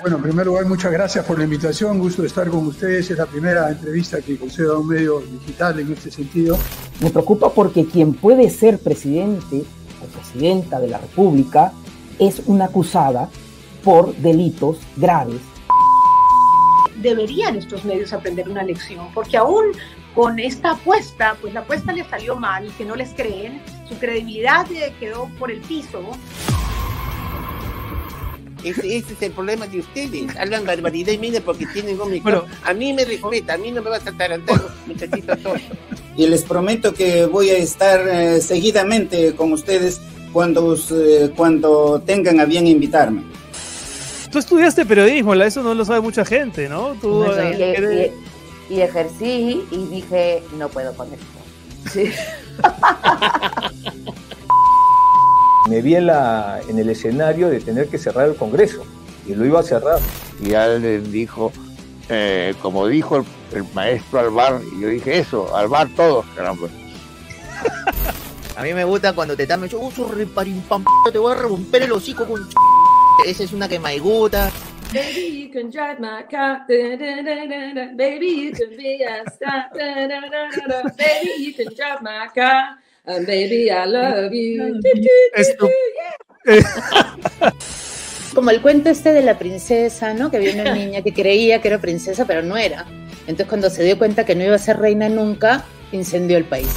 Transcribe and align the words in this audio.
Bueno, 0.00 0.16
en 0.16 0.22
primer 0.22 0.46
lugar, 0.46 0.64
muchas 0.64 0.92
gracias 0.92 1.26
por 1.26 1.36
la 1.36 1.44
invitación. 1.44 1.98
Gusto 1.98 2.22
de 2.22 2.28
estar 2.28 2.48
con 2.48 2.66
ustedes. 2.66 3.10
Es 3.10 3.18
la 3.18 3.26
primera 3.26 3.68
entrevista 3.68 4.22
que 4.22 4.38
concedo 4.38 4.76
a 4.76 4.78
un 4.78 4.88
medio 4.88 5.20
digital 5.20 5.78
en 5.78 5.92
este 5.92 6.10
sentido. 6.10 6.58
Me 7.00 7.10
preocupa 7.10 7.52
porque 7.52 7.84
quien 7.84 8.14
puede 8.14 8.48
ser 8.48 8.78
presidente 8.78 9.62
o 10.02 10.06
presidenta 10.06 10.80
de 10.80 10.88
la 10.88 10.98
República 10.98 11.72
es 12.18 12.40
una 12.46 12.66
acusada 12.66 13.28
por 13.84 14.16
delitos 14.16 14.78
graves. 14.96 15.40
Deberían 17.02 17.56
estos 17.56 17.84
medios 17.84 18.14
aprender 18.14 18.48
una 18.48 18.62
lección, 18.62 19.08
porque 19.12 19.36
aún 19.36 19.66
con 20.14 20.38
esta 20.38 20.72
apuesta, 20.72 21.36
pues 21.42 21.52
la 21.52 21.60
apuesta 21.60 21.92
les 21.92 22.06
salió 22.06 22.36
mal, 22.36 22.72
que 22.78 22.86
no 22.86 22.96
les 22.96 23.10
creen, 23.10 23.62
su 23.86 23.98
credibilidad 23.98 24.66
quedó 24.98 25.28
por 25.38 25.50
el 25.50 25.60
piso. 25.60 26.00
Ese, 28.64 28.96
ese, 28.96 29.12
es 29.12 29.22
el 29.22 29.32
problema 29.32 29.66
de 29.66 29.80
ustedes. 29.80 30.36
Hablan 30.36 30.64
barbaridad 30.64 31.12
y 31.12 31.18
mire 31.18 31.40
porque 31.40 31.66
tienen 31.66 32.00
un 32.00 32.10
micrófono. 32.10 32.52
a 32.64 32.72
mí 32.74 32.92
me 32.92 33.04
respeta, 33.04 33.54
a 33.54 33.58
mí 33.58 33.70
no 33.70 33.82
me 33.82 33.90
vas 33.90 34.06
a 34.06 34.10
atarantar, 34.10 34.60
muchachito 34.86 35.36
tonto. 35.36 35.60
Y 36.16 36.26
les 36.26 36.42
prometo 36.42 36.92
que 36.92 37.26
voy 37.26 37.50
a 37.50 37.58
estar 37.58 38.06
eh, 38.08 38.40
seguidamente 38.40 39.34
con 39.34 39.52
ustedes 39.52 40.00
cuando, 40.32 40.76
eh, 40.90 41.30
cuando 41.36 42.02
tengan 42.04 42.40
a 42.40 42.44
bien 42.44 42.66
invitarme. 42.66 43.22
Tú 44.30 44.38
estudiaste 44.38 44.86
periodismo, 44.86 45.34
eso 45.34 45.62
no 45.62 45.74
lo 45.74 45.84
sabe 45.84 46.00
mucha 46.00 46.24
gente, 46.24 46.68
¿no? 46.68 46.94
Tú, 47.00 47.24
no, 47.24 47.50
y, 47.50 47.62
y, 48.70 48.74
y, 48.76 48.80
ejercí 48.80 49.62
y 49.70 49.86
dije, 49.86 50.42
no 50.56 50.68
puedo 50.68 50.94
con 50.94 51.08
esto. 51.12 51.26
Sí. 51.92 52.12
me 55.68 55.82
vi 55.82 55.94
en, 55.96 56.06
la, 56.06 56.60
en 56.68 56.78
el 56.78 56.88
escenario 56.90 57.48
de 57.48 57.60
tener 57.60 57.88
que 57.88 57.98
cerrar 57.98 58.28
el 58.28 58.36
Congreso 58.36 58.84
y 59.26 59.34
lo 59.34 59.44
iba 59.44 59.60
a 59.60 59.62
cerrar. 59.62 59.98
Y 60.42 60.54
alguien 60.54 61.10
dijo, 61.12 61.52
eh, 62.08 62.54
como 62.62 62.86
dijo 62.86 63.16
el, 63.16 63.24
el, 63.52 63.64
maestro 63.74 64.20
Alvar, 64.20 64.60
y 64.76 64.80
yo 64.80 64.88
dije 64.88 65.18
eso, 65.18 65.54
Alvar 65.56 65.88
todos, 65.94 66.24
caramba. 66.34 66.68
A 68.56 68.62
mí 68.62 68.74
me 68.74 68.84
gusta 68.84 69.14
cuando 69.14 69.34
te 69.34 69.44
están 69.44 69.66
yo, 69.66 69.80
pam, 70.68 70.84
te 71.10 71.18
voy 71.18 71.32
a 71.32 71.36
romper 71.36 71.84
el 71.84 71.92
hocico 71.92 72.26
con 72.26 72.46
Esa 73.26 73.44
es 73.44 73.52
una 73.54 73.66
que 73.66 73.78
me 73.78 73.98
gusta. 73.98 74.50
Baby, 74.92 75.44
you 75.44 75.50
can 75.50 75.70
drive 75.70 75.98
my 76.00 76.24
car. 76.28 76.66
Baby, 76.68 78.26
you 78.28 78.52
can 78.52 78.76
be 78.76 79.02
a 79.04 79.24
star. 79.30 79.70
Baby, 79.72 81.32
you 81.38 81.54
can 81.54 81.72
drive 81.74 82.02
my 82.02 82.28
car. 82.34 82.76
And 83.10 83.26
baby, 83.26 83.70
I 83.70 83.86
love 83.86 84.32
you. 84.32 84.80
Esto. 85.34 85.68
Como 88.34 88.50
el 88.50 88.62
cuento 88.62 88.88
este 88.88 89.12
de 89.12 89.22
la 89.22 89.36
princesa, 89.36 90.14
¿no? 90.14 90.30
Que 90.30 90.36
había 90.36 90.54
una 90.54 90.72
niña 90.72 91.02
que 91.02 91.12
creía 91.12 91.60
que 91.60 91.66
era 91.66 91.80
princesa, 91.80 92.24
pero 92.24 92.42
no 92.42 92.56
era. 92.56 92.86
Entonces, 93.22 93.48
cuando 93.48 93.68
se 93.68 93.82
dio 93.82 93.98
cuenta 93.98 94.24
que 94.24 94.36
no 94.36 94.44
iba 94.44 94.54
a 94.54 94.58
ser 94.58 94.78
reina 94.78 95.08
nunca, 95.08 95.64
incendió 95.90 96.36
el 96.36 96.44
país. 96.44 96.68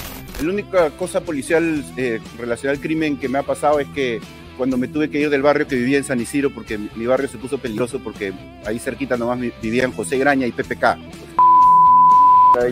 La 0.41 0.49
única 0.49 0.89
cosa 0.91 1.21
policial 1.21 1.85
eh, 1.97 2.19
relacionada 2.39 2.77
al 2.77 2.81
crimen 2.81 3.17
que 3.17 3.29
me 3.29 3.37
ha 3.37 3.43
pasado 3.43 3.79
es 3.79 3.87
que 3.89 4.19
cuando 4.57 4.75
me 4.75 4.87
tuve 4.87 5.11
que 5.11 5.19
ir 5.19 5.29
del 5.29 5.43
barrio 5.43 5.67
que 5.67 5.75
vivía 5.75 5.99
en 5.99 6.03
San 6.03 6.19
Isidro, 6.19 6.51
porque 6.51 6.79
mi 6.79 7.05
barrio 7.05 7.27
se 7.27 7.37
puso 7.37 7.59
peligroso, 7.59 7.99
porque 7.99 8.33
ahí 8.65 8.79
cerquita 8.79 9.17
nomás 9.17 9.39
vivían 9.61 9.91
José 9.91 10.17
Graña 10.17 10.47
y 10.47 10.51
PPK. 10.51 10.97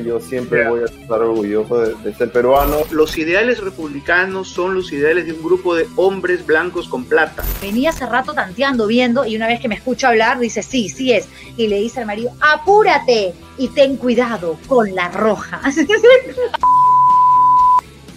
Yo 0.06 0.20
siempre 0.20 0.70
voy 0.70 0.82
a 0.82 0.86
estar 0.86 1.22
orgulloso 1.22 1.80
de, 1.80 1.96
de, 1.96 2.14
ser 2.14 2.32
peruano. 2.32 2.78
Los 2.92 3.18
ideales 3.18 3.60
republicanos 3.60 4.48
son 4.48 4.76
los 4.76 4.92
ideales 4.92 5.26
de 5.26 5.34
un 5.34 5.42
grupo 5.42 5.74
de 5.74 5.88
hombres 5.96 6.46
blancos 6.46 6.88
con 6.88 7.04
plata. 7.06 7.44
Venía 7.62 7.90
hace 7.90 8.06
rato 8.06 8.34
tanteando, 8.34 8.86
viendo, 8.86 9.26
y 9.26 9.36
una 9.36 9.48
vez 9.48 9.60
que 9.60 9.68
me 9.68 9.74
escucha 9.74 10.10
hablar, 10.10 10.38
dice, 10.38 10.62
sí, 10.62 10.88
sí 10.88 11.14
es. 11.14 11.28
Y 11.58 11.68
le 11.68 11.80
dice 11.80 12.00
al 12.00 12.06
marido, 12.06 12.32
apúrate 12.40 13.34
y 13.58 13.70
ten 13.70 13.98
cuidado 13.98 14.60
con 14.68 14.94
la 14.94 15.10
roja. 15.10 15.62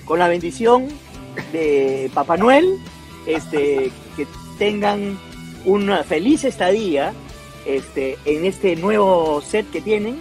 Con 0.04 0.18
la 0.18 0.28
bendición 0.28 0.88
de 1.50 2.10
Papá 2.12 2.36
Noel, 2.36 2.78
este, 3.24 3.90
que 4.18 4.26
tengan 4.58 5.18
una 5.64 6.04
feliz 6.04 6.44
estadía 6.44 7.14
este, 7.64 8.18
en 8.26 8.44
este 8.44 8.76
nuevo 8.76 9.40
set 9.40 9.70
que 9.70 9.80
tienen 9.80 10.20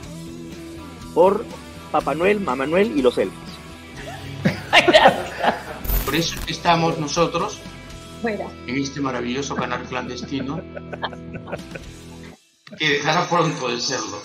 por 1.14 1.46
Papá 1.92 2.16
Noel, 2.16 2.40
Mamá 2.40 2.66
Noel 2.66 2.98
y 2.98 3.02
los 3.02 3.18
elfos. 3.18 3.38
Por 6.06 6.16
eso 6.16 6.36
estamos 6.48 6.98
nosotros 6.98 7.60
Fuera. 8.22 8.48
en 8.68 8.78
este 8.78 9.00
maravilloso 9.00 9.56
canal 9.56 9.84
clandestino 9.84 10.62
que 12.78 12.90
dejará 12.90 13.28
pronto 13.30 13.70
de 13.70 13.80
serlo. 13.80 14.22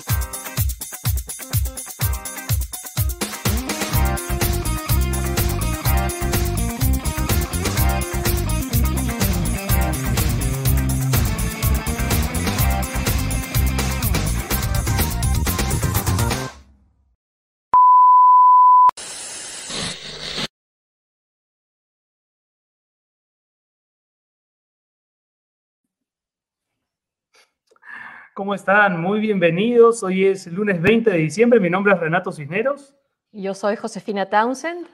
¿Cómo 28.38 28.54
están? 28.54 29.03
Muy 29.03 29.19
bienvenidos. 29.19 30.04
Hoy 30.04 30.26
es 30.26 30.47
lunes 30.47 30.81
20 30.81 31.10
de 31.10 31.19
diciembre. 31.19 31.59
Mi 31.59 31.69
nombre 31.69 31.93
es 31.93 31.99
Renato 31.99 32.31
Cisneros. 32.31 32.94
Yo 33.32 33.53
soy 33.53 33.75
Josefina 33.75 34.26
Townsend. 34.31 34.87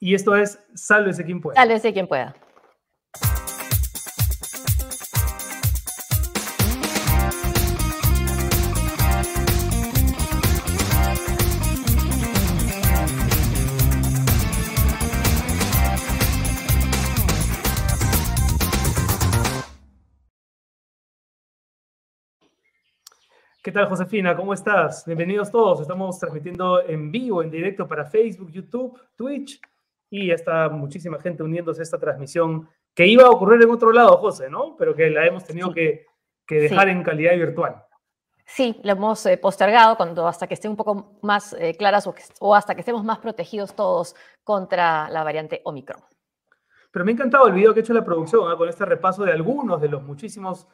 Y 0.00 0.12
esto 0.12 0.34
es 0.34 0.58
Sálvese 0.74 1.24
quien 1.24 1.40
pueda. 1.40 1.54
Sálvese 1.54 1.92
quien 1.92 2.08
pueda. 2.08 2.34
¿Qué 23.64 23.72
tal, 23.72 23.88
Josefina? 23.88 24.36
¿Cómo 24.36 24.52
estás? 24.52 25.06
Bienvenidos 25.06 25.50
todos. 25.50 25.80
Estamos 25.80 26.18
transmitiendo 26.18 26.82
en 26.82 27.10
vivo, 27.10 27.42
en 27.42 27.50
directo 27.50 27.88
para 27.88 28.04
Facebook, 28.04 28.50
YouTube, 28.50 29.00
Twitch 29.16 29.58
y 30.10 30.26
ya 30.26 30.34
está 30.34 30.68
muchísima 30.68 31.18
gente 31.18 31.42
uniéndose 31.42 31.80
a 31.80 31.84
esta 31.84 31.98
transmisión 31.98 32.68
que 32.92 33.06
iba 33.06 33.24
a 33.24 33.30
ocurrir 33.30 33.62
en 33.62 33.70
otro 33.70 33.90
lado, 33.90 34.18
José, 34.18 34.50
¿no? 34.50 34.76
Pero 34.76 34.94
que 34.94 35.08
la 35.08 35.24
hemos 35.24 35.44
tenido 35.44 35.68
sí. 35.68 35.74
que, 35.76 36.06
que, 36.46 36.56
dejar 36.56 36.88
sí. 36.88 36.90
en 36.90 37.02
calidad 37.02 37.32
virtual. 37.36 37.82
Sí, 38.44 38.78
lo 38.84 38.92
hemos 38.92 39.24
eh, 39.24 39.38
postergado 39.38 39.96
cuando, 39.96 40.28
hasta 40.28 40.46
que 40.46 40.52
estén 40.52 40.72
un 40.72 40.76
poco 40.76 41.18
más 41.22 41.54
eh, 41.58 41.74
claras 41.74 42.06
o, 42.06 42.12
que, 42.12 42.22
o 42.40 42.54
hasta 42.54 42.74
que 42.74 42.82
estemos 42.82 43.02
más 43.02 43.18
protegidos 43.20 43.74
todos 43.74 44.14
contra 44.42 45.08
la 45.08 45.24
variante 45.24 45.62
Omicron. 45.64 46.02
Pero 46.90 47.02
me 47.06 47.12
ha 47.12 47.14
encantado 47.14 47.46
el 47.46 47.54
video 47.54 47.72
que 47.72 47.80
ha 47.80 47.82
hecho 47.82 47.94
la 47.94 48.04
producción, 48.04 48.52
¿eh? 48.52 48.56
con 48.58 48.68
este 48.68 48.84
repaso 48.84 49.24
de 49.24 49.32
algunos 49.32 49.80
de 49.80 49.88
los 49.88 50.02
muchísimos 50.02 50.68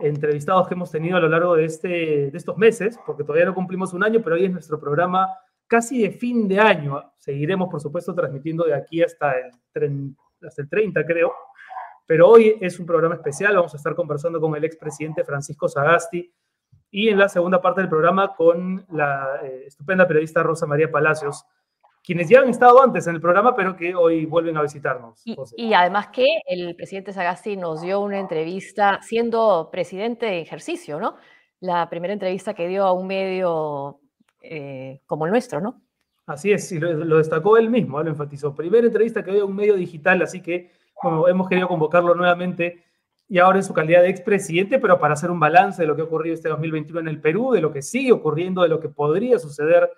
entrevistados 0.00 0.66
que 0.68 0.74
hemos 0.74 0.90
tenido 0.90 1.16
a 1.16 1.20
lo 1.20 1.28
largo 1.28 1.56
de, 1.56 1.64
este, 1.64 1.88
de 2.30 2.36
estos 2.38 2.56
meses, 2.56 2.98
porque 3.06 3.24
todavía 3.24 3.46
no 3.46 3.54
cumplimos 3.54 3.92
un 3.92 4.04
año, 4.04 4.20
pero 4.22 4.36
hoy 4.36 4.46
es 4.46 4.52
nuestro 4.52 4.78
programa 4.80 5.28
casi 5.66 6.02
de 6.02 6.10
fin 6.10 6.48
de 6.48 6.60
año. 6.60 7.12
Seguiremos, 7.16 7.68
por 7.68 7.80
supuesto, 7.80 8.14
transmitiendo 8.14 8.64
de 8.64 8.74
aquí 8.74 9.02
hasta 9.02 9.32
el, 9.38 10.14
hasta 10.42 10.62
el 10.62 10.68
30, 10.68 11.04
creo. 11.04 11.32
Pero 12.06 12.28
hoy 12.28 12.56
es 12.60 12.78
un 12.78 12.86
programa 12.86 13.14
especial. 13.14 13.56
Vamos 13.56 13.74
a 13.74 13.76
estar 13.78 13.94
conversando 13.94 14.40
con 14.40 14.54
el 14.54 14.64
expresidente 14.64 15.24
Francisco 15.24 15.68
Sagasti 15.68 16.32
y 16.90 17.08
en 17.08 17.18
la 17.18 17.28
segunda 17.28 17.60
parte 17.60 17.80
del 17.80 17.90
programa 17.90 18.34
con 18.34 18.84
la 18.90 19.40
eh, 19.42 19.64
estupenda 19.66 20.06
periodista 20.06 20.42
Rosa 20.42 20.66
María 20.66 20.90
Palacios, 20.90 21.44
quienes 22.04 22.28
ya 22.28 22.40
han 22.40 22.50
estado 22.50 22.82
antes 22.82 23.06
en 23.06 23.14
el 23.14 23.20
programa, 23.20 23.56
pero 23.56 23.74
que 23.76 23.94
hoy 23.94 24.26
vuelven 24.26 24.56
a 24.58 24.62
visitarnos. 24.62 25.22
Y, 25.24 25.36
y, 25.56 25.72
además 25.72 26.08
que 26.08 26.26
el 26.46 26.76
presidente 26.76 27.12
Sagasti 27.12 27.56
nos 27.56 27.80
dio 27.80 28.00
una 28.00 28.18
entrevista 28.18 29.00
siendo 29.02 29.70
presidente 29.72 30.26
de 30.26 30.40
ejercicio, 30.40 31.00
¿no? 31.00 31.16
La 31.60 31.88
primera 31.88 32.12
entrevista 32.12 32.52
que 32.52 32.68
dio 32.68 32.84
a 32.84 32.92
un 32.92 33.06
medio 33.06 34.00
eh, 34.42 35.00
como 35.06 35.24
el 35.24 35.32
nuestro, 35.32 35.60
¿no? 35.60 35.80
Así 36.26 36.52
es, 36.52 36.70
y 36.72 36.78
lo, 36.78 36.92
lo 36.92 37.18
destacó 37.18 37.56
él 37.56 37.70
mismo, 37.70 38.02
lo 38.02 38.10
enfatizó. 38.10 38.54
Primera 38.54 38.86
entrevista 38.86 39.24
que 39.24 39.32
dio 39.32 39.42
a 39.42 39.46
un 39.46 39.56
medio 39.56 39.74
digital, 39.74 40.20
así 40.20 40.42
que 40.42 40.72
bueno, 41.02 41.26
hemos 41.28 41.48
querido 41.48 41.68
convocarlo 41.68 42.14
nuevamente 42.14 42.84
y 43.28 43.38
ahora 43.38 43.58
en 43.58 43.64
su 43.64 43.72
calidad 43.72 44.02
de 44.02 44.10
expresidente, 44.10 44.78
pero 44.78 44.98
para 44.98 45.14
hacer 45.14 45.30
un 45.30 45.40
balance 45.40 45.80
de 45.80 45.88
lo 45.88 45.96
que 45.96 46.02
ha 46.02 46.04
ocurrido 46.04 46.34
este 46.34 46.50
2021 46.50 47.00
en 47.00 47.08
el 47.08 47.20
Perú, 47.20 47.52
de 47.52 47.62
lo 47.62 47.72
que 47.72 47.82
sigue 47.82 48.12
ocurriendo, 48.12 48.62
de 48.62 48.68
lo 48.68 48.80
que 48.80 48.90
podría 48.90 49.38
suceder 49.38 49.90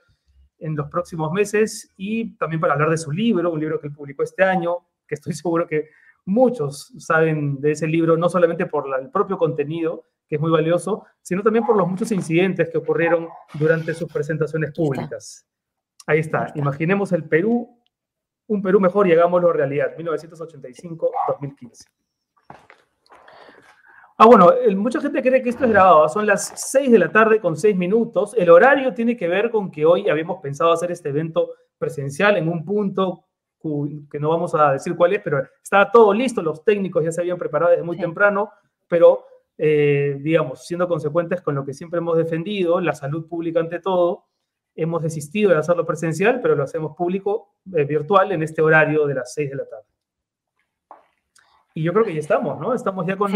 en 0.58 0.75
los 0.76 0.88
próximos 0.88 1.32
meses 1.32 1.93
y 1.97 2.37
también 2.37 2.61
para 2.61 2.73
hablar 2.75 2.91
de 2.91 2.97
su 2.99 3.11
libro, 3.12 3.53
un 3.53 3.61
libro 3.61 3.79
que 3.81 3.88
él 3.88 3.93
publicó 3.93 4.23
este 4.23 4.43
año, 4.44 4.79
que 5.06 5.14
estoy 5.17 5.32
seguro 5.35 5.67
que 5.67 5.88
muchos 6.25 6.93
saben 6.99 7.61
de 7.61 7.73
ese 7.73 7.87
libro, 7.87 8.17
no 8.17 8.29
solamente 8.29 8.67
por 8.67 8.88
la- 8.88 8.99
el 8.99 9.11
propio 9.11 9.38
contenido, 9.38 10.05
que 10.29 10.35
es 10.37 10.41
muy 10.41 10.50
valioso, 10.50 11.05
sino 11.23 11.43
también 11.43 11.64
por 11.64 11.76
los 11.76 11.87
muchos 11.88 12.11
incidentes 12.11 12.69
que 12.69 12.79
ocurrieron 12.79 13.29
durante 13.55 13.94
sus 13.94 14.12
presentaciones 14.12 14.73
públicas. 14.73 15.47
Ahí 16.06 16.19
está, 16.19 16.50
imaginemos 16.56 17.12
el 17.12 17.25
Perú, 17.29 17.81
un 18.49 18.61
Perú 18.62 18.81
mejor 18.81 19.06
y 19.06 19.12
hagámoslo 19.12 19.53
realidad, 19.53 19.97
1985-2015. 19.97 21.85
Ah, 24.19 24.25
bueno, 24.25 24.51
mucha 24.77 24.99
gente 25.01 25.21
cree 25.21 25.43
que 25.43 25.51
esto 25.51 25.65
es 25.65 25.71
grabado. 25.71 26.09
Son 26.09 26.27
las 26.27 26.53
6 26.57 26.91
de 26.91 26.99
la 26.99 27.13
tarde 27.13 27.39
con 27.39 27.55
6 27.55 27.77
minutos. 27.77 28.35
El 28.37 28.49
horario 28.49 28.95
tiene 28.95 29.15
que 29.15 29.29
ver 29.29 29.51
con 29.51 29.71
que 29.71 29.85
hoy 29.85 30.09
habíamos 30.09 30.41
pensado 30.41 30.73
hacer 30.73 30.91
este 30.91 31.11
evento 31.11 31.51
presencial 31.79 32.37
en 32.39 32.49
un 32.49 32.65
punto 32.65 33.25
que 34.11 34.21
no 34.21 34.31
vamos 34.31 34.55
a 34.55 34.73
decir 34.73 34.97
cuál 34.97 35.13
es, 35.13 35.21
pero 35.23 35.43
estaba 35.63 35.91
todo 35.91 36.15
listo. 36.15 36.41
Los 36.41 36.65
técnicos 36.65 37.05
ya 37.05 37.13
se 37.13 37.21
habían 37.21 37.37
preparado 37.37 37.73
desde 37.73 37.85
muy 37.85 37.99
temprano, 37.99 38.51
pero 38.89 39.25
eh, 39.59 40.19
digamos, 40.21 40.67
siendo 40.67 40.87
consecuentes 40.87 41.41
con 41.43 41.55
lo 41.55 41.65
que 41.65 41.75
siempre 41.75 41.99
hemos 41.99 42.17
defendido, 42.17 42.81
la 42.81 42.95
salud 42.95 43.27
pública 43.29 43.61
ante 43.61 43.81
todo, 43.81 44.27
hemos 44.75 45.03
desistido 45.03 45.51
de 45.51 45.57
hacerlo 45.57 45.85
presencial, 45.85 46.41
pero 46.41 46.55
lo 46.55 46.63
hacemos 46.63 46.95
público, 46.97 47.55
eh, 47.75 47.85
virtual, 47.85 48.33
en 48.33 48.43
este 48.43 48.63
horario 48.63 49.07
de 49.07 49.15
las 49.15 49.33
6 49.35 49.51
de 49.51 49.57
la 49.57 49.67
tarde. 49.67 49.87
Y 51.75 51.83
yo 51.83 51.93
creo 51.93 52.05
que 52.05 52.15
ya 52.15 52.21
estamos, 52.21 52.59
¿no? 52.61 52.73
Estamos 52.73 53.07
ya 53.07 53.17
con, 53.17 53.33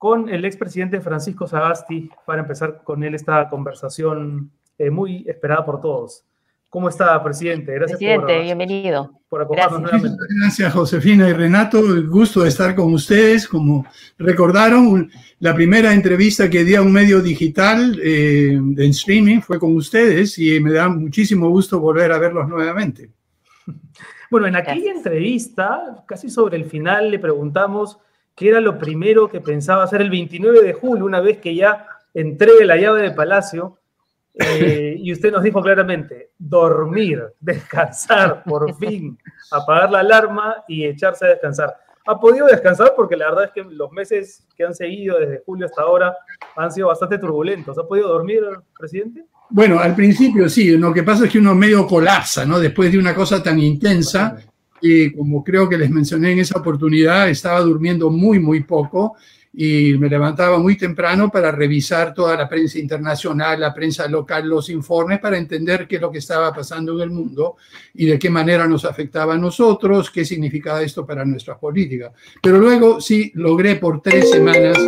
con 0.00 0.30
el 0.30 0.46
expresidente 0.46 0.98
Francisco 1.02 1.46
Sagasti 1.46 2.08
para 2.24 2.40
empezar 2.40 2.80
con 2.84 3.04
él 3.04 3.14
esta 3.14 3.46
conversación 3.50 4.50
eh, 4.78 4.88
muy 4.88 5.26
esperada 5.28 5.62
por 5.62 5.78
todos. 5.78 6.24
¿Cómo 6.70 6.88
está, 6.88 7.22
presidente? 7.22 7.74
Gracias 7.74 7.98
Presidente, 7.98 8.34
por, 8.34 8.42
bienvenido. 8.42 9.10
por 9.28 9.42
acompañarnos 9.42 9.82
nuevamente. 9.82 10.24
Gracias, 10.40 10.72
Josefina 10.72 11.28
y 11.28 11.34
Renato. 11.34 11.80
El 11.80 12.08
gusto 12.08 12.40
de 12.40 12.48
estar 12.48 12.74
con 12.74 12.94
ustedes. 12.94 13.46
Como 13.46 13.84
recordaron, 14.16 15.10
la 15.38 15.54
primera 15.54 15.92
entrevista 15.92 16.48
que 16.48 16.64
di 16.64 16.76
a 16.76 16.80
un 16.80 16.94
medio 16.94 17.20
digital 17.20 18.00
eh, 18.02 18.54
en 18.54 18.80
streaming 18.80 19.40
fue 19.42 19.58
con 19.58 19.76
ustedes 19.76 20.38
y 20.38 20.60
me 20.60 20.72
da 20.72 20.88
muchísimo 20.88 21.50
gusto 21.50 21.78
volver 21.78 22.10
a 22.10 22.18
verlos 22.18 22.48
nuevamente. 22.48 23.10
Bueno, 24.30 24.46
en 24.46 24.54
aquella 24.54 24.92
entrevista, 24.92 26.04
casi 26.06 26.30
sobre 26.30 26.56
el 26.56 26.64
final, 26.66 27.10
le 27.10 27.18
preguntamos 27.18 27.98
qué 28.34 28.48
era 28.48 28.60
lo 28.60 28.78
primero 28.78 29.28
que 29.28 29.40
pensaba 29.40 29.84
hacer 29.84 30.00
el 30.00 30.10
29 30.10 30.62
de 30.62 30.72
julio, 30.72 31.04
una 31.04 31.20
vez 31.20 31.38
que 31.38 31.54
ya 31.54 31.86
entregue 32.14 32.64
la 32.64 32.76
llave 32.76 33.02
de 33.02 33.10
Palacio. 33.12 33.78
eh, 34.34 34.94
y 34.96 35.12
usted 35.12 35.32
nos 35.32 35.42
dijo 35.42 35.60
claramente, 35.60 36.30
dormir, 36.38 37.22
descansar, 37.40 38.42
por 38.44 38.74
fin, 38.76 39.18
apagar 39.50 39.90
la 39.90 40.00
alarma 40.00 40.64
y 40.68 40.84
echarse 40.84 41.26
a 41.26 41.28
descansar. 41.30 41.76
Ha 42.06 42.18
podido 42.18 42.46
descansar 42.46 42.94
porque 42.96 43.16
la 43.16 43.26
verdad 43.26 43.44
es 43.44 43.50
que 43.50 43.62
los 43.62 43.92
meses 43.92 44.46
que 44.56 44.64
han 44.64 44.74
seguido 44.74 45.18
desde 45.18 45.42
julio 45.44 45.66
hasta 45.66 45.82
ahora 45.82 46.16
han 46.56 46.72
sido 46.72 46.88
bastante 46.88 47.18
turbulentos. 47.18 47.76
¿Ha 47.76 47.86
podido 47.86 48.08
dormir, 48.08 48.42
presidente? 48.78 49.26
Bueno, 49.50 49.80
al 49.80 49.94
principio 49.94 50.48
sí, 50.48 50.76
lo 50.76 50.94
que 50.94 51.02
pasa 51.02 51.26
es 51.26 51.32
que 51.32 51.38
uno 51.38 51.54
medio 51.54 51.86
colapsa, 51.86 52.46
¿no? 52.46 52.58
Después 52.58 52.90
de 52.90 52.98
una 52.98 53.14
cosa 53.14 53.42
tan 53.42 53.58
intensa, 53.58 54.36
y 54.80 55.12
como 55.12 55.42
creo 55.44 55.68
que 55.68 55.78
les 55.78 55.90
mencioné 55.90 56.32
en 56.32 56.38
esa 56.40 56.58
oportunidad, 56.58 57.28
estaba 57.28 57.60
durmiendo 57.60 58.10
muy, 58.10 58.38
muy 58.38 58.62
poco 58.62 59.16
y 59.52 59.94
me 59.98 60.08
levantaba 60.08 60.58
muy 60.60 60.76
temprano 60.76 61.28
para 61.28 61.50
revisar 61.50 62.14
toda 62.14 62.36
la 62.36 62.48
prensa 62.48 62.78
internacional, 62.78 63.58
la 63.58 63.74
prensa 63.74 64.06
local, 64.06 64.48
los 64.48 64.70
informes, 64.70 65.18
para 65.18 65.36
entender 65.36 65.88
qué 65.88 65.96
es 65.96 66.02
lo 66.02 66.10
que 66.12 66.18
estaba 66.18 66.52
pasando 66.54 66.94
en 66.94 67.00
el 67.00 67.10
mundo 67.10 67.56
y 67.94 68.06
de 68.06 68.16
qué 68.18 68.30
manera 68.30 68.68
nos 68.68 68.84
afectaba 68.84 69.34
a 69.34 69.38
nosotros, 69.38 70.08
qué 70.10 70.24
significaba 70.24 70.82
esto 70.82 71.04
para 71.04 71.24
nuestras 71.24 71.58
políticas. 71.58 72.12
Pero 72.40 72.58
luego 72.58 73.00
sí 73.00 73.32
logré 73.34 73.74
por 73.74 74.00
tres 74.00 74.30
semanas 74.30 74.78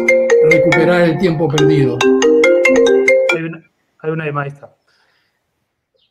recuperar 0.49 1.03
el 1.09 1.19
tiempo 1.19 1.49
perdido. 1.49 1.99
Hay 3.35 3.43
una, 3.43 3.65
hay 3.99 4.11
una 4.13 4.25
de 4.27 4.33
maestra. 4.33 4.75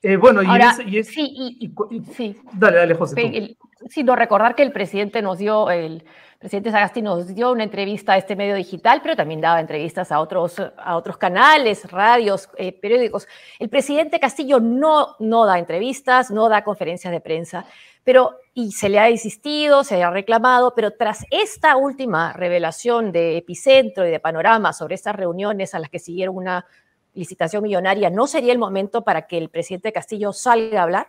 Eh, 0.03 0.17
bueno, 0.17 0.41
y, 0.43 0.47
Ahora, 0.47 0.71
ese- 0.71 0.89
y 0.89 0.97
es- 0.97 1.07
sí, 1.07 1.55
y, 1.61 1.71
sí. 2.17 2.35
Dale, 2.53 2.77
dale, 2.77 2.95
José. 2.95 3.15
tú. 3.15 3.55
Sino 3.89 4.15
recordar 4.15 4.55
que 4.55 4.63
el 4.63 4.71
presidente 4.71 5.21
nos 5.21 5.37
dio, 5.37 5.69
el 5.69 6.03
presidente 6.39 6.71
Sagasti 6.71 7.01
nos 7.01 7.33
dio 7.35 7.51
una 7.51 7.63
entrevista 7.63 8.13
a 8.13 8.17
este 8.17 8.35
medio 8.35 8.55
digital, 8.55 8.99
pero 9.03 9.15
también 9.15 9.41
daba 9.41 9.59
entrevistas 9.59 10.11
a 10.11 10.19
otros, 10.19 10.59
a 10.59 10.95
otros 10.97 11.17
canales, 11.17 11.89
radios, 11.91 12.49
eh, 12.57 12.71
periódicos. 12.71 13.27
El 13.59 13.69
presidente 13.69 14.19
Castillo 14.19 14.59
no, 14.59 15.15
no 15.19 15.45
da 15.45 15.59
entrevistas, 15.59 16.31
no 16.31 16.49
da 16.49 16.63
conferencias 16.63 17.11
de 17.11 17.21
prensa, 17.21 17.65
pero 18.03 18.37
y 18.53 18.71
se 18.71 18.89
le 18.89 18.99
ha 18.99 19.09
insistido, 19.09 19.83
se 19.83 19.97
le 19.97 20.03
ha 20.03 20.09
reclamado, 20.09 20.73
pero 20.75 20.91
tras 20.91 21.25
esta 21.29 21.75
última 21.77 22.33
revelación 22.33 23.11
de 23.11 23.37
Epicentro 23.37 24.07
y 24.07 24.11
de 24.11 24.19
Panorama 24.19 24.73
sobre 24.73 24.95
estas 24.95 25.15
reuniones 25.15 25.73
a 25.73 25.79
las 25.79 25.89
que 25.89 25.99
siguieron 25.99 26.35
una 26.35 26.65
licitación 27.13 27.63
millonaria, 27.63 28.09
¿no 28.09 28.27
sería 28.27 28.53
el 28.53 28.59
momento 28.59 29.03
para 29.03 29.27
que 29.27 29.37
el 29.37 29.49
presidente 29.49 29.91
Castillo 29.91 30.33
salga 30.33 30.79
a 30.79 30.83
hablar? 30.83 31.07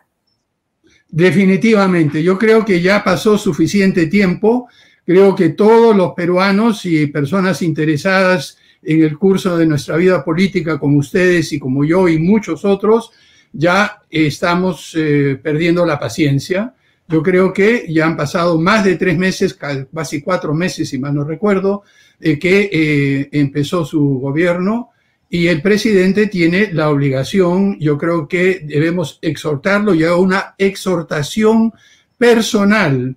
Definitivamente, 1.15 2.23
yo 2.23 2.39
creo 2.39 2.65
que 2.65 2.81
ya 2.81 3.05
pasó 3.05 3.37
suficiente 3.37 4.07
tiempo. 4.07 4.69
Creo 5.05 5.35
que 5.35 5.51
todos 5.51 5.95
los 5.95 6.13
peruanos 6.15 6.87
y 6.87 7.07
personas 7.09 7.61
interesadas 7.61 8.57
en 8.83 9.03
el 9.03 9.19
curso 9.19 9.59
de 9.59 9.67
nuestra 9.67 9.97
vida 9.97 10.25
política, 10.25 10.79
como 10.79 10.97
ustedes 10.99 11.53
y 11.53 11.59
como 11.59 11.85
yo 11.85 12.09
y 12.09 12.19
muchos 12.19 12.65
otros, 12.65 13.11
ya 13.53 14.01
estamos 14.09 14.95
eh, 14.97 15.39
perdiendo 15.43 15.85
la 15.85 15.99
paciencia. 15.99 16.73
Yo 17.07 17.23
creo 17.23 17.53
que 17.53 17.85
ya 17.93 18.07
han 18.07 18.17
pasado 18.17 18.59
más 18.59 18.83
de 18.83 18.97
tres 18.97 19.19
meses, 19.19 19.53
ca- 19.53 19.87
casi 19.95 20.23
cuatro 20.23 20.55
meses, 20.55 20.89
si 20.89 20.99
mal 20.99 21.15
no 21.15 21.25
recuerdo, 21.25 21.83
eh, 22.21 22.39
que 22.39 23.29
empezó 23.33 23.85
su 23.85 24.01
gobierno 24.19 24.92
y 25.35 25.49
el 25.49 25.63
presidente 25.63 26.27
tiene 26.27 26.75
la 26.75 26.91
obligación, 26.91 27.79
yo 27.81 27.97
creo 27.97 28.29
que 28.29 28.61
debemos 28.67 29.19
exhortarlo 29.23 29.95
y 29.95 30.05
hago 30.05 30.21
una 30.21 30.55
exhortación 30.59 31.73
personal 32.19 33.17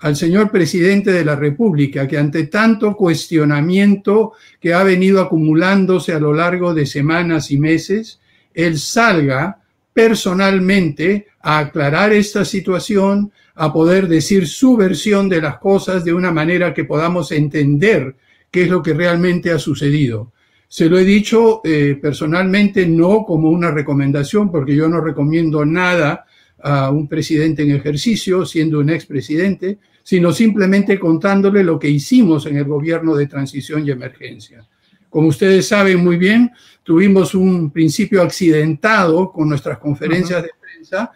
al 0.00 0.14
señor 0.14 0.50
presidente 0.50 1.10
de 1.10 1.24
la 1.24 1.36
República, 1.36 2.06
que 2.06 2.18
ante 2.18 2.48
tanto 2.48 2.94
cuestionamiento 2.94 4.32
que 4.60 4.74
ha 4.74 4.82
venido 4.82 5.22
acumulándose 5.22 6.12
a 6.12 6.20
lo 6.20 6.34
largo 6.34 6.74
de 6.74 6.84
semanas 6.84 7.50
y 7.50 7.56
meses, 7.56 8.20
él 8.52 8.78
salga 8.78 9.62
personalmente 9.94 11.28
a 11.40 11.60
aclarar 11.60 12.12
esta 12.12 12.44
situación, 12.44 13.32
a 13.54 13.72
poder 13.72 14.06
decir 14.06 14.46
su 14.46 14.76
versión 14.76 15.30
de 15.30 15.40
las 15.40 15.56
cosas 15.56 16.04
de 16.04 16.12
una 16.12 16.30
manera 16.30 16.74
que 16.74 16.84
podamos 16.84 17.32
entender 17.32 18.16
qué 18.50 18.64
es 18.64 18.68
lo 18.68 18.82
que 18.82 18.92
realmente 18.92 19.50
ha 19.50 19.58
sucedido. 19.58 20.30
Se 20.68 20.88
lo 20.88 20.98
he 20.98 21.04
dicho 21.04 21.62
eh, 21.64 21.98
personalmente, 22.00 22.86
no 22.86 23.24
como 23.24 23.50
una 23.50 23.70
recomendación, 23.70 24.52
porque 24.52 24.76
yo 24.76 24.86
no 24.86 25.00
recomiendo 25.00 25.64
nada 25.64 26.26
a 26.62 26.90
un 26.90 27.08
presidente 27.08 27.62
en 27.62 27.70
ejercicio, 27.70 28.44
siendo 28.44 28.80
un 28.80 28.90
expresidente, 28.90 29.78
sino 30.02 30.32
simplemente 30.32 30.98
contándole 30.98 31.64
lo 31.64 31.78
que 31.78 31.88
hicimos 31.88 32.44
en 32.46 32.58
el 32.58 32.64
gobierno 32.64 33.14
de 33.14 33.26
transición 33.26 33.86
y 33.86 33.90
emergencia. 33.90 34.66
Como 35.08 35.28
ustedes 35.28 35.66
saben 35.66 36.04
muy 36.04 36.18
bien, 36.18 36.50
tuvimos 36.82 37.34
un 37.34 37.70
principio 37.70 38.22
accidentado 38.22 39.32
con 39.32 39.48
nuestras 39.48 39.78
conferencias 39.78 40.42
de 40.42 40.50
prensa. 40.60 41.12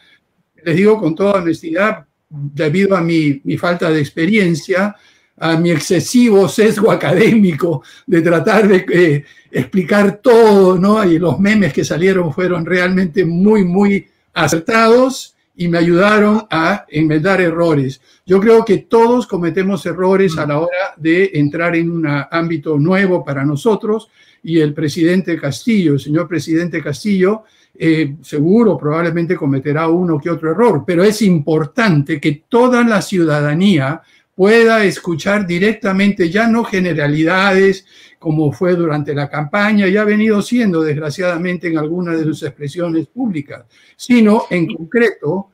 Les 0.64 0.76
digo 0.76 0.98
con 0.98 1.14
toda 1.14 1.42
honestidad, 1.42 2.06
debido 2.28 2.96
a 2.96 3.02
mi, 3.02 3.40
mi 3.44 3.58
falta 3.58 3.90
de 3.90 4.00
experiencia, 4.00 4.96
a 5.38 5.56
mi 5.56 5.70
excesivo 5.70 6.48
sesgo 6.48 6.90
académico 6.90 7.82
de 8.06 8.20
tratar 8.22 8.68
de 8.68 8.84
eh, 8.92 9.24
explicar 9.50 10.20
todo, 10.22 10.78
¿no? 10.78 11.04
Y 11.04 11.18
los 11.18 11.38
memes 11.40 11.72
que 11.72 11.84
salieron 11.84 12.32
fueron 12.32 12.64
realmente 12.64 13.24
muy, 13.24 13.64
muy 13.64 14.06
acertados 14.34 15.34
y 15.54 15.68
me 15.68 15.78
ayudaron 15.78 16.46
a 16.50 16.86
enmendar 16.88 17.40
errores. 17.40 18.00
Yo 18.24 18.40
creo 18.40 18.64
que 18.64 18.78
todos 18.78 19.26
cometemos 19.26 19.84
errores 19.84 20.38
a 20.38 20.46
la 20.46 20.58
hora 20.58 20.94
de 20.96 21.30
entrar 21.34 21.76
en 21.76 21.90
un 21.90 22.06
ámbito 22.30 22.78
nuevo 22.78 23.24
para 23.24 23.44
nosotros 23.44 24.08
y 24.42 24.60
el 24.60 24.72
presidente 24.74 25.38
Castillo, 25.38 25.94
el 25.94 26.00
señor 26.00 26.26
presidente 26.26 26.82
Castillo, 26.82 27.44
eh, 27.74 28.16
seguro 28.22 28.76
probablemente 28.76 29.34
cometerá 29.34 29.88
uno 29.88 30.18
que 30.18 30.30
otro 30.30 30.50
error, 30.50 30.84
pero 30.86 31.02
es 31.02 31.22
importante 31.22 32.20
que 32.20 32.42
toda 32.48 32.82
la 32.84 33.00
ciudadanía 33.00 34.02
pueda 34.34 34.84
escuchar 34.84 35.46
directamente, 35.46 36.30
ya 36.30 36.46
no 36.48 36.64
generalidades 36.64 37.84
como 38.18 38.52
fue 38.52 38.74
durante 38.76 39.14
la 39.14 39.28
campaña, 39.28 39.88
ya 39.88 40.02
ha 40.02 40.04
venido 40.04 40.40
siendo 40.42 40.82
desgraciadamente 40.82 41.66
en 41.68 41.76
algunas 41.78 42.16
de 42.18 42.24
sus 42.24 42.42
expresiones 42.44 43.06
públicas, 43.08 43.64
sino 43.96 44.44
en 44.50 44.72
concreto 44.74 45.50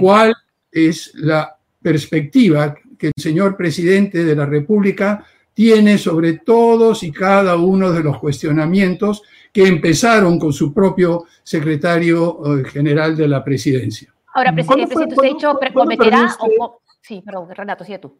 cuál 0.00 0.34
es 0.70 1.12
la 1.14 1.56
perspectiva 1.80 2.74
que 2.98 3.06
el 3.08 3.12
señor 3.16 3.56
presidente 3.56 4.22
de 4.24 4.36
la 4.36 4.46
República 4.46 5.24
tiene 5.54 5.98
sobre 5.98 6.34
todos 6.34 7.02
y 7.04 7.10
cada 7.12 7.56
uno 7.56 7.90
de 7.92 8.02
los 8.02 8.18
cuestionamientos 8.18 9.22
que 9.52 9.66
empezaron 9.66 10.38
con 10.38 10.52
su 10.52 10.72
propio 10.74 11.24
secretario 11.42 12.58
eh, 12.60 12.64
general 12.64 13.16
de 13.16 13.28
la 13.28 13.42
presidencia. 13.44 14.12
Ahora, 14.34 14.52
presidente, 14.52 14.86
fue- 14.94 15.06
presidente, 15.06 15.14
usted 15.14 15.28
ha 15.28 15.34
dicho, 15.34 15.58
cuándo- 15.58 15.72
cuándo 15.72 15.96
¿cometerá 15.96 16.36
o... 16.58 16.80
Sí, 17.04 17.20
perdón, 17.20 17.50
Renato, 17.50 17.84
sigue 17.84 17.98
tú. 17.98 18.16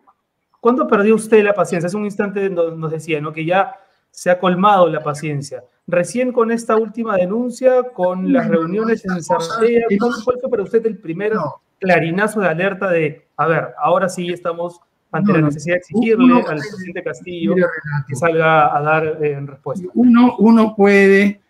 ¿Cuándo 0.61 0.87
perdió 0.87 1.15
usted 1.15 1.43
la 1.43 1.55
paciencia? 1.55 1.87
Hace 1.87 1.97
un 1.97 2.05
instante 2.05 2.51
nos 2.51 2.91
decía, 2.91 3.19
¿no? 3.19 3.33
Que 3.33 3.47
ya 3.47 3.75
se 4.11 4.31
ha 4.31 4.39
colmado 4.39 4.89
la 4.91 5.03
paciencia. 5.03 5.65
Recién 5.87 6.33
con 6.33 6.51
esta 6.51 6.77
última 6.77 7.17
denuncia, 7.17 7.83
con 7.95 8.31
las 8.31 8.47
reuniones 8.47 9.03
en 9.07 9.23
Sartea, 9.23 9.87
¿cuál 9.99 10.39
fue 10.41 10.51
para 10.51 10.63
usted 10.63 10.85
el 10.85 10.99
primer 10.99 11.33
clarinazo 11.81 12.41
de 12.41 12.49
alerta 12.49 12.91
de, 12.91 13.27
a 13.39 13.47
ver, 13.47 13.69
ahora 13.79 14.11
sí 14.11 14.31
estamos 14.31 14.79
ante 15.11 15.33
la 15.33 15.41
necesidad 15.41 15.77
de 15.77 15.79
exigirle 15.79 16.43
al 16.47 16.59
presidente 16.59 17.03
Castillo 17.03 17.55
que 18.07 18.17
salga 18.17 18.77
a 18.77 18.83
dar 18.83 19.19
eh, 19.23 19.41
respuesta? 19.47 19.89
Uno, 19.95 20.37
uno 20.39 20.75
puede 20.77 21.41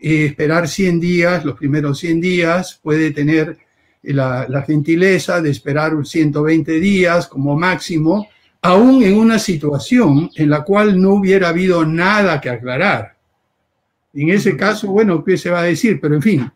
eh, 0.00 0.26
esperar 0.26 0.66
100 0.66 1.00
días, 1.00 1.44
los 1.44 1.56
primeros 1.56 1.98
100 1.98 2.20
días, 2.20 2.80
puede 2.82 3.10
tener 3.10 3.58
la, 4.02 4.46
la 4.48 4.62
gentileza 4.62 5.40
de 5.40 5.50
esperar 5.50 5.92
120 6.04 6.72
días 6.80 7.26
como 7.26 7.56
máximo, 7.56 8.28
aún 8.62 9.02
en 9.02 9.16
una 9.16 9.38
situación 9.38 10.30
en 10.34 10.50
la 10.50 10.62
cual 10.64 11.00
no 11.00 11.14
hubiera 11.14 11.48
habido 11.48 11.84
nada 11.84 12.40
que 12.40 12.50
aclarar. 12.50 13.16
En 14.14 14.30
ese 14.30 14.56
caso, 14.56 14.88
bueno, 14.88 15.24
¿qué 15.24 15.36
se 15.36 15.50
va 15.50 15.60
a 15.60 15.64
decir? 15.64 16.00
Pero 16.00 16.14
en 16.14 16.22
fin, 16.22 16.52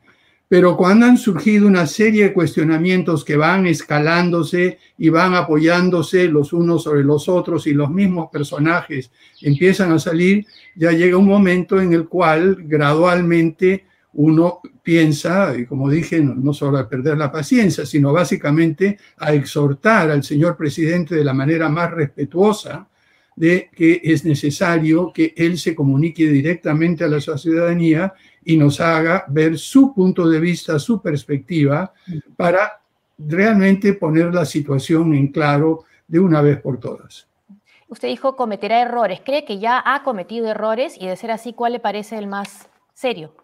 pero 0.53 0.77
cuando 0.77 1.07
han 1.07 1.17
surgido 1.17 1.67
una 1.67 1.87
serie 1.87 2.25
de 2.25 2.33
cuestionamientos 2.35 3.25
que 3.25 3.37
van 3.37 3.67
escalándose 3.67 4.79
y 4.99 5.09
van 5.09 5.35
apoyándose 5.35 6.29
los 6.29 6.53
unos 6.53 6.83
sobre 6.83 7.03
los 7.05 7.27
otros 7.27 7.67
y 7.67 7.73
los 7.73 7.89
mismos 7.89 8.29
personajes 8.31 9.11
empiezan 9.41 9.93
a 9.93 9.99
salir, 9.99 10.45
ya 10.77 10.93
llega 10.93 11.17
un 11.17 11.27
momento 11.27 11.81
en 11.81 11.95
el 11.95 12.07
cual 12.07 12.57
gradualmente 12.65 13.87
uno 14.15 14.61
piensa, 14.83 15.57
y 15.57 15.67
como 15.67 15.89
dije, 15.89 16.21
no, 16.21 16.53
solo 16.53 16.79
a 16.79 16.89
perder 16.89 17.17
la 17.17 17.33
paciencia, 17.33 17.87
sino 17.87 18.13
básicamente 18.13 18.99
a 19.19 19.33
exhortar 19.33 20.11
al 20.11 20.23
señor 20.23 20.57
presidente 20.57 21.15
de 21.15 21.25
la 21.25 21.33
manera 21.33 21.69
más 21.69 21.91
respetuosa 21.91 22.89
de 23.35 23.71
que 23.75 24.01
es 24.05 24.25
necesario 24.25 25.11
que 25.13 25.33
él 25.37 25.59
se 25.59 25.75
comunique 25.75 26.29
directamente 26.29 27.05
a 27.05 27.09
la 27.09 27.21
ciudadanía 27.21 28.13
y 28.45 28.57
nos 28.57 28.81
haga 28.81 29.25
ver 29.29 29.59
su 29.59 29.95
punto 29.95 30.29
de 30.29 30.39
vista, 30.39 30.79
su 30.79 31.01
perspectiva, 31.01 31.95
para 32.37 32.81
realmente 33.17 33.95
poner 33.95 34.35
la 34.35 34.45
situación 34.45 35.15
en 35.15 35.29
claro 35.29 35.85
de 36.07 36.21
una 36.21 36.43
vez 36.43 36.61
por 36.61 36.79
todas. 36.79 37.27
Usted 37.89 38.09
dijo 38.09 38.37
cometerá 38.37 38.81
errores. 38.81 39.21
¿Cree 39.25 39.45
que 39.45 39.59
ya 39.59 39.83
ha 39.85 40.03
cometido 40.03 40.49
errores? 40.49 40.97
Y 40.99 41.07
de 41.07 41.17
ser 41.17 41.31
así, 41.31 41.53
¿cuál 41.53 41.73
le 41.73 41.79
parece 41.79 42.19
el 42.19 42.27
más 42.27 42.69
serio? 42.95 43.35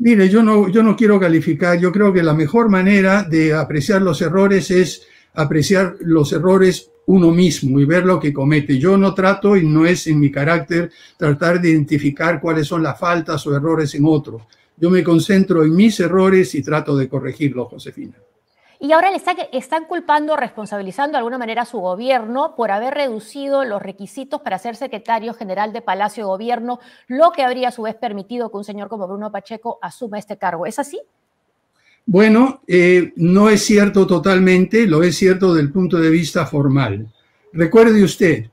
Mire, 0.00 0.28
yo 0.28 0.44
no, 0.44 0.68
yo 0.68 0.82
no 0.84 0.94
quiero 0.94 1.18
calificar, 1.18 1.78
yo 1.78 1.90
creo 1.90 2.12
que 2.12 2.22
la 2.22 2.32
mejor 2.32 2.68
manera 2.68 3.24
de 3.24 3.52
apreciar 3.52 4.00
los 4.00 4.22
errores 4.22 4.70
es 4.70 5.02
apreciar 5.34 5.96
los 6.00 6.32
errores 6.32 6.90
uno 7.06 7.32
mismo 7.32 7.80
y 7.80 7.84
ver 7.84 8.04
lo 8.04 8.20
que 8.20 8.32
comete. 8.32 8.78
Yo 8.78 8.96
no 8.96 9.12
trato, 9.12 9.56
y 9.56 9.66
no 9.66 9.86
es 9.86 10.06
en 10.06 10.20
mi 10.20 10.30
carácter, 10.30 10.92
tratar 11.16 11.60
de 11.60 11.70
identificar 11.70 12.40
cuáles 12.40 12.68
son 12.68 12.82
las 12.82 12.98
faltas 12.98 13.44
o 13.46 13.56
errores 13.56 13.94
en 13.94 14.04
otros. 14.04 14.42
Yo 14.76 14.88
me 14.88 15.02
concentro 15.02 15.64
en 15.64 15.74
mis 15.74 15.98
errores 15.98 16.54
y 16.54 16.62
trato 16.62 16.96
de 16.96 17.08
corregirlos, 17.08 17.68
Josefina. 17.68 18.14
Y 18.80 18.92
ahora 18.92 19.10
le 19.10 19.20
están, 19.52 19.84
culpando, 19.86 20.36
responsabilizando 20.36 21.12
de 21.12 21.18
alguna 21.18 21.38
manera 21.38 21.62
a 21.62 21.66
su 21.66 21.78
gobierno 21.78 22.54
por 22.56 22.70
haber 22.70 22.94
reducido 22.94 23.64
los 23.64 23.82
requisitos 23.82 24.40
para 24.40 24.58
ser 24.58 24.76
secretario 24.76 25.34
general 25.34 25.72
de 25.72 25.82
Palacio 25.82 26.24
de 26.24 26.28
Gobierno, 26.28 26.78
lo 27.08 27.32
que 27.32 27.42
habría 27.42 27.68
a 27.68 27.72
su 27.72 27.82
vez 27.82 27.96
permitido 27.96 28.50
que 28.50 28.56
un 28.56 28.64
señor 28.64 28.88
como 28.88 29.08
Bruno 29.08 29.32
Pacheco 29.32 29.80
asuma 29.82 30.18
este 30.18 30.38
cargo. 30.38 30.64
¿Es 30.64 30.78
así? 30.78 31.00
Bueno, 32.06 32.62
eh, 32.68 33.12
no 33.16 33.48
es 33.48 33.64
cierto 33.64 34.06
totalmente, 34.06 34.86
lo 34.86 35.02
es 35.02 35.16
cierto 35.16 35.54
del 35.54 35.72
punto 35.72 35.98
de 35.98 36.10
vista 36.10 36.46
formal. 36.46 37.08
Recuerde 37.52 38.02
usted, 38.04 38.46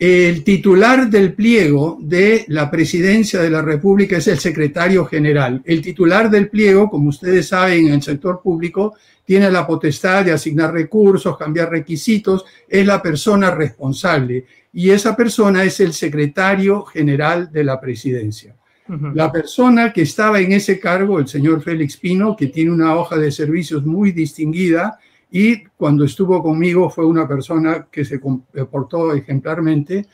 el 0.00 0.44
titular 0.44 1.10
del 1.10 1.34
pliego 1.34 1.98
de 2.00 2.46
la 2.48 2.70
presidencia 2.70 3.38
de 3.42 3.50
la 3.50 3.60
República 3.60 4.16
es 4.16 4.28
el 4.28 4.38
secretario 4.38 5.04
general. 5.04 5.60
El 5.62 5.82
titular 5.82 6.30
del 6.30 6.48
pliego, 6.48 6.88
como 6.88 7.10
ustedes 7.10 7.48
saben, 7.48 7.88
en 7.88 7.92
el 7.92 8.02
sector 8.02 8.40
público, 8.42 8.94
tiene 9.26 9.50
la 9.50 9.66
potestad 9.66 10.24
de 10.24 10.32
asignar 10.32 10.72
recursos, 10.72 11.36
cambiar 11.36 11.68
requisitos, 11.68 12.46
es 12.66 12.86
la 12.86 13.02
persona 13.02 13.50
responsable 13.50 14.46
y 14.72 14.88
esa 14.88 15.14
persona 15.14 15.64
es 15.64 15.80
el 15.80 15.92
secretario 15.92 16.82
general 16.86 17.52
de 17.52 17.62
la 17.62 17.78
presidencia. 17.78 18.56
La 19.14 19.30
persona 19.30 19.92
que 19.92 20.02
estaba 20.02 20.40
en 20.40 20.52
ese 20.52 20.80
cargo, 20.80 21.18
el 21.18 21.28
señor 21.28 21.62
Félix 21.62 21.98
Pino, 21.98 22.34
que 22.34 22.46
tiene 22.46 22.72
una 22.72 22.96
hoja 22.96 23.18
de 23.18 23.30
servicios 23.30 23.84
muy 23.84 24.12
distinguida 24.12 24.98
y 25.30 25.64
cuando 25.76 26.04
estuvo 26.04 26.42
conmigo 26.42 26.90
fue 26.90 27.06
una 27.06 27.26
persona 27.26 27.86
que 27.90 28.04
se 28.04 28.20
comportó 28.20 29.14
ejemplarmente, 29.14 30.06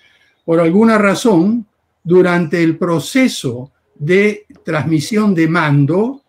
por 0.45 0.61
alguna 0.61 0.99
razón, 0.99 1.67
durante 2.03 2.63
el 2.63 2.77
proceso 2.77 3.73
de 3.95 4.47
transmisión 4.65 5.35
de 5.35 5.49
mando, 5.49 6.23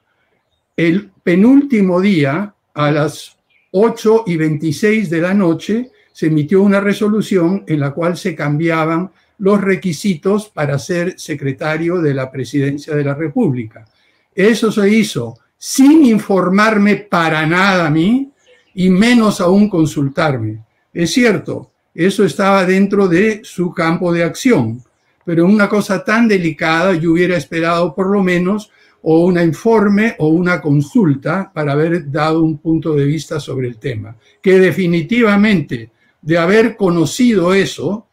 el 0.75 1.11
penúltimo 1.23 1.99
día 2.01 2.53
a 2.73 2.91
las 2.91 3.37
8 3.71 4.23
y 4.27 4.37
26 4.37 5.09
de 5.09 5.21
la 5.21 5.33
noche 5.33 5.91
se 6.13 6.27
emitió 6.27 6.61
una 6.61 6.79
resolución 6.79 7.63
en 7.67 7.79
la 7.79 7.91
cual 7.91 8.17
se 8.17 8.33
cambiaban 8.33 9.11
los 9.39 9.61
requisitos 9.61 10.49
para 10.49 10.79
ser 10.79 11.19
secretario 11.19 12.01
de 12.01 12.13
la 12.13 12.31
presidencia 12.31 12.95
de 12.95 13.03
la 13.03 13.13
República. 13.13 13.85
Eso 14.33 14.71
se 14.71 14.89
hizo 14.89 15.37
sin 15.57 16.05
informarme 16.05 16.95
para 16.95 17.45
nada 17.45 17.87
a 17.87 17.89
mí 17.91 18.31
y 18.79 18.91
menos 18.91 19.41
aún 19.41 19.69
consultarme. 19.69 20.63
Es 20.93 21.11
cierto, 21.11 21.71
eso 21.95 22.23
estaba 22.23 22.63
dentro 22.63 23.07
de 23.07 23.41
su 23.43 23.73
campo 23.73 24.13
de 24.13 24.23
acción, 24.23 24.83
pero 25.25 25.45
en 25.45 25.51
una 25.51 25.67
cosa 25.67 26.03
tan 26.03 26.27
delicada 26.27 26.93
yo 26.93 27.13
hubiera 27.13 27.35
esperado 27.35 27.95
por 27.95 28.11
lo 28.11 28.21
menos 28.21 28.69
o 29.01 29.25
un 29.25 29.41
informe 29.41 30.15
o 30.19 30.27
una 30.27 30.61
consulta 30.61 31.51
para 31.51 31.71
haber 31.71 32.11
dado 32.11 32.43
un 32.43 32.59
punto 32.59 32.93
de 32.93 33.05
vista 33.05 33.39
sobre 33.39 33.67
el 33.67 33.79
tema. 33.79 34.15
Que 34.43 34.59
definitivamente, 34.59 35.89
de 36.21 36.37
haber 36.37 36.77
conocido 36.77 37.55
eso 37.55 38.05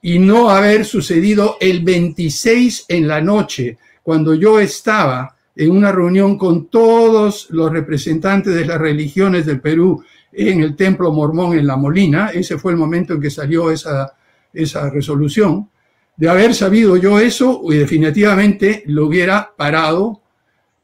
y 0.00 0.20
no 0.20 0.48
haber 0.48 0.84
sucedido 0.84 1.56
el 1.60 1.82
26 1.82 2.84
en 2.86 3.08
la 3.08 3.20
noche, 3.20 3.78
cuando 4.04 4.34
yo 4.34 4.60
estaba 4.60 5.34
en 5.54 5.70
una 5.70 5.92
reunión 5.92 6.38
con 6.38 6.66
todos 6.66 7.48
los 7.50 7.70
representantes 7.70 8.54
de 8.54 8.64
las 8.64 8.80
religiones 8.80 9.46
del 9.46 9.60
Perú 9.60 10.02
en 10.32 10.62
el 10.62 10.76
Templo 10.76 11.12
Mormón 11.12 11.58
en 11.58 11.66
La 11.66 11.76
Molina, 11.76 12.30
ese 12.30 12.58
fue 12.58 12.72
el 12.72 12.78
momento 12.78 13.14
en 13.14 13.20
que 13.20 13.30
salió 13.30 13.70
esa, 13.70 14.14
esa 14.52 14.88
resolución, 14.90 15.68
de 16.16 16.28
haber 16.28 16.54
sabido 16.54 16.96
yo 16.96 17.18
eso, 17.18 17.62
y 17.70 17.76
definitivamente 17.76 18.82
lo 18.86 19.06
hubiera 19.06 19.52
parado. 19.56 20.20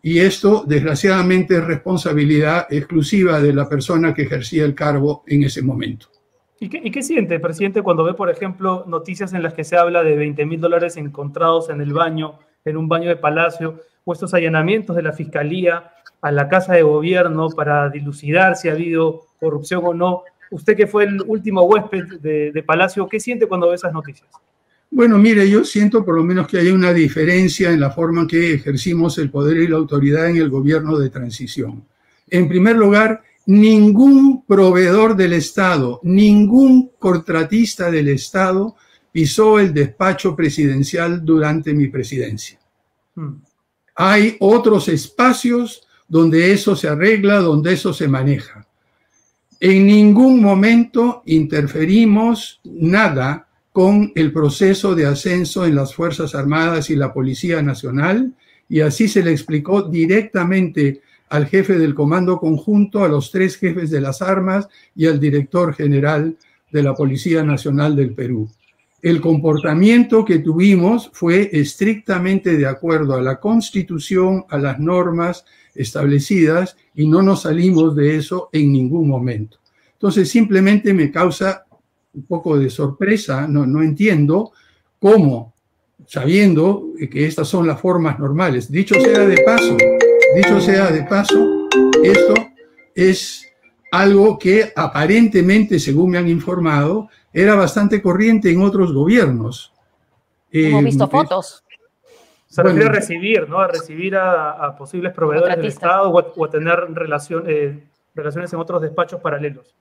Y 0.02 0.20
esto, 0.20 0.64
desgraciadamente, 0.66 1.56
es 1.56 1.64
responsabilidad 1.64 2.66
exclusiva 2.70 3.40
de 3.40 3.52
la 3.52 3.68
persona 3.68 4.14
que 4.14 4.22
ejercía 4.22 4.64
el 4.64 4.74
cargo 4.74 5.24
en 5.26 5.42
ese 5.42 5.62
momento. 5.62 6.08
¿Y 6.60 6.68
qué, 6.68 7.02
siente, 7.02 7.38
presidente, 7.38 7.82
cuando 7.82 8.02
ve, 8.02 8.14
por 8.14 8.30
ejemplo, 8.30 8.84
noticias 8.86 9.32
en 9.32 9.42
las 9.42 9.54
que 9.54 9.62
se 9.62 9.76
habla 9.76 10.02
de 10.02 10.16
20 10.16 10.44
mil 10.44 10.60
dólares 10.60 10.96
encontrados 10.96 11.70
en 11.70 11.80
el 11.80 11.92
baño, 11.92 12.38
en 12.64 12.76
un 12.76 12.88
baño 12.88 13.08
de 13.08 13.16
palacio, 13.16 13.80
o 14.08 14.12
estos 14.14 14.32
allanamientos 14.32 14.96
de 14.96 15.02
la 15.02 15.12
fiscalía 15.12 15.92
a 16.22 16.32
la 16.32 16.48
casa 16.48 16.72
de 16.72 16.82
gobierno 16.82 17.50
para 17.50 17.90
dilucidar 17.90 18.56
si 18.56 18.70
ha 18.70 18.72
habido 18.72 19.26
corrupción 19.38 19.82
o 19.84 19.92
no? 19.92 20.22
Usted 20.50 20.76
que 20.76 20.86
fue 20.86 21.04
el 21.04 21.20
último 21.26 21.62
huésped 21.64 22.20
de, 22.20 22.50
de 22.52 22.62
Palacio, 22.62 23.06
¿qué 23.06 23.20
siente 23.20 23.46
cuando 23.46 23.68
ve 23.68 23.74
esas 23.74 23.92
noticias? 23.92 24.28
Bueno, 24.90 25.18
mire, 25.18 25.48
yo 25.50 25.62
siento 25.62 26.02
por 26.06 26.14
lo 26.14 26.24
menos 26.24 26.46
que 26.46 26.56
hay 26.56 26.68
una 26.68 26.94
diferencia 26.94 27.70
en 27.70 27.80
la 27.80 27.90
forma 27.90 28.22
en 28.22 28.28
que 28.28 28.54
ejercimos 28.54 29.18
el 29.18 29.30
poder 29.30 29.58
y 29.58 29.68
la 29.68 29.76
autoridad 29.76 30.30
en 30.30 30.38
el 30.38 30.48
gobierno 30.48 30.98
de 30.98 31.10
transición. 31.10 31.84
En 32.30 32.48
primer 32.48 32.76
lugar, 32.76 33.22
ningún 33.44 34.46
proveedor 34.46 35.16
del 35.16 35.34
Estado, 35.34 36.00
ningún 36.02 36.92
contratista 36.98 37.90
del 37.90 38.08
Estado 38.08 38.74
pisó 39.12 39.58
el 39.58 39.74
despacho 39.74 40.34
presidencial 40.34 41.22
durante 41.22 41.74
mi 41.74 41.88
presidencia. 41.88 42.58
Hmm. 43.14 43.47
Hay 44.00 44.36
otros 44.38 44.88
espacios 44.88 45.82
donde 46.06 46.52
eso 46.52 46.76
se 46.76 46.86
arregla, 46.86 47.40
donde 47.40 47.72
eso 47.72 47.92
se 47.92 48.06
maneja. 48.06 48.64
En 49.58 49.88
ningún 49.88 50.40
momento 50.40 51.24
interferimos 51.26 52.60
nada 52.62 53.48
con 53.72 54.12
el 54.14 54.32
proceso 54.32 54.94
de 54.94 55.06
ascenso 55.06 55.66
en 55.66 55.74
las 55.74 55.96
Fuerzas 55.96 56.36
Armadas 56.36 56.90
y 56.90 56.94
la 56.94 57.12
Policía 57.12 57.60
Nacional, 57.60 58.34
y 58.68 58.82
así 58.82 59.08
se 59.08 59.24
le 59.24 59.32
explicó 59.32 59.82
directamente 59.82 61.02
al 61.28 61.46
jefe 61.46 61.76
del 61.76 61.96
Comando 61.96 62.38
Conjunto, 62.38 63.02
a 63.02 63.08
los 63.08 63.32
tres 63.32 63.56
jefes 63.56 63.90
de 63.90 64.00
las 64.00 64.22
armas 64.22 64.68
y 64.94 65.06
al 65.06 65.18
director 65.18 65.74
general 65.74 66.36
de 66.70 66.82
la 66.84 66.94
Policía 66.94 67.42
Nacional 67.42 67.96
del 67.96 68.14
Perú. 68.14 68.48
El 69.00 69.20
comportamiento 69.20 70.24
que 70.24 70.40
tuvimos 70.40 71.10
fue 71.12 71.50
estrictamente 71.52 72.56
de 72.56 72.66
acuerdo 72.66 73.14
a 73.14 73.22
la 73.22 73.38
Constitución, 73.38 74.44
a 74.48 74.58
las 74.58 74.80
normas 74.80 75.44
establecidas 75.74 76.76
y 76.94 77.06
no 77.06 77.22
nos 77.22 77.42
salimos 77.42 77.94
de 77.94 78.16
eso 78.16 78.48
en 78.52 78.72
ningún 78.72 79.08
momento. 79.08 79.58
Entonces 79.92 80.28
simplemente 80.28 80.92
me 80.92 81.12
causa 81.12 81.64
un 82.12 82.24
poco 82.24 82.58
de 82.58 82.70
sorpresa, 82.70 83.46
no, 83.46 83.66
no 83.66 83.82
entiendo 83.82 84.50
cómo, 84.98 85.54
sabiendo 86.06 86.88
que 87.10 87.26
estas 87.26 87.46
son 87.46 87.66
las 87.66 87.80
formas 87.80 88.18
normales. 88.18 88.70
Dicho 88.70 88.96
sea 88.96 89.20
de 89.20 89.42
paso, 89.44 89.76
dicho 90.36 90.60
sea 90.60 90.90
de 90.90 91.04
paso, 91.04 91.68
esto 92.02 92.34
es 92.96 93.46
algo 93.92 94.38
que 94.38 94.72
aparentemente, 94.74 95.78
según 95.78 96.10
me 96.10 96.18
han 96.18 96.28
informado, 96.28 97.08
era 97.32 97.54
bastante 97.54 98.00
corriente 98.02 98.50
en 98.50 98.62
otros 98.62 98.92
gobiernos. 98.92 99.72
Hemos 100.50 100.82
Eh, 100.82 100.84
visto 100.84 101.08
fotos. 101.08 101.64
Se 102.46 102.62
Bueno, 102.62 102.76
refiere 102.76 102.96
a 102.96 103.00
recibir, 103.00 103.48
¿no? 103.48 103.60
A 103.60 103.68
recibir 103.68 104.16
a, 104.16 104.52
a 104.52 104.76
posibles 104.76 105.12
proveedores 105.12 105.56
del. 105.56 105.66
Estado 105.66 106.08
o 106.08 106.18
a, 106.18 106.26
o 106.34 106.44
a 106.46 106.50
tener 106.50 106.78
relación- 106.94 107.44
eh, 107.46 107.84
relaciones 108.14 108.52
en 108.52 108.58
otros 108.58 108.80
despachos 108.80 109.20
paralelos. 109.20 109.74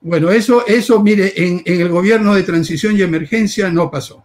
Bueno, 0.00 0.30
eso, 0.30 0.66
eso 0.66 1.00
mire, 1.02 1.32
en, 1.36 1.62
en 1.64 1.80
el 1.82 1.88
gobierno 1.90 2.34
de 2.34 2.42
transición 2.42 2.96
y 2.96 3.02
emergencia 3.02 3.70
no 3.70 3.88
pasó, 3.90 4.24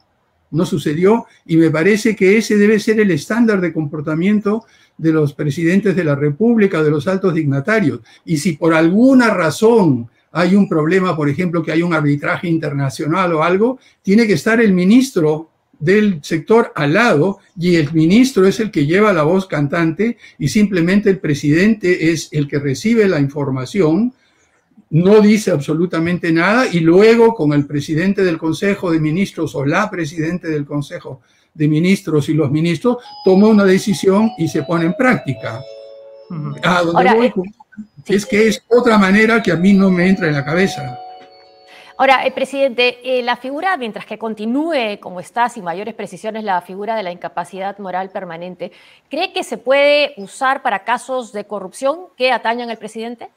no 0.50 0.66
sucedió 0.66 1.26
y 1.46 1.58
me 1.58 1.70
parece 1.70 2.16
que 2.16 2.38
ese 2.38 2.58
debe 2.58 2.80
ser 2.80 3.00
el 3.02 3.12
estándar 3.12 3.62
de 3.62 3.74
comportamiento 3.74 4.66
de 4.98 5.12
los 5.12 5.34
presidentes 5.34 5.96
de 5.96 6.04
la 6.06 6.16
República, 6.16 6.82
de 6.82 6.90
los 6.90 7.08
altos 7.08 7.34
dignatarios. 7.36 8.00
Y 8.26 8.38
si 8.38 8.54
por 8.54 8.74
alguna 8.74 9.30
razón 9.32 10.10
hay 10.32 10.56
un 10.56 10.68
problema, 10.68 11.16
por 11.16 11.30
ejemplo, 11.30 11.64
que 11.64 11.72
hay 11.72 11.82
un 11.82 11.94
arbitraje 11.94 12.48
internacional 12.48 13.34
o 13.34 13.44
algo, 13.44 13.80
tiene 14.02 14.28
que 14.28 14.34
estar 14.34 14.62
el 14.62 14.74
ministro 14.74 15.50
del 15.80 16.20
sector 16.24 16.72
al 16.76 16.94
lado 16.94 17.40
y 17.58 17.76
el 17.76 17.94
ministro 17.94 18.48
es 18.48 18.60
el 18.60 18.72
que 18.72 18.86
lleva 18.86 19.14
la 19.14 19.24
voz 19.24 19.46
cantante 19.46 20.18
y 20.40 20.48
simplemente 20.48 21.10
el 21.10 21.20
presidente 21.20 22.12
es 22.12 22.30
el 22.32 22.48
que 22.48 22.60
recibe 22.60 23.08
la 23.08 23.20
información 23.20 24.14
no 24.90 25.20
dice 25.20 25.52
absolutamente 25.52 26.32
nada 26.32 26.66
y 26.68 26.80
luego 26.80 27.34
con 27.34 27.54
el 27.54 27.66
presidente 27.66 28.24
del 28.24 28.38
Consejo 28.38 28.92
de 28.92 29.00
Ministros 29.00 29.54
o 29.56 29.66
la 29.66 29.90
presidente 29.90 30.48
del 30.48 30.66
Consejo 30.66 31.22
de 31.54 31.68
Ministros 31.68 32.30
y 32.30 32.34
los 32.34 32.52
ministros 32.52 32.98
toma 33.26 33.48
una 33.48 33.66
decisión 33.66 34.32
y 34.38 34.48
se 34.48 34.64
pone 34.64 34.86
en 34.86 34.94
práctica. 34.94 35.62
Ahora, 36.64 37.16
voy 37.16 37.34
es 38.08 38.26
que 38.26 38.48
es 38.48 38.64
otra 38.68 38.98
manera 38.98 39.42
que 39.42 39.52
a 39.52 39.56
mí 39.56 39.74
no 39.74 39.90
me 39.90 40.08
entra 40.08 40.28
en 40.28 40.34
la 40.34 40.46
cabeza. 40.46 41.00
Ahora, 42.00 42.28
eh, 42.28 42.32
presidente, 42.32 43.00
eh, 43.04 43.24
la 43.24 43.38
figura, 43.38 43.76
mientras 43.76 44.06
que 44.06 44.20
continúe 44.20 45.00
como 45.00 45.20
está, 45.20 45.50
sin 45.50 45.64
mayores 45.64 45.96
precisiones, 45.96 46.44
la 46.44 46.62
figura 46.62 46.96
de 46.96 47.02
la 47.02 47.12
incapacidad 47.12 47.80
moral 47.80 48.12
permanente, 48.12 48.72
¿cree 49.10 49.34
que 49.34 49.44
se 49.44 49.58
puede 49.58 50.14
usar 50.18 50.62
para 50.62 50.84
casos 50.84 51.34
de 51.34 51.46
corrupción 51.46 52.02
que 52.16 52.32
atañan 52.32 52.70
al 52.70 52.78
presidente? 52.78 53.30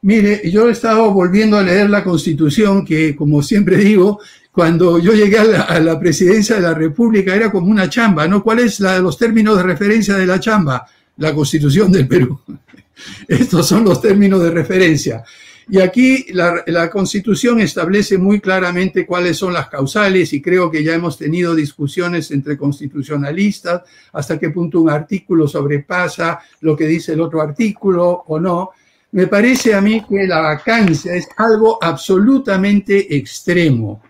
Mire, 0.00 0.48
yo 0.50 0.68
he 0.68 0.72
estado 0.72 1.10
volviendo 1.10 1.58
a 1.58 1.62
leer 1.62 1.90
la 1.90 2.02
Constitución, 2.02 2.82
que 2.82 3.14
como 3.14 3.42
siempre 3.42 3.76
digo, 3.76 4.20
cuando 4.52 4.98
yo 4.98 5.12
llegué 5.12 5.38
a 5.38 5.44
la, 5.44 5.60
a 5.62 5.78
la 5.78 6.00
presidencia 6.00 6.56
de 6.56 6.62
la 6.62 6.72
República 6.72 7.34
era 7.34 7.52
como 7.52 7.70
una 7.70 7.90
chamba, 7.90 8.26
¿no? 8.26 8.42
¿Cuáles 8.42 8.76
son 8.76 9.02
los 9.02 9.18
términos 9.18 9.54
de 9.58 9.62
referencia 9.64 10.14
de 10.14 10.24
la 10.24 10.40
chamba? 10.40 10.86
La 11.16 11.34
Constitución 11.34 11.90
del 11.90 12.06
Perú. 12.06 12.40
Estos 13.28 13.66
son 13.66 13.84
los 13.84 14.00
términos 14.00 14.42
de 14.42 14.50
referencia. 14.50 15.24
Y 15.68 15.80
aquí 15.80 16.26
la, 16.32 16.62
la 16.66 16.88
Constitución 16.88 17.60
establece 17.60 18.18
muy 18.18 18.40
claramente 18.40 19.04
cuáles 19.04 19.36
son 19.36 19.52
las 19.52 19.68
causales 19.68 20.32
y 20.32 20.40
creo 20.40 20.70
que 20.70 20.84
ya 20.84 20.94
hemos 20.94 21.18
tenido 21.18 21.56
discusiones 21.56 22.30
entre 22.30 22.56
constitucionalistas 22.56 23.82
hasta 24.12 24.38
qué 24.38 24.50
punto 24.50 24.80
un 24.80 24.90
artículo 24.90 25.48
sobrepasa 25.48 26.38
lo 26.60 26.76
que 26.76 26.86
dice 26.86 27.14
el 27.14 27.20
otro 27.20 27.42
artículo 27.42 28.24
o 28.28 28.38
no. 28.38 28.70
Me 29.10 29.26
parece 29.26 29.74
a 29.74 29.80
mí 29.80 30.04
que 30.08 30.26
la 30.26 30.40
vacancia 30.40 31.14
es 31.14 31.26
algo 31.36 31.82
absolutamente 31.82 33.16
extremo. 33.16 34.02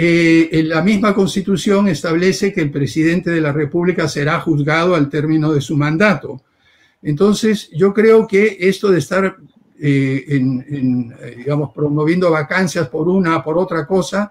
Eh, 0.00 0.48
en 0.52 0.68
la 0.68 0.80
misma 0.80 1.12
Constitución 1.12 1.88
establece 1.88 2.52
que 2.52 2.60
el 2.60 2.70
presidente 2.70 3.30
de 3.32 3.40
la 3.40 3.50
República 3.50 4.06
será 4.06 4.38
juzgado 4.38 4.94
al 4.94 5.08
término 5.10 5.52
de 5.52 5.60
su 5.60 5.76
mandato. 5.76 6.40
Entonces, 7.02 7.68
yo 7.72 7.92
creo 7.92 8.24
que 8.28 8.58
esto 8.60 8.92
de 8.92 9.00
estar, 9.00 9.36
eh, 9.80 10.24
en- 10.28 11.12
eh, 11.20 11.34
digamos, 11.38 11.72
promoviendo 11.74 12.30
vacancias 12.30 12.86
por 12.88 13.08
una, 13.08 13.42
por 13.42 13.58
otra 13.58 13.88
cosa, 13.88 14.30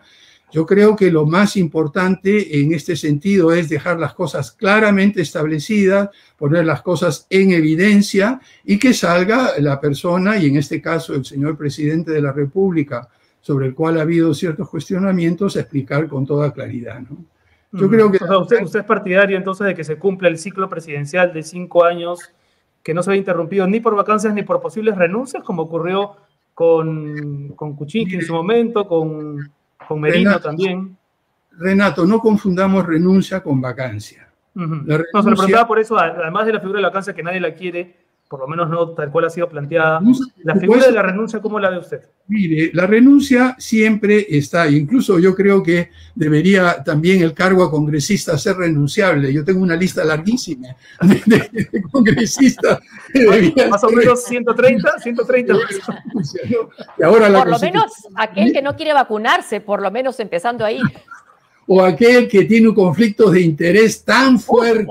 yo 0.53 0.65
creo 0.65 0.95
que 0.95 1.11
lo 1.11 1.25
más 1.25 1.57
importante 1.57 2.61
en 2.61 2.73
este 2.73 2.95
sentido 2.95 3.51
es 3.51 3.67
dejar 3.67 3.99
las 3.99 4.13
cosas 4.13 4.53
claramente 4.53 5.21
establecidas, 5.21 6.09
poner 6.37 6.65
las 6.65 6.81
cosas 6.81 7.27
en 7.29 7.51
evidencia 7.51 8.39
y 8.63 8.79
que 8.79 8.93
salga 8.93 9.59
la 9.59 9.81
persona, 9.81 10.37
y 10.37 10.45
en 10.45 10.55
este 10.55 10.81
caso 10.81 11.13
el 11.13 11.25
señor 11.25 11.57
presidente 11.57 12.11
de 12.11 12.21
la 12.21 12.31
República, 12.31 13.09
sobre 13.47 13.67
el 13.67 13.73
cual 13.73 13.97
ha 13.97 14.01
habido 14.01 14.33
ciertos 14.33 14.69
cuestionamientos, 14.69 15.55
a 15.55 15.61
explicar 15.61 16.09
con 16.09 16.25
toda 16.25 16.51
claridad. 16.51 16.99
¿no? 16.99 17.15
Yo 17.71 17.87
Mm. 17.87 17.89
creo 17.89 18.11
que 18.11 18.17
O 18.21 18.27
sea, 18.27 18.37
usted, 18.39 18.61
usted 18.61 18.79
es 18.81 18.85
partidario 18.85 19.37
entonces 19.37 19.67
de 19.67 19.73
que 19.73 19.85
se 19.85 19.97
cumpla 19.97 20.27
el 20.27 20.37
ciclo 20.37 20.67
presidencial 20.67 21.31
de 21.31 21.43
cinco 21.43 21.85
años, 21.85 22.19
que 22.83 22.93
no 22.93 23.01
se 23.01 23.11
haya 23.11 23.19
interrumpido 23.19 23.65
ni 23.65 23.79
por 23.79 23.95
vacancias 23.95 24.33
ni 24.33 24.43
por 24.43 24.59
posibles 24.59 24.97
renuncias, 24.97 25.43
como 25.43 25.61
ocurrió 25.61 26.17
con, 26.53 27.53
con 27.55 27.73
Kuczynski 27.77 28.15
en 28.15 28.25
su 28.25 28.33
momento, 28.33 28.85
con, 28.85 29.49
con 29.87 30.01
Merino 30.01 30.31
Renato, 30.31 30.49
también. 30.49 30.97
Renato, 31.51 32.05
no 32.05 32.19
confundamos 32.19 32.85
renuncia 32.85 33.41
con 33.41 33.61
vacancia. 33.61 34.27
No, 34.55 34.83
se 34.85 35.29
lo 35.29 35.35
preguntaba 35.37 35.65
por 35.65 35.79
eso, 35.79 35.97
además 35.97 36.45
de 36.47 36.51
la 36.51 36.59
figura 36.59 36.79
de 36.79 36.81
la 36.81 36.89
vacancia 36.89 37.13
que 37.13 37.23
nadie 37.23 37.39
la 37.39 37.53
quiere, 37.53 37.95
por 38.29 38.41
lo 38.41 38.47
menos 38.47 38.69
no 38.69 38.89
tal 38.89 39.09
cual 39.09 39.25
ha 39.25 39.29
sido 39.29 39.47
planteada, 39.47 40.01
la 40.43 40.55
figura 40.55 40.85
de 40.87 40.91
la 40.91 41.01
renuncia, 41.01 41.39
¿cómo 41.39 41.59
la 41.59 41.69
ve 41.69 41.77
usted? 41.77 42.01
Mire, 42.27 42.71
la 42.73 42.85
renuncia 42.85 43.55
siempre 43.57 44.25
está, 44.29 44.67
incluso 44.69 45.17
yo 45.17 45.33
creo 45.33 45.63
que 45.63 45.91
debería 46.13 46.83
también 46.83 47.21
el 47.21 47.33
cargo 47.33 47.63
a 47.63 47.71
congresista 47.71 48.37
ser 48.37 48.57
renunciable. 48.57 49.31
Yo 49.31 49.45
tengo 49.45 49.61
una 49.61 49.77
lista 49.77 50.03
larguísima 50.03 50.75
de, 51.01 51.21
de- 51.25 51.69
de 51.71 51.81
congresistas 51.89 52.79
Más 53.69 53.83
o 53.85 53.89
menos 53.91 54.23
130, 54.25 54.99
130. 54.99 55.53
renuncia, 55.53 56.41
¿no? 56.49 56.69
Y 56.97 57.03
ahora 57.03 57.29
la 57.29 57.39
Por 57.39 57.49
lo 57.51 57.59
menos 57.59 57.91
aquel 58.15 58.51
que 58.51 58.61
no 58.61 58.75
quiere 58.75 58.91
vacunarse, 58.93 59.61
por 59.61 59.81
lo 59.81 59.89
menos 59.89 60.19
empezando 60.19 60.65
ahí. 60.65 60.81
o 61.65 61.81
aquel 61.81 62.27
que 62.27 62.43
tiene 62.43 62.67
un 62.67 62.75
conflicto 62.75 63.29
de 63.31 63.39
interés 63.41 64.03
tan 64.03 64.37
fuerte 64.37 64.87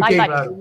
Hay 0.00 0.14
que 0.14 0.26
varios. 0.26 0.54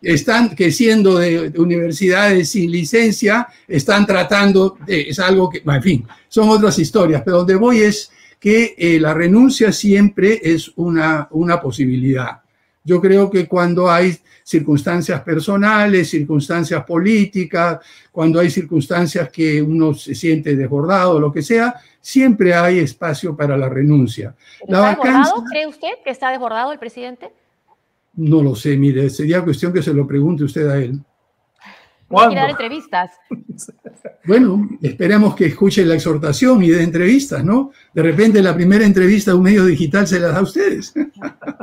Están 0.00 0.54
que 0.54 0.70
siendo 0.70 1.18
de, 1.18 1.50
de 1.50 1.60
universidades 1.60 2.50
sin 2.50 2.70
licencia 2.70 3.48
están 3.66 4.06
tratando 4.06 4.76
de- 4.86 5.08
es 5.10 5.18
algo 5.18 5.50
que 5.50 5.62
en 5.64 5.82
fin 5.82 6.06
son 6.28 6.48
otras 6.50 6.78
historias 6.78 7.22
pero 7.24 7.38
donde 7.38 7.56
voy 7.56 7.80
es 7.80 8.10
que 8.38 8.74
eh, 8.78 9.00
la 9.00 9.12
renuncia 9.14 9.72
siempre 9.72 10.40
es 10.42 10.70
una, 10.76 11.26
una 11.32 11.60
posibilidad 11.60 12.40
yo 12.84 13.00
creo 13.00 13.28
que 13.28 13.46
cuando 13.46 13.90
hay 13.90 14.16
circunstancias 14.44 15.20
personales, 15.20 16.08
circunstancias 16.08 16.82
políticas, 16.84 17.80
cuando 18.10 18.40
hay 18.40 18.48
circunstancias 18.48 19.28
que 19.30 19.60
uno 19.60 19.92
se 19.92 20.14
siente 20.14 20.56
desbordado, 20.56 21.20
lo 21.20 21.30
que 21.30 21.42
sea, 21.42 21.74
siempre 22.00 22.54
hay 22.54 22.78
espacio 22.78 23.36
para 23.36 23.58
la 23.58 23.68
renuncia. 23.68 24.34
La 24.66 24.78
¿Está 24.78 24.80
vacancia, 24.80 25.18
desbordado? 25.18 25.44
¿Cree 25.50 25.66
usted 25.66 25.88
que 26.02 26.10
está 26.10 26.30
desbordado 26.30 26.72
el 26.72 26.78
presidente? 26.78 27.30
No 28.18 28.42
lo 28.42 28.54
sé, 28.54 28.76
mire, 28.76 29.08
sería 29.10 29.42
cuestión 29.42 29.72
que 29.72 29.82
se 29.82 29.94
lo 29.94 30.06
pregunte 30.06 30.44
usted 30.44 30.68
a 30.68 30.76
él. 30.78 31.00
Quiere 32.08 32.34
dar 32.34 32.50
entrevistas. 32.50 33.12
Bueno, 34.24 34.68
esperemos 34.82 35.34
que 35.34 35.46
escuche 35.46 35.84
la 35.86 35.94
exhortación 35.94 36.62
y 36.62 36.68
de 36.68 36.82
entrevistas, 36.82 37.42
¿no? 37.42 37.72
De 37.94 38.02
repente 38.02 38.42
la 38.42 38.54
primera 38.54 38.84
entrevista 38.84 39.30
a 39.32 39.34
un 39.34 39.42
medio 39.42 39.64
digital 39.64 40.06
se 40.06 40.20
la 40.20 40.28
da 40.28 40.38
a 40.38 40.42
ustedes. 40.42 40.92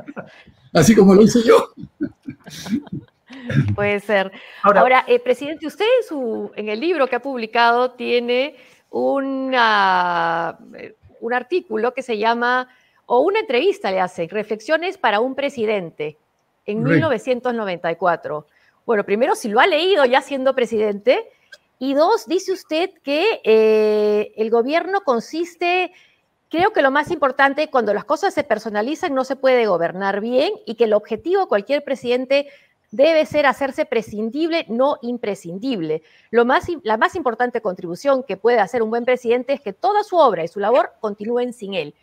Así 0.74 0.96
como 0.96 1.14
lo 1.14 1.22
hice 1.22 1.40
yo. 1.44 1.70
Puede 3.76 4.00
ser. 4.00 4.32
Ahora- 4.64 4.82
Ahora, 4.82 5.06
eh, 5.08 5.20
presidente, 5.20 5.68
usted 5.68 5.86
en, 6.02 6.08
su, 6.08 6.52
en 6.56 6.70
el 6.70 6.80
libro 6.80 7.08
que 7.08 7.16
ha 7.16 7.22
publicado 7.22 7.92
tiene 7.92 8.56
una, 8.90 10.58
eh, 10.76 10.96
un 11.22 11.34
artículo 11.34 11.94
que 11.94 12.02
se 12.02 12.18
llama, 12.18 12.68
o 13.06 13.20
una 13.22 13.40
entrevista 13.42 13.92
le 13.92 14.00
hace, 14.00 14.28
Reflexiones 14.28 14.98
para 14.98 15.20
un 15.20 15.36
presidente, 15.36 16.18
en 16.66 16.80
Correcto. 16.80 17.10
1994. 17.10 18.48
Bueno, 18.86 19.04
primero, 19.04 19.36
si 19.36 19.50
lo 19.50 19.60
ha 19.60 19.68
leído 19.68 20.06
ya 20.06 20.22
siendo 20.22 20.54
presidente, 20.54 21.30
y 21.80 21.94
dos, 21.94 22.28
dice 22.28 22.54
usted 22.54 22.92
que 23.04 23.42
eh, 23.44 24.34
el 24.38 24.50
gobierno 24.50 25.02
consiste, 25.02 25.92
creo 26.50 26.72
que 26.72 26.82
lo 26.82 26.92
más 26.92 27.12
importante, 27.12 27.70
cuando 27.70 27.94
las 27.94 28.06
cosas 28.06 28.34
se 28.34 28.44
personalizan, 28.44 29.14
no 29.14 29.26
se 29.26 29.36
puede 29.36 29.66
gobernar 29.66 30.22
bien 30.22 30.54
y 30.66 30.76
que 30.76 30.86
el 30.86 30.94
objetivo 30.94 31.42
de 31.42 31.48
cualquier 31.48 31.84
presidente 31.84 32.48
debe 32.92 33.26
ser 33.26 33.46
hacerse 33.46 33.86
prescindible, 33.86 34.66
no 34.70 34.98
imprescindible. 35.02 36.02
Lo 36.32 36.46
más, 36.46 36.68
la 36.84 36.96
más 36.96 37.16
importante 37.16 37.60
contribución 37.60 38.24
que 38.24 38.38
puede 38.38 38.60
hacer 38.60 38.82
un 38.82 38.90
buen 38.90 39.04
presidente 39.04 39.52
es 39.52 39.60
que 39.60 39.74
toda 39.74 40.04
su 40.04 40.16
obra 40.16 40.46
y 40.46 40.48
su 40.48 40.62
labor 40.62 40.94
continúen 41.02 41.52
sin 41.52 41.74
él. 41.74 41.94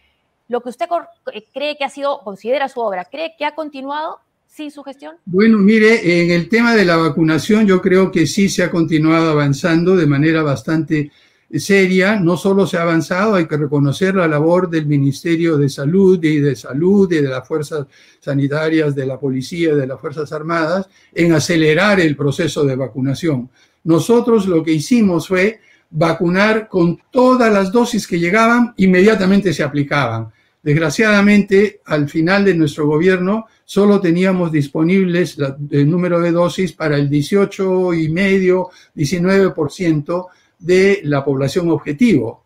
Lo 0.48 0.60
que 0.60 0.68
usted 0.68 0.86
eh, 1.32 1.44
cree 1.54 1.78
que 1.78 1.84
ha 1.84 1.88
sido, 1.88 2.20
considera 2.20 2.68
su 2.68 2.80
obra, 2.80 3.06
¿cree 3.06 3.36
que 3.38 3.46
ha 3.46 3.54
continuado 3.54 4.20
sin 4.52 4.70
su 4.70 4.82
gestión? 4.82 5.16
Bueno, 5.24 5.58
mire, 5.58 6.22
en 6.22 6.30
el 6.30 6.48
tema 6.48 6.74
de 6.74 6.84
la 6.84 6.96
vacunación 6.96 7.66
yo 7.66 7.80
creo 7.80 8.12
que 8.12 8.26
sí 8.26 8.48
se 8.48 8.62
ha 8.62 8.70
continuado 8.70 9.30
avanzando 9.30 9.96
de 9.96 10.06
manera 10.06 10.42
bastante 10.42 11.10
seria, 11.54 12.18
no 12.18 12.36
solo 12.36 12.66
se 12.66 12.76
ha 12.76 12.82
avanzado, 12.82 13.34
hay 13.34 13.46
que 13.46 13.56
reconocer 13.56 14.14
la 14.14 14.28
labor 14.28 14.70
del 14.70 14.86
Ministerio 14.86 15.56
de 15.56 15.68
Salud 15.68 16.22
y 16.22 16.38
de 16.38 16.56
Salud 16.56 17.10
y 17.12 17.16
de 17.16 17.28
las 17.28 17.46
fuerzas 17.46 17.86
sanitarias, 18.20 18.94
de 18.94 19.06
la 19.06 19.18
policía, 19.18 19.74
de 19.74 19.86
las 19.86 20.00
Fuerzas 20.00 20.32
Armadas, 20.32 20.88
en 21.14 21.32
acelerar 21.32 22.00
el 22.00 22.16
proceso 22.16 22.64
de 22.64 22.76
vacunación. 22.76 23.50
Nosotros 23.84 24.46
lo 24.46 24.62
que 24.62 24.72
hicimos 24.72 25.28
fue 25.28 25.60
vacunar 25.90 26.68
con 26.68 26.98
todas 27.10 27.52
las 27.52 27.70
dosis 27.70 28.06
que 28.06 28.18
llegaban, 28.18 28.72
inmediatamente 28.78 29.52
se 29.52 29.62
aplicaban. 29.62 30.32
Desgraciadamente, 30.62 31.80
al 31.86 32.08
final 32.08 32.44
de 32.44 32.54
nuestro 32.54 32.86
gobierno, 32.86 33.46
solo 33.64 34.00
teníamos 34.00 34.52
disponibles 34.52 35.36
el 35.70 35.90
número 35.90 36.20
de 36.20 36.30
dosis 36.30 36.72
para 36.72 36.96
el 36.96 37.10
18,5, 37.10 38.70
19% 38.94 40.26
de 40.60 41.00
la 41.04 41.24
población 41.24 41.68
objetivo. 41.70 42.44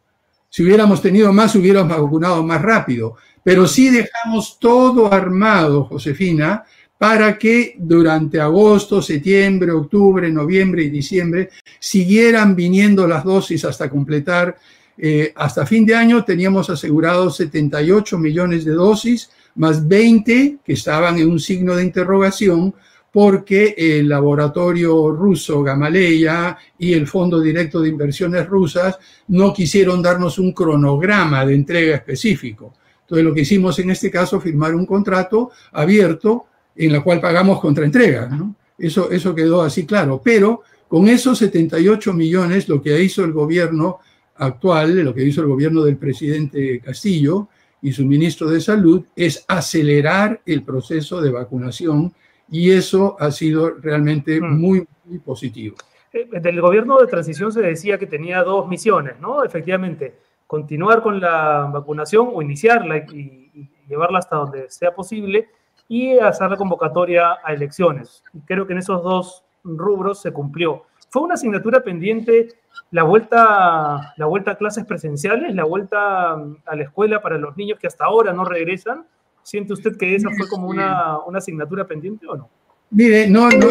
Si 0.49 0.63
hubiéramos 0.63 1.03
tenido 1.03 1.33
más, 1.33 1.55
hubiéramos 1.55 1.95
vacunado 1.95 2.43
más 2.43 2.63
rápido. 2.63 3.17
Pero 3.45 3.67
sí 3.67 3.91
dejamos 3.91 4.59
todo 4.59 5.13
armado, 5.13 5.85
Josefina, 5.85 6.65
para 6.99 7.37
que 7.37 7.77
durante 7.79 8.41
agosto, 8.41 9.03
septiembre, 9.03 9.71
octubre, 9.71 10.31
noviembre 10.31 10.83
y 10.85 10.91
diciembre 10.91 11.51
siguieran 11.79 12.57
viniendo 12.57 13.07
las 13.07 13.23
dosis 13.23 13.65
hasta 13.65 13.91
completar. 13.91 14.57
Eh, 14.99 15.33
hasta 15.37 15.67
fin 15.67 15.85
de 15.85 15.95
año 15.95 16.25
teníamos 16.25 16.71
asegurados 16.71 17.37
78 17.37 18.19
millones 18.19 18.65
de 18.65 18.73
dosis, 18.73 19.31
más 19.57 19.87
20 19.87 20.59
que 20.65 20.73
estaban 20.73 21.19
en 21.19 21.31
un 21.31 21.41
signo 21.41 21.77
de 21.77 21.85
interrogación 21.85 22.75
porque 23.13 23.75
el 23.79 24.11
laboratorio 24.11 25.11
ruso 25.11 25.63
Gamaleya 25.63 26.59
y 26.79 26.93
el 26.93 27.07
Fondo 27.07 27.41
Directo 27.41 27.81
de 27.81 27.89
Inversiones 27.89 28.47
Rusas 28.47 28.99
no 29.29 29.55
quisieron 29.55 30.03
darnos 30.03 30.39
un 30.39 30.53
cronograma 30.53 31.47
de 31.47 31.55
entrega 31.55 31.97
específico. 31.97 32.75
Entonces 33.01 33.25
lo 33.25 33.33
que 33.33 33.41
hicimos 33.41 33.79
en 33.79 33.91
este 33.91 34.11
caso, 34.11 34.39
firmar 34.39 34.75
un 34.75 34.85
contrato 34.85 35.51
abierto 35.73 36.45
en 36.75 36.93
la 36.93 37.03
cual 37.03 37.21
pagamos 37.21 37.59
contra 37.61 37.87
entrega. 37.87 38.27
¿no? 38.27 38.55
Eso, 38.77 39.11
eso 39.11 39.35
quedó 39.35 39.63
así 39.63 39.87
claro. 39.87 40.21
Pero 40.23 40.61
con 40.87 41.09
esos 41.09 41.39
78 41.39 42.13
millones, 42.13 42.69
lo 42.69 42.83
que 42.83 43.03
hizo 43.03 43.25
el 43.25 43.33
gobierno 43.33 44.01
actual, 44.39 45.05
lo 45.05 45.15
que 45.15 45.25
hizo 45.25 45.41
el 45.41 45.49
gobierno 45.49 45.83
del 45.83 45.97
presidente 45.97 46.81
Castillo 46.81 47.49
y 47.83 47.93
su 47.93 48.05
ministro 48.05 48.49
de 48.49 48.61
Salud, 48.61 49.05
es 49.15 49.45
acelerar 49.49 50.41
el 50.47 50.63
proceso 50.63 51.21
de 51.21 51.31
vacunación 51.31 52.13
y 52.51 52.71
eso 52.71 53.17
ha 53.19 53.31
sido 53.31 53.71
realmente 53.71 54.41
mm. 54.41 54.61
muy, 54.61 54.87
muy 55.05 55.19
positivo. 55.19 55.77
Eh, 56.13 56.29
del 56.41 56.61
gobierno 56.61 56.99
de 56.99 57.07
transición 57.07 57.53
se 57.53 57.61
decía 57.61 57.99
que 57.99 58.07
tenía 58.07 58.43
dos 58.43 58.69
misiones, 58.69 59.19
¿no? 59.21 59.45
Efectivamente, 59.45 60.15
continuar 60.47 61.03
con 61.03 61.21
la 61.21 61.69
vacunación 61.73 62.31
o 62.33 62.43
iniciarla 62.43 62.99
y, 62.99 63.51
y 63.55 63.71
llevarla 63.89 64.19
hasta 64.19 64.37
donde 64.37 64.71
sea 64.71 64.95
posible 64.95 65.49
y 65.89 66.19
hacer 66.19 66.51
la 66.51 66.57
convocatoria 66.57 67.39
a 67.45 67.53
elecciones. 67.53 68.23
Y 68.33 68.41
creo 68.41 68.67
que 68.67 68.73
en 68.73 68.81
esos 68.81 69.03
dos 69.03 69.45
rubros 69.65 70.21
se 70.21 70.33
cumplió. 70.33 70.85
¿Fue 71.17 71.25
una 71.25 71.33
asignatura 71.33 71.81
pendiente 71.83 72.49
la 72.91 73.03
vuelta, 73.03 74.13
la 74.19 74.27
vuelta 74.27 74.51
a 74.51 74.59
clases 74.59 74.85
presenciales, 74.85 75.55
la 75.55 75.65
vuelta 75.65 76.35
a 76.35 76.77
la 76.77 76.83
escuela 76.83 77.23
para 77.23 77.39
los 77.39 77.57
niños 77.57 77.79
que 77.81 77.87
hasta 77.87 78.05
ahora 78.05 78.35
no 78.35 78.45
regresan? 78.45 79.07
¿Siente 79.43 79.73
usted 79.73 79.97
que 79.97 80.15
esa 80.15 80.29
fue 80.37 80.47
como 80.47 80.69
una, 80.69 81.21
una 81.27 81.39
asignatura 81.39 81.87
pendiente 81.87 82.27
o 82.27 82.37
no? 82.37 82.51
Mire, 82.91 83.31
no, 83.31 83.49
no, 83.49 83.67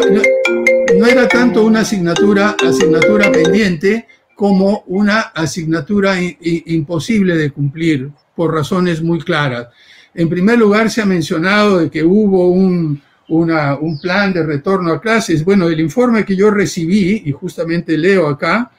no, 0.98 1.06
era 1.06 1.28
tanto 1.28 1.64
una 1.64 1.82
asignatura, 1.82 2.56
asignatura 2.66 3.30
pendiente 3.30 4.08
como 4.34 4.82
una 4.88 5.20
asignatura 5.20 6.16
imposible 6.20 7.36
de 7.36 7.52
cumplir 7.52 8.10
por 8.34 8.52
razones 8.52 9.00
muy 9.00 9.20
claras. 9.20 9.68
En 10.14 10.28
primer 10.28 10.58
lugar, 10.58 10.90
se 10.90 11.00
ha 11.00 11.06
mencionado 11.06 11.78
de 11.78 11.90
que 11.92 12.02
hubo 12.02 12.48
un, 12.48 13.00
un 13.28 13.98
plan 14.00 14.32
de 14.32 14.44
retorno 14.44 14.92
a 14.92 15.00
clases. 15.00 15.44
Bueno, 15.44 15.68
el 15.68 15.80
informe 15.80 16.24
que 16.24 16.36
yo 16.36 16.50
recibí, 16.50 17.22
y 17.24 17.32
justamente 17.32 17.98
leo 17.98 18.28
acá, 18.28 18.70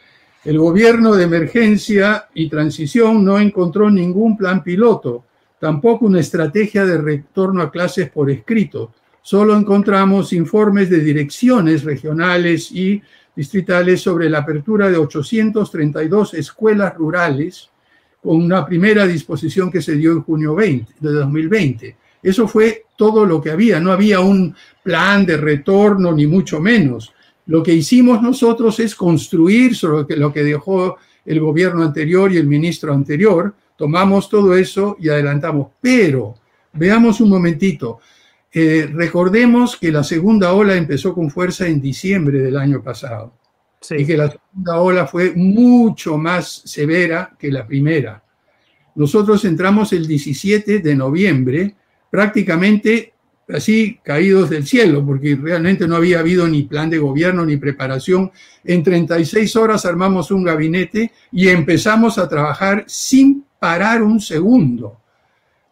el 0.46 0.58
gobierno 0.58 1.14
de 1.16 1.26
emergencia 1.26 2.28
y 2.34 2.48
transición 2.50 3.26
no 3.26 3.38
encontró 3.40 3.90
ningún 3.90 4.38
plan 4.38 4.64
piloto, 4.64 5.26
tampoco 5.60 6.06
una 6.06 6.22
estrategia 6.22 6.86
de 6.86 6.98
retorno 6.98 7.62
a 7.62 7.72
clases 7.72 8.10
por 8.10 8.32
escrito. 8.32 8.94
Solo 9.22 9.58
encontramos 9.58 10.32
informes 10.32 10.90
de 10.90 11.02
direcciones 11.02 11.84
regionales 11.84 12.72
y 12.72 13.02
distritales 13.36 14.02
sobre 14.02 14.30
la 14.30 14.40
apertura 14.40 14.90
de 14.90 14.98
832 14.98 16.36
escuelas 16.36 16.96
rurales 16.96 17.70
con 18.24 18.38
una 18.38 18.66
primera 18.66 19.06
disposición 19.06 19.70
que 19.70 19.82
se 19.82 19.96
dio 19.96 20.14
en 20.14 20.22
junio 20.22 20.56
20, 20.56 20.94
de 21.00 21.12
2020. 21.12 21.96
Eso 22.28 22.46
fue 22.46 22.84
todo 22.98 23.26
lo 23.26 23.42
que 23.42 23.52
había, 23.52 23.80
no 23.80 23.90
había 23.90 24.20
un 24.20 24.54
plan 24.84 25.26
de 25.26 25.38
retorno 25.38 26.12
ni 26.12 26.28
mucho 26.28 26.60
menos. 26.60 27.13
Lo 27.46 27.63
que 27.63 27.74
hicimos 27.74 28.22
nosotros 28.22 28.82
es 28.82 28.96
construir 28.96 29.76
sobre 29.78 30.18
lo 30.18 30.34
que 30.34 30.44
dejó 30.44 30.98
el 31.26 31.40
gobierno 31.40 31.84
anterior 31.84 32.34
y 32.34 32.36
el 32.36 32.46
ministro 32.46 32.94
anterior, 32.94 33.56
tomamos 33.78 34.28
todo 34.28 34.58
eso 34.58 34.98
y 35.00 35.08
adelantamos. 35.08 35.70
Pero 35.80 36.36
veamos 36.74 37.22
un 37.22 37.30
momentito, 37.30 38.00
eh, 38.52 38.90
recordemos 38.94 39.78
que 39.78 39.90
la 39.90 40.04
segunda 40.04 40.52
ola 40.52 40.76
empezó 40.76 41.13
con 41.13 41.32
fuerza 41.32 41.66
en 41.66 41.80
diciembre 41.80 42.40
del 42.40 42.58
año 42.58 42.84
pasado 42.84 43.36
y 43.90 44.06
que 44.06 44.18
la 44.18 44.30
segunda 44.30 44.82
ola 44.82 45.08
fue 45.08 45.32
mucho 45.34 46.18
más 46.18 46.63
severa 46.66 47.38
que 47.40 47.50
la 47.54 47.66
primera. 47.66 48.22
Nosotros 48.96 49.46
entramos 49.46 49.94
el 49.94 50.06
17 50.06 50.80
de 50.80 50.96
noviembre, 50.96 51.76
prácticamente 52.10 53.13
así 53.50 54.00
caídos 54.04 54.50
del 54.50 54.67
cielo, 54.67 55.06
porque 55.06 55.36
realmente 55.36 55.88
no 55.88 55.96
había 55.96 56.20
habido 56.20 56.48
ni 56.48 56.63
plan 56.63 56.89
de 56.89 56.98
gobierno 56.98 57.46
ni 57.46 57.58
preparación. 57.58 58.32
En 58.63 58.84
36 58.84 59.56
horas 59.56 59.86
armamos 59.86 60.32
un 60.32 60.43
gabinete 60.43 61.12
y 61.32 61.48
empezamos 61.48 62.17
a 62.17 62.28
trabajar 62.28 62.84
sin 62.88 63.46
parar 63.60 64.04
un 64.04 64.20
segundo. 64.20 64.98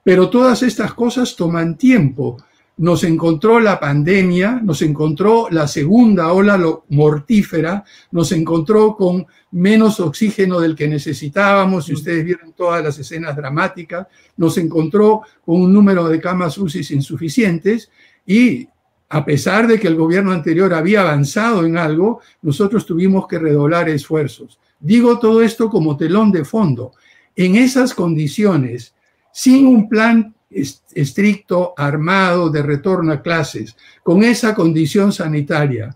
Pero 0.04 0.30
todas 0.30 0.63
estas 0.63 0.93
cosas 0.93 1.36
toman 1.36 1.78
tiempo 1.78 2.38
nos 2.78 3.04
encontró 3.04 3.60
la 3.60 3.80
pandemia, 3.80 4.60
nos 4.64 4.82
encontró 4.82 5.48
la 5.50 5.68
segunda 5.68 6.34
ola 6.34 6.60
mortífera, 6.90 7.84
nos 8.12 8.32
encontró 8.34 8.96
con 8.96 9.26
menos 9.52 10.00
oxígeno 10.02 10.60
del 10.60 10.76
que 10.76 10.88
necesitábamos, 10.88 11.86
si 11.86 11.94
mm. 11.94 11.96
ustedes 11.96 12.26
vieron 12.26 12.54
todas 12.54 12.84
las 12.84 13.00
escenas 13.00 13.36
dramáticas, 13.36 14.08
nos 14.36 14.58
encontró 14.58 15.22
con 15.46 15.62
un 15.62 15.74
número 15.74 16.10
de 16.10 16.20
camas 16.20 16.58
UCI 16.58 16.94
insuficientes 16.94 17.90
y 18.26 18.68
a 19.08 19.24
pesar 19.24 19.68
de 19.68 19.80
que 19.80 19.88
el 19.88 19.96
gobierno 19.96 20.34
anterior 20.34 20.74
había 20.74 21.02
avanzado 21.02 21.66
en 21.66 21.78
algo, 21.78 22.20
nosotros 22.42 22.86
tuvimos 22.86 23.28
que 23.28 23.40
redoblar 23.40 23.88
esfuerzos. 23.88 24.60
Digo 24.80 25.20
todo 25.20 25.42
esto 25.42 25.70
como 25.70 25.96
telón 25.96 26.32
de 26.32 26.44
fondo. 26.44 26.92
En 27.36 27.56
esas 27.56 27.94
condiciones, 27.94 28.94
sin 29.32 29.68
un 29.68 29.88
plan 29.88 30.35
estricto, 30.49 31.73
armado, 31.75 32.49
de 32.49 32.62
retorno 32.62 33.12
a 33.12 33.21
clases, 33.21 33.75
con 34.03 34.23
esa 34.23 34.53
condición 34.55 35.12
sanitaria, 35.12 35.95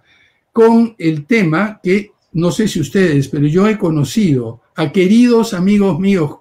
con 0.51 0.95
el 0.97 1.25
tema 1.25 1.79
que 1.81 2.11
no 2.33 2.51
sé 2.51 2.67
si 2.67 2.79
ustedes, 2.79 3.27
pero 3.27 3.47
yo 3.47 3.67
he 3.67 3.77
conocido 3.77 4.61
a 4.75 4.91
queridos 4.91 5.53
amigos 5.53 5.99
míos 5.99 6.39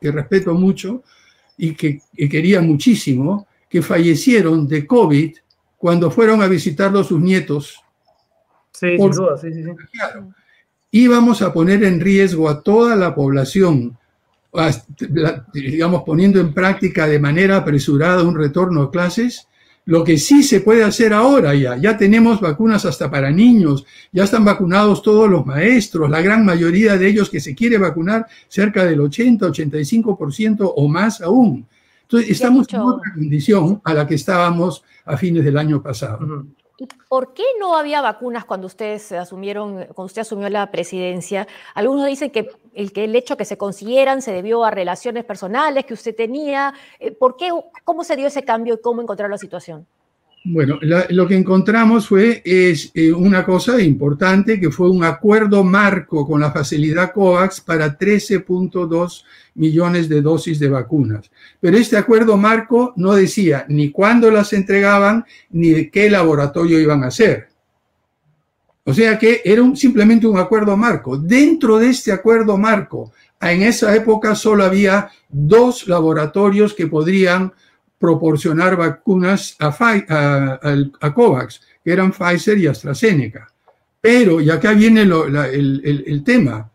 que 0.00 0.10
respeto 0.10 0.54
mucho 0.54 1.02
y 1.58 1.74
que, 1.74 2.00
quería 2.16 2.60
muchísimo, 2.60 3.46
que 3.68 3.82
fallecieron 3.82 4.66
de 4.66 4.86
COVID 4.86 5.36
cuando 5.76 6.10
fueron 6.10 6.42
a 6.42 6.48
visitarlos 6.48 7.08
sus 7.08 7.20
nietos. 7.20 7.80
Sí, 8.72 8.96
sin 8.96 9.10
duda, 9.10 9.36
sí, 9.36 9.52
sí, 9.52 9.62
sí. 9.62 9.70
Íbamos 10.90 11.42
a 11.42 11.52
poner 11.52 11.84
en 11.84 12.00
riesgo 12.00 12.48
a 12.48 12.62
toda 12.62 12.96
la 12.96 13.14
población 13.14 13.98
digamos, 15.52 16.02
poniendo 16.04 16.40
en 16.40 16.52
práctica 16.52 17.06
de 17.06 17.18
manera 17.18 17.56
apresurada 17.58 18.22
un 18.22 18.36
retorno 18.36 18.82
a 18.82 18.90
clases, 18.90 19.48
lo 19.86 20.02
que 20.02 20.18
sí 20.18 20.42
se 20.42 20.60
puede 20.60 20.82
hacer 20.82 21.12
ahora 21.12 21.54
ya, 21.54 21.76
ya 21.76 21.96
tenemos 21.96 22.40
vacunas 22.40 22.84
hasta 22.84 23.08
para 23.08 23.30
niños, 23.30 23.86
ya 24.12 24.24
están 24.24 24.44
vacunados 24.44 25.00
todos 25.00 25.30
los 25.30 25.46
maestros, 25.46 26.10
la 26.10 26.20
gran 26.20 26.44
mayoría 26.44 26.96
de 26.96 27.06
ellos 27.06 27.30
que 27.30 27.40
se 27.40 27.54
quiere 27.54 27.78
vacunar, 27.78 28.26
cerca 28.48 28.84
del 28.84 29.00
80, 29.00 29.46
85% 29.46 30.72
o 30.74 30.88
más 30.88 31.20
aún. 31.20 31.66
Entonces, 32.02 32.30
estamos 32.30 32.66
en 32.72 32.80
otra 32.80 33.12
condición 33.14 33.80
a 33.84 33.94
la 33.94 34.06
que 34.06 34.16
estábamos 34.16 34.82
a 35.04 35.16
fines 35.16 35.44
del 35.44 35.56
año 35.56 35.80
pasado. 35.82 36.46
¿Y 36.78 36.86
por 37.08 37.32
qué 37.32 37.44
no 37.58 37.76
había 37.76 38.02
vacunas 38.02 38.44
cuando 38.44 38.66
ustedes 38.66 39.10
asumieron, 39.12 39.86
cuando 39.94 40.04
usted 40.04 40.22
asumió 40.22 40.48
la 40.50 40.70
presidencia? 40.70 41.48
Algunos 41.74 42.06
dicen 42.06 42.30
que 42.30 42.50
el, 42.74 43.16
hecho 43.16 43.36
que 43.36 43.46
se 43.46 43.56
consiguieran 43.56 44.20
se 44.20 44.32
debió 44.32 44.62
a 44.62 44.70
relaciones 44.70 45.24
personales 45.24 45.86
que 45.86 45.94
usted 45.94 46.14
tenía. 46.14 46.74
Eh, 47.00 47.12
¿Por 47.12 47.36
qué? 47.36 47.50
¿Cómo 47.84 48.04
se 48.04 48.16
dio 48.16 48.26
ese 48.26 48.44
cambio 48.44 48.74
y 48.74 48.80
cómo 48.82 49.00
encontrar 49.00 49.30
la 49.30 49.38
situación? 49.38 49.86
Bueno, 50.48 50.78
la- 50.82 51.06
lo 51.10 51.26
que 51.26 51.36
encontramos 51.36 52.06
fue 52.06 52.40
es, 52.44 52.92
eh, 52.94 53.12
una 53.12 53.44
cosa 53.44 53.80
importante 53.82 54.60
que 54.60 54.70
fue 54.70 54.88
un 54.88 55.02
acuerdo 55.02 55.64
marco 55.64 56.24
con 56.24 56.40
la 56.40 56.52
facilidad 56.52 57.12
COVAX 57.12 57.60
para 57.60 57.98
13.2 57.98 59.24
millones 59.56 60.08
de 60.08 60.22
dosis 60.22 60.60
de 60.60 60.68
vacunas. 60.68 61.28
Pero 61.58 61.76
este 61.76 61.96
acuerdo 61.96 62.36
marco 62.36 62.92
no 62.96 63.14
decía 63.14 63.66
ni 63.68 63.90
cuándo 63.90 64.30
las 64.30 64.52
entregaban 64.52 65.24
ni 65.50 65.70
de 65.70 65.90
qué 65.90 66.08
laboratorio 66.08 66.78
iban 66.78 67.02
a 67.02 67.08
hacer. 67.08 67.48
O 68.84 68.94
sea 68.94 69.18
que 69.18 69.42
era 69.44 69.64
simplemente 69.74 70.28
un 70.28 70.38
acuerdo 70.38 70.76
marco. 70.76 71.16
Dentro 71.16 71.78
de 71.78 71.88
este 71.88 72.12
acuerdo 72.12 72.56
marco, 72.56 73.10
en 73.40 73.62
esa 73.62 73.96
época 73.96 74.36
solo 74.36 74.62
había 74.64 75.10
dos 75.28 75.88
laboratorios 75.88 76.72
que 76.72 76.86
podrían 76.86 77.52
proporcionar 77.98 78.76
vacunas 78.76 79.56
a, 79.58 79.68
a- 81.00 81.14
COVAX, 81.14 81.60
que 81.84 81.92
eran 81.92 82.12
Pfizer 82.12 82.58
y 82.58 82.66
AstraZeneca. 82.66 83.48
Pero, 84.00 84.40
y 84.40 84.50
acá 84.50 84.72
viene 84.72 85.04
lo- 85.04 85.26
el- 85.44 86.04
el 86.06 86.22
tema, 86.24 86.70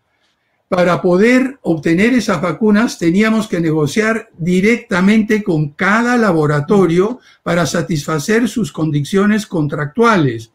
para 0.67 1.01
poder 1.01 1.59
obtener 1.63 2.13
esas 2.13 2.41
vacunas 2.41 2.97
teníamos 2.97 3.47
que 3.49 3.59
negociar 3.59 4.29
directamente 4.37 5.43
con 5.43 5.71
cada 5.71 6.15
laboratorio 6.15 7.19
para 7.43 7.65
satisfacer 7.65 8.47
sus 8.47 8.71
condiciones 8.71 9.45
contractuales. 9.45 10.51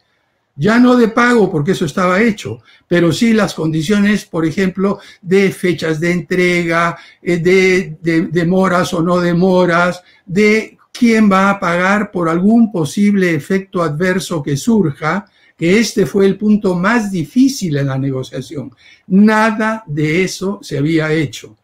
Ya 0.57 0.79
no 0.79 0.97
de 0.97 1.09
pago, 1.09 1.51
porque 1.51 1.73
eso 1.73 1.85
estaba 1.85 2.23
hecho, 2.23 2.63
pero 2.89 3.13
sí 3.13 3.35
las 3.35 3.53
condiciones, 3.53 4.25
por 4.25 4.47
ejemplo, 4.47 4.99
de 5.21 5.51
fechas 5.53 6.01
de 6.01 6.13
entrega, 6.13 6.97
eh, 7.23 7.37
de, 7.37 7.99
de 8.01 8.23
demoras 8.29 8.95
o 8.95 9.03
no 9.03 9.21
demoras, 9.21 10.03
de 10.25 10.79
quién 10.93 11.31
va 11.31 11.51
a 11.51 11.61
pagar 11.61 12.11
por 12.11 12.29
algún 12.29 12.73
posible 12.73 13.35
efecto 13.35 13.83
adverso 13.83 14.43
que 14.43 14.57
surja, 14.57 15.27
que 15.57 15.79
este 15.79 16.07
fue 16.07 16.27
el 16.27 16.37
punto 16.37 16.75
más 16.75 17.11
difícil 17.11 17.77
en 17.77 17.87
la 17.87 17.99
negociación. 17.99 18.75
Nada 19.07 19.85
de 19.87 20.25
eso 20.25 20.59
se 20.63 20.79
había 20.79 21.13
hecho. 21.13 21.57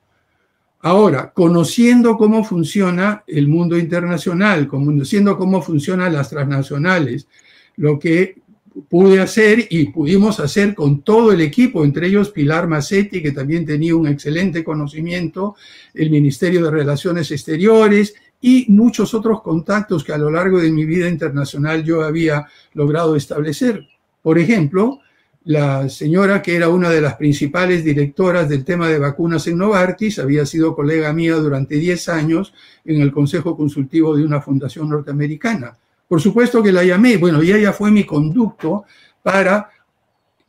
Ahora, 0.80 1.32
conociendo 1.32 2.16
cómo 2.16 2.42
funciona 2.42 3.22
el 3.26 3.46
mundo 3.46 3.78
internacional, 3.78 4.66
conociendo 4.66 5.36
cómo 5.36 5.62
funcionan 5.62 6.12
las 6.12 6.30
transnacionales, 6.30 7.28
lo 7.76 7.98
que 7.98 8.41
pude 8.88 9.20
hacer 9.20 9.66
y 9.70 9.86
pudimos 9.86 10.40
hacer 10.40 10.74
con 10.74 11.02
todo 11.02 11.32
el 11.32 11.40
equipo, 11.40 11.84
entre 11.84 12.06
ellos 12.06 12.30
Pilar 12.30 12.68
Macetti, 12.68 13.22
que 13.22 13.32
también 13.32 13.66
tenía 13.66 13.96
un 13.96 14.06
excelente 14.06 14.64
conocimiento, 14.64 15.56
el 15.94 16.10
Ministerio 16.10 16.64
de 16.64 16.70
Relaciones 16.70 17.30
Exteriores 17.30 18.14
y 18.40 18.66
muchos 18.68 19.14
otros 19.14 19.42
contactos 19.42 20.04
que 20.04 20.12
a 20.12 20.18
lo 20.18 20.30
largo 20.30 20.60
de 20.60 20.70
mi 20.70 20.84
vida 20.84 21.08
internacional 21.08 21.84
yo 21.84 22.02
había 22.02 22.46
logrado 22.74 23.16
establecer. 23.16 23.86
Por 24.20 24.38
ejemplo, 24.38 25.00
la 25.44 25.88
señora 25.88 26.40
que 26.40 26.54
era 26.54 26.68
una 26.68 26.90
de 26.90 27.00
las 27.00 27.14
principales 27.14 27.84
directoras 27.84 28.48
del 28.48 28.64
tema 28.64 28.88
de 28.88 28.98
vacunas 28.98 29.46
en 29.48 29.58
Novartis, 29.58 30.18
había 30.18 30.46
sido 30.46 30.74
colega 30.74 31.12
mía 31.12 31.34
durante 31.36 31.76
10 31.76 32.08
años 32.10 32.54
en 32.84 33.00
el 33.00 33.12
Consejo 33.12 33.56
Consultivo 33.56 34.16
de 34.16 34.24
una 34.24 34.40
fundación 34.40 34.88
norteamericana. 34.88 35.76
Por 36.12 36.20
supuesto 36.20 36.62
que 36.62 36.72
la 36.72 36.84
llamé, 36.84 37.16
bueno, 37.16 37.42
y 37.42 37.52
ella 37.52 37.72
fue 37.72 37.90
mi 37.90 38.04
conducto 38.04 38.84
para, 39.22 39.70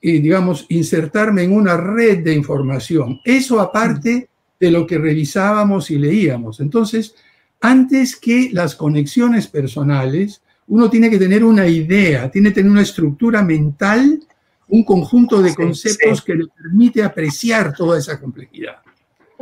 eh, 0.02 0.20
digamos, 0.20 0.66
insertarme 0.68 1.44
en 1.44 1.54
una 1.54 1.78
red 1.78 2.22
de 2.22 2.34
información. 2.34 3.22
Eso 3.24 3.62
aparte 3.62 4.28
de 4.60 4.72
lo 4.72 4.86
que 4.86 4.98
revisábamos 4.98 5.90
y 5.90 6.00
leíamos. 6.00 6.60
Entonces, 6.60 7.16
antes 7.62 8.18
que 8.18 8.50
las 8.52 8.76
conexiones 8.76 9.48
personales, 9.48 10.42
uno 10.68 10.90
tiene 10.90 11.10
que 11.10 11.18
tener 11.18 11.46
una 11.46 11.66
idea, 11.66 12.30
tiene 12.30 12.50
que 12.50 12.56
tener 12.56 12.70
una 12.70 12.82
estructura 12.82 13.42
mental, 13.42 14.22
un 14.68 14.84
conjunto 14.84 15.42
de 15.42 15.56
conceptos 15.56 16.22
que 16.24 16.36
le 16.36 16.48
permite 16.48 17.02
apreciar 17.02 17.74
toda 17.74 17.98
esa 18.00 18.20
complejidad. 18.20 18.82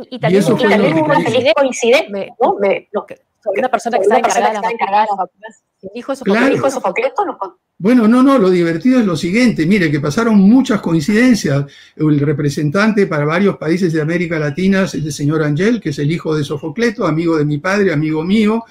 Y 0.08 0.20
también, 0.20 0.40
eso 0.40 0.52
y 0.52 0.60
fue 0.60 0.70
también 0.70 0.82
lo 0.82 0.96
que 0.98 1.02
hubo 1.02 1.20
hice. 1.20 1.40
una 1.40 1.52
coincidente, 1.54 2.32
¿no? 2.40 2.54
De 2.60 2.88
lo 2.92 3.04
que, 3.06 3.22
sobre 3.42 3.58
una 3.58 3.68
persona 3.68 3.98
que 3.98 4.04
persona 4.04 4.18
encargada 4.20 4.68
de 4.68 4.76
que 4.76 4.84
las 4.88 5.08
vacunas. 5.18 5.62
Dijo 5.94 6.12
eso, 6.12 6.24
Claro. 6.24 6.52
dijo 6.54 6.66
eso 6.66 6.80
concreto, 6.80 7.24
no 7.26 7.36
con- 7.36 7.52
Bueno, 7.78 8.06
no, 8.06 8.22
no, 8.22 8.38
lo 8.38 8.48
divertido 8.50 9.00
es 9.00 9.06
lo 9.06 9.16
siguiente, 9.16 9.66
mire, 9.66 9.90
que 9.90 9.98
pasaron 9.98 10.38
muchas 10.38 10.80
coincidencias. 10.80 11.64
El 11.96 12.20
representante 12.20 13.06
para 13.08 13.24
varios 13.24 13.56
países 13.56 13.92
de 13.92 14.00
América 14.00 14.38
Latina 14.38 14.84
es 14.84 14.94
el 14.94 15.12
señor 15.12 15.42
Angel, 15.42 15.80
que 15.80 15.88
es 15.90 15.98
el 15.98 16.10
hijo 16.12 16.36
de 16.36 16.44
Sofocleto, 16.44 17.04
amigo 17.06 17.36
de 17.36 17.44
mi 17.44 17.58
padre, 17.58 17.92
amigo 17.92 18.22
mío, 18.22 18.62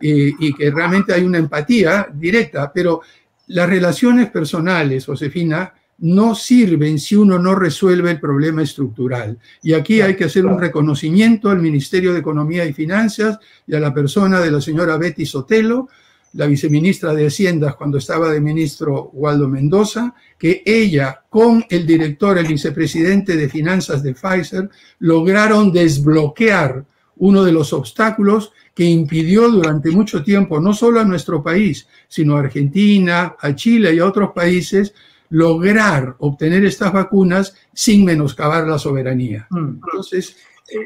eh, 0.00 0.32
y 0.38 0.54
que 0.54 0.70
realmente 0.70 1.12
hay 1.12 1.24
una 1.24 1.38
empatía 1.38 2.08
directa, 2.14 2.70
pero 2.72 3.00
las 3.48 3.68
relaciones 3.68 4.30
personales, 4.30 5.04
Josefina, 5.06 5.74
no 5.98 6.34
sirven 6.34 6.98
si 6.98 7.16
uno 7.16 7.38
no 7.38 7.54
resuelve 7.56 8.12
el 8.12 8.20
problema 8.20 8.62
estructural. 8.62 9.36
Y 9.62 9.72
aquí 9.74 10.00
hay 10.00 10.14
que 10.16 10.24
hacer 10.24 10.46
un 10.46 10.58
reconocimiento 10.58 11.50
al 11.50 11.60
Ministerio 11.60 12.12
de 12.12 12.20
Economía 12.20 12.64
y 12.64 12.72
Finanzas 12.72 13.38
y 13.66 13.74
a 13.74 13.80
la 13.80 13.92
persona 13.92 14.40
de 14.40 14.50
la 14.52 14.60
señora 14.62 14.96
Betty 14.96 15.26
Sotelo, 15.26 15.88
la 16.32 16.46
viceministra 16.46 17.12
de 17.12 17.26
Hacienda 17.26 17.72
cuando 17.72 17.98
estaba 17.98 18.30
de 18.30 18.40
ministro 18.40 19.10
Waldo 19.12 19.48
Mendoza, 19.48 20.14
que 20.38 20.62
ella 20.64 21.22
con 21.28 21.64
el 21.68 21.86
director, 21.86 22.38
el 22.38 22.46
vicepresidente 22.46 23.36
de 23.36 23.48
finanzas 23.48 24.02
de 24.02 24.14
Pfizer, 24.14 24.70
lograron 25.00 25.72
desbloquear 25.72 26.84
uno 27.16 27.44
de 27.44 27.52
los 27.52 27.72
obstáculos 27.72 28.52
que 28.74 28.84
impidió 28.84 29.50
durante 29.50 29.90
mucho 29.90 30.22
tiempo, 30.22 30.60
no 30.60 30.72
solo 30.72 31.00
a 31.00 31.04
nuestro 31.04 31.42
país, 31.42 31.86
sino 32.08 32.36
a 32.36 32.40
Argentina, 32.40 33.36
a 33.38 33.54
Chile 33.54 33.94
y 33.94 33.98
a 33.98 34.06
otros 34.06 34.30
países, 34.32 34.94
lograr 35.30 36.16
obtener 36.18 36.64
estas 36.64 36.92
vacunas 36.92 37.54
sin 37.72 38.04
menoscabar 38.04 38.66
la 38.66 38.78
soberanía. 38.78 39.46
Entonces, 39.54 40.36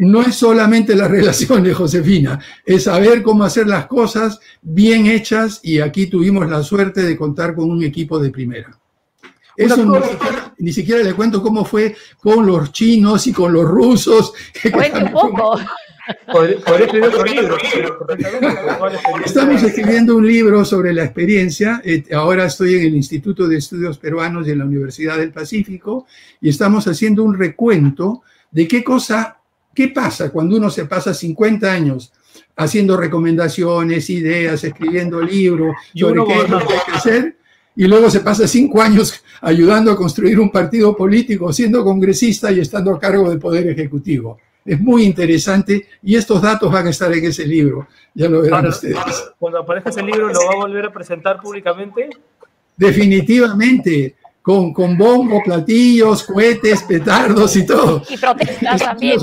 no 0.01 0.23
es 0.23 0.35
solamente 0.35 0.95
las 0.95 1.11
relaciones, 1.11 1.77
Josefina, 1.77 2.39
es 2.65 2.85
saber 2.85 3.23
cómo 3.23 3.45
hacer 3.45 3.67
las 3.67 3.87
cosas 3.87 4.41
bien 4.63 5.07
hechas 5.07 5.61
y 5.63 5.81
aquí 5.81 6.07
tuvimos 6.07 6.49
la 6.49 6.63
suerte 6.63 7.03
de 7.03 7.17
contar 7.17 7.55
con 7.55 7.71
un 7.71 7.83
equipo 7.83 8.19
de 8.19 8.31
primera. 8.31 8.79
Eso 9.57 9.85
ni 9.87 10.03
siquiera, 10.03 10.55
ni 10.59 10.73
siquiera 10.73 11.03
le 11.03 11.15
cuento 11.15 11.41
cómo 11.41 11.65
fue 11.65 11.95
con 12.21 12.45
los 12.45 12.73
chinos 12.73 13.27
y 13.27 13.33
con 13.33 13.53
los 13.53 13.65
rusos. 13.65 14.33
Cuente 14.73 15.05
un 15.05 15.13
poco. 15.13 15.61
Podría 16.31 16.59
podría 16.59 16.85
escribir 16.87 17.09
otro 17.09 17.25
libro, 17.25 17.57
la. 17.57 19.25
Estamos 19.25 19.63
escribiendo 19.63 20.17
un 20.17 20.27
libro 20.27 20.65
sobre 20.65 20.93
la 20.93 21.05
experiencia. 21.05 21.81
eh, 21.85 22.05
ahora 22.13 22.45
estoy 22.45 22.75
en 22.75 22.83
el 22.83 22.97
Instituto 22.97 23.49
de 23.49 23.57
Estudios 23.57 23.97
Peruanos 23.97 24.47
y 24.47 24.51
en 24.51 24.59
la 24.59 24.67
Universidad 24.67 25.17
del 25.17 25.33
Pacífico 25.33 26.07
y 26.41 26.51
estamos 26.51 26.87
haciendo 26.89 27.23
un 27.25 27.39
recuento 27.39 28.23
de 28.51 28.69
qué 28.69 28.85
cosa, 28.85 29.39
qué 29.75 29.89
pasa 29.89 30.31
cuando 30.31 30.57
uno 30.57 30.71
se 30.71 30.87
pasa 30.87 31.13
50 31.13 31.71
años 31.71 32.13
haciendo 32.57 32.97
recomendaciones, 32.97 34.09
ideas, 34.11 34.63
escribiendo 34.65 35.21
libros 35.21 35.75
sobre 35.95 36.25
qué 36.25 36.43
es 36.43 36.51
lo 36.51 36.59
que 36.59 36.73
hay 36.73 36.81
que 36.87 36.93
hacer 36.93 37.37
y 37.77 37.87
luego 37.87 38.09
se 38.09 38.21
pasa 38.21 38.47
cinco 38.47 38.81
años 38.81 39.23
ayudando 39.41 39.91
a 39.91 39.97
construir 39.97 40.39
un 40.39 40.51
partido 40.51 40.97
político, 40.97 41.53
siendo 41.53 41.85
congresista 41.85 42.53
y 42.53 42.61
estando 42.61 42.95
a 42.95 43.01
cargo 43.01 43.29
del 43.29 43.39
Poder 43.39 43.69
Ejecutivo. 43.69 44.39
Es 44.65 44.81
muy 44.81 45.03
interesante 45.03 45.87
y 46.03 46.17
estos 46.17 46.41
datos 46.41 46.73
van 46.73 46.87
a 46.87 46.91
estar 46.91 47.13
en 47.13 47.25
ese 47.25 47.47
libro, 47.47 47.89
ya 48.15 48.29
lo 48.29 48.41
verán 48.41 48.61
Ahora, 48.61 48.69
ustedes. 48.71 49.33
Cuando 49.39 49.59
aparezca 49.59 49.91
ese 49.91 50.03
libro, 50.03 50.29
¿lo 50.29 50.39
va 50.47 50.53
a 50.55 50.57
volver 50.57 50.87
a 50.87 50.93
presentar 50.93 51.41
públicamente? 51.41 52.09
Definitivamente, 52.77 54.17
con, 54.45 54.75
con 54.75 54.99
bombo, 54.99 55.43
platillos, 55.43 56.23
cohetes, 56.25 56.83
petardos 56.83 57.57
y 57.57 57.65
todo. 57.65 58.03
Y 58.11 58.19
protestas 58.19 58.83
también. 58.83 59.17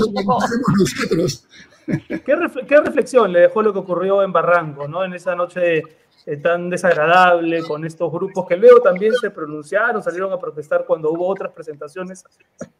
Nosotros. 0.76 1.46
¿Qué, 1.86 2.34
refle- 2.36 2.66
qué 2.66 2.80
reflexión 2.80 3.32
le 3.32 3.40
dejó 3.40 3.62
lo 3.62 3.72
que 3.72 3.78
ocurrió 3.78 4.24
en 4.24 4.32
Barranco, 4.32 4.88
¿no? 4.88 5.04
en 5.04 5.14
esa 5.14 5.36
noche 5.36 5.82
eh, 6.26 6.36
tan 6.38 6.68
desagradable, 6.68 7.62
con 7.62 7.84
estos 7.84 8.10
grupos 8.10 8.46
que 8.48 8.56
luego 8.56 8.80
también 8.80 9.12
se 9.20 9.30
pronunciaron, 9.30 10.02
salieron 10.02 10.32
a 10.32 10.40
protestar 10.40 10.84
cuando 10.86 11.12
hubo 11.12 11.28
otras 11.28 11.52
presentaciones, 11.52 12.24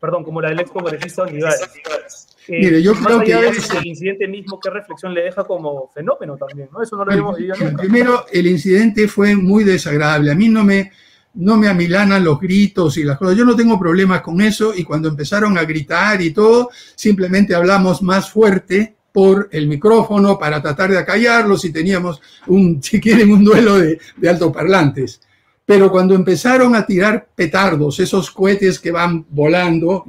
perdón, 0.01 0.25
como 0.25 0.41
la 0.41 0.49
del 0.49 0.59
ex 0.61 0.71
congresista 0.73 1.23
Olivares? 1.23 2.27
Eh, 2.49 2.59
Mire, 2.59 2.83
yo 2.83 2.93
más 2.97 3.07
creo 3.07 3.21
allá 3.21 3.51
que 3.53 3.75
del 3.77 3.87
incidente 3.87 4.27
mismo, 4.27 4.59
¿qué 4.59 4.69
reflexión 4.71 5.15
le 5.15 5.23
deja 5.23 5.45
como 5.45 5.91
fenómeno 5.95 6.37
también? 6.37 6.69
¿no? 6.73 6.83
Eso 6.83 6.97
no 6.97 7.05
lo 7.05 7.13
habíamos 7.13 7.37
vivido 7.37 7.55
nunca. 7.61 7.77
Primero, 7.83 8.25
el 8.33 8.49
incidente 8.49 9.07
fue 9.07 9.37
muy 9.37 9.63
desagradable. 9.63 10.33
A 10.33 10.35
mí 10.35 10.49
no 10.49 10.65
me, 10.65 10.91
no 11.35 11.57
me 11.57 11.69
amilanan 11.69 12.25
los 12.25 12.41
gritos 12.41 12.97
y 12.97 13.05
las 13.05 13.19
cosas. 13.19 13.37
Yo 13.37 13.45
no 13.45 13.57
tengo 13.57 13.79
problemas 13.79 14.21
con 14.21 14.41
eso 14.41 14.75
y 14.75 14.85
cuando 14.85 15.09
empezaron 15.09 15.57
a 15.57 15.65
gritar 15.65 16.21
y 16.21 16.31
todo, 16.31 16.71
simplemente 16.95 17.55
hablamos 17.55 18.03
más 18.03 18.31
fuerte 18.31 18.95
por 19.13 19.49
el 19.53 19.67
micrófono 19.67 20.39
para 20.39 20.63
tratar 20.63 20.91
de 20.91 20.99
acallarlos 20.99 21.65
y 21.65 21.73
teníamos 21.73 22.21
un, 22.47 22.83
si 22.83 23.01
quieren, 23.01 23.33
un 23.33 23.45
duelo 23.45 23.79
de, 23.79 23.99
de 24.17 24.29
altoparlantes. 24.29 25.21
Pero 25.65 25.91
cuando 25.91 26.15
empezaron 26.15 26.75
a 26.75 26.85
tirar 26.85 27.29
petardos, 27.35 28.01
esos 28.01 28.31
cohetes 28.31 28.79
que 28.79 28.91
van 28.91 29.25
volando, 29.31 30.05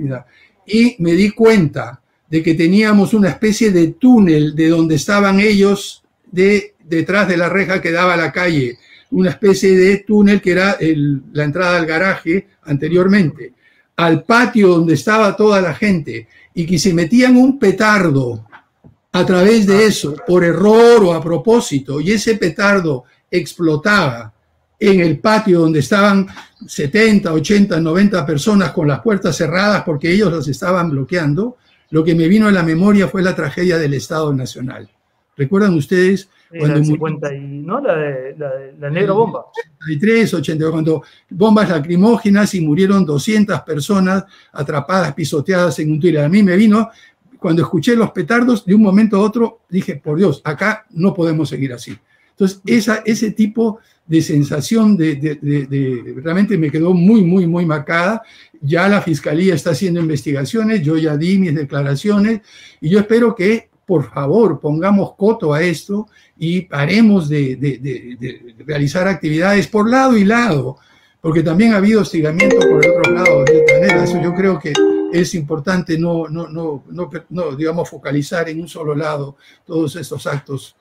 y 0.66 0.96
me 1.00 1.14
di 1.14 1.30
cuenta 1.30 2.02
de 2.30 2.42
que 2.42 2.56
teníamos 2.56 3.14
una 3.14 3.30
especie 3.30 3.72
de 3.72 3.90
túnel 3.90 4.56
de 4.56 4.70
donde 4.70 4.96
estaban 4.96 5.40
ellos 5.40 6.04
de, 6.32 6.74
detrás 6.84 7.28
de 7.28 7.38
la 7.38 7.50
reja 7.50 7.82
que 7.82 7.92
daba 7.92 8.16
a 8.16 8.18
la 8.18 8.32
calle, 8.32 8.78
una 9.14 9.30
especie 9.30 9.78
de 9.78 9.98
túnel 10.00 10.42
que 10.42 10.52
era 10.52 10.72
el- 10.74 11.22
la 11.32 11.44
entrada 11.44 11.78
al 11.78 11.86
garaje 11.86 12.48
anteriormente, 12.64 13.54
al 13.96 14.24
patio 14.24 14.70
donde 14.70 14.96
estaba 14.96 15.36
toda 15.36 15.62
la 15.62 15.74
gente. 15.74 16.28
Y 16.54 16.66
que 16.66 16.78
se 16.78 16.94
metían 16.94 17.38
un 17.38 17.58
petardo 17.58 18.48
a 19.12 19.26
través 19.26 19.66
de 19.68 19.86
eso, 19.86 20.16
por 20.28 20.44
error 20.44 21.04
o 21.04 21.14
a 21.14 21.22
propósito, 21.22 22.02
y 22.02 22.12
ese 22.12 22.36
petardo 22.36 23.04
explotaba 23.30 24.34
en 24.80 25.00
el 25.00 25.20
patio 25.20 25.62
donde 25.62 25.80
estaban 25.80 26.28
70, 26.68 27.32
80, 27.32 27.80
90 27.80 28.26
personas 28.26 28.72
con 28.72 28.88
las 28.88 29.02
puertas 29.02 29.38
cerradas 29.38 29.84
porque 29.84 30.12
ellos 30.12 30.34
las 30.34 30.48
estaban 30.48 30.90
bloqueando, 30.90 31.58
lo 31.92 32.04
que 32.04 32.16
me 32.16 32.28
vino 32.28 32.48
a 32.48 32.52
la 32.52 32.64
memoria 32.64 33.08
fue 33.08 33.22
la 33.22 33.36
tragedia 33.36 33.78
del 33.78 33.94
Estado 33.94 34.34
Nacional. 34.34 34.90
¿Recuerdan 35.38 35.76
ustedes 35.76 36.28
La 36.54 36.60
cuando 36.60 36.76
murió 36.80 36.94
50 36.94 37.34
y, 37.36 37.40
¿no? 37.64 37.82
La 37.82 37.96
de, 37.96 38.36
la 38.38 38.50
de- 38.56 38.74
la 38.80 38.90
negro 38.90 39.16
bomba. 39.16 39.46
83, 39.82 40.34
82, 40.36 40.72
cuando 40.72 41.04
bombas 41.30 41.70
lacrimógenas 41.70 42.54
y 42.56 42.62
murieron 42.62 43.06
200 43.06 43.62
personas 43.62 44.24
atrapadas, 44.52 45.14
pisoteadas 45.14 45.80
en 45.80 45.92
un 45.92 46.00
túnel. 46.00 46.20
A 46.24 46.30
mí 46.30 46.44
me 46.44 46.56
vino, 46.56 46.90
cuando 47.40 47.64
escuché 47.64 47.96
los 47.96 48.12
petardos, 48.12 48.66
de 48.66 48.76
un 48.76 48.82
momento 48.84 49.18
a 49.18 49.22
otro 49.22 49.62
dije, 49.70 49.96
por 49.96 50.18
Dios, 50.18 50.42
acá 50.46 50.86
no 50.92 51.14
podemos 51.14 51.50
seguir 51.50 51.74
así. 51.74 51.98
Entonces, 52.32 52.62
esa, 52.66 53.04
ese 53.06 53.32
tipo 53.32 53.80
de 54.08 54.22
sensación 54.22 54.98
de, 54.98 55.16
de- 55.16 55.36
de- 55.42 55.66
de- 55.68 56.16
realmente 56.22 56.58
me 56.58 56.70
quedó 56.72 56.94
muy, 56.94 57.24
muy, 57.24 57.48
muy 57.48 57.66
marcada. 57.66 58.22
Ya 58.62 58.88
la 58.90 59.02
fiscalía 59.02 59.56
está 59.56 59.72
haciendo 59.72 60.00
investigaciones, 60.00 60.82
yo 60.84 60.98
ya 60.98 61.16
di 61.18 61.38
mis 61.38 61.54
declaraciones 61.56 62.42
y 62.82 62.90
yo 62.90 63.00
espero 63.00 63.36
que, 63.36 63.70
por 63.86 64.10
favor, 64.12 64.60
pongamos 64.60 65.14
coto 65.16 65.54
a 65.54 65.62
esto 65.62 66.08
y 66.38 66.62
paremos 66.62 67.28
de, 67.30 67.56
de- 67.58 67.78
de- 67.80 68.56
realizar 68.66 69.08
actividades 69.08 69.68
por 69.68 69.90
lado 69.90 70.18
y 70.18 70.24
lado, 70.24 70.78
porque 71.22 71.44
también 71.44 71.74
ha 71.74 71.78
habido 71.78 72.02
hostigamiento 72.02 72.58
por 72.60 72.84
el 72.86 72.92
otro 72.92 73.14
lado, 73.14 73.44
de 73.46 73.66
manera. 73.74 74.04
Eso 74.04 74.22
yo 74.22 74.34
creo 74.34 74.60
que 74.60 74.74
es 75.12 75.36
importante 75.36 75.98
no, 75.98 76.28
no, 76.28 76.48
no, 76.50 76.84
no, 76.90 77.10
no, 77.30 77.56
digamos, 77.56 77.90
focalizar 77.90 78.50
en 78.50 78.60
un 78.62 78.68
solo 78.68 78.96
lado 78.96 79.38
todos 79.66 79.96
estos 79.96 80.26
actos. 80.28 80.76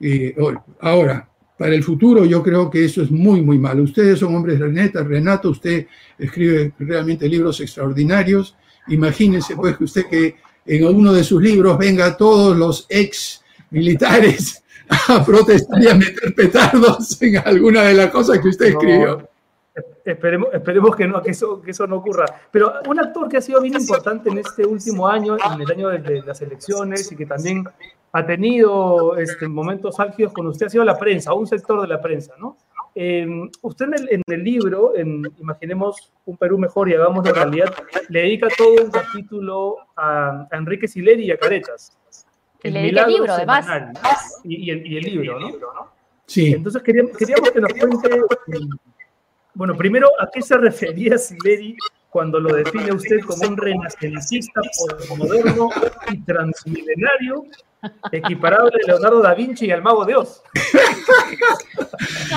Eh, 0.00 0.34
ahora, 0.80 1.28
para 1.58 1.74
el 1.74 1.82
futuro 1.84 2.24
yo 2.24 2.42
creo 2.42 2.68
que 2.70 2.84
eso 2.84 3.02
es 3.02 3.10
muy, 3.10 3.40
muy 3.42 3.58
malo. 3.58 3.82
Ustedes 3.82 4.18
son 4.18 4.34
hombres 4.34 4.58
de 4.58 4.66
Renata, 4.66 5.02
Renato, 5.02 5.50
usted 5.50 5.86
escribe 6.18 6.72
realmente 6.78 7.28
libros 7.28 7.60
extraordinarios. 7.60 8.56
Imagínense 8.88 9.54
pues 9.56 9.76
que 9.76 9.84
usted 9.84 10.06
que 10.06 10.36
en 10.66 10.84
uno 10.84 11.12
de 11.12 11.24
sus 11.24 11.42
libros 11.42 11.78
venga 11.78 12.16
todos 12.16 12.56
los 12.56 12.86
ex 12.88 13.42
militares 13.70 14.62
a 15.08 15.24
protestar 15.24 15.82
y 15.82 15.88
a 15.88 15.94
meter 15.94 16.34
petardos 16.34 17.20
en 17.22 17.38
alguna 17.38 17.82
de 17.82 17.94
las 17.94 18.10
cosas 18.10 18.38
que 18.38 18.48
usted 18.48 18.72
No, 18.72 18.80
escribió. 18.80 19.28
Esperemos, 20.04 20.48
esperemos 20.52 20.94
que, 20.94 21.06
no, 21.06 21.22
que, 21.22 21.30
eso, 21.30 21.60
que 21.60 21.70
eso 21.72 21.86
no 21.86 21.96
ocurra. 21.96 22.26
Pero 22.52 22.74
un 22.86 23.00
actor 23.00 23.28
que 23.28 23.38
ha 23.38 23.40
sido 23.40 23.60
bien 23.60 23.74
importante 23.74 24.28
en 24.28 24.38
este 24.38 24.64
último 24.64 25.08
año, 25.08 25.36
en 25.36 25.60
el 25.60 25.70
año 25.70 25.88
de, 25.88 25.98
de 25.98 26.22
las 26.22 26.40
elecciones, 26.42 27.10
y 27.10 27.16
que 27.16 27.26
también 27.26 27.64
ha 28.12 28.24
tenido 28.24 29.16
este, 29.16 29.48
momentos 29.48 29.98
álgidos 29.98 30.32
con 30.32 30.46
usted, 30.46 30.66
ha 30.66 30.70
sido 30.70 30.84
la 30.84 30.96
prensa, 30.96 31.34
un 31.34 31.48
sector 31.48 31.80
de 31.80 31.88
la 31.88 32.00
prensa, 32.00 32.34
¿no? 32.38 32.56
Eh, 32.96 33.26
usted 33.62 33.86
en 33.86 33.94
el, 33.94 34.08
en 34.12 34.22
el 34.26 34.44
libro, 34.44 34.96
en 34.96 35.22
Imaginemos 35.40 36.12
un 36.26 36.36
Perú 36.36 36.58
mejor 36.58 36.88
y 36.88 36.94
hagamos 36.94 37.24
la 37.26 37.32
realidad, 37.32 37.74
le 38.08 38.20
dedica 38.20 38.48
todo 38.56 38.84
un 38.84 38.90
capítulo 38.90 39.78
a, 39.96 40.46
a 40.50 40.56
Enrique 40.56 40.86
Sileri 40.86 41.24
y 41.24 41.30
a 41.32 41.38
Caretas. 41.38 41.96
Y 42.62 42.70
le 42.70 42.80
dedica 42.82 43.02
el 43.02 43.12
libro, 43.12 43.32
además. 43.32 43.64
semanal, 43.64 43.92
Y, 44.44 44.66
y 44.66 44.70
el, 44.70 44.86
y 44.86 44.96
el 44.96 45.04
libro, 45.04 45.40
¿no? 45.40 45.92
Sí. 46.26 46.52
Entonces 46.52 46.82
queríamos, 46.82 47.16
queríamos 47.16 47.50
que 47.50 47.60
nos 47.60 47.72
cuente, 47.74 48.08
eh, 48.08 48.60
bueno, 49.54 49.76
primero, 49.76 50.08
¿a 50.20 50.30
qué 50.32 50.40
se 50.40 50.56
refería 50.56 51.18
Sileri 51.18 51.76
cuando 52.14 52.38
lo 52.38 52.54
define 52.54 52.92
usted 52.92 53.18
como 53.26 53.48
un 53.48 53.56
renacentista 53.56 54.60
moderno 55.18 55.68
y 56.12 56.20
transmilenario, 56.20 57.44
equiparable 58.12 58.70
a 58.84 58.86
Leonardo 58.86 59.20
da 59.20 59.34
Vinci 59.34 59.66
y 59.66 59.72
al 59.72 59.82
Mago 59.82 60.04
de 60.04 60.14
Oz? 60.14 60.40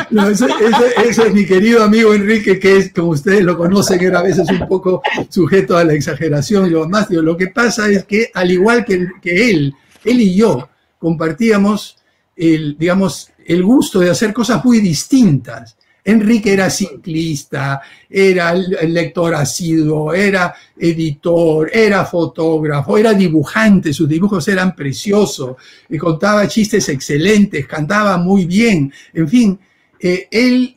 No, 0.10 0.28
ese, 0.30 0.46
ese- 0.46 1.10
ese 1.10 1.28
es 1.28 1.34
mi 1.34 1.46
querido 1.46 1.84
amigo 1.84 2.14
Enrique, 2.14 2.60
que 2.60 2.78
es, 2.78 2.94
como 2.94 3.10
ustedes 3.10 3.44
lo 3.44 3.56
conocen, 3.58 4.02
era 4.04 4.20
a 4.20 4.24
veces 4.24 4.50
un 4.50 4.68
poco 4.68 5.02
sujeto 5.30 5.78
a 5.78 5.84
la 5.84 5.94
exageración 5.94 6.72
lo 6.72 6.88
más. 6.90 7.10
lo 7.12 7.38
que 7.38 7.48
pasa 7.48 7.88
es 7.90 8.06
que, 8.06 8.32
al 8.34 8.52
igual 8.52 8.84
que, 8.84 9.08
que 9.22 9.52
él, 9.52 9.74
él 10.06 10.22
y 10.22 10.36
yo 10.36 10.70
compartíamos 10.98 11.98
el, 12.36 12.78
digamos, 12.78 13.30
el 13.46 13.64
gusto 13.64 14.00
de 14.00 14.10
hacer 14.10 14.34
cosas 14.34 14.64
muy 14.66 14.80
distintas. 14.80 15.77
Enrique 16.08 16.54
era 16.54 16.70
ciclista, 16.70 17.82
era 18.10 18.54
lector 18.54 19.36
asiduo, 19.36 20.14
era 20.14 20.56
editor, 20.78 21.70
era 21.74 22.06
fotógrafo, 22.06 22.98
era 22.98 23.14
dibujante, 23.14 23.92
sus 23.92 24.08
dibujos 24.08 24.48
eran 24.48 24.74
preciosos, 24.74 25.58
y 25.90 25.98
contaba 25.98 26.48
chistes 26.48 26.88
excelentes, 26.88 27.68
cantaba 27.68 28.18
muy 28.18 28.46
bien, 28.46 28.94
en 29.14 29.28
fin, 29.28 29.60
eh, 30.00 30.30
él 30.32 30.76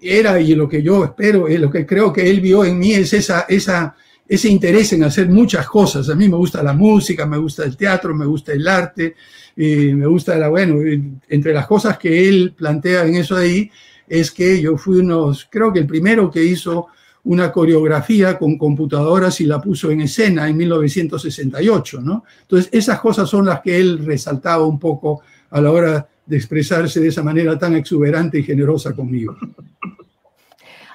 era, 0.00 0.40
y 0.40 0.54
lo 0.54 0.68
que 0.68 0.80
yo 0.80 1.04
espero, 1.04 1.48
eh, 1.48 1.58
lo 1.58 1.68
que 1.68 1.84
creo 1.84 2.12
que 2.12 2.30
él 2.30 2.40
vio 2.40 2.64
en 2.64 2.78
mí 2.78 2.92
es 2.92 3.12
esa, 3.12 3.46
esa, 3.48 3.96
ese 4.28 4.48
interés 4.48 4.92
en 4.92 5.02
hacer 5.02 5.28
muchas 5.28 5.66
cosas. 5.66 6.08
A 6.08 6.14
mí 6.14 6.28
me 6.28 6.36
gusta 6.36 6.62
la 6.62 6.74
música, 6.74 7.26
me 7.26 7.38
gusta 7.38 7.64
el 7.64 7.76
teatro, 7.76 8.14
me 8.14 8.24
gusta 8.24 8.52
el 8.52 8.68
arte, 8.68 9.16
me 9.56 10.06
gusta 10.06 10.36
la, 10.36 10.48
bueno, 10.48 10.76
entre 11.28 11.52
las 11.52 11.66
cosas 11.66 11.98
que 11.98 12.28
él 12.28 12.54
plantea 12.56 13.04
en 13.04 13.16
eso 13.16 13.36
ahí, 13.36 13.68
es 14.10 14.32
que 14.32 14.60
yo 14.60 14.76
fui 14.76 14.98
unos, 14.98 15.46
creo 15.48 15.72
que 15.72 15.78
el 15.78 15.86
primero 15.86 16.28
que 16.30 16.42
hizo 16.42 16.88
una 17.22 17.52
coreografía 17.52 18.36
con 18.36 18.58
computadoras 18.58 19.40
y 19.40 19.46
la 19.46 19.60
puso 19.60 19.90
en 19.90 20.00
escena 20.00 20.48
en 20.48 20.56
1968, 20.56 22.00
¿no? 22.00 22.24
Entonces, 22.42 22.68
esas 22.72 22.98
cosas 22.98 23.30
son 23.30 23.46
las 23.46 23.60
que 23.60 23.78
él 23.78 24.04
resaltaba 24.04 24.66
un 24.66 24.80
poco 24.80 25.22
a 25.50 25.60
la 25.60 25.70
hora 25.70 26.08
de 26.26 26.36
expresarse 26.36 26.98
de 26.98 27.08
esa 27.08 27.22
manera 27.22 27.56
tan 27.56 27.76
exuberante 27.76 28.40
y 28.40 28.42
generosa 28.42 28.94
conmigo. 28.94 29.36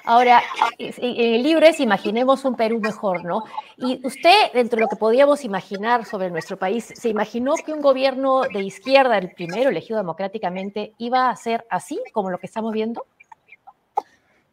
Ahora, 0.06 0.40
en 0.78 1.34
el 1.34 1.42
libro 1.42 1.66
Imaginemos 1.80 2.44
un 2.44 2.54
Perú 2.54 2.80
mejor, 2.80 3.24
¿no? 3.24 3.42
Y 3.76 4.00
usted, 4.06 4.52
dentro 4.54 4.76
de 4.76 4.82
lo 4.82 4.88
que 4.88 4.94
podíamos 4.94 5.44
imaginar 5.44 6.04
sobre 6.06 6.30
nuestro 6.30 6.56
país, 6.56 6.92
¿se 6.94 7.08
imaginó 7.08 7.54
que 7.56 7.72
un 7.72 7.82
gobierno 7.82 8.42
de 8.42 8.62
izquierda, 8.62 9.18
el 9.18 9.32
primero 9.32 9.70
elegido 9.70 9.98
democráticamente, 9.98 10.92
iba 10.98 11.28
a 11.28 11.34
ser 11.34 11.64
así 11.70 11.98
como 12.12 12.30
lo 12.30 12.38
que 12.38 12.46
estamos 12.46 12.72
viendo? 12.72 13.04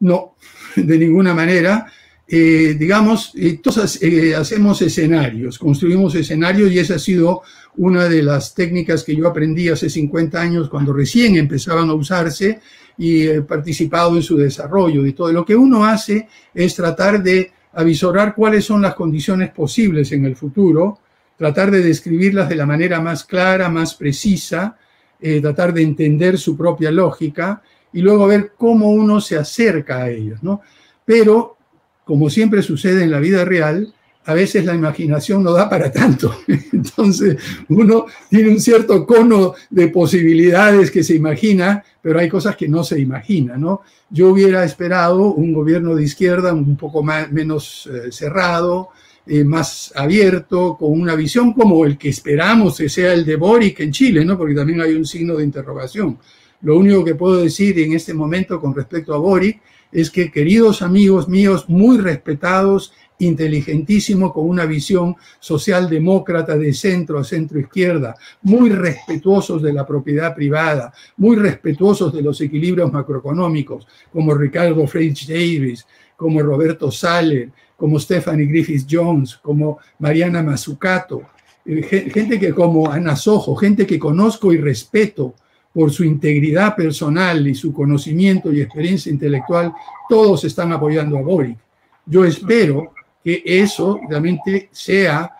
No, 0.00 0.34
de 0.76 0.98
ninguna 0.98 1.32
manera. 1.34 1.86
Eh, 2.26 2.74
digamos, 2.76 3.32
todos 3.62 4.02
eh, 4.02 4.34
hacemos 4.34 4.82
escenarios, 4.82 5.58
construimos 5.58 6.16
escenarios 6.16 6.72
y 6.72 6.80
esa 6.80 6.96
ha 6.96 6.98
sido 6.98 7.42
una 7.76 8.08
de 8.08 8.22
las 8.22 8.54
técnicas 8.54 9.02
que 9.02 9.16
yo 9.16 9.28
aprendí 9.28 9.68
hace 9.68 9.90
50 9.90 10.40
años 10.40 10.68
cuando 10.68 10.92
recién 10.92 11.36
empezaban 11.36 11.90
a 11.90 11.94
usarse 11.94 12.60
y 12.96 13.26
he 13.26 13.42
participado 13.42 14.16
en 14.16 14.22
su 14.22 14.36
desarrollo 14.36 15.04
y 15.04 15.12
todo. 15.12 15.32
Lo 15.32 15.44
que 15.44 15.56
uno 15.56 15.84
hace 15.84 16.28
es 16.54 16.74
tratar 16.74 17.22
de 17.22 17.52
avisorar 17.72 18.34
cuáles 18.34 18.64
son 18.64 18.82
las 18.82 18.94
condiciones 18.94 19.50
posibles 19.50 20.12
en 20.12 20.24
el 20.24 20.36
futuro, 20.36 21.00
tratar 21.36 21.70
de 21.70 21.82
describirlas 21.82 22.48
de 22.48 22.56
la 22.56 22.66
manera 22.66 23.00
más 23.00 23.24
clara, 23.24 23.68
más 23.68 23.94
precisa, 23.94 24.76
eh, 25.20 25.40
tratar 25.40 25.72
de 25.72 25.82
entender 25.82 26.38
su 26.38 26.56
propia 26.56 26.90
lógica 26.90 27.62
y 27.92 28.00
luego 28.00 28.26
ver 28.26 28.52
cómo 28.56 28.90
uno 28.90 29.20
se 29.20 29.36
acerca 29.36 30.02
a 30.02 30.10
ellos, 30.10 30.42
¿no? 30.42 30.60
Pero, 31.04 31.56
como 32.04 32.30
siempre 32.30 32.62
sucede 32.62 33.02
en 33.02 33.10
la 33.10 33.20
vida 33.20 33.44
real, 33.44 33.92
a 34.26 34.34
veces 34.34 34.64
la 34.64 34.74
imaginación 34.74 35.42
no 35.42 35.52
da 35.52 35.68
para 35.68 35.92
tanto. 35.92 36.34
Entonces, 36.72 37.36
uno 37.68 38.06
tiene 38.30 38.50
un 38.50 38.60
cierto 38.60 39.04
cono 39.06 39.54
de 39.70 39.88
posibilidades 39.88 40.90
que 40.90 41.04
se 41.04 41.14
imagina, 41.14 41.84
pero 42.00 42.18
hay 42.18 42.28
cosas 42.28 42.56
que 42.56 42.68
no 42.68 42.84
se 42.84 43.00
imagina, 43.00 43.56
¿no? 43.56 43.82
Yo 44.10 44.30
hubiera 44.30 44.64
esperado 44.64 45.32
un 45.32 45.52
gobierno 45.52 45.94
de 45.94 46.04
izquierda 46.04 46.52
un 46.52 46.76
poco 46.76 47.02
más, 47.02 47.30
menos 47.32 47.88
eh, 47.92 48.12
cerrado, 48.12 48.90
eh, 49.26 49.42
más 49.42 49.92
abierto, 49.96 50.76
con 50.78 50.92
una 50.92 51.14
visión 51.14 51.52
como 51.52 51.84
el 51.84 51.96
que 51.96 52.10
esperamos 52.10 52.76
que 52.76 52.88
sea 52.88 53.12
el 53.14 53.24
de 53.24 53.36
Boric 53.36 53.80
en 53.80 53.90
Chile, 53.90 54.24
¿no? 54.24 54.36
Porque 54.36 54.54
también 54.54 54.80
hay 54.80 54.94
un 54.94 55.06
signo 55.06 55.36
de 55.36 55.44
interrogación. 55.44 56.18
Lo 56.62 56.78
único 56.78 57.04
que 57.04 57.14
puedo 57.14 57.42
decir 57.42 57.78
en 57.78 57.92
este 57.92 58.14
momento 58.14 58.60
con 58.60 58.74
respecto 58.74 59.14
a 59.14 59.18
Boric 59.18 59.60
es 59.92 60.10
que, 60.10 60.30
queridos 60.30 60.82
amigos 60.82 61.28
míos, 61.28 61.66
muy 61.68 61.98
respetados, 61.98 62.92
inteligentísimo, 63.18 64.32
con 64.32 64.48
una 64.48 64.66
visión 64.66 65.16
socialdemócrata 65.38 66.56
de 66.56 66.72
centro 66.72 67.18
a 67.18 67.24
centro 67.24 67.58
izquierda, 67.58 68.16
muy 68.42 68.70
respetuosos 68.70 69.62
de 69.62 69.72
la 69.72 69.86
propiedad 69.86 70.34
privada, 70.34 70.92
muy 71.16 71.36
respetuosos 71.36 72.12
de 72.12 72.22
los 72.22 72.40
equilibrios 72.40 72.92
macroeconómicos, 72.92 73.86
como 74.12 74.34
Ricardo 74.34 74.86
Frege 74.86 75.32
Davis, 75.32 75.86
como 76.16 76.40
Roberto 76.40 76.90
Saller, 76.90 77.50
como 77.76 77.98
Stephanie 77.98 78.46
Griffith 78.46 78.86
Jones, 78.90 79.36
como 79.36 79.78
Mariana 79.98 80.42
Mazzucato, 80.42 81.22
eh, 81.66 82.10
gente 82.12 82.38
que 82.38 82.52
como 82.52 82.90
Ana 82.90 83.16
Sojo, 83.16 83.56
gente 83.56 83.86
que 83.86 83.98
conozco 83.98 84.52
y 84.52 84.58
respeto 84.58 85.34
por 85.72 85.90
su 85.90 86.04
integridad 86.04 86.76
personal 86.76 87.46
y 87.46 87.54
su 87.54 87.72
conocimiento 87.72 88.52
y 88.52 88.60
experiencia 88.60 89.10
intelectual, 89.10 89.72
todos 90.08 90.44
están 90.44 90.72
apoyando 90.72 91.18
a 91.18 91.22
Boric. 91.22 91.58
Yo 92.06 92.24
espero 92.24 92.92
que 93.24 93.42
eso 93.44 93.98
realmente 94.08 94.68
sea 94.70 95.32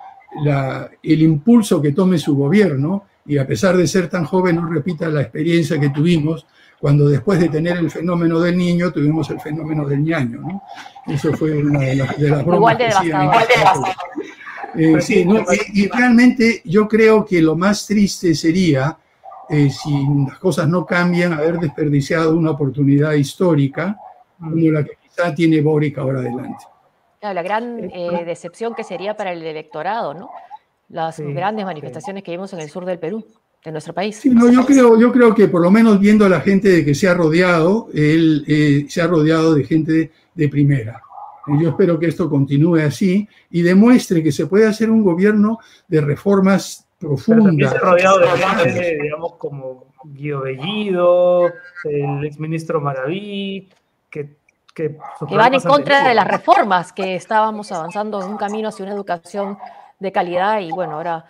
la- 0.43 0.91
el 1.03 1.23
impulso 1.23 1.81
que 1.83 1.93
tome 1.93 2.19
su 2.19 2.35
gobierno 2.35 3.05
y 3.27 3.37
a 3.39 3.47
pesar 3.47 3.77
de 3.77 3.87
ser 3.87 4.09
tan 4.09 4.25
joven 4.25 4.57
no 4.57 4.67
repita 4.67 5.09
la 5.09 5.21
experiencia 5.21 5.79
que 5.79 5.91
tuvimos 5.91 6.47
cuando 6.81 7.09
después 7.09 7.39
de 7.39 7.49
tener 7.49 7.77
el 7.77 7.91
fenómeno 7.91 8.41
del 8.41 8.57
niño 8.57 8.91
tuvimos 8.91 9.31
el 9.31 9.41
fenómeno 9.41 9.87
del 9.87 10.03
ñaño. 10.03 10.41
¿no? 10.41 10.63
Eso 11.07 11.33
fue 11.35 11.53
una 11.63 11.81
de 11.81 11.95
las, 11.97 12.19
de 12.19 12.31
las 12.31 12.45
bromas 12.45 12.59
Igual 12.59 12.79
de 12.79 12.85
que 12.85 12.91
hacían. 12.93 13.95
Eh, 14.77 15.01
sí, 15.01 15.25
no, 15.25 15.41
y, 15.73 15.85
y 15.85 15.89
realmente 15.89 16.61
yo 16.65 16.89
creo 16.89 17.25
que 17.25 17.41
lo 17.41 17.55
más 17.57 17.87
triste 17.87 18.35
sería, 18.35 18.99
eh, 19.49 19.71
si 19.71 20.05
las 20.29 20.39
cosas 20.39 20.69
no 20.69 20.85
cambian, 20.85 21.33
haber 21.33 21.59
desperdiciado 21.61 22.37
una 22.37 22.51
oportunidad 22.51 23.13
histórica 23.13 23.97
como 24.39 24.57
la 24.73 24.83
que 24.83 24.93
quizá 25.01 25.33
tiene 25.35 25.61
Boric 25.61 25.97
ahora 25.99 26.19
adelante. 26.19 26.65
Claro, 27.25 27.37
la 27.37 27.43
gran 27.43 27.91
eh, 27.91 28.23
decepción 28.27 28.75
que 28.75 28.85
sería 28.85 29.17
para 29.17 29.33
el 29.33 29.43
electorado, 29.43 30.13
¿no? 30.13 30.29
Las 30.91 31.19
grandes 31.21 31.65
manifestaciones 31.65 32.23
que 32.23 32.33
vimos 32.33 32.53
en 32.53 32.61
el 32.61 32.69
sur 32.69 32.85
del 32.85 32.99
Perú, 32.99 33.25
de 33.65 33.73
nuestro 33.73 33.95
país. 33.95 34.17
Sí, 34.17 34.29
no, 34.29 34.53
yo 34.53 34.67
creo, 34.67 35.01
yo 35.01 35.11
creo 35.11 35.35
que 35.35 35.49
por 35.49 35.63
lo 35.63 35.71
menos 35.71 35.99
viendo 35.99 36.27
a 36.27 36.29
la 36.29 36.43
gente 36.43 36.69
de 36.69 36.85
que 36.85 36.95
se 36.95 37.09
ha 37.09 37.15
rodeado, 37.15 37.89
él 37.95 38.45
eh, 38.47 38.85
se 38.91 39.01
ha 39.01 39.07
rodeado 39.07 39.55
de 39.55 39.65
gente 39.65 39.93
de, 39.93 40.11
de 40.35 40.49
primera. 40.51 41.01
Y 41.47 41.63
Yo 41.63 41.71
espero 41.71 41.99
que 41.99 42.09
esto 42.09 42.29
continúe 42.29 42.81
así 42.81 43.27
y 43.51 43.63
demuestre 43.63 44.23
que 44.23 44.31
se 44.31 44.47
puede 44.47 44.67
hacer 44.67 44.91
un 44.91 45.03
gobierno 45.03 45.61
de 45.89 46.03
reformas 46.03 46.87
profundas. 46.99 47.71
se 47.71 47.79
ha 47.79 47.81
rodeado 47.81 48.19
de 48.19 48.27
gente, 48.27 48.99
digamos, 49.03 49.37
como 49.37 49.87
Guido 50.05 50.43
Bellido, 50.43 51.51
el 51.85 52.23
exministro 52.27 52.83
Maraví, 52.83 53.71
que, 54.11 54.44
que, 54.75 54.97
van 55.31 55.55
en 55.55 55.61
contra 55.61 56.07
de 56.09 56.15
las 56.15 56.27
reformas 56.27 56.93
que 56.93 57.15
estábamos 57.15 57.71
avanzando 57.71 58.23
en 58.23 58.31
un 58.31 58.37
camino 58.37 58.69
hacia 58.69 58.85
una 58.85 58.95
educación 58.95 59.57
de 60.01 60.13
calidad 60.13 60.61
y 60.61 60.71
bueno, 60.71 60.95
ahora 60.95 61.25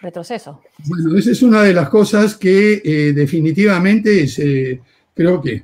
retroceso. 0.00 0.62
Bueno, 0.86 1.16
esa 1.18 1.30
es 1.32 1.42
una 1.42 1.62
de 1.62 1.74
las 1.74 1.88
cosas 1.88 2.36
que 2.36 2.80
eh, 2.84 3.12
definitivamente 3.12 4.26
se- 4.26 4.80
creo 5.14 5.42
que 5.42 5.62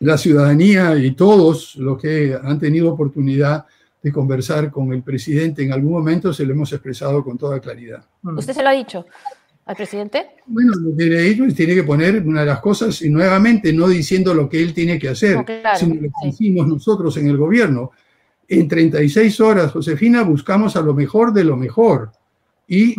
la 0.00 0.16
ciudadanía 0.16 0.96
y 0.96 1.12
todos 1.12 1.76
los 1.76 2.00
que 2.00 2.38
han 2.42 2.58
tenido 2.58 2.92
oportunidad 2.92 3.66
de 4.02 4.12
conversar 4.12 4.70
con 4.70 4.92
el 4.92 5.02
presidente 5.02 5.64
en 5.64 5.72
algún 5.72 5.92
momento 5.92 6.32
se 6.32 6.46
lo 6.46 6.52
hemos 6.52 6.72
expresado 6.72 7.24
con 7.24 7.36
toda 7.36 7.58
claridad. 7.60 8.04
¿Usted 8.22 8.52
se 8.52 8.62
lo 8.62 8.68
ha 8.68 8.72
dicho 8.72 9.04
al 9.66 9.76
presidente? 9.76 10.26
Bueno, 10.46 10.72
lo 10.76 10.96
que 10.96 11.04
le 11.04 11.22
digo 11.22 11.44
es 11.44 11.54
tiene 11.54 11.74
que 11.74 11.82
poner 11.82 12.22
una 12.26 12.40
de 12.40 12.46
las 12.46 12.60
cosas, 12.60 13.02
y 13.02 13.10
nuevamente 13.10 13.72
no 13.72 13.88
diciendo 13.88 14.32
lo 14.32 14.48
que 14.48 14.62
él 14.62 14.72
tiene 14.72 14.98
que 14.98 15.08
hacer, 15.08 15.36
No, 15.36 15.44
claro, 15.44 15.78
sino 15.78 15.94
lo 15.96 16.00
que 16.02 16.08
sí. 16.22 16.28
hicimos 16.28 16.68
nosotros 16.68 17.16
en 17.16 17.28
el 17.28 17.36
gobierno. 17.36 17.90
En 18.48 18.68
36 18.68 19.40
horas, 19.40 19.72
Josefina, 19.72 20.22
buscamos 20.22 20.76
a 20.76 20.80
lo 20.80 20.94
mejor 20.94 21.32
de 21.32 21.42
lo 21.42 21.56
mejor. 21.56 22.12
Y 22.68 22.94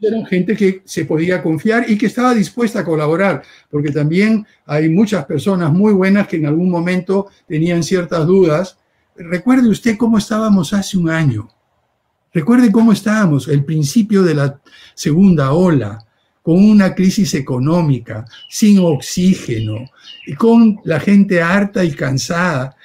eran 0.00 0.26
gente 0.26 0.56
que 0.56 0.82
se 0.84 1.04
podía 1.04 1.42
confiar 1.42 1.88
y 1.88 1.96
que 1.96 2.06
estaba 2.06 2.34
dispuesta 2.34 2.80
a 2.80 2.84
colaborar, 2.84 3.42
porque 3.70 3.90
también 3.90 4.46
hay 4.66 4.88
muchas 4.88 5.24
personas 5.24 5.72
muy 5.72 5.92
buenas 5.92 6.26
que 6.26 6.36
en 6.36 6.46
algún 6.46 6.70
momento 6.70 7.28
tenían 7.46 7.82
ciertas 7.82 8.26
dudas. 8.26 8.78
Recuerde 9.16 9.68
usted 9.68 9.96
cómo 9.96 10.18
estábamos 10.18 10.72
hace 10.72 10.96
un 10.96 11.10
año. 11.10 11.48
Recuerde 12.32 12.72
cómo 12.72 12.92
estábamos, 12.92 13.46
el 13.46 13.64
principio 13.64 14.24
de 14.24 14.34
la 14.34 14.60
segunda 14.94 15.52
ola, 15.52 16.03
con 16.44 16.62
una 16.62 16.94
crisis 16.94 17.32
económica, 17.32 18.26
sin 18.50 18.78
oxígeno, 18.80 19.90
con 20.36 20.78
la 20.84 21.00
gente 21.00 21.40
harta 21.40 21.82
y 21.82 21.92
cansada, 21.92 22.76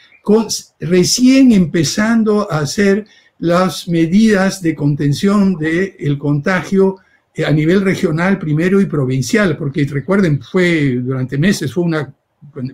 recién 0.80 1.52
empezando 1.52 2.50
a 2.50 2.60
hacer 2.60 3.06
las 3.40 3.90
medidas 3.90 4.62
de 4.62 4.74
contención 4.74 5.56
del 5.56 6.18
contagio 6.18 7.00
a 7.46 7.52
nivel 7.52 7.82
regional 7.82 8.40
primero 8.40 8.80
y 8.80 8.86
provincial, 8.86 9.58
porque 9.58 9.84
recuerden, 9.84 10.42
fue 10.42 10.96
durante 10.96 11.38
meses 11.38 11.74
fue 11.74 11.84
una 11.84 12.14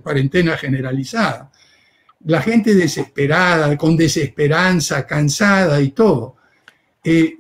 cuarentena 0.04 0.56
generalizada. 0.56 1.52
La 2.26 2.44
gente 2.44 2.76
desesperada, 2.76 3.76
con 3.76 3.98
desesperanza, 3.98 5.08
cansada 5.08 5.82
y 5.82 5.90
todo. 5.90 6.36
Eh, 7.04 7.38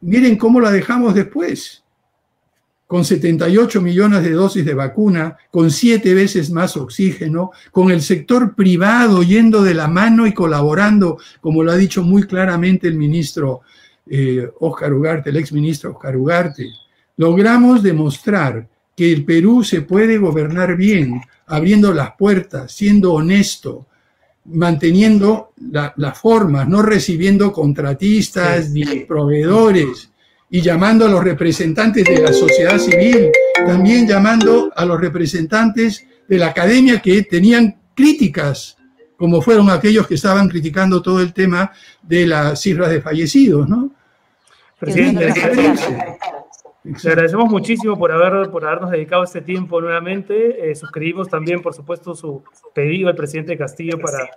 miren 0.00 0.36
cómo 0.36 0.60
la 0.60 0.70
dejamos 0.70 1.14
después, 1.14 1.83
con 2.86 3.04
78 3.04 3.80
millones 3.80 4.22
de 4.22 4.32
dosis 4.32 4.64
de 4.64 4.74
vacuna, 4.74 5.36
con 5.50 5.70
siete 5.70 6.12
veces 6.14 6.50
más 6.50 6.76
oxígeno, 6.76 7.50
con 7.72 7.90
el 7.90 8.02
sector 8.02 8.54
privado 8.54 9.22
yendo 9.22 9.62
de 9.62 9.74
la 9.74 9.88
mano 9.88 10.26
y 10.26 10.32
colaborando, 10.34 11.18
como 11.40 11.62
lo 11.62 11.72
ha 11.72 11.76
dicho 11.76 12.02
muy 12.02 12.24
claramente 12.24 12.86
el 12.86 12.94
ministro 12.96 13.62
eh, 14.06 14.48
Oscar 14.60 14.92
Ugarte, 14.92 15.30
el 15.30 15.36
exministro 15.38 15.92
Oscar 15.92 16.16
Ugarte. 16.16 16.66
Logramos 17.16 17.82
demostrar 17.82 18.68
que 18.94 19.10
el 19.12 19.24
Perú 19.24 19.64
se 19.64 19.80
puede 19.80 20.18
gobernar 20.18 20.76
bien, 20.76 21.20
abriendo 21.46 21.92
las 21.94 22.10
puertas, 22.16 22.70
siendo 22.72 23.14
honesto, 23.14 23.86
manteniendo 24.44 25.52
la- 25.70 25.94
las 25.96 26.18
formas, 26.18 26.68
no 26.68 26.82
recibiendo 26.82 27.50
contratistas 27.52 28.70
ni 28.70 28.84
proveedores 29.06 30.10
y 30.54 30.60
llamando 30.60 31.06
a 31.06 31.08
los 31.08 31.24
representantes 31.24 32.04
de 32.04 32.20
la 32.20 32.32
sociedad 32.32 32.78
civil, 32.78 33.32
también 33.66 34.06
llamando 34.06 34.70
a 34.76 34.84
los 34.84 35.00
representantes 35.00 36.06
de 36.28 36.38
la 36.38 36.50
academia 36.50 37.02
que 37.02 37.24
tenían 37.24 37.76
críticas, 37.92 38.78
como 39.16 39.42
fueron 39.42 39.68
aquellos 39.68 40.06
que 40.06 40.14
estaban 40.14 40.48
criticando 40.48 41.02
todo 41.02 41.20
el 41.20 41.32
tema 41.32 41.72
de 42.00 42.28
las 42.28 42.60
cifras 42.60 42.90
de 42.90 43.00
fallecidos, 43.00 43.68
¿no? 43.68 43.90
Presidente. 44.78 45.34
Le 46.84 47.10
agradecemos 47.10 47.50
muchísimo 47.50 47.98
por, 47.98 48.12
haber, 48.12 48.48
por 48.48 48.64
habernos 48.64 48.92
dedicado 48.92 49.24
este 49.24 49.40
tiempo 49.40 49.80
nuevamente. 49.80 50.70
Eh, 50.70 50.76
suscribimos 50.76 51.28
también, 51.28 51.62
por 51.62 51.74
supuesto, 51.74 52.14
su 52.14 52.44
pedido 52.72 53.08
al 53.08 53.16
presidente 53.16 53.58
Castillo 53.58 53.98
para, 53.98 54.30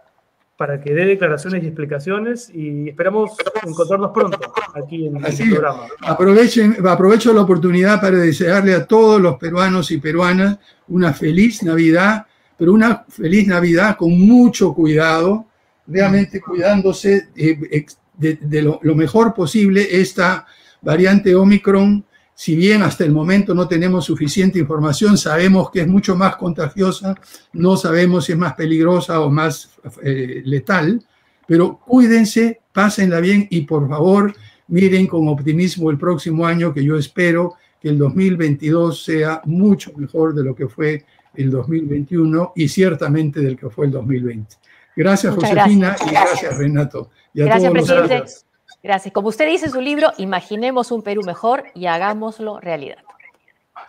para 0.58 0.82
que 0.82 0.94
dé 0.94 1.06
declaraciones 1.06 1.64
y 1.64 1.68
explicaciones 1.68 2.50
y 2.50 2.90
esperamos 2.90 3.38
encontrarnos 3.64 4.12
pronto 4.12 4.40
aquí 4.74 5.06
en 5.06 5.24
Así 5.24 5.44
el 5.44 5.52
programa. 5.52 5.84
Aprovechen, 6.02 6.78
aprovecho 6.86 7.32
la 7.32 7.42
oportunidad 7.42 8.02
para 8.02 8.18
desearle 8.18 8.74
a 8.74 8.86
todos 8.86 9.22
los 9.22 9.38
peruanos 9.38 9.92
y 9.92 10.00
peruanas 10.00 10.58
una 10.88 11.14
feliz 11.14 11.62
Navidad, 11.62 12.26
pero 12.58 12.74
una 12.74 13.06
feliz 13.08 13.48
Navidad 13.48 13.98
con 13.98 14.20
mucho 14.20 14.74
cuidado, 14.74 15.46
realmente 15.86 16.42
cuidándose 16.42 17.30
de, 17.36 18.38
de 18.42 18.62
lo, 18.64 18.80
lo 18.82 18.96
mejor 18.96 19.36
posible 19.36 19.88
esta 19.92 20.48
variante 20.82 21.36
Omicron. 21.36 22.04
Si 22.40 22.56
bien 22.56 22.84
hasta 22.84 23.04
el 23.04 23.12
momento 23.12 23.56
no 23.56 23.68
tenemos 23.68 24.06
suficiente 24.06 24.60
información, 24.60 25.18
sabemos 25.18 25.72
que 25.72 25.82
es 25.82 25.88
mucho 25.88 26.16
más 26.16 26.36
contagiosa, 26.36 27.16
no 27.54 27.76
sabemos 27.78 28.26
si 28.26 28.34
es 28.34 28.38
más 28.38 28.54
peligrosa 28.54 29.22
o 29.22 29.32
más 29.32 29.72
eh, 30.04 30.44
letal, 30.46 31.04
pero 31.48 31.80
cuídense, 31.80 32.62
pásenla 32.72 33.22
bien 33.22 33.48
y 33.50 33.62
por 33.62 33.90
favor 33.90 34.36
miren 34.68 35.08
con 35.08 35.28
optimismo 35.30 35.90
el 35.90 35.98
próximo 35.98 36.46
año 36.46 36.76
que 36.76 36.84
yo 36.84 36.96
espero 36.96 37.56
que 37.82 37.90
el 37.90 37.98
2022 37.98 39.04
sea 39.04 39.42
mucho 39.46 39.92
mejor 39.98 40.36
de 40.36 40.44
lo 40.44 40.54
que 40.54 40.68
fue 40.68 41.06
el 41.34 41.50
2021 41.50 42.54
y 42.56 42.68
ciertamente 42.68 43.40
del 43.40 43.58
que 43.58 43.72
fue 43.72 43.88
el 43.88 43.92
2020. 43.94 44.56
Gracias 44.96 45.34
Muchas 45.36 45.52
Josefina 45.52 45.88
gracias. 45.90 46.08
y 46.08 46.12
gracias 46.14 46.58
Renato. 46.60 47.10
Y 47.34 47.42
a 47.42 47.46
Gracias, 47.46 47.72
todos 47.74 47.78
los 47.78 47.88
presidente. 47.88 48.14
demás. 48.14 48.47
Gracias. 48.84 49.14
Como 49.14 49.30
usted 49.30 49.48
dice 49.48 49.66
en 49.66 49.72
su 49.72 49.82
libro, 49.82 50.12
imaginemos 50.18 50.92
un 50.92 51.02
Perú 51.02 51.22
mejor 51.24 51.66
y 51.74 51.88
hagámoslo 51.88 52.60
realidad. 52.60 53.00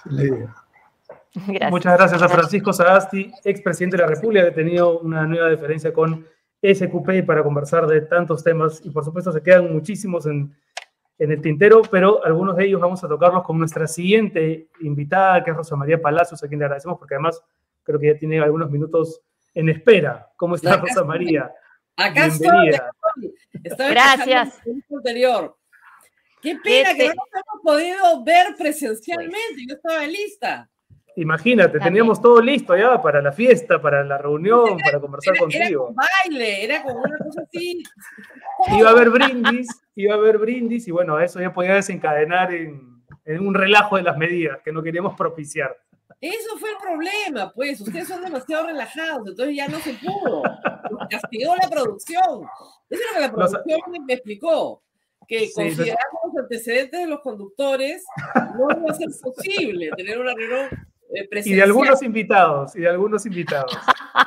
Gracias. 0.04 1.70
Muchas 1.70 1.96
gracias 1.96 2.22
a 2.22 2.28
Francisco 2.28 2.72
Sagasti, 2.72 3.30
expresidente 3.44 3.96
de 3.96 4.02
la 4.02 4.08
República, 4.08 4.44
que 4.44 4.50
ha 4.50 4.54
tenido 4.54 4.98
una 5.00 5.26
nueva 5.26 5.50
diferencia 5.50 5.92
con 5.92 6.26
SQP 6.62 7.24
para 7.26 7.42
conversar 7.42 7.86
de 7.86 8.00
tantos 8.02 8.42
temas 8.42 8.80
y 8.84 8.90
por 8.90 9.04
supuesto 9.04 9.30
se 9.30 9.42
quedan 9.42 9.72
muchísimos 9.72 10.26
en, 10.26 10.56
en 11.18 11.30
el 11.30 11.40
tintero, 11.40 11.82
pero 11.82 12.24
algunos 12.24 12.56
de 12.56 12.66
ellos 12.66 12.80
vamos 12.80 13.02
a 13.04 13.08
tocarlos 13.08 13.44
con 13.44 13.58
nuestra 13.58 13.86
siguiente 13.86 14.68
invitada, 14.80 15.44
que 15.44 15.50
es 15.50 15.56
Rosa 15.56 15.76
María 15.76 16.00
Palacios, 16.00 16.42
a 16.42 16.48
quien 16.48 16.58
le 16.58 16.64
agradecemos 16.64 16.98
porque 16.98 17.14
además 17.14 17.40
creo 17.82 18.00
que 18.00 18.08
ya 18.08 18.18
tiene 18.18 18.40
algunos 18.40 18.70
minutos 18.70 19.20
en 19.54 19.68
espera. 19.68 20.30
¿Cómo 20.36 20.56
está 20.56 20.76
Rosa. 20.76 21.04
María? 21.04 21.52
Acá 21.96 22.26
estoy, 22.26 22.48
Bienvenida. 22.48 22.90
Estaba 23.64 23.90
Gracias. 23.90 24.60
el 24.66 24.82
anterior. 24.96 25.56
Qué 26.40 26.56
pena 26.62 26.90
que 26.94 27.08
te- 27.08 27.08
no 27.08 27.14
nos 27.14 27.42
hemos 27.42 27.62
podido 27.64 28.24
ver 28.24 28.54
presencialmente. 28.56 29.64
Yo 29.68 29.74
estaba 29.74 30.06
lista. 30.06 30.68
Imagínate, 31.16 31.80
teníamos 31.80 32.22
todo 32.22 32.40
listo 32.40 32.76
ya 32.76 33.02
para 33.02 33.20
la 33.20 33.32
fiesta, 33.32 33.82
para 33.82 34.04
la 34.04 34.18
reunión, 34.18 34.78
para 34.78 35.00
conversar 35.00 35.34
Era, 35.34 35.44
era 35.46 35.58
contigo. 35.58 35.86
con 35.86 35.96
baile, 35.96 36.64
era 36.64 36.82
como 36.84 37.00
una 37.00 37.18
cosa 37.18 37.42
así. 37.42 37.82
Iba 38.78 38.88
a 38.90 38.92
haber 38.92 39.10
brindis, 39.10 39.66
iba 39.96 40.14
a 40.14 40.16
haber 40.18 40.38
brindis 40.38 40.86
y 40.86 40.92
bueno, 40.92 41.18
eso 41.18 41.40
ya 41.40 41.52
podía 41.52 41.74
desencadenar 41.74 42.54
en, 42.54 43.02
en 43.24 43.44
un 43.46 43.52
relajo 43.54 43.96
de 43.96 44.02
las 44.04 44.16
medidas 44.16 44.60
que 44.64 44.70
no 44.72 44.80
queríamos 44.80 45.16
propiciar. 45.16 45.76
Eso 46.20 46.58
fue 46.58 46.70
el 46.70 46.76
problema, 46.78 47.52
pues. 47.54 47.80
Ustedes 47.80 48.08
son 48.08 48.22
demasiado 48.22 48.66
relajados, 48.66 49.28
entonces 49.28 49.54
ya 49.56 49.68
no 49.68 49.78
se 49.78 49.94
pudo. 49.94 50.42
Nos 50.90 51.08
Castigó 51.08 51.54
la 51.54 51.68
producción. 51.68 52.44
Eso 52.90 53.00
es 53.02 53.06
lo 53.08 53.14
que 53.14 53.20
la 53.20 53.28
Los- 53.28 53.50
producción 53.52 53.80
me- 53.92 54.00
me 54.00 54.14
explicó. 54.14 54.82
Que 55.28 55.40
Sí, 55.46 55.52
considerando 55.54 56.18
los 56.24 56.42
antecedentes 56.42 57.00
de 57.00 57.06
los 57.06 57.20
conductores, 57.20 58.02
no 58.56 58.66
iba 58.80 58.90
a 58.90 58.94
ser 58.94 59.08
posible 59.22 59.90
tener 59.96 60.18
una 60.18 60.32
reunión 60.34 60.66
eh, 60.70 60.76
Y 61.10 61.20
de 61.22 61.28
presencial. 61.28 61.68
algunos 61.68 62.02
invitados, 62.02 62.76
y 62.76 62.80
de 62.80 62.88
algunos 62.88 63.26
invitados. 63.26 63.76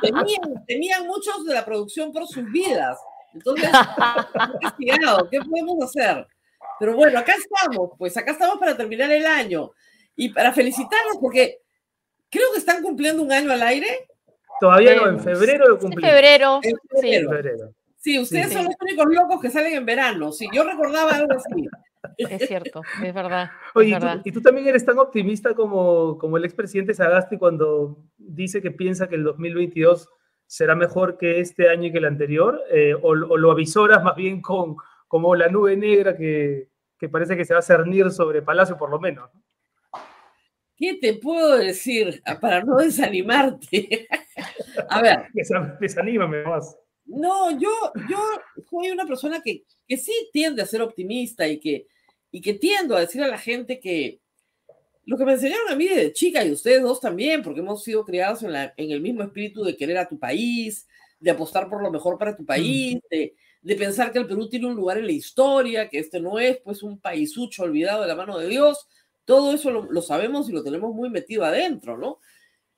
Tenían, 0.00 0.64
tenían 0.66 1.06
muchos 1.06 1.44
de 1.44 1.54
la 1.54 1.64
producción 1.64 2.12
por 2.12 2.26
sus 2.28 2.44
vidas. 2.50 2.98
Entonces, 3.34 3.68
castigado. 4.60 5.28
¿Qué 5.30 5.40
podemos 5.40 5.82
hacer? 5.84 6.26
Pero 6.78 6.94
bueno, 6.96 7.18
acá 7.18 7.34
estamos, 7.34 7.90
pues 7.98 8.16
acá 8.16 8.32
estamos 8.32 8.58
para 8.58 8.76
terminar 8.76 9.10
el 9.10 9.26
año 9.26 9.70
y 10.16 10.28
para 10.30 10.52
felicitarlos 10.52 11.18
porque 11.20 11.61
creo 12.32 12.46
que 12.52 12.58
están 12.58 12.82
cumpliendo 12.82 13.22
un 13.22 13.30
año 13.30 13.52
al 13.52 13.62
aire. 13.62 14.08
Todavía 14.60 14.96
no, 14.96 15.08
en 15.08 15.20
febrero 15.20 15.68
lo 15.68 15.78
cumplimos. 15.78 16.10
febrero, 16.10 16.60
En 16.62 16.70
sí. 16.70 16.76
febrero. 16.90 17.30
En 17.30 17.36
febrero. 17.36 17.74
Sí, 17.98 18.18
ustedes 18.18 18.48
Sí. 18.48 18.54
son 18.54 18.64
los 18.64 18.74
únicos 18.80 19.06
locos 19.14 19.40
que 19.40 19.50
salen 19.50 19.74
en 19.74 19.86
verano. 19.86 20.32
Sí, 20.32 20.48
yo 20.52 20.64
recordaba 20.64 21.12
algo 21.12 21.34
así. 21.34 21.68
Es 22.18 22.48
cierto, 22.48 22.82
es 23.04 23.14
verdad. 23.14 23.50
Oye, 23.74 23.90
es 23.90 23.96
¿y 23.96 24.00
tú, 24.00 24.06
verdad. 24.06 24.22
y 24.24 24.32
tú 24.32 24.40
también 24.42 24.66
eres 24.66 24.84
tan 24.84 24.98
optimista 24.98 25.54
como, 25.54 26.18
como 26.18 26.36
el 26.36 26.44
expresidente 26.44 26.94
Sagasti 26.94 27.38
cuando 27.38 27.98
dice 28.18 28.60
que 28.60 28.72
piensa 28.72 29.08
que 29.08 29.14
el 29.14 29.22
2022 29.22 30.08
será 30.46 30.74
mejor 30.74 31.16
que 31.16 31.38
este 31.38 31.68
año 31.68 31.86
y 31.86 31.92
que 31.92 31.98
el 31.98 32.04
anterior? 32.06 32.60
Eh, 32.72 32.94
o, 32.94 33.10
o 33.10 33.14
lo 33.36 33.50
avisoras 33.52 34.02
más 34.02 34.16
bien 34.16 34.42
con 34.42 34.74
como 35.06 35.36
la 35.36 35.48
nube 35.48 35.76
negra 35.76 36.16
que, 36.16 36.70
que 36.98 37.08
parece 37.08 37.36
que 37.36 37.44
se 37.44 37.52
va 37.54 37.60
a 37.60 37.62
cernir 37.62 38.10
sobre 38.10 38.42
Palacio 38.42 38.76
por 38.76 38.90
lo 38.90 38.98
menos? 38.98 39.30
¿Qué 40.76 40.94
te 40.94 41.14
puedo 41.14 41.56
decir 41.58 42.20
Ah, 42.24 42.40
para 42.40 42.64
no 42.64 42.76
desanimarte? 42.76 44.08
A 44.88 45.02
ver, 45.02 45.18
Desa- 45.34 45.78
Desanímame 45.80 46.42
más. 46.44 46.76
No, 47.04 47.50
yo, 47.58 47.70
yo 48.08 48.18
soy 48.70 48.90
una 48.90 49.04
persona 49.06 49.40
que, 49.42 49.64
que 49.86 49.96
sí 49.96 50.12
tiende 50.32 50.62
a 50.62 50.66
ser 50.66 50.82
optimista 50.82 51.46
y 51.48 51.58
que, 51.58 51.86
y 52.30 52.40
que 52.40 52.54
tiendo 52.54 52.96
a 52.96 53.00
decir 53.00 53.22
a 53.22 53.28
la 53.28 53.38
gente 53.38 53.80
que 53.80 54.20
lo 55.04 55.18
que 55.18 55.24
me 55.24 55.32
enseñaron 55.32 55.68
a 55.68 55.74
mí 55.74 55.88
desde 55.88 56.12
chica 56.12 56.44
y 56.44 56.52
ustedes 56.52 56.80
dos 56.82 57.00
también, 57.00 57.42
porque 57.42 57.60
hemos 57.60 57.82
sido 57.82 58.04
criados 58.04 58.42
en, 58.44 58.52
la, 58.52 58.72
en 58.76 58.92
el 58.92 59.00
mismo 59.00 59.22
espíritu 59.24 59.64
de 59.64 59.76
querer 59.76 59.98
a 59.98 60.08
tu 60.08 60.18
país, 60.18 60.86
de 61.18 61.30
apostar 61.32 61.68
por 61.68 61.82
lo 61.82 61.90
mejor 61.90 62.18
para 62.18 62.36
tu 62.36 62.46
país, 62.46 62.98
de, 63.10 63.34
de 63.62 63.76
pensar 63.76 64.12
que 64.12 64.20
el 64.20 64.26
Perú 64.28 64.48
tiene 64.48 64.66
un 64.68 64.76
lugar 64.76 64.98
en 64.98 65.06
la 65.06 65.12
historia, 65.12 65.88
que 65.88 65.98
este 65.98 66.20
no 66.20 66.38
es 66.38 66.58
pues 66.58 66.84
un 66.84 67.00
paisucho 67.00 67.64
olvidado 67.64 68.02
de 68.02 68.08
la 68.08 68.14
mano 68.14 68.38
de 68.38 68.46
Dios, 68.46 68.86
todo 69.24 69.52
eso 69.52 69.70
lo, 69.70 69.90
lo 69.90 70.02
sabemos 70.02 70.48
y 70.48 70.52
lo 70.52 70.62
tenemos 70.62 70.94
muy 70.94 71.10
metido 71.10 71.44
adentro, 71.44 71.96
¿no? 71.96 72.18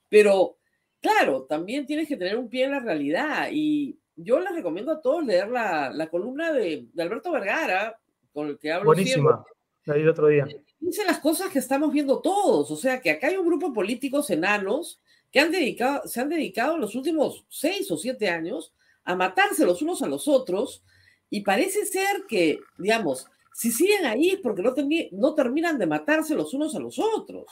Pero 0.09 0.59
claro, 1.01 1.45
también 1.45 1.87
tienes 1.87 2.09
que 2.09 2.17
tener 2.17 2.37
un 2.37 2.49
pie 2.49 2.65
en 2.65 2.73
la 2.73 2.81
realidad 2.81 3.49
y 3.53 3.99
yo 4.17 4.39
les 4.41 4.55
recomiendo 4.55 4.93
a 4.93 5.03
todos 5.03 5.25
leer 5.25 5.49
la, 5.49 5.91
la 5.93 6.09
columna 6.09 6.53
de, 6.53 6.87
de 6.93 7.03
Alberto 7.03 7.33
Vergara, 7.33 7.99
con 8.33 8.49
el 8.49 8.59
que 8.59 8.73
hablo 8.73 8.87
Buenísima. 8.87 9.45
La 9.85 9.95
vi 9.95 10.03
el 10.03 10.09
otro 10.09 10.29
día. 10.29 10.47
Dice 10.81 11.05
las 11.05 11.19
cosas 11.19 11.51
que 11.51 11.59
estamos 11.59 11.93
viendo 11.93 12.21
todos, 12.21 12.71
o 12.71 12.77
sea 12.77 13.01
que 13.01 13.11
acá 13.11 13.27
hay 13.27 13.37
un 13.37 13.47
grupo 13.47 13.69
de 13.69 13.75
políticos 13.75 14.31
enanos 14.31 15.01
que 15.31 15.41
han 15.41 15.51
dedicado, 15.51 16.07
se 16.07 16.21
han 16.21 16.29
dedicado 16.29 16.75
en 16.77 16.81
los 16.81 16.95
últimos 16.95 17.45
seis 17.49 17.91
o 17.91 17.97
siete 17.97 18.29
años 18.29 18.73
a 19.05 19.15
matarse 19.15 19.67
los 19.67 19.83
unos 19.83 20.01
a 20.03 20.07
los 20.07 20.29
otros 20.29 20.83
y 21.29 21.43
parece 21.43 21.85
ser 21.85 22.25
que, 22.29 22.61
digamos, 22.79 23.27
si 23.55 23.71
siguen 23.71 24.05
ahí 24.05 24.31
es 24.31 24.41
porque 24.41 24.63
no, 24.63 24.75
termi- 24.75 25.09
no 25.13 25.35
terminan 25.35 25.79
de 25.79 25.87
matarse 25.87 26.35
los 26.35 26.53
unos 26.53 26.75
a 26.75 26.81
los 26.81 26.99
otros. 26.99 27.47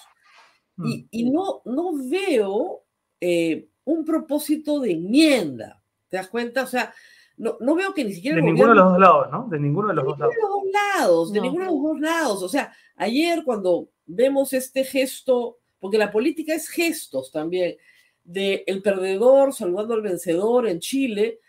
Y, 0.85 1.07
y 1.11 1.31
no, 1.31 1.63
no 1.65 1.93
veo 2.09 2.83
eh, 3.21 3.69
un 3.85 4.05
propósito 4.05 4.81
de 4.81 4.93
enmienda, 4.93 5.81
¿te 6.09 6.17
das 6.17 6.29
cuenta? 6.29 6.65
O 6.65 6.67
sea, 6.67 6.93
no, 7.37 7.57
no 7.61 7.75
veo 7.75 7.95
que 7.95 8.05
ni 8.05 8.15
siquiera... 8.15 8.37
De 8.37 8.43
ninguno 8.43 8.71
de 8.71 8.75
los 8.77 8.91
dos 8.91 8.99
lados, 8.99 9.27
¿no? 9.31 9.49
De 9.49 9.61
ninguno 9.61 9.89
de 9.89 9.95
los 9.95 10.05
dos 10.05 10.19
lados. 10.19 10.35
de 10.35 10.41
dos 10.41 10.63
lados, 10.99 11.33
de 11.33 11.39
No. 11.39 11.45
ninguno 11.45 11.65
de 11.67 11.71
los 11.71 11.83
dos 11.83 12.01
lados. 12.01 12.43
O 12.43 12.49
sea, 12.49 12.73
ayer 12.97 13.43
cuando 13.45 13.91
vemos 14.07 14.53
este 14.55 14.83
gesto, 14.85 15.59
porque 15.79 15.99
la 15.99 16.11
política 16.11 16.55
es 16.55 16.69
gestos 16.69 17.31
también, 17.31 17.77
de 18.25 18.65
el 18.67 18.83
perdedor 18.83 19.53
saludando 19.53 19.95
al 19.95 20.03
vencedor 20.03 20.67
en 20.69 20.81
Chile, 20.81 21.41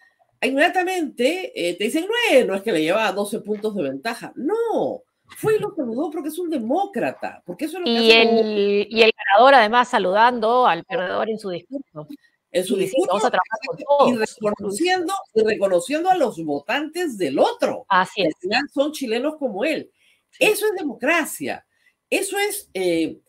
inmediatamente 0.48 1.52
eh, 1.56 1.76
te 1.78 1.86
dicen, 1.86 2.06
no, 2.08 2.46
no 2.46 2.56
es 2.56 2.62
que 2.64 2.72
le 2.72 2.82
llevaba 2.82 3.12
12 3.12 3.40
puntos 3.42 3.76
de 3.76 3.84
ventaja. 3.84 4.34
No, 4.36 5.04
fue 5.38 5.56
y 5.56 5.60
lo 5.60 5.74
saludó 5.76 6.10
porque 6.12 6.30
es 6.30 6.40
un 6.40 6.50
demócrata, 6.50 7.42
porque 7.46 7.66
eso 7.66 7.78
es 7.78 7.82
lo 7.82 7.86
que 7.86 7.92
Y 7.92 8.12
hace 8.12 8.22
el, 8.22 8.88
y 8.90 9.02
el 9.04 9.12
ganador, 9.18 9.56
además, 9.56 9.90
saludando 9.90 10.68
al 10.68 10.84
perdedor 10.86 11.30
en 11.30 11.40
su 11.40 11.50
discurso. 11.50 12.08
en 12.52 12.66
su 12.66 12.76
Y 12.76 12.80
discurso 12.80 13.08
vamos 13.08 13.26
a 13.26 13.32
trabajar 13.32 13.60
con 13.66 13.80
y 13.80 13.84
todos. 13.84 14.20
reconociendo, 14.30 15.14
y 15.34 15.44
reconociendo 15.44 16.10
a 16.10 16.16
los 16.16 16.44
votantes 16.44 17.18
del 17.18 17.40
otro. 17.40 17.86
Así 17.90 18.22
que 18.22 18.28
es. 18.28 18.36
al 18.36 18.36
final 18.42 18.70
son 18.74 18.92
chilenos 18.92 19.38
como 19.38 19.66
él. 19.66 19.92
Eso 20.40 20.66
es 20.68 20.74
democracia. 20.78 21.66
Eso 22.10 22.38
es, 22.38 22.70
eh, 22.74 23.20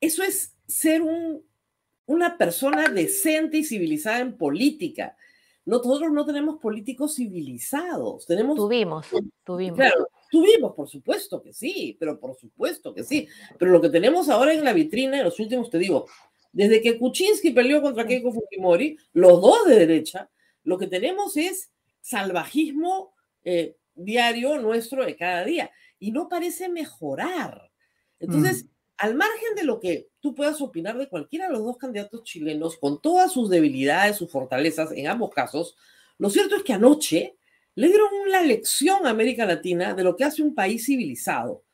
eso 0.00 0.22
es 0.22 0.56
ser 0.66 1.02
un, 1.02 1.44
una 2.06 2.36
persona 2.36 2.88
decente 2.88 3.58
y 3.58 3.64
civilizada 3.64 4.20
en 4.20 4.36
política. 4.36 5.16
Nosotros 5.66 6.12
no 6.12 6.26
tenemos 6.26 6.58
políticos 6.60 7.14
civilizados. 7.14 8.26
Tenemos, 8.26 8.56
Tuvimos, 8.56 9.06
tuvimos. 9.44 9.78
Claro, 9.78 10.08
tuvimos, 10.30 10.74
por 10.74 10.88
supuesto 10.88 11.40
que 11.42 11.52
sí, 11.52 11.96
pero 11.98 12.20
por 12.20 12.36
supuesto 12.36 12.94
que 12.94 13.02
sí. 13.02 13.26
Pero 13.58 13.70
lo 13.70 13.80
que 13.80 13.88
tenemos 13.88 14.28
ahora 14.28 14.52
en 14.52 14.64
la 14.64 14.74
vitrina, 14.74 15.18
en 15.18 15.24
los 15.24 15.40
últimos, 15.40 15.70
te 15.70 15.78
digo, 15.78 16.06
desde 16.52 16.82
que 16.82 16.98
Kuczynski 16.98 17.50
peleó 17.50 17.80
contra 17.80 18.06
Keiko 18.06 18.32
Fujimori, 18.32 18.96
los 19.14 19.40
dos 19.40 19.66
de 19.66 19.78
derecha, 19.78 20.30
lo 20.64 20.78
que 20.78 20.86
tenemos 20.86 21.36
es 21.36 21.70
salvajismo 22.00 23.14
eh, 23.42 23.76
diario 23.94 24.58
nuestro 24.58 25.04
de 25.04 25.16
cada 25.16 25.44
día. 25.44 25.70
Y 25.98 26.12
no 26.12 26.28
parece 26.28 26.68
mejorar. 26.68 27.70
Entonces, 28.18 28.66
al 28.98 29.14
margen 29.14 29.54
de 29.56 29.64
lo 29.64 29.80
que 29.80 30.08
tú 30.20 30.34
puedas 30.34 30.60
opinar 30.60 30.96
de 30.96 31.08
cualquiera 31.08 31.46
de 31.46 31.52
los 31.52 31.64
dos 31.64 31.76
candidatos 31.78 32.22
chilenos, 32.22 32.76
con 32.76 33.00
todas 33.00 33.32
sus 33.32 33.50
debilidades, 33.50 34.16
sus 34.16 34.30
fortalezas, 34.30 34.92
en 34.92 35.08
ambos 35.08 35.30
casos, 35.34 35.76
lo 36.18 36.30
cierto 36.30 36.56
es 36.56 36.62
que 36.62 36.72
anoche 36.72 37.36
le 37.74 37.88
dieron 37.88 38.08
una 38.26 38.40
lección 38.42 39.04
a 39.06 39.10
América 39.10 39.44
Latina 39.44 39.94
de 39.94 40.04
lo 40.04 40.14
que 40.14 40.24
hace 40.24 40.42
un 40.42 40.54
país 40.54 40.86
civilizado. 40.86 41.64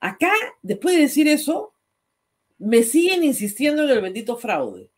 Acá, 0.00 0.32
después 0.60 0.96
de 0.96 1.02
decir 1.02 1.28
eso, 1.28 1.72
me 2.58 2.82
siguen 2.82 3.22
insistiendo 3.22 3.84
en 3.84 3.90
el 3.90 4.00
bendito 4.00 4.36
fraude. 4.36 4.90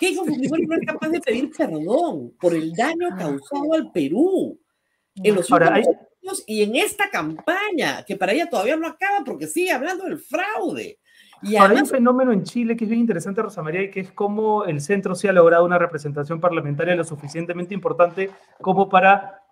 Keiko 0.00 0.24
Fujimori 0.24 0.66
no 0.66 0.74
es 0.76 0.86
capaz 0.86 1.08
de 1.10 1.20
pedir 1.20 1.50
perdón 1.56 2.34
por 2.40 2.54
el 2.54 2.72
daño 2.72 3.08
causado 3.18 3.74
al 3.74 3.92
Perú 3.92 4.58
en 5.14 5.34
los 5.34 5.50
Ahora, 5.52 5.76
últimos 5.76 5.96
hay- 5.96 6.06
años 6.22 6.44
y 6.46 6.62
en 6.62 6.76
esta 6.76 7.10
campaña, 7.10 8.04
que 8.06 8.16
para 8.16 8.32
ella 8.32 8.48
todavía 8.48 8.76
no 8.76 8.86
acaba 8.86 9.24
porque 9.24 9.46
sigue 9.46 9.72
hablando 9.72 10.04
del 10.04 10.18
fraude. 10.18 10.98
Y 11.42 11.56
Ahora, 11.56 11.70
hay 11.70 11.72
un 11.72 11.78
además, 11.78 11.90
fenómeno 11.90 12.32
en 12.32 12.44
Chile 12.44 12.76
que 12.76 12.84
es 12.84 12.90
bien 12.90 13.00
interesante, 13.00 13.42
Rosa 13.42 13.62
María, 13.62 13.82
y 13.82 13.90
que 13.90 14.00
es 14.00 14.12
cómo 14.12 14.64
el 14.64 14.80
centro 14.80 15.14
sí 15.14 15.26
ha 15.26 15.32
logrado 15.32 15.64
una 15.64 15.78
representación 15.78 16.40
parlamentaria 16.40 16.94
lo 16.94 17.02
suficientemente 17.04 17.74
importante 17.74 18.30
como 18.60 18.88
para, 18.88 19.42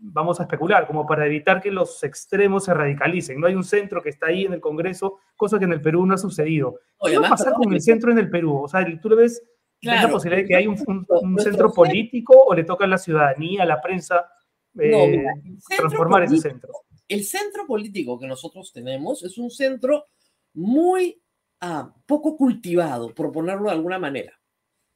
vamos 0.00 0.40
a 0.40 0.44
especular, 0.44 0.86
como 0.86 1.06
para 1.06 1.26
evitar 1.26 1.60
que 1.60 1.70
los 1.70 2.02
extremos 2.02 2.64
se 2.64 2.72
radicalicen. 2.72 3.38
No 3.38 3.46
hay 3.46 3.54
un 3.54 3.64
centro 3.64 4.00
que 4.02 4.08
está 4.08 4.28
ahí 4.28 4.46
en 4.46 4.54
el 4.54 4.60
Congreso, 4.60 5.18
cosa 5.36 5.58
que 5.58 5.66
en 5.66 5.74
el 5.74 5.82
Perú 5.82 6.06
no 6.06 6.14
ha 6.14 6.18
sucedido. 6.18 6.76
¿Qué 6.76 6.80
Oye, 6.98 7.14
va 7.16 7.18
a 7.18 7.20
además, 7.26 7.40
pasar 7.40 7.54
con 7.54 7.74
el 7.74 7.80
centro 7.82 8.10
en 8.10 8.18
el 8.18 8.30
Perú? 8.30 8.62
O 8.62 8.68
sea, 8.68 8.82
tú 9.00 9.10
le 9.10 9.16
ves 9.16 9.42
¿ves 9.42 9.48
la 9.82 9.92
Claro. 10.00 10.12
posibilidad 10.14 10.42
de 10.44 10.48
que 10.48 10.56
hay 10.56 10.66
un, 10.66 10.82
un- 10.86 11.38
centro 11.38 11.70
político 11.70 12.34
o 12.46 12.54
le 12.54 12.64
toca 12.64 12.86
a 12.86 12.88
la 12.88 12.96
ciudadanía, 12.96 13.64
a 13.64 13.66
la 13.66 13.82
prensa, 13.82 14.26
No, 14.74 15.06
mira, 15.06 15.32
el 15.44 15.60
centro 15.62 15.76
transformar 15.88 16.22
ese 16.24 16.30
político- 16.34 16.48
centro? 16.50 16.72
el 17.08 17.24
centro 17.24 17.66
político 17.66 18.18
que 18.18 18.26
nosotros 18.26 18.72
tenemos 18.72 19.22
es 19.22 19.38
un 19.38 19.50
centro 19.50 20.06
muy 20.54 21.20
ah, 21.60 21.94
poco 22.06 22.36
cultivado, 22.36 23.14
por 23.14 23.30
ponerlo 23.32 23.64
de 23.64 23.70
alguna 23.72 23.98
manera. 23.98 24.38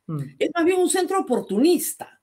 Mm. 0.07 0.23
Es 0.39 0.51
más 0.55 0.65
bien 0.65 0.81
un 0.81 0.91
centro 0.91 1.21
oportunista. 1.21 2.21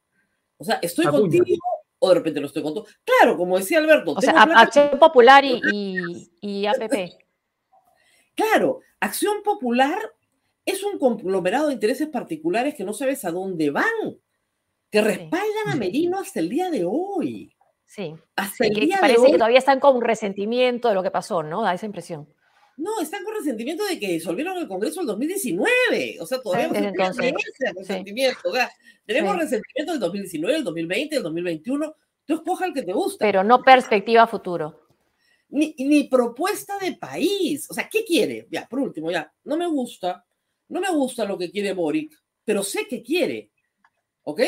O 0.58 0.64
sea, 0.64 0.80
estoy 0.82 1.06
Acuña. 1.06 1.22
contigo 1.22 1.62
o 2.00 2.10
de 2.10 2.16
repente 2.16 2.40
lo 2.42 2.48
estoy 2.48 2.62
contigo. 2.64 2.86
Claro, 3.04 3.38
como 3.38 3.58
decía 3.58 3.78
Alberto. 3.80 4.12
O 4.14 4.22
sea, 4.22 4.34
plata- 4.34 4.60
Acción 4.60 5.00
Popular 5.00 5.44
y, 5.46 5.62
y, 5.72 6.32
y 6.42 6.66
APP. 6.66 7.12
Claro, 8.36 8.82
Acción 9.00 9.42
Popular 9.44 9.98
es 10.66 10.84
un 10.84 11.00
conglomerado 11.00 11.68
de 11.68 11.74
intereses 11.74 12.08
particulares 12.10 12.76
que 12.76 12.84
no 12.84 12.94
sabes 12.94 13.24
a 13.26 13.32
dónde 13.32 13.70
van, 13.70 14.20
que 14.96 15.02
respaldan 15.02 15.70
a 15.72 15.76
Merino 15.76 16.20
hasta 16.20 16.40
el 16.40 16.50
día 16.50 16.70
de 16.70 16.86
hoy. 16.86 17.54
Sí. 17.86 18.14
Hasta 18.36 18.64
Sí, 18.64 18.70
el 18.70 18.76
que 18.76 18.86
día 18.86 18.96
de 18.96 19.02
parece 19.02 19.20
hoy. 19.20 19.32
que 19.32 19.38
todavía 19.38 19.60
están 19.60 19.80
con 19.80 20.02
resentimiento 20.02 20.88
de 20.90 20.96
lo 20.96 21.04
que 21.04 21.12
pasó, 21.12 21.44
¿no? 21.44 21.62
Da 21.62 21.74
esa 21.74 21.86
impresión. 21.86 22.28
No, 22.78 23.00
están 23.02 23.24
con 23.24 23.34
resentimiento 23.36 23.86
de 23.86 24.00
que 24.00 24.08
disolvieron 24.10 24.58
el 24.58 24.68
Congreso 24.68 25.02
en 25.02 25.08
2019. 25.08 26.18
O 26.20 26.26
sea, 26.26 26.42
todavía 26.42 26.68
no 26.68 26.74
se 26.74 26.80
el 26.88 27.76
resentimiento. 27.76 28.40
O 28.50 28.54
sea, 28.54 28.70
tenemos 29.06 29.34
Sí. 29.34 29.40
resentimiento 29.42 29.92
del 29.94 30.00
2019, 30.02 30.54
del 30.56 30.64
2020, 30.64 31.16
del 31.16 31.24
2021. 31.24 31.96
Tú 32.26 32.34
escoja 32.36 32.66
el 32.66 32.74
que 32.74 32.84
te 32.84 32.92
gusta. 32.94 33.24
Pero 33.26 33.44
no 33.44 33.62
perspectiva 33.64 34.28
futuro. 34.28 34.82
Ni, 35.50 35.76
ni 35.78 36.06
propuesta 36.06 36.78
de 36.80 36.94
país. 36.94 37.70
O 37.70 37.74
sea, 37.74 37.88
¿qué 37.90 38.04
quiere? 38.04 38.48
Ya, 38.52 38.68
por 38.68 38.80
último, 38.80 39.12
ya, 39.12 39.32
no 39.44 39.58
me 39.58 39.68
gusta. 39.68 40.26
no 40.68 40.82
me 40.82 40.90
gusta 40.90 41.24
lo 41.26 41.38
que 41.38 41.52
quiere 41.52 41.74
Boric, 41.74 42.12
pero 42.44 42.64
sé 42.64 42.88
que 42.88 43.04
quiere, 43.04 43.52
¿ok? 44.24 44.42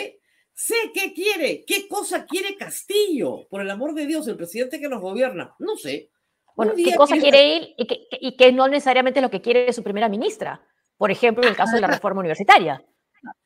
Sé 0.59 0.73
qué 0.91 1.13
quiere, 1.13 1.63
qué 1.67 1.87
cosa 1.87 2.25
quiere 2.25 2.57
Castillo, 2.57 3.47
por 3.47 3.61
el 3.61 3.69
amor 3.69 3.93
de 3.93 4.07
Dios, 4.07 4.27
el 4.27 4.35
presidente 4.37 4.79
que 4.79 4.89
nos 4.89 4.99
gobierna, 5.01 5.53
no 5.59 5.77
sé. 5.77 6.09
Bueno, 6.55 6.73
¿qué 6.75 6.95
cosa 6.95 7.13
quiere- 7.13 7.29
quiere 7.29 7.57
él 7.57 7.75
y 7.77 7.85
que, 7.85 8.07
y 8.19 8.35
que 8.35 8.51
no 8.51 8.67
necesariamente 8.67 9.19
es 9.19 9.21
lo 9.23 9.29
que 9.29 9.39
quiere 9.41 9.71
su 9.71 9.83
primera 9.83 10.09
ministra? 10.09 10.59
Por 10.97 11.11
ejemplo, 11.11 11.43
en 11.43 11.49
el 11.49 11.55
caso 11.55 11.75
de 11.75 11.81
la 11.81 11.87
reforma 11.87 12.21
universitaria. 12.21 12.83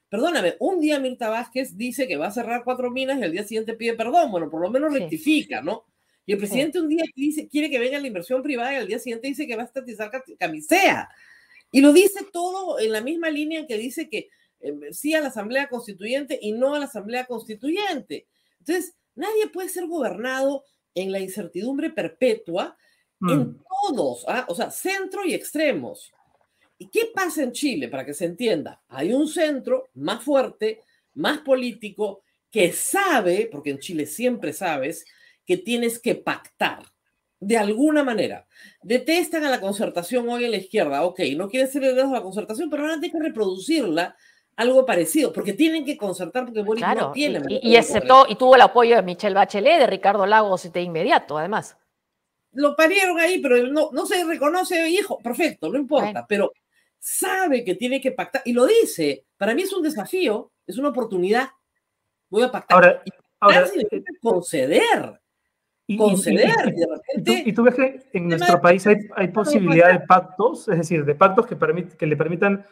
Perdóname, 0.07 0.55
un 0.59 0.80
día 0.80 0.99
Mirta 0.99 1.30
Vázquez 1.30 1.76
dice 1.76 2.07
que 2.07 2.16
va 2.16 2.28
a 2.28 2.32
cerrar 2.32 2.64
cuatro 2.64 2.89
minas 2.91 3.20
y 3.20 3.24
al 3.24 3.32
día 3.34 3.43
siguiente 3.43 3.74
pide 3.74 3.93
perdón. 3.95 4.32
Bueno, 4.32 4.49
por 4.49 4.62
lo 4.62 4.70
menos 4.70 4.93
rectifica, 4.93 5.62
¿no? 5.62 5.84
Y 6.26 6.32
el 6.32 6.38
presidente 6.38 6.80
un 6.80 6.88
día 6.88 7.03
dice, 7.14 7.49
quiere 7.49 7.70
que 7.70 7.78
venga 7.80 7.99
la 7.99 8.07
inversión 8.07 8.41
privada 8.41 8.72
y 8.72 8.78
al 8.78 8.88
día 8.88 8.99
siguiente 8.99 9.28
dice 9.28 9.45
que 9.47 9.57
va 9.57 9.64
a 9.64 9.66
estatizar 9.66 10.09
Ca- 10.09 10.24
Camisea. 10.39 11.09
Y 11.74 11.82
lo 11.82 11.91
dice 11.91 12.26
todo 12.32 12.80
en 12.80 12.93
la 12.93 13.01
misma 13.01 13.30
línea 13.30 13.68
que 13.68 13.78
dice 13.78 14.07
que 14.09 14.30
sí 14.91 15.14
a 15.14 15.22
la 15.22 15.28
Asamblea 15.28 15.68
Constituyente 15.70 16.38
y 16.41 16.51
no 16.51 16.76
a 16.76 16.80
la 16.80 16.86
Asamblea 16.86 17.26
Constituyente. 17.26 18.28
Entonces, 18.59 18.95
nadie 19.16 19.47
puede 19.47 19.70
ser 19.70 19.88
gobernado 19.88 20.64
en 20.95 21.12
la 21.12 21.20
incertidumbre 21.20 21.89
perpetua 21.89 22.78
en 23.30 23.59
todos, 23.88 24.26
¿ah? 24.28 24.45
o 24.47 24.55
sea, 24.55 24.72
centro 24.72 25.24
y 25.26 25.36
extremos. 25.36 26.12
¿Y 26.80 26.88
qué 26.88 27.12
pasa 27.14 27.43
en 27.43 27.51
Chile? 27.51 27.88
Para 27.88 28.03
que 28.03 28.16
se 28.16 28.26
entienda, 28.26 28.82
hay 28.88 29.14
un 29.14 29.28
centro 29.28 29.89
más 29.93 30.24
fuerte, 30.24 30.82
más 31.14 31.39
político, 31.39 32.24
que 32.49 32.74
sabe, 32.74 33.47
porque 33.51 33.70
en 33.70 33.80
Chile 33.80 34.07
siempre 34.07 34.53
sabes, 34.53 35.05
que 35.45 35.57
tienes 35.57 35.99
que 35.99 36.16
pactar 36.16 36.84
de 37.39 37.57
alguna 37.57 38.03
manera. 38.03 38.47
Detestan 38.84 39.43
a 39.43 39.49
la 39.49 39.62
concertación 39.62 40.28
hoy 40.30 40.45
en 40.45 40.51
la 40.51 40.57
izquierda, 40.57 41.03
ok, 41.03 41.20
no 41.36 41.49
quieren 41.49 41.70
ser 41.70 41.84
herederos 41.84 42.12
de 42.12 42.18
la 42.18 42.24
concertación, 42.24 42.70
pero 42.70 42.84
ahora 42.84 42.99
tienen 42.99 43.20
que 43.20 43.28
reproducirla 43.28 44.16
algo 44.58 44.86
parecido, 44.86 45.32
porque 45.34 45.54
tienen 45.54 45.86
que 45.86 45.97
concertar, 45.97 46.45
porque 46.45 46.62
Boric 46.62 46.84
no 46.86 46.91
Claro, 46.93 47.12
tiene. 47.14 47.41
y, 47.47 47.70
y 47.72 47.76
aceptó 47.78 48.26
y 48.30 48.36
tuvo 48.36 48.56
el 48.56 48.62
apoyo 48.62 48.95
de 48.95 49.02
Michelle 49.02 49.34
Bachelet, 49.36 49.80
de 49.80 49.88
Ricardo 49.88 50.26
Lagos 50.26 50.72
de 50.72 50.82
inmediato, 50.82 51.38
además. 51.38 51.78
lo 52.54 52.76
parieron 52.76 53.20
ahí, 53.20 53.39
pero 53.39 53.66
no, 53.68 53.89
no 53.91 54.06
se 54.06 54.24
reconoce 54.26 54.88
hijo, 54.89 55.18
perfecto, 55.20 55.70
no 55.70 55.78
importa, 55.80 56.26
pero 56.28 56.52
sabe 56.99 57.64
que 57.64 57.76
tiene 57.76 57.99
que 58.02 58.12
pactar 58.12 58.41
y 58.45 58.54
lo 58.54 58.66
dice. 58.68 59.26
Para 59.38 59.56
mí 59.56 59.64
es 59.64 59.74
un 59.74 59.82
desafío, 59.82 60.52
es 60.68 60.78
una 60.78 60.89
oportunidad. 60.89 61.49
Voy 62.30 62.43
a 62.43 62.52
pactar. 62.52 62.76
Ahora, 62.76 63.02
y 63.06 63.10
pactar 63.12 63.24
ahora, 63.39 63.68
significa 63.68 64.12
conceder. 64.22 65.20
Y- 65.88 65.95
y- 65.95 65.97
conceder. 65.97 66.49
y- 66.66 66.70
y 66.70 66.74
de 66.74 66.82
y 66.82 66.86
tú, 66.86 66.91
repente, 66.93 67.43
y 67.49 67.54
tú 67.54 67.64
ves 67.64 67.76
que 67.76 68.04
en 68.14 68.28
nuestro 68.28 68.62
país 68.62 68.86
hay, 68.86 68.97
hay 69.16 69.28
posibilidad 69.80 69.91
de 69.91 69.99
pactos, 70.06 70.68
es 70.68 70.78
decir, 70.78 71.04
de 71.06 71.16
pactos 71.16 71.47
que, 71.47 71.58
permit- 71.58 71.95
que 71.95 72.06
le 72.06 72.16
permitan 72.16 72.64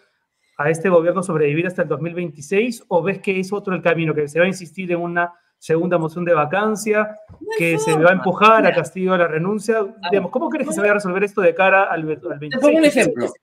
a 0.59 0.69
este 0.69 0.89
gobierno 0.89 1.23
sobrevivir 1.23 1.67
hasta 1.67 1.83
el 1.83 1.87
2026, 1.87 2.83
o 2.89 3.01
ves 3.01 3.19
que 3.19 3.39
es 3.39 3.53
otro 3.53 3.73
el 3.73 3.81
camino, 3.81 4.13
que 4.13 4.27
se 4.27 4.39
va 4.39 4.45
a 4.45 4.49
insistir 4.49 4.91
en 4.91 4.99
una 4.99 5.33
segunda 5.57 5.97
moción 5.97 6.25
de 6.25 6.33
vacancia, 6.33 7.15
que 7.57 7.79
se 7.79 7.97
va 7.97 8.09
a 8.09 8.13
empujar 8.13 8.65
a 8.65 8.75
Castillo 8.75 9.13
a 9.13 9.17
la 9.17 9.27
renuncia. 9.29 9.85
Digamos, 10.11 10.31
¿Cómo 10.31 10.49
crees 10.49 10.67
que 10.67 10.73
se 10.73 10.81
vaya 10.81 10.91
a 10.91 10.95
resolver 10.95 11.23
esto 11.23 11.39
de 11.39 11.55
cara 11.55 11.83
al, 11.83 12.01
al 12.01 12.39
26? 12.39 12.51
Te 12.51 12.59
pongo 12.59 12.77
un 12.77 12.83
ejemplo. 12.83 13.33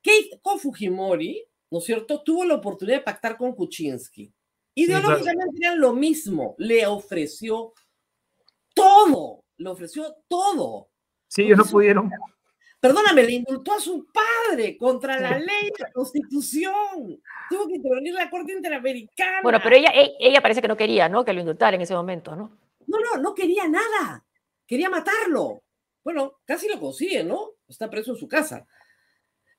Keiko 0.00 0.58
Fujimori, 0.58 1.44
¿no 1.70 1.80
es 1.80 1.84
cierto?, 1.84 2.22
tuvo 2.22 2.46
la 2.46 2.54
oportunidad 2.54 2.96
de 2.96 3.04
pactar 3.04 3.36
con 3.36 3.54
Kuczynski. 3.54 4.32
Ideológicamente 4.74 5.58
eran 5.60 5.78
lo 5.78 5.92
mismo. 5.92 6.54
Le 6.56 6.86
ofreció 6.86 7.74
todo. 8.74 9.44
Le 9.58 9.68
ofreció 9.68 10.16
todo. 10.28 10.88
Sí, 11.28 11.42
ellos 11.42 11.58
no 11.58 11.64
pudieron. 11.64 12.10
Perdóname, 12.86 13.24
le 13.24 13.32
indultó 13.32 13.72
a 13.72 13.80
su 13.80 14.06
padre 14.12 14.76
contra 14.76 15.18
la 15.18 15.36
ley 15.38 15.70
de 15.76 15.84
la 15.84 15.90
Constitución. 15.90 17.20
Tuvo 17.50 17.66
que 17.66 17.74
intervenir 17.74 18.14
la 18.14 18.30
Corte 18.30 18.52
Interamericana. 18.52 19.40
Bueno, 19.42 19.58
pero 19.60 19.74
ella, 19.74 19.90
ella 19.92 20.40
parece 20.40 20.62
que 20.62 20.68
no 20.68 20.76
quería, 20.76 21.08
¿no? 21.08 21.24
Que 21.24 21.32
lo 21.32 21.40
indultara 21.40 21.74
en 21.74 21.82
ese 21.82 21.94
momento, 21.94 22.36
¿no? 22.36 22.56
No, 22.86 22.98
no, 23.00 23.20
no 23.20 23.34
quería 23.34 23.66
nada. 23.66 24.24
Quería 24.68 24.88
matarlo. 24.88 25.64
Bueno, 26.04 26.34
casi 26.44 26.68
lo 26.68 26.78
consigue, 26.78 27.24
¿no? 27.24 27.54
Está 27.66 27.90
preso 27.90 28.12
en 28.12 28.18
su 28.18 28.28
casa. 28.28 28.64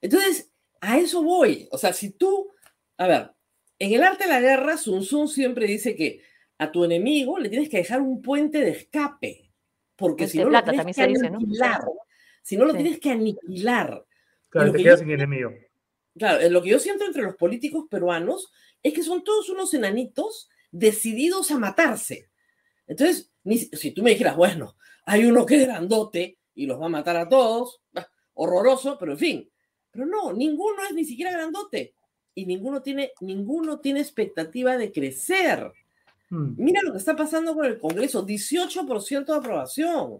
Entonces, 0.00 0.50
a 0.80 0.96
eso 0.96 1.22
voy. 1.22 1.68
O 1.70 1.76
sea, 1.76 1.92
si 1.92 2.12
tú, 2.12 2.50
a 2.96 3.06
ver, 3.06 3.30
en 3.78 3.92
el 3.92 4.04
arte 4.04 4.24
de 4.24 4.30
la 4.30 4.40
guerra, 4.40 4.78
Sun 4.78 5.00
Tzu 5.00 5.28
siempre 5.28 5.66
dice 5.66 5.94
que 5.94 6.22
a 6.56 6.72
tu 6.72 6.82
enemigo 6.82 7.38
le 7.38 7.50
tienes 7.50 7.68
que 7.68 7.76
dejar 7.76 8.00
un 8.00 8.22
puente 8.22 8.62
de 8.62 8.70
escape, 8.70 9.50
porque 9.96 10.24
Puente 10.24 10.32
si 10.32 10.38
no 10.38 10.44
lo 10.44 10.50
plata, 10.50 10.70
tienes 10.70 10.96
también 10.96 11.12
que 11.12 11.20
se 11.20 11.26
dice, 11.26 11.30
¿no? 11.30 11.40
Si 12.48 12.56
no 12.56 12.64
lo 12.64 12.72
Sí. 12.72 12.78
tienes 12.78 12.98
que 12.98 13.10
aniquilar. 13.10 14.06
Claro, 14.48 14.72
te 14.72 14.78
que 14.78 14.84
quedas 14.84 15.00
yo- 15.00 15.04
sin 15.04 15.12
enemigo. 15.12 15.50
Claro, 16.16 16.40
eh, 16.40 16.48
lo 16.48 16.62
que 16.62 16.70
yo 16.70 16.78
siento 16.78 17.04
entre 17.04 17.20
los 17.20 17.36
políticos 17.36 17.84
peruanos 17.90 18.50
es 18.82 18.94
que 18.94 19.02
son 19.02 19.22
todos 19.22 19.50
unos 19.50 19.74
enanitos 19.74 20.48
decididos 20.70 21.50
a 21.50 21.58
matarse. 21.58 22.30
Entonces, 22.86 23.30
ni 23.44 23.58
si 23.58 23.90
tú 23.90 24.02
me 24.02 24.12
dijeras, 24.12 24.34
bueno, 24.34 24.76
hay 25.04 25.26
uno 25.26 25.44
que 25.44 25.56
es 25.56 25.66
grandote 25.66 26.38
y 26.54 26.64
los 26.64 26.80
va 26.80 26.86
a 26.86 26.88
matar 26.88 27.16
a 27.18 27.28
todos, 27.28 27.82
bah, 27.92 28.10
horroroso, 28.32 28.96
pero 28.98 29.12
en 29.12 29.18
fin. 29.18 29.50
Pero 29.90 30.06
no, 30.06 30.32
ninguno 30.32 30.82
es 30.88 30.94
ni 30.94 31.04
siquiera 31.04 31.32
grandote 31.32 31.92
y 32.34 32.46
ninguno 32.46 32.80
tiene, 32.80 33.12
ninguno 33.20 33.78
tiene 33.78 34.00
expectativa 34.00 34.78
de 34.78 34.90
crecer. 34.90 35.70
Mm. 36.30 36.54
Mira 36.56 36.80
lo 36.82 36.92
que 36.92 36.98
está 36.98 37.14
pasando 37.14 37.54
con 37.54 37.66
el 37.66 37.78
Congreso, 37.78 38.22
18% 38.24 39.32
de 39.34 39.38
aprobación. 39.38 40.16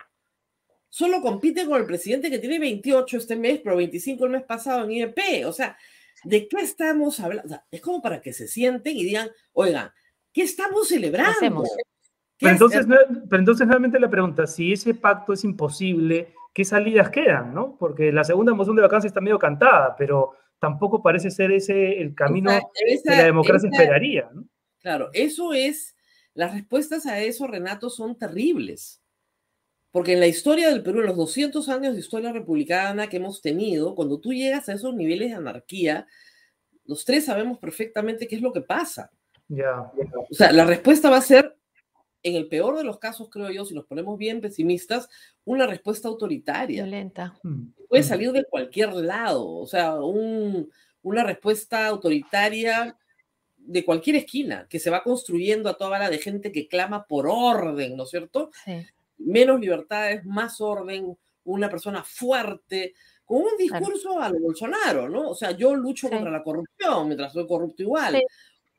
Solo 0.91 1.21
compite 1.21 1.67
con 1.67 1.81
el 1.81 1.87
presidente 1.87 2.31
que 2.31 2.39
tiene 2.39 2.59
28 2.59 3.17
este 3.19 3.37
mes, 3.37 3.61
pero 3.63 3.77
25 3.77 4.25
el 4.25 4.31
mes 4.33 4.43
pasado 4.45 4.85
en 4.85 4.91
IEP. 4.93 5.47
O 5.47 5.53
sea, 5.53 5.77
¿de 6.25 6.49
qué 6.49 6.57
estamos 6.63 7.21
hablando? 7.21 7.47
O 7.47 7.49
sea, 7.51 7.65
es 7.71 7.81
como 7.81 8.01
para 8.01 8.21
que 8.21 8.33
se 8.33 8.49
sienten 8.49 8.97
y 8.97 9.05
digan, 9.05 9.29
oigan, 9.53 9.91
¿qué 10.33 10.43
estamos 10.43 10.89
celebrando? 10.89 11.65
Pero 12.41 12.53
entonces, 12.53 12.87
pero 13.29 13.41
entonces 13.41 13.67
nuevamente 13.67 13.99
la 13.99 14.09
pregunta, 14.09 14.47
si 14.47 14.73
ese 14.73 14.95
pacto 14.95 15.33
es 15.33 15.43
imposible, 15.45 16.35
¿qué 16.55 16.65
salidas 16.65 17.11
quedan? 17.11 17.53
¿no? 17.53 17.77
Porque 17.79 18.13
la 18.13 18.23
segunda 18.25 18.55
moción 18.55 18.77
de 18.77 18.83
vacancia 18.83 19.09
está 19.09 19.21
medio 19.21 19.39
cantada, 19.39 19.97
pero 19.97 20.33
tampoco 20.61 21.03
parece 21.03 21.31
ser 21.31 21.51
ese 21.53 22.01
el 22.01 22.15
camino 22.15 22.51
Esa- 22.51 22.63
esa- 22.87 23.11
que 23.11 23.17
la 23.17 23.25
democracia 23.25 23.69
esa- 23.69 23.83
esperaría. 23.83 24.31
¿no? 24.33 24.45
Claro, 24.81 25.11
eso 25.13 25.53
es, 25.53 25.97
las 26.35 26.55
respuestas 26.55 27.07
a 27.07 27.21
eso, 27.21 27.47
Renato, 27.49 27.91
son 27.91 28.17
terribles. 28.17 29.03
Porque 29.91 30.13
en 30.13 30.21
la 30.21 30.27
historia 30.27 30.69
del 30.69 30.83
Perú, 30.83 31.01
en 31.01 31.07
los 31.07 31.17
200 31.17 31.69
años 31.69 31.95
de 31.95 32.01
historia 32.01 32.33
republicana 32.33 33.09
que 33.09 33.17
hemos 33.17 33.41
tenido, 33.41 33.95
cuando 33.95 34.21
tú 34.21 34.33
llegas 34.33 34.69
a 34.69 34.75
esos 34.75 34.95
niveles 34.95 35.31
de 35.31 35.37
anarquía, 35.37 36.07
los 36.85 37.05
tres 37.05 37.25
sabemos 37.25 37.59
perfectamente 37.59 38.27
qué 38.29 38.37
es 38.37 38.43
lo 38.43 38.53
que 38.53 38.61
pasa. 38.61 39.11
Ya. 39.49 39.91
O 40.31 40.35
sea, 40.35 40.53
la 40.53 40.65
respuesta 40.65 41.09
va 41.09 41.17
a 41.17 41.23
ser, 41.23 41.57
en 42.23 42.35
el 42.35 42.49
peor 42.49 42.77
de 42.77 42.85
los 42.85 42.99
casos, 42.99 43.29
creo 43.31 43.51
yo, 43.51 43.65
si 43.65 43.75
nos 43.75 43.87
ponemos 43.87 44.19
bien 44.19 44.41
pesimistas, 44.41 45.09
una 45.45 45.67
respuesta 45.67 46.09
autoritaria. 46.09 46.83
Violenta. 46.83 47.39
Puede 47.89 48.03
salir 48.03 48.33
de 48.33 48.45
cualquier 48.45 48.93
lado, 48.93 49.47
o 49.47 49.67
sea, 49.67 49.95
un- 50.01 50.71
una 51.03 51.25
respuesta 51.25 51.87
autoritaria 51.87 52.97
de 53.57 53.85
cualquier 53.85 54.17
esquina, 54.17 54.67
que 54.69 54.79
se 54.79 54.91
va 54.91 55.03
construyendo 55.03 55.71
a 55.71 55.75
toda 55.79 55.91
bala 55.91 56.11
de 56.11 56.19
gente 56.19 56.53
que 56.53 56.69
clama 56.69 57.07
por 57.07 57.27
orden, 57.27 57.97
¿no 57.97 58.03
es 58.05 58.11
cierto? 58.11 58.51
Sí. 58.65 58.87
Menos 59.19 59.61
libertades, 59.61 60.25
más 60.25 60.61
orden, 60.61 61.17
una 61.45 61.69
persona 61.69 62.03
fuerte, 62.05 62.95
con 63.25 63.39
un 63.39 63.57
discurso 63.59 64.19
a 64.21 64.29
lo 64.31 64.39
Bolsonaro, 64.41 65.09
¿no? 65.09 65.31
O 65.31 65.35
sea, 65.35 65.51
yo 65.51 65.75
lucho 65.75 66.09
contra 66.09 66.31
la 66.31 66.43
corrupción 66.43 67.07
mientras 67.07 67.33
soy 67.33 67.47
corrupto 67.47 67.83
igual. 67.83 68.15
Sí. 68.17 68.23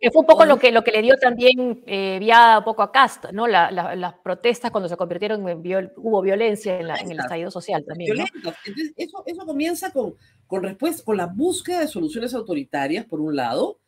Que 0.02 0.12
fue 0.12 0.22
un 0.22 0.28
poco 0.28 0.46
lo 0.46 0.58
que, 0.58 0.72
lo 0.72 0.82
que 0.82 0.92
le 0.92 1.02
dio 1.02 1.18
también 1.18 1.84
eh, 1.86 2.18
viada 2.22 2.60
un 2.60 2.64
poco 2.64 2.82
a 2.84 2.90
Cast, 2.92 3.26
¿no? 3.34 3.48
La- 3.48 3.70
la- 3.70 3.98
las 3.98 4.14
protestas 4.14 4.72
cuando 4.72 4.88
se 4.88 4.96
convirtieron 4.96 5.46
en 5.50 5.62
viol- 5.62 5.92
hubo 5.98 6.22
violencia 6.22 6.80
en, 6.80 6.88
la- 6.88 6.96
en 6.96 7.12
el 7.12 7.20
estallido 7.20 7.52
social 7.52 7.84
también, 7.86 8.16
¿no? 8.16 8.24
Entonces, 8.34 8.94
eso, 8.96 9.24
eso 9.26 9.46
comienza 9.46 9.92
con, 9.92 10.16
con, 10.48 10.64
respuesta, 10.64 11.04
con 11.04 11.18
la 11.18 11.26
búsqueda 11.26 11.82
de 11.82 11.88
soluciones 11.90 12.34
autoritarias, 12.34 13.06
por 13.08 13.20
un 13.20 13.36
lado. 13.36 13.80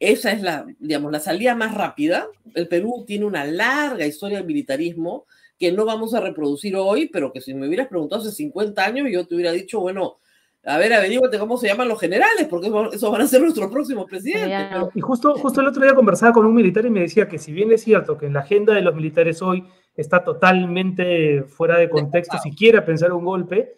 Esa 0.00 0.32
es 0.32 0.40
la, 0.40 0.64
digamos, 0.78 1.12
la 1.12 1.20
salida 1.20 1.54
más 1.54 1.74
rápida. 1.74 2.28
El 2.54 2.66
Perú 2.66 3.04
tiene 3.06 3.26
una 3.26 3.44
larga 3.44 4.06
historia 4.06 4.38
de 4.38 4.44
militarismo 4.44 5.26
que 5.62 5.70
no 5.70 5.84
vamos 5.84 6.12
a 6.12 6.20
reproducir 6.20 6.74
hoy, 6.74 7.08
pero 7.12 7.32
que 7.32 7.40
si 7.40 7.54
me 7.54 7.68
hubieras 7.68 7.86
preguntado 7.86 8.20
hace 8.20 8.32
50 8.32 8.84
años, 8.84 9.06
yo 9.12 9.24
te 9.24 9.36
hubiera 9.36 9.52
dicho, 9.52 9.78
bueno, 9.78 10.16
a 10.64 10.76
ver, 10.76 10.92
averíguate 10.92 11.38
cómo 11.38 11.56
se 11.56 11.68
llaman 11.68 11.86
los 11.86 12.00
generales, 12.00 12.48
porque 12.50 12.66
esos 12.92 13.12
van 13.12 13.20
a 13.20 13.28
ser 13.28 13.42
nuestros 13.42 13.70
próximos 13.70 14.06
presidentes. 14.06 14.66
Pero, 14.72 14.90
Y 14.92 15.00
justo, 15.00 15.36
justo 15.36 15.60
el 15.60 15.68
otro 15.68 15.84
día 15.84 15.94
conversaba 15.94 16.32
con 16.32 16.46
un 16.46 16.52
militar 16.52 16.84
y 16.84 16.90
me 16.90 17.02
decía 17.02 17.28
que 17.28 17.38
si 17.38 17.52
bien 17.52 17.70
es 17.70 17.84
cierto 17.84 18.18
que 18.18 18.26
en 18.26 18.32
la 18.32 18.40
agenda 18.40 18.74
de 18.74 18.82
los 18.82 18.92
militares 18.92 19.40
hoy 19.40 19.64
está 19.94 20.24
totalmente 20.24 21.44
fuera 21.44 21.78
de 21.78 21.88
contexto 21.88 22.38
siquiera 22.38 22.84
pensar 22.84 23.12
un 23.12 23.24
golpe, 23.24 23.76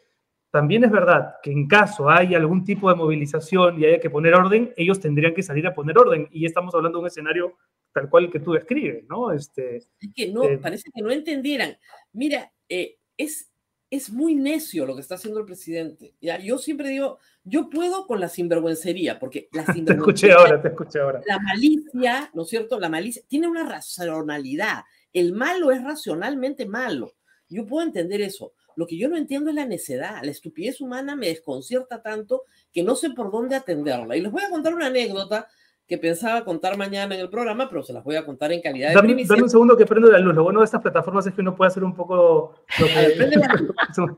también 0.50 0.84
es 0.84 0.90
verdad 0.90 1.34
que 1.42 1.52
en 1.52 1.68
caso 1.68 2.08
hay 2.08 2.34
algún 2.34 2.64
tipo 2.64 2.88
de 2.88 2.96
movilización 2.96 3.78
y 3.78 3.84
haya 3.84 4.00
que 4.00 4.08
poner 4.08 4.32
orden, 4.32 4.72
ellos 4.78 5.00
tendrían 5.00 5.34
que 5.34 5.42
salir 5.42 5.66
a 5.66 5.74
poner 5.74 5.98
orden. 5.98 6.28
Y 6.30 6.46
estamos 6.46 6.74
hablando 6.74 6.96
de 6.96 7.02
un 7.02 7.08
escenario 7.08 7.58
tal 7.94 8.10
cual 8.10 8.30
que 8.30 8.40
tú 8.40 8.52
describes, 8.52 9.04
¿no? 9.08 9.32
Este, 9.32 9.76
es 9.76 9.88
que 10.14 10.30
no, 10.30 10.44
eh, 10.44 10.58
parece 10.58 10.90
que 10.92 11.00
no 11.00 11.10
entendieran. 11.12 11.78
Mira, 12.12 12.52
eh, 12.68 12.98
es, 13.16 13.52
es 13.88 14.10
muy 14.10 14.34
necio 14.34 14.84
lo 14.84 14.96
que 14.96 15.00
está 15.00 15.14
haciendo 15.14 15.38
el 15.38 15.46
presidente. 15.46 16.14
¿ya? 16.20 16.38
Yo 16.40 16.58
siempre 16.58 16.88
digo, 16.88 17.18
yo 17.44 17.70
puedo 17.70 18.06
con 18.06 18.18
la 18.18 18.28
sinvergüencería, 18.28 19.20
porque 19.20 19.48
la 19.52 19.64
Te 19.86 19.92
escuché 19.92 20.32
ahora, 20.32 20.60
te 20.60 20.68
escuché 20.68 20.98
ahora. 20.98 21.22
la 21.24 21.38
malicia, 21.38 22.30
¿no 22.34 22.42
es 22.42 22.48
cierto? 22.48 22.80
La 22.80 22.88
malicia 22.88 23.22
tiene 23.28 23.46
una 23.46 23.64
racionalidad. 23.64 24.82
El 25.12 25.32
malo 25.32 25.70
es 25.70 25.82
racionalmente 25.82 26.66
malo. 26.66 27.14
Yo 27.48 27.64
puedo 27.64 27.86
entender 27.86 28.20
eso. 28.20 28.52
Lo 28.74 28.88
que 28.88 28.98
yo 28.98 29.08
no 29.08 29.16
entiendo 29.16 29.50
es 29.50 29.54
la 29.54 29.66
necedad. 29.66 30.20
La 30.24 30.32
estupidez 30.32 30.80
humana 30.80 31.14
me 31.14 31.28
desconcierta 31.28 32.02
tanto 32.02 32.42
que 32.72 32.82
no 32.82 32.96
sé 32.96 33.10
por 33.10 33.30
dónde 33.30 33.54
atenderla. 33.54 34.16
Y 34.16 34.20
les 34.20 34.32
voy 34.32 34.42
a 34.42 34.50
contar 34.50 34.74
una 34.74 34.86
anécdota 34.86 35.46
que 35.86 35.98
pensaba 35.98 36.44
contar 36.44 36.76
mañana 36.78 37.14
en 37.14 37.20
el 37.20 37.28
programa, 37.28 37.68
pero 37.68 37.82
se 37.82 37.92
las 37.92 38.02
voy 38.02 38.16
a 38.16 38.24
contar 38.24 38.50
en 38.52 38.62
calidad 38.62 38.88
de 38.88 38.94
Dame, 38.94 39.08
primicia. 39.08 39.34
dame 39.34 39.42
un 39.42 39.50
segundo 39.50 39.76
que 39.76 39.84
prendo 39.84 40.10
la 40.10 40.18
luz. 40.18 40.34
Lo 40.34 40.42
bueno 40.44 40.60
de 40.60 40.64
estas 40.64 40.80
plataformas 40.80 41.26
es 41.26 41.34
que 41.34 41.42
uno 41.42 41.54
puede 41.54 41.68
hacer 41.68 41.84
un 41.84 41.94
poco 41.94 42.54
lo 42.78 42.86
que... 42.86 43.12
prende 43.16 43.36
la 43.36 43.54
luz. 43.54 43.70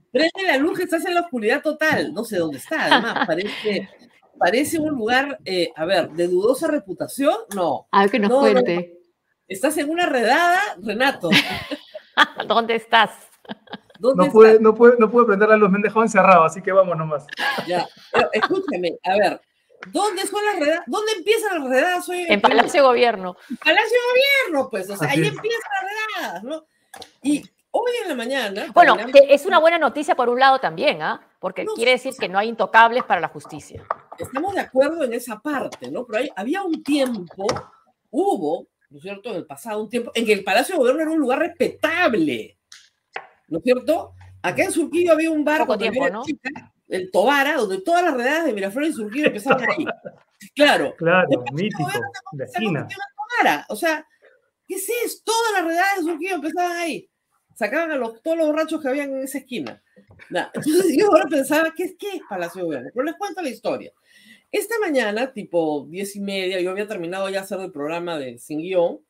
Prende 0.13 0.43
la 0.47 0.57
luz 0.59 0.79
que 0.79 0.85
estás 0.85 1.05
en 1.07 1.15
la 1.15 1.23
oscuridad 1.23 1.63
total. 1.63 2.13
No 2.15 2.25
sé 2.25 2.39
dónde 2.39 2.59
está, 2.59 2.85
además. 2.85 3.27
Parece, 3.27 3.89
parece 4.39 4.79
un 4.79 4.91
lugar, 4.95 5.39
eh, 5.45 5.71
a 5.75 5.85
ver, 5.85 6.11
de 6.11 6.29
dudosa 6.29 6.69
reputación. 6.69 7.35
No. 7.55 7.89
A 7.91 8.03
ver 8.03 8.11
que 8.11 8.19
nos 8.21 8.31
No, 8.31 8.43
no, 8.43 8.47
no. 8.47 8.53
cuente. 8.53 8.93
Estás 9.49 9.77
en 9.79 9.91
una 9.91 10.07
redada, 10.07 10.61
Renato. 10.83 11.31
¿Dónde 12.49 12.77
estás? 12.77 13.11
¿Dónde 13.99 14.27
No 14.27 14.33
pude, 14.33 14.61
no, 14.61 14.75
pude, 14.75 14.95
no 14.99 15.11
pude 15.11 15.25
prender 15.27 15.49
la 15.49 15.57
luz, 15.57 15.71
me 15.71 15.77
han 15.77 15.83
dejado 15.83 16.03
encerrado, 16.03 16.45
así 16.45 16.61
que 16.63 16.73
vamos 16.73 16.97
nomás. 16.97 17.27
Ya, 17.67 17.87
pero 18.13 18.29
escúchame, 18.33 18.97
a 19.05 19.17
ver, 19.17 19.41
¿dónde 19.93 20.27
son 20.27 20.45
las 20.45 20.59
redadas? 20.59 20.85
¿Dónde 20.87 21.13
empiezan 21.19 21.61
las 21.61 21.71
redadas? 21.71 22.07
Soy 22.07 22.27
En 22.29 22.41
Palacio 22.41 22.83
de 22.83 22.87
Gobierno. 22.89 23.37
Palacio 23.65 23.91
de 23.91 24.47
Gobierno, 24.49 24.71
pues, 24.71 24.91
o 24.91 24.97
sea, 24.97 25.09
Así 25.09 25.21
ahí 25.21 25.27
es. 25.29 25.35
empiezan 25.35 25.61
las 25.83 25.93
redadas, 26.23 26.43
¿no? 26.45 26.67
Y 27.23 27.43
hoy 27.71 27.93
en 28.03 28.09
la 28.09 28.15
mañana. 28.15 28.67
Bueno, 28.73 28.97
que 29.13 29.27
es 29.35 29.45
una 29.47 29.59
buena 29.59 29.79
noticia 29.79 30.15
por 30.15 30.29
un 30.29 30.39
lado 30.41 30.59
también, 30.59 31.03
¿ah? 31.03 31.21
Porque 31.41 31.65
quiere 31.75 31.93
decir 31.93 32.15
que 32.19 32.29
no 32.29 32.39
hay 32.39 32.49
intocables 32.49 33.05
para 33.05 33.21
la 33.21 33.29
justicia. 33.29 33.85
Estamos 34.19 34.55
de 34.55 34.61
acuerdo 34.61 35.05
en 35.05 35.13
esa 35.13 35.39
parte, 35.39 35.91
¿no? 35.91 36.07
Pero 36.07 36.19
hay- 36.19 36.31
había 36.35 36.63
un 36.63 36.83
tiempo, 36.83 37.47
hubo, 38.11 38.67
¿no 38.91 38.97
es 38.97 39.03
cierto?, 39.03 39.31
en 39.31 39.37
el 39.37 39.47
pasado, 39.47 39.83
un 39.83 39.91
tiempo 39.91 40.11
en 40.15 40.25
que 40.25 40.33
el 40.33 40.43
Palacio 40.45 40.75
de 40.75 40.79
Gobierno 40.79 41.03
era 41.03 41.11
un 41.11 41.19
lugar 41.21 41.39
respetable, 41.41 42.59
¿no 43.49 43.59
es 43.59 43.65
cierto? 43.65 44.15
Acá 44.43 44.65
en 44.65 44.73
Surquillo 44.73 45.13
había 45.13 45.31
un 45.31 45.45
bar 45.45 45.61
Poco 45.61 45.77
tiempo, 45.77 46.09
¿no? 46.09 46.23
chica, 46.25 46.73
el 46.89 47.11
Tobara, 47.11 47.57
donde 47.57 47.81
todas 47.81 48.05
las 48.05 48.15
redadas 48.15 48.47
de 48.47 48.53
Miraflores 48.53 48.91
y 48.91 48.95
Surquillo 48.95 49.27
empezaban 49.27 49.69
ahí. 49.69 49.87
Claro. 50.55 50.95
Claro, 50.97 51.45
mítico, 51.53 51.91
la 52.33 52.45
esquina. 52.45 52.89
Tobara, 52.89 53.67
o 53.69 53.77
sea, 53.77 54.07
¿qué 54.67 54.75
es 54.75 54.89
eso? 55.05 55.19
Todas 55.25 55.53
las 55.55 55.65
redadas 55.65 55.97
de 55.97 56.03
Surquillo 56.03 56.35
empezaban 56.37 56.77
ahí. 56.77 57.11
Sacaban 57.55 57.91
a 57.91 57.97
los, 57.97 58.23
todos 58.23 58.37
los 58.37 58.47
borrachos 58.47 58.83
que 58.83 58.89
habían 58.89 59.11
en 59.11 59.23
esa 59.23 59.39
esquina. 59.39 59.83
Nah, 60.31 60.49
Entonces 60.55 60.97
yo 60.97 61.07
ahora 61.07 61.27
pensaba, 61.29 61.73
¿qué, 61.75 61.97
¿qué 61.97 62.17
es 62.17 62.23
Palacio 62.29 62.61
de 62.61 62.67
Gobierno? 62.67 62.91
Pero 62.93 63.05
les 63.05 63.17
cuento 63.17 63.43
la 63.43 63.49
historia. 63.49 63.93
Esta 64.53 64.79
mañana, 64.79 65.33
tipo 65.33 65.87
diez 65.89 66.15
y 66.17 66.21
media, 66.21 66.61
yo 66.61 66.71
había 66.71 66.87
terminado 66.87 67.29
ya 67.29 67.41
hacer 67.41 67.61
el 67.61 67.73
programa 67.73 68.19
de 68.19 68.39
Sin 68.39 68.61
Guión, 68.61 69.01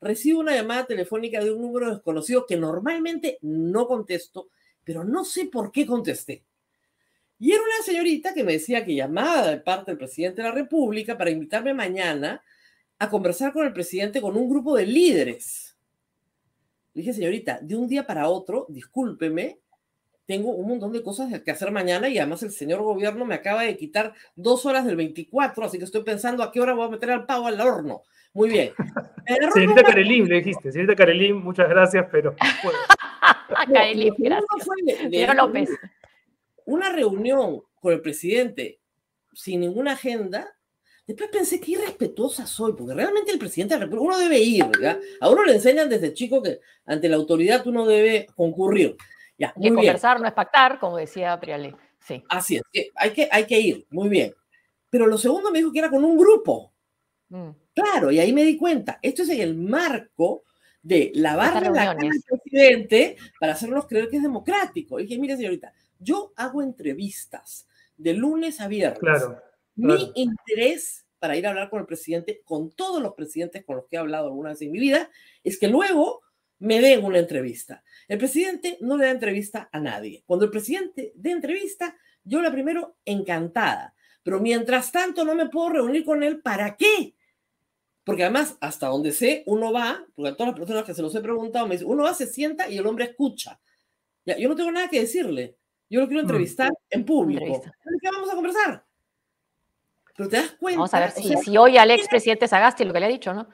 recibo 0.00 0.40
una 0.40 0.54
llamada 0.54 0.86
telefónica 0.86 1.42
de 1.42 1.50
un 1.50 1.62
número 1.62 1.90
desconocido 1.90 2.46
que 2.46 2.56
normalmente 2.56 3.38
no 3.42 3.86
contesto, 3.86 4.48
pero 4.84 5.04
no 5.04 5.24
sé 5.24 5.46
por 5.46 5.70
qué 5.70 5.86
contesté. 5.86 6.44
Y 7.38 7.52
era 7.52 7.62
una 7.62 7.84
señorita 7.84 8.32
que 8.32 8.44
me 8.44 8.52
decía 8.52 8.84
que 8.84 8.94
llamaba 8.94 9.48
de 9.48 9.58
parte 9.58 9.90
del 9.90 9.98
presidente 9.98 10.42
de 10.42 10.48
la 10.48 10.54
República 10.54 11.18
para 11.18 11.30
invitarme 11.30 11.74
mañana 11.74 12.42
a 12.98 13.10
conversar 13.10 13.52
con 13.52 13.66
el 13.66 13.72
presidente 13.72 14.20
con 14.22 14.36
un 14.36 14.48
grupo 14.48 14.74
de 14.76 14.86
líderes. 14.86 15.76
Le 16.94 17.02
dije, 17.02 17.12
señorita, 17.12 17.58
de 17.60 17.76
un 17.76 17.86
día 17.88 18.06
para 18.06 18.28
otro, 18.28 18.64
discúlpeme, 18.70 19.58
tengo 20.24 20.50
un 20.52 20.66
montón 20.66 20.92
de 20.92 21.02
cosas 21.02 21.40
que 21.42 21.50
hacer 21.50 21.70
mañana 21.70 22.08
y 22.08 22.18
además 22.18 22.42
el 22.42 22.50
señor 22.52 22.80
gobierno 22.82 23.26
me 23.26 23.34
acaba 23.34 23.62
de 23.62 23.76
quitar 23.76 24.14
dos 24.34 24.64
horas 24.64 24.86
del 24.86 24.96
24, 24.96 25.64
así 25.66 25.78
que 25.78 25.84
estoy 25.84 26.02
pensando 26.04 26.42
a 26.42 26.50
qué 26.50 26.60
hora 26.60 26.72
voy 26.72 26.86
a 26.86 26.90
meter 26.90 27.10
al 27.10 27.26
pavo 27.26 27.46
al 27.46 27.60
horno. 27.60 28.02
Muy 28.32 28.48
bien. 28.48 28.72
Señorita 29.52 29.80
una- 29.80 29.82
Karelín, 29.82 30.28
le 30.28 30.36
dijiste. 30.36 30.72
Señorita 30.72 30.96
Karelín, 30.96 31.36
muchas 31.36 31.68
gracias, 31.68 32.06
pero... 32.10 32.34
bueno. 32.64 32.78
Segundo 33.92 34.14
gracias. 34.18 34.64
fue 34.64 34.76
de- 34.84 34.92
de- 35.04 35.10
Señora 35.10 35.34
López. 35.34 35.70
Una 36.66 36.92
reunión 36.92 37.62
con 37.80 37.94
el 37.94 38.00
presidente 38.00 38.80
sin 39.32 39.60
ninguna 39.60 39.92
agenda. 39.92 40.52
Después 41.06 41.30
pensé 41.30 41.60
que 41.60 41.72
irrespetuosa 41.72 42.46
soy, 42.46 42.72
porque 42.72 42.94
realmente 42.94 43.30
el 43.30 43.38
presidente 43.38 43.74
de 43.74 43.80
la 43.80 43.86
República, 43.86 44.08
uno 44.08 44.18
debe 44.18 44.40
ir, 44.40 44.64
¿ya? 44.82 44.98
A 45.20 45.30
uno 45.30 45.44
le 45.44 45.54
enseñan 45.54 45.88
desde 45.88 46.12
chico 46.12 46.42
que 46.42 46.60
ante 46.84 47.08
la 47.08 47.16
autoridad 47.16 47.64
uno 47.66 47.86
debe 47.86 48.26
concurrir. 48.34 48.96
Ya, 49.38 49.52
muy 49.54 49.64
bien. 49.64 49.74
conversar 49.76 50.20
no 50.20 50.26
es 50.26 50.32
pactar, 50.32 50.80
como 50.80 50.96
decía 50.96 51.38
Priale. 51.38 51.76
Sí. 52.00 52.24
Así 52.28 52.56
es, 52.56 52.62
que 52.72 52.90
hay, 52.94 53.10
que 53.12 53.28
hay 53.30 53.46
que 53.46 53.60
ir, 53.60 53.86
muy 53.90 54.08
bien. 54.08 54.34
Pero 54.90 55.06
lo 55.06 55.18
segundo 55.18 55.50
me 55.50 55.58
dijo 55.58 55.72
que 55.72 55.78
era 55.78 55.90
con 55.90 56.04
un 56.04 56.16
grupo. 56.16 56.72
Mm. 57.28 57.50
Claro, 57.74 58.10
y 58.10 58.18
ahí 58.18 58.32
me 58.32 58.44
di 58.44 58.56
cuenta, 58.56 58.98
esto 59.02 59.22
es 59.22 59.28
en 59.28 59.40
el 59.40 59.54
marco 59.54 60.44
de 60.82 61.12
lavarle 61.14 61.68
la 61.68 61.84
cara 61.84 61.90
al 61.90 62.40
presidente 62.40 63.16
para 63.38 63.52
hacernos 63.52 63.86
creer 63.86 64.08
que 64.08 64.16
es 64.16 64.22
democrático. 64.22 64.98
Y 64.98 65.02
dije, 65.02 65.20
mire 65.20 65.36
señorita, 65.36 65.72
yo 65.98 66.32
hago 66.36 66.62
entrevistas 66.62 67.66
de 67.96 68.14
lunes 68.14 68.60
a 68.60 68.68
viernes. 68.68 69.00
Claro, 69.00 69.40
Mi 69.74 70.12
interés 70.14 71.06
para 71.18 71.36
ir 71.36 71.46
a 71.46 71.50
hablar 71.50 71.70
con 71.70 71.80
el 71.80 71.86
presidente, 71.86 72.42
con 72.44 72.70
todos 72.70 73.02
los 73.02 73.14
presidentes 73.14 73.64
con 73.64 73.76
los 73.76 73.86
que 73.86 73.96
he 73.96 73.98
hablado 73.98 74.26
alguna 74.26 74.50
vez 74.50 74.62
en 74.62 74.70
mi 74.70 74.78
vida, 74.78 75.10
es 75.42 75.58
que 75.58 75.68
luego 75.68 76.22
me 76.58 76.80
den 76.80 77.04
una 77.04 77.18
entrevista. 77.18 77.82
El 78.08 78.18
presidente 78.18 78.78
no 78.80 78.96
le 78.96 79.06
da 79.06 79.10
entrevista 79.10 79.68
a 79.72 79.80
nadie. 79.80 80.22
Cuando 80.26 80.44
el 80.44 80.50
presidente 80.50 81.12
dé 81.14 81.30
entrevista, 81.30 81.96
yo 82.24 82.40
la 82.40 82.50
primero 82.50 82.96
encantada. 83.04 83.94
Pero 84.22 84.40
mientras 84.40 84.92
tanto 84.92 85.24
no 85.24 85.34
me 85.34 85.48
puedo 85.48 85.70
reunir 85.70 86.04
con 86.04 86.22
él, 86.22 86.40
¿para 86.40 86.76
qué? 86.76 87.14
Porque 88.04 88.22
además, 88.22 88.56
hasta 88.60 88.88
donde 88.88 89.12
sé, 89.12 89.42
uno 89.46 89.72
va, 89.72 90.06
porque 90.14 90.30
a 90.30 90.36
todas 90.36 90.52
las 90.52 90.58
personas 90.58 90.84
que 90.84 90.94
se 90.94 91.02
los 91.02 91.14
he 91.14 91.20
preguntado 91.20 91.66
me 91.66 91.74
dicen, 91.74 91.88
uno 91.88 92.04
va, 92.04 92.14
se 92.14 92.26
sienta 92.26 92.68
y 92.68 92.78
el 92.78 92.86
hombre 92.86 93.06
escucha. 93.06 93.60
Ya, 94.24 94.36
yo 94.38 94.48
no 94.48 94.56
tengo 94.56 94.70
nada 94.70 94.88
que 94.88 95.00
decirle. 95.00 95.56
Yo 95.88 96.00
lo 96.00 96.06
quiero 96.08 96.22
Mm. 96.22 96.26
entrevistar 96.26 96.72
en 96.90 97.04
público. 97.04 97.44
Entrevista. 97.44 97.72
¿De 97.84 97.98
qué 98.00 98.10
vamos 98.10 98.30
a 98.30 98.34
conversar? 98.34 98.84
Pero 100.16 100.28
te 100.28 100.36
das 100.36 100.52
cuenta. 100.58 100.78
Vamos 100.78 100.94
a 100.94 101.00
ver 101.00 101.10
o 101.10 101.12
si, 101.20 101.28
sea, 101.28 101.38
si 101.38 101.56
oye 101.58 101.78
al 101.78 101.90
expresidente 101.90 102.48
Sagasti 102.48 102.84
lo 102.84 102.92
que 102.92 103.00
le 103.00 103.06
ha 103.06 103.10
dicho, 103.10 103.32
¿no? 103.34 103.48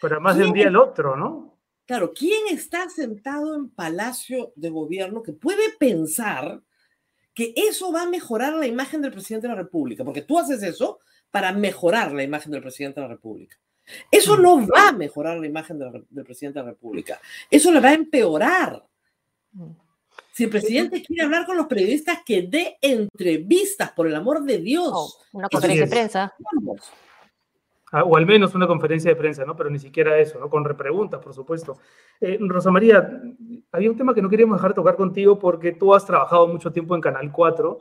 Pero 0.00 0.20
más 0.20 0.36
de 0.36 0.44
un 0.46 0.52
día 0.52 0.68
al 0.68 0.76
otro, 0.76 1.16
¿no? 1.16 1.56
Claro, 1.86 2.12
¿quién 2.12 2.46
está 2.50 2.88
sentado 2.88 3.54
en 3.56 3.68
Palacio 3.70 4.52
de 4.56 4.70
Gobierno 4.70 5.22
que 5.22 5.32
puede 5.32 5.70
pensar 5.78 6.60
que 7.34 7.52
eso 7.56 7.92
va 7.92 8.02
a 8.02 8.06
mejorar 8.08 8.52
la 8.54 8.66
imagen 8.66 9.02
del 9.02 9.12
presidente 9.12 9.46
de 9.48 9.54
la 9.54 9.60
República? 9.62 10.04
Porque 10.04 10.22
tú 10.22 10.38
haces 10.38 10.62
eso 10.62 11.00
para 11.30 11.52
mejorar 11.52 12.12
la 12.12 12.22
imagen 12.22 12.52
del 12.52 12.62
presidente 12.62 13.00
de 13.00 13.06
la 13.08 13.12
República. 13.14 13.56
Eso 14.10 14.36
no 14.36 14.66
va 14.66 14.88
a 14.88 14.92
mejorar 14.92 15.38
la 15.38 15.46
imagen 15.46 15.78
de 15.78 15.84
la- 15.90 16.02
del 16.08 16.24
presidente 16.24 16.58
de 16.60 16.64
la 16.64 16.70
República. 16.72 17.20
Eso 17.50 17.72
le 17.72 17.80
va 17.80 17.88
a 17.90 17.94
empeorar. 17.94 18.84
Si 20.32 20.44
el 20.44 20.50
presidente 20.50 21.02
quiere 21.02 21.24
hablar 21.24 21.46
con 21.46 21.56
los 21.56 21.66
periodistas, 21.66 22.20
que 22.24 22.42
dé 22.42 22.78
entrevistas, 22.80 23.92
por 23.92 24.06
el 24.06 24.14
amor 24.14 24.44
de 24.44 24.58
Dios. 24.58 25.18
Una 25.32 25.46
Así 25.46 25.56
conferencia 25.56 25.84
de 25.86 25.90
prensa. 25.90 26.34
Ah, 27.92 28.04
o 28.04 28.16
al 28.16 28.24
menos 28.24 28.54
una 28.54 28.68
conferencia 28.68 29.10
de 29.10 29.16
prensa, 29.16 29.44
¿no? 29.44 29.56
Pero 29.56 29.68
ni 29.68 29.80
siquiera 29.80 30.16
eso, 30.18 30.38
¿no? 30.38 30.48
Con 30.48 30.64
repreguntas, 30.64 31.20
por 31.20 31.34
supuesto. 31.34 31.78
Eh, 32.20 32.38
Rosa 32.40 32.70
María, 32.70 33.20
había 33.72 33.90
un 33.90 33.96
tema 33.96 34.14
que 34.14 34.22
no 34.22 34.28
queríamos 34.28 34.58
dejar 34.58 34.74
tocar 34.74 34.94
contigo 34.94 35.38
porque 35.38 35.72
tú 35.72 35.92
has 35.92 36.06
trabajado 36.06 36.46
mucho 36.46 36.72
tiempo 36.72 36.94
en 36.94 37.00
Canal 37.00 37.32
4 37.32 37.78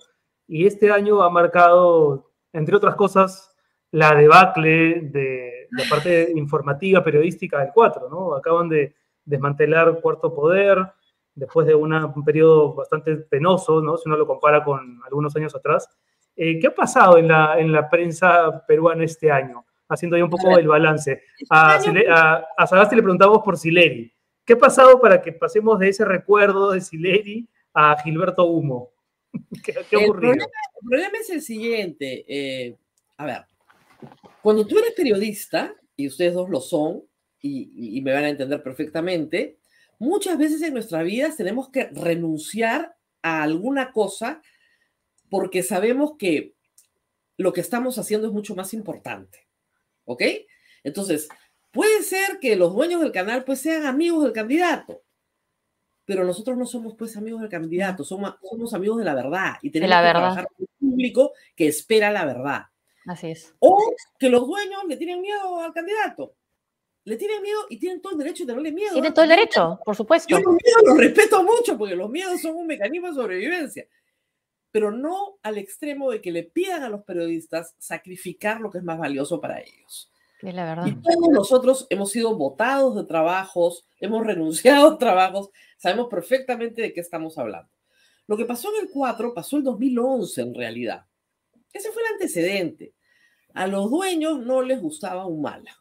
y 0.47 0.66
este 0.66 0.91
año 0.91 1.22
ha 1.22 1.30
marcado, 1.30 2.32
entre 2.54 2.76
otras 2.76 2.95
cosas, 2.95 3.56
la 3.91 4.16
debacle 4.16 5.02
de 5.02 5.68
la 5.72 5.84
parte 5.88 6.32
informativa, 6.36 7.04
periodística 7.04 7.60
del 7.60 7.70
4, 7.72 8.10
¿no? 8.10 8.34
Acaban 8.34 8.68
de 8.68 8.95
desmantelar 9.26 10.02
Cuarto 10.02 10.34
Poder 10.34 10.91
después 11.36 11.65
de 11.67 11.75
una- 11.75 12.05
un 12.05 12.23
periodo 12.23 12.73
bastante 12.73 13.15
penoso, 13.15 13.82
¿no? 13.82 13.97
Si 13.97 14.07
uno 14.09 14.17
lo 14.17 14.27
compara 14.27 14.63
con 14.63 14.99
algunos 15.05 15.36
años 15.36 15.55
atrás. 15.55 15.88
Eh, 16.36 16.59
¿Qué 16.59 16.67
ha 16.67 16.75
pasado 16.75 17.17
en 17.17 17.27
la, 17.27 17.59
en 17.59 17.71
la 17.71 17.89
prensa 17.89 18.65
peruana 18.65 19.03
este 19.03 19.32
año? 19.32 19.65
Haciendo 19.88 20.15
ahí 20.15 20.21
un 20.21 20.30
poco 20.30 20.57
el 20.57 20.67
balance. 20.67 21.23
A, 21.49 21.80
Sile- 21.80 22.07
a, 22.09 22.45
a 22.57 22.67
Sagasti 22.67 22.95
le 22.95 23.01
preguntamos 23.01 23.39
por 23.43 23.57
Sileri. 23.57 24.11
¿Qué 24.45 24.53
ha 24.53 24.57
pasado 24.57 24.99
para 24.99 25.21
que 25.21 25.32
pasemos 25.34 25.77
de 25.80 25.89
ese 25.89 26.05
recuerdo 26.05 26.71
de 26.71 26.82
Sileri 26.82 27.47
a 27.73 27.95
Gilberto 28.01 28.45
Humo? 28.45 28.89
¿Qué, 29.63 29.73
qué 29.89 30.03
El 30.05 30.11
problema, 30.11 30.43
el 30.43 30.88
problema 30.89 31.17
es 31.19 31.30
el 31.30 31.41
siguiente. 31.41 32.25
eh, 32.27 32.75
a 33.17 33.25
ver, 33.25 33.41
cuando 34.41 34.65
tú 34.65 34.77
eres 34.80 34.93
periodista, 34.93 35.73
y 35.95 36.07
ustedes 36.07 36.34
dos 36.34 36.49
lo 36.49 36.61
son, 36.61 37.03
y, 37.41 37.97
y 37.97 38.01
me 38.01 38.13
van 38.13 38.23
a 38.23 38.30
entender 38.30 38.61
perfectamente, 38.63 39.59
muchas 40.00 40.38
veces 40.38 40.62
en 40.62 40.74
nuestras 40.74 41.04
vidas 41.04 41.38
tenemos 41.38 41.70
que 41.70 41.86
renunciar 41.88 42.95
a 43.22 43.43
alguna 43.43 43.91
cosa 43.91 44.41
porque 45.30 45.62
sabemos 45.62 46.14
que 46.18 46.56
lo 47.38 47.54
que 47.54 47.62
estamos 47.62 47.97
haciendo 47.97 48.28
es 48.28 48.34
mucho 48.34 48.56
más 48.56 48.74
importante. 48.74 49.47
¿Ok? 50.06 50.24
Entonces, 50.84 51.30
puede 51.72 52.02
ser 52.02 52.39
que 52.39 52.56
los 52.56 52.74
dueños 52.74 53.02
del 53.02 53.12
canal 53.12 53.43
pues 53.43 53.60
sean 53.60 53.86
amigos 53.86 54.24
del 54.24 54.34
candidato, 54.34 55.04
pero 56.06 56.24
nosotros 56.24 56.58
no 56.58 56.66
somos 56.66 56.95
pues 56.95 57.16
amigos 57.16 57.41
del 57.41 57.50
candidato, 57.50 58.04
somos, 58.04 58.36
somos 58.41 58.74
amigos 58.74 58.97
de 58.97 59.06
la 59.06 59.14
verdad 59.14 59.54
y 59.62 59.70
tenemos 59.70 59.91
la 59.91 60.02
que 60.02 60.08
verdad. 60.08 60.20
trabajar 60.20 60.47
con 60.47 60.68
un 60.80 60.89
público 60.89 61.34
que 61.56 61.68
espera 61.68 62.12
la 62.12 62.26
verdad. 62.26 62.64
Así 63.06 63.28
es. 63.28 63.54
O 63.60 63.93
que 64.18 64.30
los 64.30 64.47
dueños 64.47 64.84
le 64.88 64.97
tienen 64.97 65.22
miedo 65.22 65.60
al 65.60 65.74
candidato. 65.74 66.36
Le 67.10 67.18
tienen 67.18 67.41
miedo 67.41 67.62
y 67.72 67.80
tienen 67.80 68.03
todo 68.03 68.12
el 68.12 68.20
derecho 68.20 68.43
de 68.43 68.49
tenerle 68.49 68.72
miedo. 68.72 68.93
Tienen 68.93 69.12
todo 69.12 69.24
el 69.24 69.30
derecho, 69.30 69.80
por 69.84 69.95
supuesto. 69.95 70.30
Yo 70.30 70.38
los 70.38 70.53
miedos 70.53 70.84
los 70.86 70.95
respeto 70.95 71.43
mucho 71.43 71.76
porque 71.76 71.95
los 71.95 72.07
miedos 72.07 72.39
son 72.39 72.55
un 72.55 72.68
mecanismo 72.68 73.07
de 73.07 73.16
sobrevivencia. 73.16 73.88
Pero 74.70 74.91
no 74.91 75.39
al 75.41 75.57
extremo 75.57 76.12
de 76.12 76.22
que 76.22 76.32
le 76.32 76.43
pidan 76.43 76.84
a 76.84 76.89
los 76.89 77.03
periodistas 77.03 77.74
sacrificar 77.80 78.62
lo 78.62 78.70
que 78.70 78.78
es 78.78 78.84
más 78.84 78.99
valioso 78.99 79.41
para 79.41 79.60
ellos. 79.60 80.12
Es 80.39 80.53
la 80.53 80.66
verdad. 80.66 80.86
Y 80.86 81.01
todos 81.01 81.30
nosotros 81.32 81.88
hemos 81.89 82.12
sido 82.12 82.38
votados 82.38 82.95
de 82.95 83.03
trabajos, 83.05 83.88
hemos 83.99 84.24
renunciado 84.28 84.91
a 84.91 84.97
trabajos, 84.99 85.49
sabemos 85.80 86.10
perfectamente 86.12 86.84
de 86.84 86.93
qué 86.93 86.99
estamos 86.99 87.39
hablando. 87.39 87.72
Lo 88.28 88.38
que 88.38 88.45
pasó 88.45 88.70
en 88.76 88.86
el 88.86 88.91
4 88.91 89.34
pasó 89.34 89.57
en 89.57 89.64
2011 89.64 90.41
en 90.41 90.53
realidad. 90.53 91.07
Ese 91.74 91.91
fue 91.91 92.03
el 92.03 92.14
antecedente. 92.14 92.93
A 93.55 93.66
los 93.66 93.89
dueños 93.89 94.38
no 94.38 94.62
les 94.62 94.80
gustaba 94.80 95.26
Humala. 95.26 95.76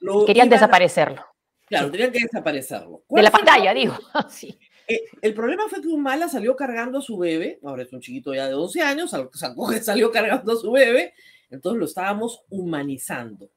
Lo 0.00 0.24
Querían 0.24 0.48
desaparecerlo. 0.48 1.24
Claro, 1.66 1.90
tenían 1.90 2.10
que 2.12 2.20
desaparecerlo. 2.20 2.98
De 2.98 3.04
¿Cuál 3.06 3.24
la 3.24 3.30
pantalla, 3.30 3.74
digo. 3.74 3.94
Sí. 4.30 4.58
Eh, 4.86 5.02
el 5.20 5.34
problema 5.34 5.68
fue 5.68 5.82
que 5.82 5.88
Humala 5.88 6.28
salió 6.30 6.56
cargando 6.56 6.98
a 6.98 7.02
su 7.02 7.18
bebé, 7.18 7.58
ahora 7.62 7.82
es 7.82 7.92
un 7.92 8.00
chiquito 8.00 8.32
ya 8.34 8.48
de 8.48 8.54
11 8.54 8.80
años, 8.80 9.10
sal- 9.10 9.28
sal- 9.34 9.54
salió 9.82 10.10
cargando 10.10 10.52
a 10.52 10.56
su 10.56 10.72
bebé, 10.72 11.12
entonces 11.50 11.78
lo 11.78 11.84
estábamos 11.84 12.42
humanizando. 12.48 13.50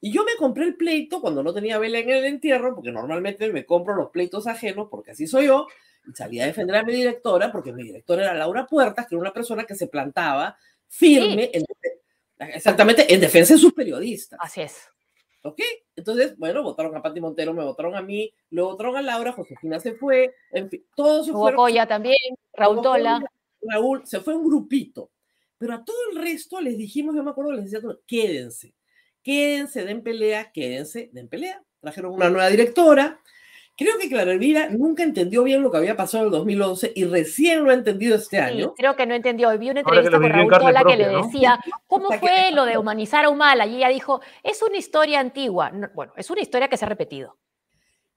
Y 0.00 0.12
yo 0.12 0.24
me 0.24 0.34
compré 0.36 0.64
el 0.64 0.74
pleito 0.76 1.20
cuando 1.20 1.44
no 1.44 1.52
tenía 1.54 1.78
vela 1.78 1.98
en 2.00 2.10
el 2.10 2.24
entierro, 2.24 2.74
porque 2.74 2.90
normalmente 2.90 3.52
me 3.52 3.64
compro 3.64 3.94
los 3.94 4.10
pleitos 4.10 4.48
ajenos, 4.48 4.88
porque 4.90 5.12
así 5.12 5.28
soy 5.28 5.46
yo, 5.46 5.68
y 6.08 6.12
salí 6.12 6.40
a 6.40 6.46
defender 6.46 6.74
a 6.76 6.82
mi 6.82 6.92
directora, 6.92 7.52
porque 7.52 7.72
mi 7.72 7.84
directora 7.84 8.22
era 8.24 8.34
Laura 8.34 8.66
Puertas, 8.66 9.06
que 9.06 9.14
era 9.14 9.20
una 9.20 9.32
persona 9.32 9.64
que 9.64 9.76
se 9.76 9.86
plantaba 9.86 10.56
firme, 10.88 11.50
en 11.52 11.64
exactamente, 12.48 13.12
en 13.12 13.20
defensa 13.20 13.54
de 13.54 13.60
sus 13.60 13.72
periodistas. 13.74 14.38
Así 14.42 14.60
es. 14.62 14.88
¿Ok? 15.42 15.60
Entonces, 15.96 16.36
bueno, 16.36 16.62
votaron 16.62 16.96
a 16.96 17.02
Pati 17.02 17.20
Montero, 17.20 17.54
me 17.54 17.64
votaron 17.64 17.94
a 17.94 18.02
mí, 18.02 18.32
luego 18.50 18.70
votaron 18.70 18.96
a 18.96 19.02
Laura, 19.02 19.32
Josefina 19.32 19.78
se 19.78 19.94
fue, 19.94 20.34
en 20.50 20.68
fin, 20.68 20.84
todos 20.96 21.26
se 21.26 21.32
fueron. 21.32 21.56
Coya 21.56 21.86
también, 21.86 22.16
Raúl 22.52 22.82
Tola. 22.82 23.24
Raúl, 23.62 24.06
se 24.06 24.20
fue 24.20 24.34
un 24.34 24.44
grupito. 24.44 25.10
Pero 25.58 25.74
a 25.74 25.84
todo 25.84 25.96
el 26.10 26.18
resto 26.18 26.60
les 26.60 26.78
dijimos, 26.78 27.14
yo 27.16 27.24
me 27.24 27.30
acuerdo, 27.30 27.52
les 27.52 27.70
decía, 27.70 27.80
quédense, 28.06 28.74
quédense, 29.22 29.84
den 29.84 30.02
pelea, 30.02 30.52
quédense, 30.52 31.10
den 31.12 31.28
pelea. 31.28 31.62
Trajeron 31.80 32.12
una 32.12 32.30
nueva 32.30 32.48
directora. 32.48 33.20
Creo 33.78 33.96
que 33.96 34.08
Clara 34.08 34.32
Elvira 34.32 34.68
nunca 34.70 35.04
entendió 35.04 35.44
bien 35.44 35.62
lo 35.62 35.70
que 35.70 35.76
había 35.76 35.96
pasado 35.96 36.24
en 36.24 36.26
el 36.26 36.32
2011 36.32 36.92
y 36.96 37.04
recién 37.04 37.62
lo 37.62 37.70
ha 37.70 37.74
entendido 37.74 38.16
este 38.16 38.36
Sí, 38.38 38.42
año. 38.42 38.74
creo 38.76 38.96
que 38.96 39.06
no 39.06 39.14
entendió. 39.14 39.56
Vi 39.56 39.70
una 39.70 39.80
entrevista 39.80 40.18
con 40.18 40.28
Raúl 40.28 40.50
Tola 40.50 40.82
que 40.82 40.96
le 40.96 41.12
¿no? 41.12 41.22
decía, 41.24 41.60
¿cómo 41.86 42.10
fue 42.10 42.50
lo 42.52 42.64
de 42.64 42.76
humanizar 42.76 43.24
a 43.24 43.28
Humala? 43.30 43.66
Y 43.66 43.76
ella 43.76 43.88
dijo, 43.88 44.20
es 44.42 44.60
una 44.62 44.78
historia 44.78 45.20
antigua. 45.20 45.70
No, 45.70 45.88
bueno, 45.94 46.12
es 46.16 46.28
una 46.28 46.40
historia 46.40 46.66
que 46.68 46.76
se 46.76 46.86
ha 46.86 46.88
repetido. 46.88 47.36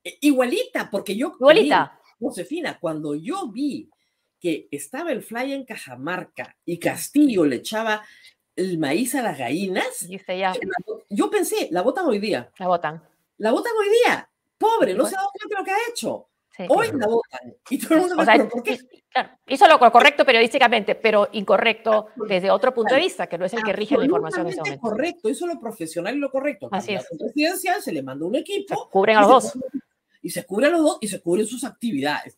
Eh, 0.04 0.18
Igualita, 0.22 0.90
porque 0.90 1.16
yo. 1.16 1.34
Igualita. 1.40 2.00
vi, 2.20 2.26
Josefina, 2.26 2.80
cuando 2.82 3.14
yo 3.14 3.48
vi 3.52 3.88
que 4.40 4.68
estaba 4.72 5.12
el 5.12 5.22
fly 5.22 5.54
en 5.54 5.64
Cajamarca 5.66 6.56
y 6.66 6.80
Castillo 6.80 7.46
le 7.46 7.58
echaba 7.58 8.02
el 8.56 8.80
maíz 8.80 9.14
a 9.14 9.22
las 9.22 9.38
gallinas, 9.38 10.08
ya. 10.28 10.54
yo 11.08 11.30
pensé, 11.30 11.68
la 11.70 11.84
votan 11.84 12.08
hoy 12.08 12.18
día. 12.18 12.50
La 12.58 12.66
votan. 12.68 13.04
La 13.38 13.52
votan 13.52 13.74
hoy 13.80 13.90
día. 14.04 14.28
Pobre, 14.62 14.94
no 14.94 15.06
se 15.06 15.16
ha 15.16 15.18
dado 15.20 15.32
cuenta 15.32 15.48
de 15.50 15.60
lo 15.60 15.66
que 15.66 15.72
ha 15.72 15.90
hecho. 15.92 16.28
Sí. 16.56 16.64
Hoy 16.70 16.88
la 16.94 17.08
votan. 17.08 17.56
Y 17.70 17.78
todo 17.80 17.94
el 17.96 18.00
mundo 18.02 18.16
O 18.16 18.18
me 18.20 18.26
sea, 18.26 18.34
"¿Pero 18.36 18.50
por 18.50 18.64
qué?". 18.64 18.80
Claro, 19.10 19.30
hizo 19.48 19.68
lo 19.68 19.80
correcto 19.80 20.24
periodísticamente, 20.26 20.96
pero 20.96 21.28
incorrecto 21.34 22.08
desde 22.28 22.50
otro 22.52 22.74
punto 22.74 22.94
de 22.94 23.02
vista, 23.02 23.28
que 23.28 23.38
no 23.38 23.46
es 23.46 23.54
el 23.54 23.64
que 23.64 23.74
rige 23.74 23.98
la 23.98 24.06
información 24.06 24.42
en 24.46 24.52
ese 24.52 24.60
Absolutamente 24.60 24.82
momento. 24.84 24.98
correcto, 25.04 25.30
hizo 25.30 25.48
lo 25.48 25.60
profesional 25.60 26.16
y 26.16 26.20
lo 26.20 26.30
correcto. 26.32 26.70
Así 26.72 26.94
es. 26.94 27.06
presidencial 27.18 27.82
se 27.82 27.92
le 27.92 28.04
manda 28.04 28.26
un 28.26 28.36
equipo. 28.36 28.90
cubren 28.90 29.18
a 29.18 29.22
los 29.22 29.30
dos. 29.30 29.54
Y 30.22 30.30
se 30.30 30.46
cubre 30.46 30.68
a 30.68 30.70
los 30.70 30.82
dos 30.82 30.98
y 31.02 31.08
se 31.08 31.20
cubren 31.22 31.46
sus 31.48 31.64
actividades. 31.64 32.38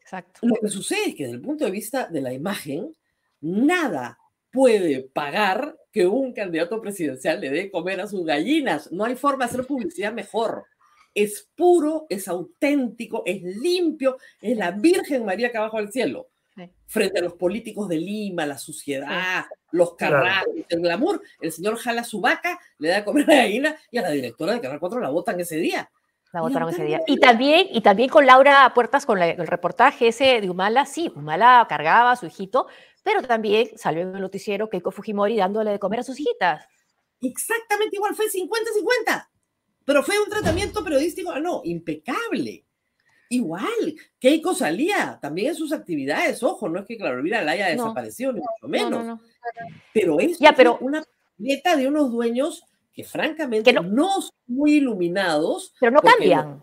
Exacto. 0.00 0.40
Lo 0.42 0.56
que 0.56 0.68
sucede 0.68 1.08
es 1.08 1.14
que 1.14 1.24
desde 1.24 1.36
el 1.36 1.42
punto 1.42 1.64
de 1.64 1.70
vista 1.70 2.06
de 2.06 2.20
la 2.20 2.32
imagen, 2.32 2.94
nada 3.40 4.18
puede 4.50 5.00
pagar 5.12 5.76
que 5.90 6.06
un 6.06 6.32
candidato 6.34 6.80
presidencial 6.80 7.40
le 7.40 7.50
dé 7.50 7.70
comer 7.70 8.00
a 8.00 8.06
sus 8.06 8.24
gallinas. 8.24 8.92
No 8.92 9.04
hay 9.04 9.16
forma 9.16 9.46
de 9.46 9.50
hacer 9.52 9.66
publicidad 9.66 10.12
mejor. 10.12 10.64
Es 11.14 11.48
puro, 11.54 12.06
es 12.08 12.28
auténtico, 12.28 13.22
es 13.26 13.42
limpio, 13.42 14.16
es 14.40 14.56
la 14.56 14.70
Virgen 14.70 15.24
María 15.24 15.50
que 15.50 15.58
abajo 15.58 15.76
del 15.78 15.92
cielo. 15.92 16.28
Frente 16.86 17.20
a 17.20 17.22
los 17.22 17.34
políticos 17.34 17.88
de 17.88 17.96
Lima, 17.96 18.44
la 18.44 18.58
suciedad, 18.58 19.46
los 19.70 19.94
Claro. 19.96 20.16
carrales, 20.16 20.66
el 20.68 20.80
glamour, 20.80 21.22
el 21.40 21.50
señor 21.50 21.76
jala 21.78 22.04
su 22.04 22.20
vaca, 22.20 22.58
le 22.78 22.88
da 22.90 22.96
de 22.96 23.04
comer 23.04 23.24
a 23.24 23.34
la 23.34 23.42
gallina 23.42 23.76
y 23.90 23.96
a 23.98 24.02
la 24.02 24.10
directora 24.10 24.52
de 24.52 24.60
Canal 24.60 24.78
4 24.78 25.00
la 25.00 25.08
votan 25.08 25.40
ese 25.40 25.56
día. 25.56 25.90
La 26.32 26.42
votaron 26.42 26.68
ese 26.68 26.84
día. 26.84 27.00
Y 27.06 27.18
también, 27.18 27.68
y 27.70 27.80
también 27.80 28.10
con 28.10 28.26
Laura 28.26 28.70
Puertas, 28.74 29.06
con 29.06 29.18
la- 29.18 29.28
el 29.30 29.46
reportaje 29.46 30.08
ese 30.08 30.40
de 30.42 30.50
Humala, 30.50 30.84
sí, 30.86 31.10
Humala 31.16 31.64
cargaba 31.68 32.12
a 32.12 32.16
su 32.16 32.26
hijito, 32.26 32.66
pero 33.02 33.22
también 33.22 33.70
salió 33.76 34.02
en 34.02 34.14
el 34.14 34.20
noticiero 34.20 34.68
Keiko 34.68 34.90
Fujimori 34.90 35.36
dándole 35.36 35.70
de 35.72 35.78
comer 35.78 36.00
a 36.00 36.02
sus 36.04 36.20
hijitas. 36.20 36.66
Exactamente 37.22 37.96
igual, 37.96 38.14
fue 38.14 38.28
50-50. 38.28 39.30
Pero 39.84 40.02
fue 40.02 40.18
un 40.20 40.28
tratamiento 40.30 40.82
periodístico, 40.84 41.30
ah, 41.30 41.40
no, 41.40 41.62
impecable. 41.64 42.64
Igual, 43.28 43.94
Keiko 44.18 44.54
salía 44.54 45.18
también 45.22 45.48
en 45.48 45.54
sus 45.54 45.72
actividades, 45.72 46.42
ojo, 46.42 46.68
no 46.68 46.80
es 46.80 46.86
que 46.86 46.98
Claro 46.98 47.16
Elvira 47.18 47.42
la 47.42 47.52
haya 47.52 47.74
No. 47.74 47.84
desaparecido, 47.84 48.32
ni 48.32 48.40
mucho 48.40 48.50
No, 48.62 48.68
menos. 48.68 48.90
no, 48.90 49.04
no. 49.16 49.20
Pero 49.94 50.20
es 50.20 50.38
Ya, 50.38 50.52
pero- 50.54 50.76
una 50.80 51.02
neta 51.38 51.74
de 51.76 51.88
unos 51.88 52.12
dueños 52.12 52.62
que 52.92 53.04
francamente 53.04 53.72
no, 53.72 54.20
son 54.20 54.30
muy 54.46 54.74
iluminados. 54.74 55.74
Pero 55.80 55.92
no 55.92 56.00
cambian. 56.02 56.62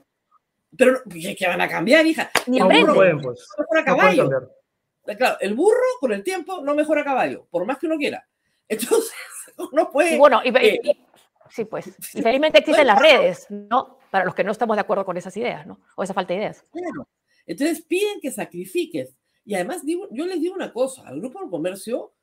pero 0.78 0.92
no- 0.94 1.00
¿qué, 1.12 1.36
qué 1.36 1.48
van 1.48 1.62
a 1.62 1.68
cambiar, 1.68 2.06
hija? 2.06 2.30
Ni 2.46 2.60
El 2.60 2.66
burro 2.66 2.88
No 2.88 2.94
pueden, 2.94 3.20
pues. 3.22 3.48
no 3.58 3.64
mejora 3.64 3.84
caballo. 3.84 4.30
cambiar. 4.30 5.18
Claro, 5.18 5.38
el 5.42 5.56
burro 5.56 5.82
con 6.00 6.14
el 6.14 6.24
tiempo 6.24 6.62
no 6.62 6.76
mejora 6.76 7.02
a 7.02 7.06
caballo, 7.06 7.48
por 7.50 7.66
más 7.66 7.80
que 7.80 7.88
uno 7.88 7.98
quiera. 7.98 8.28
Entonces, 8.70 9.12
uno 9.72 9.90
puede. 9.92 10.14
Y 10.14 10.18
bueno, 10.20 10.42
y, 10.46 10.50
eh, 10.50 10.80
y- 10.84 11.00
sí, 11.50 11.66
pues, 11.66 11.88
y 12.16 12.22
felizmente 12.22 12.60
existen 12.60 12.88
las 12.88 13.00
redes, 13.00 13.48
¿no? 13.50 14.00
Para 14.12 14.26
los 14.26 14.36
que 14.36 14.44
no 14.44 14.52
estamos 14.52 14.78
de 14.78 14.82
acuerdo 14.82 15.06
con 15.06 15.18
esas 15.18 15.36
ideas, 15.38 15.66
¿no? 15.66 15.80
O 15.96 16.04
esa 16.04 16.14
falta 16.14 16.34
de 16.34 16.40
ideas. 16.40 16.66
Claro. 16.72 17.08
Entonces 17.46 17.82
piden 17.82 18.20
que 18.22 18.32
sacrifiques. 18.32 19.16
Y 19.46 19.56
además, 19.56 19.86
digo, 19.86 20.08
yo 20.12 20.26
les 20.26 20.40
digo 20.40 20.56
una 20.56 20.72
cosa, 20.72 21.08
al 21.08 21.20
Grupo 21.20 21.44
de 21.44 21.50
Comercio, 21.50 22.14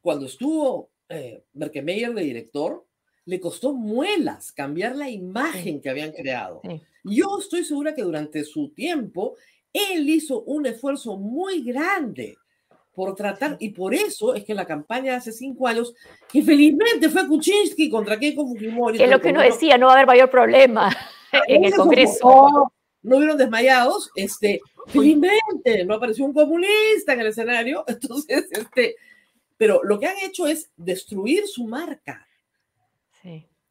cuando 0.00 0.26
estuvo 0.26 0.90
eh, 1.08 1.44
Berkemeyer 1.52 2.14
de 2.14 2.22
director, 2.22 2.86
le 3.26 3.40
costó 3.40 3.74
muelas 3.74 4.52
cambiar 4.52 4.96
la 4.96 5.10
imagen 5.10 5.82
que 5.82 5.90
habían 5.90 6.12
creado. 6.12 6.62
Yo 7.04 7.38
estoy 7.38 7.62
segura 7.62 7.94
que 7.94 8.02
durante 8.02 8.42
su 8.44 8.70
tiempo, 8.70 9.36
él 9.70 10.08
hizo 10.08 10.40
un 10.42 10.64
esfuerzo 10.64 11.18
muy 11.18 11.62
grande 11.62 12.38
por 12.98 13.14
tratar, 13.14 13.56
y 13.60 13.68
por 13.68 13.94
eso 13.94 14.34
es 14.34 14.42
que 14.42 14.54
la 14.54 14.66
campaña 14.66 15.12
de 15.12 15.18
hace 15.18 15.30
cinco 15.30 15.68
años, 15.68 15.94
que 16.28 16.42
felizmente 16.42 17.08
fue 17.08 17.28
Kuczynski 17.28 17.88
contra 17.88 18.18
Keiko 18.18 18.44
Fujimori. 18.44 18.98
Que 18.98 19.04
es 19.04 19.10
lo 19.10 19.20
que 19.20 19.28
uno 19.28 19.38
no- 19.38 19.44
decía, 19.44 19.78
no 19.78 19.86
va 19.86 19.92
a 19.92 19.94
haber 19.94 20.06
mayor 20.08 20.28
problema 20.30 20.90
en 21.46 21.64
el 21.64 21.72
Congreso. 21.74 22.14
sofocó, 22.14 22.72
no 23.02 23.18
vieron 23.18 23.36
desmayados, 23.38 24.10
este, 24.16 24.60
felizmente 24.88 25.84
no 25.86 25.94
apareció 25.94 26.24
un 26.24 26.32
comunista 26.34 27.12
en 27.12 27.20
el 27.20 27.28
escenario, 27.28 27.84
entonces, 27.86 28.48
este, 28.50 28.96
pero 29.56 29.80
lo 29.84 30.00
que 30.00 30.06
han 30.06 30.16
hecho 30.24 30.48
es 30.48 30.68
destruir 30.76 31.46
su 31.46 31.68
marca. 31.68 32.26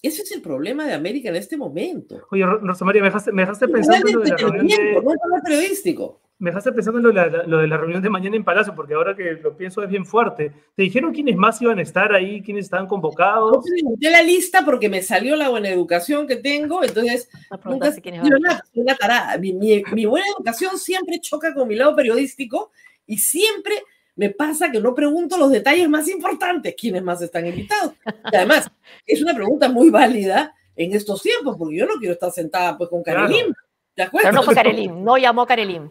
Ese 0.02 0.22
es 0.22 0.32
el 0.32 0.42
problema 0.42 0.86
de 0.86 0.94
América 0.94 1.28
en 1.30 1.36
este 1.36 1.58
momento. 1.58 2.22
Oye, 2.32 2.46
Ro- 2.46 2.60
Rosa 2.60 2.86
María, 2.86 3.02
me 3.02 3.08
dejaste, 3.10 3.32
me 3.34 3.42
dejaste 3.42 3.68
No 3.68 3.74
pensando 3.74 4.20
de 4.22 4.30
la 4.30 4.38
reunión 4.38 4.68
de, 4.68 5.02
no 5.02 5.12
es 5.12 5.44
periodístico. 5.44 6.22
Me 6.40 6.52
dejaste 6.52 6.72
pensando 6.72 7.00
en 7.00 7.04
lo 7.04 7.10
de, 7.10 7.32
la, 7.32 7.44
lo 7.46 7.58
de 7.58 7.68
la 7.68 7.78
reunión 7.78 8.02
de 8.02 8.10
mañana 8.12 8.36
en 8.36 8.44
Palacio, 8.44 8.76
porque 8.76 8.94
ahora 8.94 9.16
que 9.16 9.34
lo 9.42 9.58
pienso 9.58 9.82
es 9.82 9.90
bien 9.90 10.06
fuerte. 10.06 10.52
¿Te 10.76 10.84
dijeron 10.84 11.12
quiénes 11.12 11.36
más 11.36 11.60
iban 11.62 11.80
a 11.80 11.82
estar 11.82 12.14
ahí, 12.14 12.42
quiénes 12.44 12.66
estaban 12.66 12.86
convocados? 12.88 13.66
Pregunté 13.68 14.12
la 14.12 14.22
lista 14.22 14.64
porque 14.64 14.88
me 14.88 15.02
salió 15.02 15.36
la 15.36 15.50
buena 15.50 15.70
educación 15.70 16.28
que 16.28 16.36
tengo, 16.36 16.84
entonces 16.84 17.30
nunca 17.66 17.92
yo 18.24 18.38
una 18.76 18.96
tarada. 18.96 19.38
Mi, 19.40 19.54
mi- 19.54 19.84
mi 19.94 20.06
buena 20.06 20.28
educación 20.38 20.78
siempre 20.78 21.20
choca 21.20 21.54
con 21.56 21.68
mi 21.68 21.76
lado 21.76 21.96
periodístico 21.96 22.72
y 23.08 23.18
siempre 23.18 23.82
me 24.16 24.30
pasa 24.30 24.72
que 24.72 24.80
no 24.80 24.94
pregunto 24.94 25.38
los 25.38 25.52
detalles 25.52 25.90
más 25.90 26.08
importantes, 26.08 26.76
quiénes 26.80 27.02
más 27.04 27.22
están 27.22 27.46
invitados. 27.48 27.94
Y 28.32 28.36
además, 28.36 28.70
es 29.06 29.22
una 29.24 29.34
pregunta 29.34 29.70
muy 29.70 29.90
válida 29.90 30.54
en 30.76 30.94
estos 30.94 31.22
tiempos, 31.24 31.56
porque 31.58 31.78
yo 31.78 31.86
no 31.88 31.94
quiero 32.00 32.14
estar 32.14 32.32
sentada 32.32 32.78
pues 32.78 32.90
con 32.90 33.02
Claro. 33.02 33.22
Karelim. 33.28 33.54
¿de 33.96 34.04
acuerdo? 34.04 34.28
Pero 34.30 34.36
no 34.36 34.44
fue 34.44 34.54
Karelim, 34.54 35.04
no 35.04 35.18
llamó 35.18 35.46
Karelim. 35.48 35.90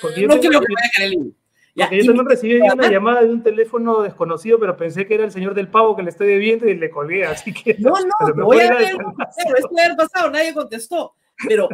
Porque 0.00 0.20
yo 0.20 0.28
No 0.28 0.40
quiero 0.40 0.60
que 0.60 0.74
vaya. 0.74 1.14
Ya, 1.74 1.84
Porque 1.84 1.98
yo 1.98 2.06
también 2.06 2.28
recibí 2.28 2.56
una 2.58 2.90
llamada 2.90 3.22
de 3.22 3.30
un 3.30 3.42
teléfono 3.42 4.00
desconocido, 4.00 4.58
pero 4.58 4.78
pensé 4.78 5.06
que 5.06 5.14
era 5.14 5.24
el 5.24 5.30
señor 5.30 5.52
del 5.52 5.68
pavo 5.68 5.94
que 5.94 6.02
le 6.02 6.08
estoy 6.08 6.26
debiendo 6.28 6.66
y 6.66 6.74
le 6.74 6.88
colgué, 6.88 7.26
así 7.26 7.52
que... 7.52 7.76
No, 7.78 7.94
a 7.96 8.00
no, 8.00 8.34
mejor 8.34 8.44
voy 8.44 8.60
a 8.60 8.74
ver, 8.74 8.96
pero 8.96 9.56
esto 9.56 9.68
debe 9.68 9.82
haber 9.82 9.96
pasado, 9.98 10.30
nadie 10.30 10.54
contestó. 10.54 11.14
Pero 11.46 11.68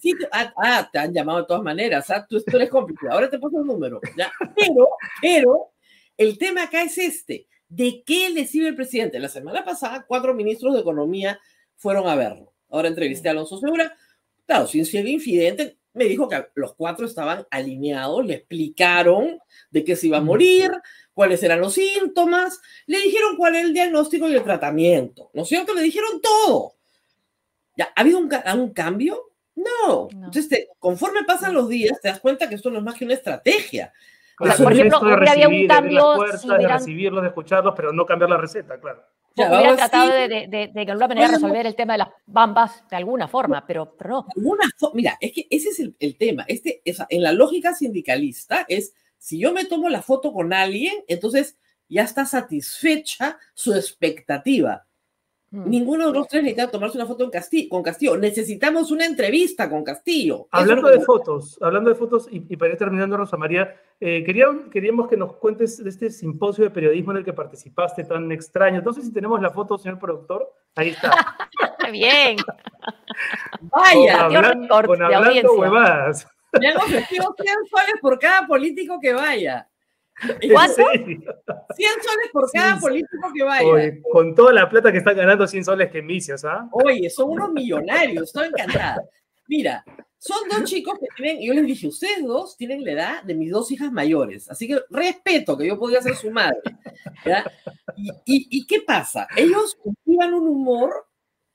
sí, 0.00 0.12
te, 0.18 0.26
ah, 0.32 0.52
ah, 0.56 0.88
te 0.92 0.98
han 0.98 1.12
llamado 1.12 1.38
de 1.38 1.46
todas 1.46 1.62
maneras, 1.62 2.10
¿ah? 2.10 2.26
tú, 2.28 2.42
tú 2.42 2.56
eres 2.56 2.68
cómplice, 2.68 3.06
ahora 3.08 3.30
te 3.30 3.38
paso 3.38 3.60
el 3.60 3.66
número, 3.66 4.00
¿ya? 4.16 4.32
Pero, 4.56 4.88
pero, 5.22 5.70
el 6.16 6.36
tema 6.36 6.64
acá 6.64 6.82
es 6.82 6.98
este, 6.98 7.46
¿de 7.68 8.02
qué 8.04 8.30
le 8.30 8.46
sirve 8.46 8.68
el 8.68 8.74
presidente? 8.74 9.20
La 9.20 9.28
semana 9.28 9.64
pasada, 9.64 10.04
cuatro 10.06 10.34
ministros 10.34 10.74
de 10.74 10.80
Economía 10.80 11.38
fueron 11.76 12.08
a 12.08 12.16
verlo. 12.16 12.52
Ahora 12.70 12.88
entrevisté 12.88 13.28
a 13.28 13.32
Alonso 13.32 13.58
Segura, 13.58 13.96
claro, 14.46 14.66
sin 14.66 14.84
ser 14.84 15.06
infidente, 15.06 15.78
me 15.94 16.04
dijo 16.04 16.28
que 16.28 16.44
los 16.54 16.74
cuatro 16.74 17.06
estaban 17.06 17.46
alineados, 17.50 18.26
le 18.26 18.34
explicaron 18.34 19.38
de 19.70 19.84
qué 19.84 19.96
se 19.96 20.08
iba 20.08 20.18
a 20.18 20.22
morir, 20.22 20.70
cuáles 21.12 21.42
eran 21.42 21.60
los 21.60 21.74
síntomas, 21.74 22.60
le 22.86 22.98
dijeron 23.00 23.36
cuál 23.36 23.54
era 23.54 23.66
el 23.66 23.72
diagnóstico 23.72 24.28
y 24.28 24.34
el 24.34 24.42
tratamiento, 24.42 25.30
¿no 25.34 25.42
es 25.42 25.48
cierto? 25.48 25.72
Le 25.72 25.82
dijeron 25.82 26.20
todo. 26.20 26.74
¿Ya? 27.76 27.92
¿Ha 27.94 28.00
habido 28.02 28.18
un, 28.18 28.28
un 28.56 28.70
cambio? 28.72 29.32
No. 29.56 30.08
Entonces, 30.10 30.48
te- 30.48 30.68
conforme 30.78 31.24
pasan 31.24 31.54
los 31.54 31.68
días, 31.68 32.00
te 32.00 32.08
das 32.08 32.20
cuenta 32.20 32.48
que 32.48 32.56
esto 32.56 32.70
no 32.70 32.78
es 32.78 32.84
más 32.84 32.96
que 32.96 33.04
una 33.04 33.14
estrategia. 33.14 33.92
Claro, 34.36 34.68
gesto 34.68 35.00
de 35.04 35.14
hoy 35.14 35.28
había 35.28 35.46
un 35.48 35.52
recibir, 35.52 35.60
de 35.62 35.66
cambio, 35.68 36.12
puertas, 36.16 36.40
si 36.42 36.48
de 36.48 36.54
hubieran- 36.54 36.78
recibirlos, 36.78 37.22
de 37.22 37.28
escucharlos, 37.28 37.74
pero 37.76 37.92
no 37.92 38.04
cambiar 38.06 38.30
la 38.30 38.36
receta, 38.36 38.80
claro. 38.80 39.02
Ya, 39.36 39.48
hubiera 39.48 39.70
ahora 39.70 39.76
tratado 39.76 40.06
sí. 40.10 40.12
de, 40.16 40.28
de, 40.28 40.46
de- 40.48 40.70
de 40.72 40.80
alguna 40.92 41.08
manera 41.08 41.26
Bueno. 41.28 41.38
resolver 41.38 41.66
el 41.66 41.74
tema 41.76 41.94
de 41.94 41.98
las 41.98 42.08
bambas 42.26 42.88
de 42.88 42.96
alguna 42.96 43.26
forma, 43.28 43.64
pero, 43.66 43.96
pero 43.96 44.10
no. 44.10 44.26
alguna 44.36 44.64
mira, 44.92 45.16
es 45.20 45.32
que 45.32 45.46
ese 45.50 45.70
es 45.70 45.80
el, 45.80 45.96
el 45.98 46.16
tema. 46.16 46.44
Este, 46.48 46.82
esa- 46.84 47.06
en 47.10 47.22
la 47.22 47.32
lógica 47.32 47.74
sindicalista 47.74 48.64
es, 48.68 48.94
si 49.18 49.38
yo 49.40 49.52
me 49.52 49.64
tomo 49.64 49.88
la 49.88 50.02
foto 50.02 50.32
con 50.32 50.52
alguien, 50.52 50.94
entonces 51.08 51.56
ya 51.88 52.02
está 52.02 52.24
satisfecha 52.26 53.38
su 53.54 53.74
expectativa. 53.74 54.86
Mm. 55.54 55.70
Ninguno 55.70 56.06
de 56.08 56.12
los 56.12 56.26
tres 56.26 56.42
necesita 56.42 56.68
tomarse 56.68 56.98
una 56.98 57.06
foto 57.06 57.22
en 57.22 57.30
Castillo, 57.30 57.68
con 57.68 57.82
Castillo. 57.82 58.16
Necesitamos 58.16 58.90
una 58.90 59.06
entrevista 59.06 59.70
con 59.70 59.84
Castillo. 59.84 60.48
Hablando 60.50 60.88
de 60.88 61.00
fotos, 61.00 61.56
hablando 61.62 61.90
de 61.90 61.96
fotos, 61.96 62.26
y, 62.30 62.44
y 62.52 62.56
para 62.56 62.72
ir 62.72 62.78
terminando, 62.78 63.16
Rosa 63.16 63.36
María, 63.36 63.72
eh, 64.00 64.24
quería- 64.24 64.48
queríamos 64.72 65.06
que 65.08 65.16
nos 65.16 65.34
cuentes 65.36 65.82
de 65.84 65.88
este 65.90 66.10
simposio 66.10 66.64
de 66.64 66.70
periodismo 66.70 67.12
en 67.12 67.18
el 67.18 67.24
que 67.24 67.32
participaste 67.32 68.02
tan 68.02 68.32
extraño. 68.32 68.82
No 68.82 68.92
sé 68.92 69.02
si 69.02 69.12
tenemos 69.12 69.40
la 69.40 69.50
foto, 69.50 69.78
señor 69.78 70.00
productor. 70.00 70.52
Ahí 70.74 70.88
está. 70.88 71.12
Bien. 71.92 72.36
Vaya, 73.60 74.26
con, 74.26 74.36
hablan- 74.36 74.68
con 74.68 75.02
hablando 75.02 75.28
audiencia. 75.28 75.50
huevadas. 75.52 76.28
Me 76.60 76.68
han 76.68 76.76
ofrecido 76.78 77.34
100 77.40 77.54
soles 77.70 77.94
por 78.00 78.18
cada 78.18 78.46
político 78.46 78.98
que 79.00 79.12
vaya. 79.12 79.68
¿Cuánto? 80.52 80.82
100 80.92 81.22
soles 81.76 82.30
por 82.32 82.50
cada 82.52 82.78
político 82.78 83.32
que 83.34 83.42
vaya. 83.42 83.66
Oye, 83.68 84.02
con 84.12 84.34
toda 84.34 84.52
la 84.52 84.68
plata 84.68 84.92
que 84.92 84.98
están 84.98 85.16
ganando 85.16 85.46
100 85.46 85.64
soles 85.64 85.90
que 85.90 86.02
misios, 86.02 86.44
¿ah? 86.44 86.68
Oye, 86.72 87.10
son 87.10 87.30
unos 87.30 87.52
millonarios, 87.52 88.24
estoy 88.24 88.48
encantada. 88.48 89.02
Mira, 89.48 89.84
son 90.18 90.48
dos 90.48 90.64
chicos 90.70 90.98
que 91.00 91.06
tienen, 91.16 91.42
yo 91.42 91.52
les 91.52 91.66
dije, 91.66 91.88
ustedes 91.88 92.22
dos 92.24 92.56
tienen 92.56 92.84
la 92.84 92.92
edad 92.92 93.22
de 93.24 93.34
mis 93.34 93.50
dos 93.50 93.70
hijas 93.72 93.92
mayores, 93.92 94.48
así 94.50 94.66
que 94.68 94.80
respeto 94.88 95.58
que 95.58 95.66
yo 95.66 95.78
podría 95.78 96.00
ser 96.00 96.14
su 96.14 96.30
madre. 96.30 96.58
Y, 97.96 98.10
y- 98.24 98.48
y 98.50 98.66
qué 98.66 98.80
pasa? 98.80 99.26
Ellos 99.36 99.76
cultivan 99.82 100.32
un 100.34 100.48
humor, 100.48 101.06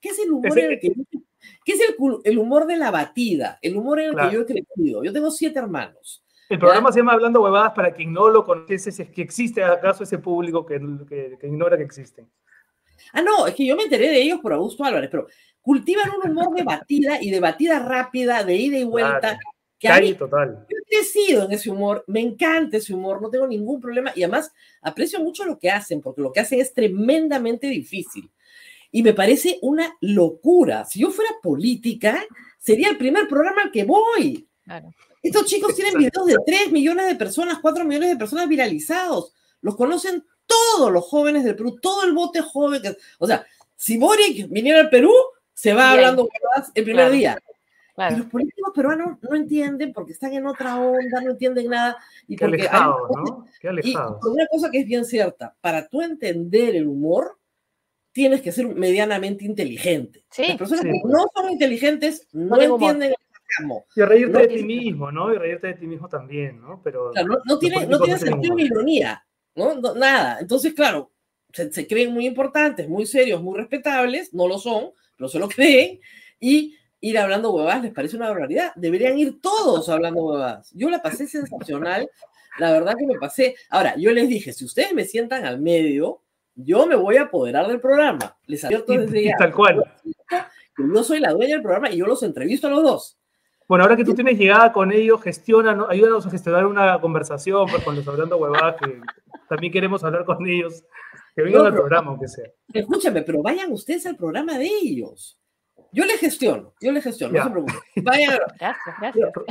¿qué 0.02 0.10
es 0.10 0.20
el 0.20 0.32
humor 0.32 0.50
Ese- 0.50 0.66
en 0.66 0.72
el 0.74 0.80
que 0.80 0.88
yo- 0.90 1.20
¿Qué 1.64 1.74
es 1.74 1.80
el, 1.82 1.96
el 2.26 2.38
humor 2.38 2.66
de 2.68 2.76
la 2.78 2.92
batida? 2.92 3.58
El 3.62 3.78
humor 3.78 4.00
en 4.02 4.08
el 4.08 4.12
Claro. 4.14 4.30
que 4.30 4.36
yo 4.36 4.42
he 4.42 4.46
crecido. 4.46 5.04
Yo 5.04 5.14
tengo 5.14 5.32
siete 5.32 5.58
hermanos. 5.60 6.24
El 6.50 6.58
programa 6.60 6.92
se 6.92 7.00
llama 7.00 7.14
Hablando 7.14 7.42
Huevadas 7.44 7.74
para 7.74 7.94
quien 7.94 8.12
no 8.12 8.28
lo 8.28 8.44
conoce, 8.44 8.92
si 8.92 9.02
es 9.04 9.10
que 9.12 9.22
existe 9.22 9.64
acaso 9.64 10.04
ese 10.04 10.18
público 10.18 10.66
que, 10.66 10.80
que- 11.08 11.38
que 11.40 11.48
ignora 11.48 11.78
que 11.78 11.84
existen. 11.84 12.28
Ah, 13.14 13.22
no, 13.22 13.48
es 13.48 13.54
que 13.56 13.66
yo 13.66 13.76
me 13.76 13.84
enteré 13.84 14.08
de 14.10 14.22
ellos 14.22 14.40
por 14.42 14.54
Augusto 14.54 14.84
Álvarez, 14.84 15.10
pero 15.12 15.28
cultivan 15.62 16.10
un 16.24 16.32
humor 16.32 16.56
de 16.56 16.64
batida 16.64 17.22
y 17.22 17.30
de 17.30 17.40
batida 17.40 17.80
rápida, 17.80 18.44
de 18.44 18.56
ida 18.56 18.78
y 18.78 18.84
vuelta. 18.84 19.20
Claro. 19.20 19.40
Que 19.78 19.88
a 19.88 19.92
Calle 19.94 20.10
mí, 20.10 20.14
total. 20.16 20.66
yo 20.70 20.78
he 20.78 20.84
crecido 20.90 21.46
en 21.46 21.54
ese 21.54 21.70
humor, 21.72 22.04
me 22.08 22.20
encanta 22.20 22.76
ese 22.76 22.94
humor, 22.94 23.22
no 23.22 23.30
tengo 23.30 23.48
ningún 23.48 23.80
problema 23.80 24.12
y 24.14 24.24
además 24.24 24.52
aprecio 24.82 25.22
mucho 25.22 25.46
lo 25.46 25.58
que 25.58 25.70
hacen, 25.70 26.02
porque 26.02 26.22
lo 26.22 26.34
que 26.34 26.42
hacen 26.42 26.60
es 26.60 26.74
tremendamente 26.74 27.68
difícil. 27.68 28.30
Y 28.92 29.04
me 29.04 29.14
parece 29.14 29.58
una 29.62 29.96
locura. 30.02 30.84
Si 30.84 31.00
yo 31.00 31.12
fuera 31.12 31.32
política, 31.42 32.26
sería 32.58 32.90
el 32.90 32.98
primer 32.98 33.28
programa 33.30 33.62
al 33.62 33.72
que 33.72 33.86
voy. 33.86 34.50
Claro. 34.66 34.90
Estos 35.22 35.46
chicos 35.46 35.76
tienen 35.76 35.96
videos 35.96 36.26
de 36.26 36.38
3 36.46 36.72
millones 36.72 37.08
de 37.08 37.16
personas, 37.16 37.60
4 37.62 37.84
millones 37.86 38.10
de 38.10 38.16
personas 38.16 38.48
viralizados. 38.48 39.34
Los 39.62 39.76
conocen 39.76 40.24
todos 40.46 40.92
los 40.92 41.04
jóvenes 41.06 41.44
del 41.44 41.56
Perú, 41.56 41.78
todo 41.82 42.04
el 42.04 42.14
bote 42.14 42.42
joven. 42.42 42.82
que- 42.82 42.96
o 43.20 43.28
sea, 43.28 43.46
si 43.76 43.98
Boric 43.98 44.48
viniera 44.50 44.80
al 44.80 44.90
Perú, 44.90 45.12
se 45.54 45.74
va 45.74 45.94
Bien. 45.94 46.00
hablando 46.06 46.30
el 46.76 46.84
primer 46.84 47.06
Claro. 47.08 47.12
día. 47.14 47.40
Y 48.12 48.16
los 48.16 48.28
políticos 48.28 48.72
peruanos 48.74 49.18
no 49.22 49.36
entienden 49.36 49.92
porque 49.92 50.14
están 50.14 50.32
en 50.32 50.48
otra 50.48 50.80
onda, 50.80 51.20
no 51.22 51.32
entienden 51.32 51.68
nada. 51.70 51.98
Y 52.30 52.38
Qué 52.38 52.46
porque 52.46 52.62
hay- 52.62 52.68
alejados, 52.70 53.10
¿no? 53.14 53.46
Qué 53.60 53.68
y 53.68 53.70
alejados. 53.70 54.18
por 54.22 54.32
una 54.32 54.48
cosa 54.48 54.72
que 54.72 54.80
es 54.80 54.86
bien 54.86 55.04
cierta, 55.04 55.54
para 55.60 55.86
tú 55.90 56.02
entender 56.02 56.78
el 56.78 56.88
humor, 56.88 57.38
tienes 58.14 58.42
que 58.42 58.54
ser 58.54 58.68
medianamente 58.74 59.44
inteligente. 59.44 60.24
Sí, 60.32 60.46
Las 60.48 60.58
personas 60.58 60.84
sí. 60.84 60.88
que 60.92 61.02
no 61.10 61.26
son 61.36 61.52
inteligentes 61.52 62.26
no, 62.32 62.56
humor. 62.56 62.62
entienden 62.64 63.10
el 63.10 63.16
Y 63.96 64.02
reírte 64.02 64.34
No 64.34 64.40
de 64.40 64.48
ti 64.48 64.64
mismo, 64.64 65.12
¿no? 65.12 65.34
Y 65.34 65.38
reírte 65.38 65.68
de 65.68 65.74
ti 65.74 65.88
mismo 65.88 66.08
también, 66.08 66.62
¿no? 66.62 66.82
Pero 66.84 67.12
Claro, 67.12 67.42
no, 67.46 67.60
tiene, 67.60 67.88
no 67.88 68.00
tiene 68.00 68.20
sentido 68.20 68.56
ni 68.56 68.64
ironía, 68.64 69.26
¿no? 69.56 69.76
No, 69.76 69.96
Nada. 69.96 70.40
Entonces, 70.40 70.74
claro, 70.74 71.12
se, 71.52 71.72
se 71.72 71.88
creen 71.88 72.14
muy 72.14 72.26
importantes, 72.26 72.88
muy 72.88 73.06
serios, 73.06 73.42
muy 73.42 73.58
respetables, 73.58 74.34
no 74.34 74.48
lo 74.48 74.58
son, 74.58 74.92
pero 75.18 75.28
se 75.28 75.40
lo 75.40 75.48
creen, 75.50 76.00
y 76.40 76.76
ir 77.02 77.18
hablando 77.18 77.54
huevadas 77.54 77.84
les 77.84 77.94
parece 77.94 78.16
una 78.16 78.30
barbaridad. 78.30 78.72
Deberían 78.76 79.18
ir 79.18 79.40
todos 79.42 79.90
hablando 79.90 80.24
huevadas. 80.24 80.72
Yo 80.74 80.90
la 80.90 81.02
pasé 81.02 81.28
sensacional, 81.28 82.10
la 82.58 82.72
verdad 82.72 82.96
que 82.98 83.06
me 83.06 83.18
pasé. 83.18 83.56
Ahora, 83.70 83.96
yo 83.98 84.12
les 84.12 84.28
dije, 84.28 84.54
si 84.54 84.66
ustedes 84.66 84.94
me 84.94 85.06
sientan 85.06 85.46
al 85.46 85.62
medio, 85.62 86.24
yo 86.56 86.86
me 86.86 86.96
voy 86.96 87.18
a 87.18 87.24
apoderar 87.24 87.68
del 87.68 87.80
programa. 87.80 88.38
Les 88.46 88.64
advierto 88.66 88.94
desde 88.94 89.22
y 89.22 89.26
ya. 89.26 89.36
tal 89.38 89.54
cual. 89.54 89.84
que 90.76 90.84
Yo 90.94 91.04
soy 91.04 91.20
la 91.20 91.32
dueña 91.32 91.56
del 91.56 91.62
programa 91.62 91.90
y 91.90 91.98
yo 91.98 92.06
los 92.06 92.24
entrevisto 92.24 92.68
a 92.68 92.72
los 92.72 92.84
dos. 92.84 93.19
Bueno, 93.70 93.84
ahora 93.84 93.96
que 93.96 94.04
tú 94.04 94.16
tienes 94.16 94.38
llegada 94.38 94.74
con 94.74 94.92
ellos, 94.92 95.22
gestiona, 95.22 95.76
¿no? 95.76 95.88
ayúdanos 95.88 96.26
a 96.26 96.32
gestionar 96.32 96.66
una 96.66 97.00
conversación 97.00 97.68
pues, 97.70 97.84
con 97.84 97.96
los 97.96 98.08
hablando 98.08 98.36
huevadas, 98.38 98.76
que 98.82 99.00
también 99.48 99.72
queremos 99.72 100.04
hablar 100.04 100.26
con 100.26 100.44
ellos, 100.48 100.84
que 101.36 101.44
vengan 101.44 101.60
No, 101.62 101.66
al 101.68 101.72
pero- 101.74 101.84
programa, 101.84 102.10
aunque 102.10 102.28
sea. 102.28 102.50
Escúchame, 102.74 103.22
pero 103.22 103.44
vayan 103.44 103.72
ustedes 103.72 104.08
al 104.08 104.16
programa 104.18 104.58
de 104.58 104.66
ellos. 104.66 105.38
Yo 105.92 106.04
les 106.06 106.20
gestiono, 106.20 106.74
yo 106.82 106.92
les 106.92 107.04
gestiono, 107.04 107.34
Ya. 107.34 107.40
no 107.42 107.46
se 107.46 107.52
preocupen. 107.52 108.04
Vayan. 108.04 108.38
Gracias, 108.60 108.96
gracias. 109.00 109.30
Pero- 109.34 109.46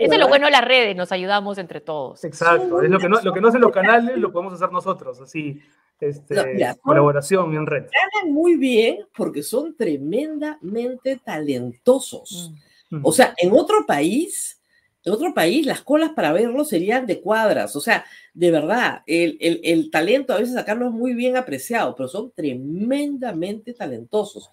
Eso 0.00 0.12
es 0.12 0.18
lo 0.18 0.28
bueno 0.28 0.46
de 0.46 0.52
las 0.52 0.64
redes, 0.64 0.96
nos 0.96 1.10
ayudamos 1.12 1.58
entre 1.58 1.80
todos. 1.80 2.22
Exacto, 2.24 2.80
es 2.80 2.88
lo 2.90 2.98
que 3.00 3.08
no, 3.08 3.20
lo 3.20 3.32
que 3.32 3.40
no 3.40 3.48
hacen 3.48 3.60
los 3.60 3.72
canales, 3.72 4.16
lo 4.18 4.30
podemos 4.32 4.54
hacer 4.54 4.70
nosotros, 4.72 5.20
así, 5.20 5.60
este, 6.00 6.34
No, 6.36 6.44
mira, 6.46 6.74
colaboración 6.76 7.54
en 7.56 7.66
red. 7.66 7.86
ganan 8.14 8.32
muy 8.32 8.56
bien 8.56 8.98
porque 9.16 9.42
son 9.42 9.76
tremendamente 9.76 11.16
talentosos. 11.24 12.52
Mm. 12.54 12.67
O 13.02 13.12
sea, 13.12 13.34
en 13.38 13.52
otro 13.52 13.86
país, 13.86 14.60
en 15.04 15.12
otro 15.12 15.34
país, 15.34 15.66
las 15.66 15.82
colas 15.82 16.10
para 16.12 16.32
verlos 16.32 16.68
serían 16.68 17.06
de 17.06 17.20
cuadras. 17.20 17.76
O 17.76 17.80
sea, 17.80 18.04
de 18.34 18.50
verdad, 18.50 19.02
el, 19.06 19.36
el- 19.40 19.60
el 19.64 19.90
talento 19.90 20.32
a 20.34 20.38
veces 20.38 20.56
acá 20.56 20.74
no 20.74 20.86
es 20.88 20.92
muy 20.92 21.14
bien 21.14 21.36
apreciado, 21.36 21.94
pero 21.96 22.08
son 22.08 22.32
tremendamente 22.32 23.72
talentosos. 23.74 24.50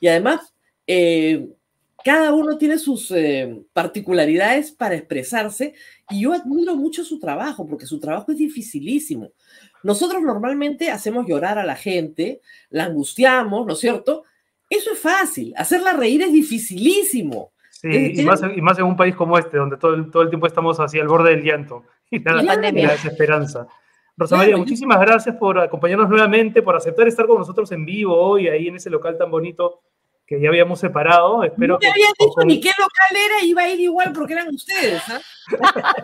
Y 0.00 0.08
además, 0.08 0.54
eh, 0.86 1.48
cada 2.04 2.32
uno 2.32 2.56
tiene 2.56 2.78
sus 2.78 3.10
eh, 3.10 3.62
particularidades 3.74 4.72
para 4.72 4.94
expresarse 4.96 5.74
y 6.08 6.22
yo 6.22 6.32
admiro 6.32 6.74
mucho 6.74 7.04
su 7.04 7.18
trabajo 7.18 7.66
porque 7.68 7.84
su 7.86 8.00
trabajo 8.00 8.32
es 8.32 8.38
dificilísimo. 8.38 9.32
Nosotros 9.82 10.22
normalmente 10.22 10.90
hacemos 10.90 11.26
llorar 11.28 11.58
a 11.58 11.64
la 11.64 11.76
gente, 11.76 12.40
la 12.70 12.84
angustiamos, 12.84 13.66
¿no 13.66 13.74
es 13.74 13.80
cierto? 13.80 14.24
Eso 14.70 14.92
es 14.92 14.98
fácil, 14.98 15.52
hacerla 15.56 15.92
reír 15.92 16.22
es 16.22 16.32
dificilísimo. 16.32 17.52
Sí, 17.80 17.88
Eh, 17.88 18.12
y 18.14 18.24
más, 18.24 18.42
y 18.42 18.60
más 18.60 18.78
en 18.78 18.84
un 18.84 18.96
país 18.96 19.16
como 19.16 19.38
este, 19.38 19.56
donde 19.56 19.78
todo 19.78 19.94
el, 19.94 20.10
todo 20.10 20.22
el 20.22 20.28
tiempo 20.28 20.46
estamos 20.46 20.78
así 20.80 21.00
al 21.00 21.08
borde 21.08 21.30
del 21.30 21.42
llanto 21.42 21.84
y 22.10 22.22
la, 22.22 22.42
Y 22.42 22.44
la 22.44 22.56
la 22.56 22.92
desesperanza. 22.92 23.66
Rosa 24.18 24.36
María, 24.36 24.58
muchísimas 24.58 25.00
gracias 25.00 25.34
por 25.36 25.58
acompañarnos 25.58 26.10
nuevamente, 26.10 26.60
por 26.60 26.76
aceptar 26.76 27.08
estar 27.08 27.26
con 27.26 27.38
nosotros 27.38 27.72
en 27.72 27.86
vivo 27.86 28.14
hoy, 28.14 28.48
ahí 28.48 28.68
en 28.68 28.76
ese 28.76 28.90
local 28.90 29.16
tan 29.16 29.30
bonito 29.30 29.80
que 30.30 30.40
ya 30.40 30.48
habíamos 30.48 30.78
separado. 30.78 31.42
Espero 31.42 31.74
no 31.74 31.80
me 31.80 31.88
habían 31.90 32.12
dicho 32.16 32.30
con- 32.34 32.46
ni 32.46 32.60
qué 32.60 32.68
local 32.78 33.16
era, 33.16 33.44
iba 33.44 33.62
a 33.62 33.68
ir 33.68 33.80
igual 33.80 34.12
porque 34.14 34.34
eran 34.34 34.48
ustedes. 34.54 35.02
¿ah? 35.08 35.20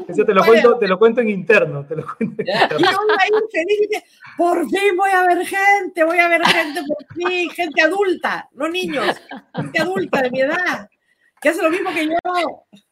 Dicho 0.00 0.12
Eso 0.12 0.24
te 0.24 0.34
lo 0.34 0.42
cuento, 0.44 0.78
te 0.78 0.88
lo 0.88 0.98
cuento 0.98 1.20
en 1.20 1.28
interno, 1.28 1.84
te 1.86 1.94
lo 1.96 2.04
cuento 2.04 2.42
en 2.42 2.48
Y 2.48 2.50
yo 2.50 2.62
interno. 2.62 2.78
iba 2.80 2.90
a 3.20 3.26
ir 3.26 3.34
feliz 3.52 3.78
y 3.78 3.86
dije, 3.88 4.04
por 4.38 4.68
fin 4.68 4.96
voy 4.96 5.10
a 5.10 5.26
ver 5.26 5.46
gente, 5.46 6.04
voy 6.04 6.18
a 6.18 6.28
ver 6.28 6.42
gente 6.44 6.80
por 6.88 7.06
fin, 7.14 7.50
gente 7.50 7.82
adulta, 7.82 8.48
no 8.54 8.68
niños, 8.68 9.20
gente 9.54 9.80
adulta 9.80 10.22
de 10.22 10.30
mi 10.30 10.40
edad, 10.40 10.88
que 11.40 11.50
hace 11.50 11.62
lo 11.62 11.70
mismo 11.70 11.90
que 11.92 12.06
yo. 12.06 12.14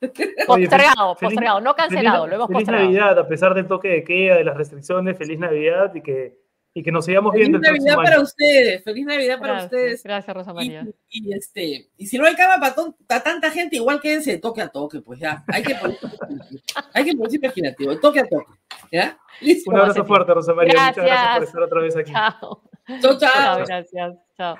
Postergado, 0.46 1.16
feliz- 1.16 1.20
postergado, 1.20 1.60
no 1.62 1.74
cancelado, 1.74 2.24
feliz- 2.24 2.28
lo 2.30 2.34
hemos 2.36 2.48
Feliz 2.48 2.58
postergado. 2.60 2.84
Navidad, 2.84 3.18
a 3.18 3.26
pesar 3.28 3.54
del 3.54 3.66
toque 3.66 3.88
de 3.88 4.04
queda, 4.04 4.36
de 4.36 4.44
las 4.44 4.56
restricciones, 4.56 5.16
feliz 5.16 5.38
Navidad 5.38 5.92
y 5.94 6.02
que 6.02 6.41
Y 6.74 6.82
que 6.82 6.90
nos 6.90 7.04
sigamos 7.04 7.32
Feliz 7.32 7.48
viendo 7.48 7.58
el 7.58 7.74
Navidad 7.74 7.96
para 7.96 8.14
año. 8.16 8.22
ustedes, 8.22 8.82
feliz 8.82 9.04
Navidad 9.04 9.38
para 9.38 9.52
Gracias, 9.52 9.72
ustedes. 9.72 10.02
Gracias, 10.02 10.36
Rosa 10.36 10.54
María. 10.54 10.86
Y, 11.10 11.28
y, 11.28 11.32
este, 11.34 11.90
y 11.98 12.06
si 12.06 12.16
no 12.16 12.24
hay 12.24 12.34
cama 12.34 12.74
para, 13.06 13.22
tanta 13.22 13.50
gente, 13.50 13.76
igual 13.76 14.00
quédense 14.00 14.32
de 14.32 14.38
toque 14.38 14.62
a 14.62 14.68
toque, 14.68 15.02
pues 15.02 15.20
ya. 15.20 15.44
Hay 15.48 15.62
que 15.62 15.74
ponerse 15.74 16.06
imaginativo. 16.06 16.62
Hay 16.94 17.04
que 17.04 17.12
ponerse 17.12 17.36
imaginativo, 17.36 17.90
de 17.90 17.96
toque 17.98 18.20
a 18.20 18.26
toque. 18.26 18.52
¿Ya? 18.90 19.18
Listo. 19.40 19.70
Un 19.70 19.80
abrazo 19.80 20.04
fuerte, 20.04 20.32
Rosa 20.32 20.54
María. 20.54 20.72
Muchas 20.72 20.96
gracias 20.96 21.04
por 21.04 21.26
Gracias. 21.26 21.48
estar 21.48 21.62
otra 21.62 21.80
vez 21.80 21.96
aquí. 21.96 22.12
Chao. 22.12 22.62
Chao, 23.00 23.18
chao. 23.18 23.64
Gracias. 23.66 24.16
Chao. 24.36 24.56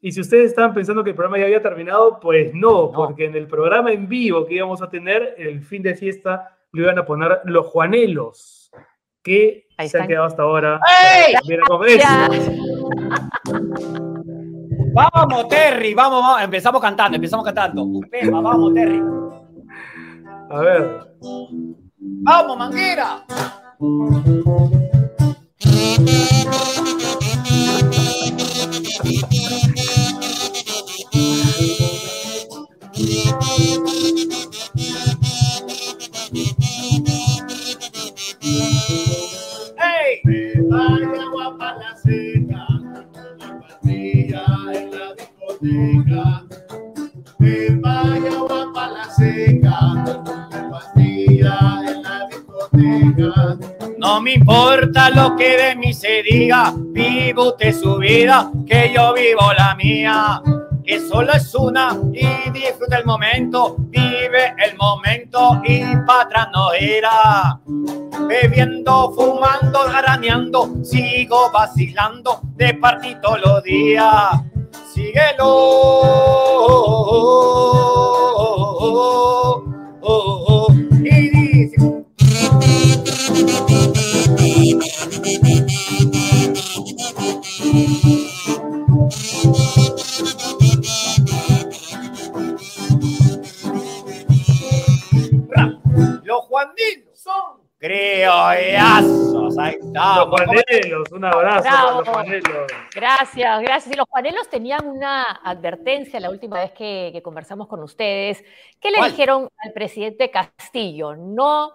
Y 0.00 0.12
si 0.12 0.20
ustedes 0.20 0.50
estaban 0.50 0.72
pensando 0.74 1.02
que 1.02 1.10
el 1.10 1.16
programa 1.16 1.38
ya 1.38 1.44
había 1.46 1.62
terminado, 1.62 2.20
pues 2.20 2.54
no, 2.54 2.92
porque 2.92 3.24
en 3.24 3.34
el 3.34 3.48
programa 3.48 3.92
en 3.92 4.08
vivo 4.08 4.46
que 4.46 4.54
íbamos 4.54 4.80
a 4.80 4.88
tener, 4.88 5.34
el 5.38 5.62
fin 5.62 5.82
de 5.82 5.96
fiesta, 5.96 6.56
lo 6.70 6.82
iban 6.82 6.98
a 6.98 7.04
poner 7.04 7.40
los 7.44 7.66
Juanelos, 7.66 8.57
que 9.22 9.66
se 9.86 9.98
han 9.98 10.08
quedado 10.08 10.26
hasta 10.26 10.42
ahora. 10.42 10.80
¡Ey! 10.86 11.34
Vamos, 14.94 15.48
Terry, 15.48 15.94
vamos, 15.94 16.22
vamos. 16.22 16.42
Empezamos 16.42 16.80
cantando, 16.80 17.16
empezamos 17.16 17.44
cantando. 17.44 17.86
Vamos, 18.30 18.74
Terry. 18.74 19.02
A 20.50 20.60
ver. 20.60 21.08
Vamos, 22.00 22.56
manguera. 22.56 23.24
Que 45.60 46.16
vaya 47.80 48.38
guapa 48.38 48.90
la 48.90 49.10
seca, 49.10 49.80
en 50.94 52.02
la 52.02 52.28
discoteca. 52.30 53.58
No 53.98 54.20
me 54.20 54.34
importa 54.34 55.10
lo 55.10 55.34
que 55.34 55.56
de 55.56 55.74
mí 55.74 55.92
se 55.92 56.22
diga, 56.22 56.72
vive 56.76 57.34
usted 57.36 57.74
su 57.74 57.96
vida, 57.96 58.52
que 58.68 58.92
yo 58.94 59.12
vivo 59.14 59.52
la 59.56 59.74
mía. 59.74 60.40
Que 60.84 61.00
solo 61.00 61.32
es 61.32 61.52
una 61.54 61.98
y 62.12 62.50
disfruta 62.50 62.98
el 62.98 63.04
momento, 63.04 63.74
vive 63.78 64.54
el 64.64 64.76
momento 64.76 65.60
y 65.64 65.80
para 66.06 66.22
atrás 66.22 66.48
no 66.52 66.72
irá. 66.76 67.58
Bebiendo, 68.28 69.12
fumando, 69.12 69.80
graneando, 69.88 70.70
sigo 70.84 71.50
vacilando 71.52 72.42
de 72.54 72.74
partir 72.74 73.20
todos 73.20 73.40
los 73.40 73.64
días. 73.64 74.40
Síguelo. 74.98 75.54
Y 81.04 81.30
dice. 81.30 81.76
Los 96.24 96.42
son 96.48 96.68
criollazos. 97.78 99.58
Ahí 99.58 99.76
está. 99.80 100.16
Los 100.16 100.28
Juanelos, 100.28 101.12
un 101.12 101.24
abrazo 101.24 101.64
para 101.68 101.92
los 101.92 102.08
Juanelos. 102.08 102.72
Gracias, 102.94 103.60
gracias. 103.62 103.94
Y 103.94 103.96
los 103.96 104.06
panelos 104.08 104.48
tenían 104.48 104.86
una 104.86 105.22
advertencia 105.44 106.20
la 106.20 106.30
última 106.30 106.60
vez 106.60 106.72
que, 106.72 107.10
que 107.12 107.22
conversamos 107.22 107.66
con 107.68 107.82
ustedes. 107.82 108.44
¿Qué 108.80 108.90
le 108.90 108.98
¿Cuál? 108.98 109.10
dijeron 109.10 109.48
al 109.58 109.72
presidente 109.72 110.30
Castillo? 110.30 111.14
No, 111.16 111.72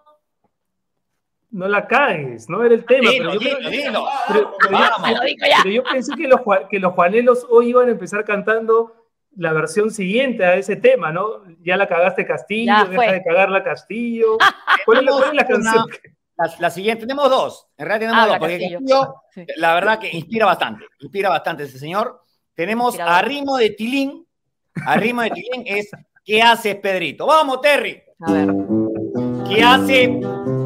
No 1.51 1.67
la 1.67 1.87
cagues, 1.87 2.49
no 2.49 2.63
era 2.63 2.73
el 2.75 2.83
tema. 2.85 3.11
Dilo, 3.11 3.29
pero 3.31 3.33
yo 3.33 3.39
dilo, 3.39 3.57
creo- 3.57 3.69
dilo. 3.69 4.05
pero- 4.27 4.53
pero 4.59 4.71
yo- 4.71 4.77
Vamos. 4.97 5.11
Lo 5.11 5.21
digo 5.25 5.45
ya. 5.47 5.57
pero 5.63 5.75
yo 5.75 5.83
pensé 5.83 6.15
que 6.15 6.27
los, 6.27 6.41
que 6.69 6.79
los 6.79 6.93
Juanelos 6.93 7.45
hoy 7.49 7.69
iban 7.69 7.87
a 7.87 7.91
empezar 7.91 8.23
cantando 8.25 9.02
la 9.35 9.51
versión 9.53 9.91
siguiente 9.91 10.45
a 10.45 10.55
ese 10.55 10.75
tema, 10.75 11.11
¿no? 11.11 11.43
Ya 11.63 11.77
la 11.77 11.87
cagaste 11.87 12.25
Castillo, 12.25 12.73
Ya 12.73 12.85
deja 12.85 13.11
de 13.13 13.23
cagarla 13.23 13.63
Castillo. 13.63 14.37
¿Cuál 14.85 14.99
es 14.99 15.03
la, 15.05 15.11
cuál 15.11 15.23
es 15.29 15.33
la 15.35 15.43
Tenemos 15.47 15.65
canción? 15.65 15.83
una- 15.85 16.47
La, 16.47 16.53
la 16.59 16.69
siguiente, 16.69 17.01
tenemos 17.05 17.29
dos. 17.29 17.67
En 17.77 17.85
realidad 17.87 18.09
tenemos 18.11 18.23
Habla, 18.23 18.33
dos, 18.33 18.39
porque 18.39 18.59
Castillo. 18.59 19.13
Castillo, 19.25 19.47
la 19.57 19.73
verdad 19.75 19.99
que 19.99 20.09
inspira 20.15 20.45
bastante. 20.45 20.85
Inspira 20.99 21.29
bastante 21.29 21.63
ese 21.63 21.77
señor. 21.79 22.21
Tenemos 22.55 22.99
a 22.99 23.21
ritmo 23.21 23.57
de 23.57 23.69
Tilín. 23.71 24.25
A 24.85 24.95
ritmo 24.97 25.21
de 25.21 25.29
Tilín 25.31 25.63
es 25.65 25.89
¿Qué 26.25 26.41
haces, 26.41 26.75
Pedrito? 26.77 27.25
Vamos, 27.25 27.59
Terry. 27.61 28.01
A 28.21 28.31
ver. 28.31 28.47
¿Qué 29.49 29.61
hace? 29.61 30.62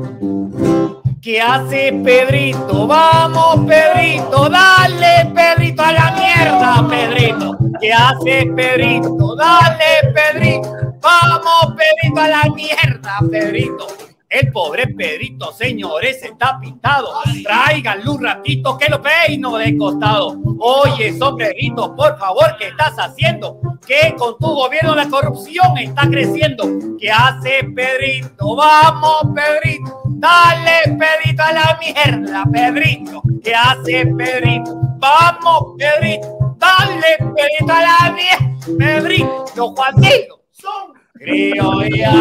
¿Qué 1.21 1.41
hace 1.41 1.91
Pedrito? 2.03 2.85
Vamos, 2.87 3.65
Pedrito, 3.67 4.49
dale, 4.49 5.31
Pedrito, 5.33 5.81
a 5.81 5.91
la 5.91 6.11
mierda, 6.11 6.87
Pedrito. 6.87 7.57
¿Qué 7.81 7.91
hace 7.91 8.45
Pedrito? 8.55 9.35
Dale, 9.35 10.13
Pedrito. 10.13 10.69
Vamos, 11.01 11.75
Pedrito, 11.75 12.21
a 12.21 12.27
la 12.27 12.43
mierda, 12.53 13.19
Pedrito. 13.31 13.96
El 14.29 14.51
pobre 14.51 14.87
Pedrito, 14.87 15.53
señores, 15.53 16.21
está 16.21 16.59
pintado. 16.59 17.13
Tráiganle 17.43 18.09
un 18.09 18.21
ratito 18.21 18.77
que 18.77 18.89
lo 18.89 19.01
peino 19.01 19.55
de 19.55 19.77
costado. 19.77 20.37
Oye, 20.59 21.17
sombrerito, 21.17 21.95
por 21.95 22.19
favor, 22.19 22.57
¿qué 22.59 22.67
estás 22.67 22.93
haciendo? 22.97 23.57
Que 23.87 24.13
con 24.17 24.37
tu 24.37 24.47
gobierno 24.47 24.95
la 24.95 25.07
corrupción 25.07 25.77
está 25.77 26.09
creciendo. 26.09 26.65
¿Qué 26.99 27.09
hace 27.09 27.63
Pedrito? 27.73 28.53
Vamos, 28.53 29.27
Pedrito. 29.33 30.01
Dale, 30.05 30.97
Pedrito, 30.99 31.43
a 31.43 31.53
la 31.53 31.79
mierda, 31.79 32.43
Pedrito. 32.51 33.21
¿Qué 33.41 33.55
hace 33.55 34.07
Pedrito? 34.07 34.77
Vamos, 34.97 35.75
Pedrito. 35.77 36.55
Dale, 36.57 37.17
Pedrito, 37.17 37.73
a 37.73 37.81
la 37.81 38.11
mierda, 38.11 38.57
Pedrito. 38.77 39.73
Juanito. 39.73 40.41
Son 40.51 40.93
criollazos. 41.13 42.17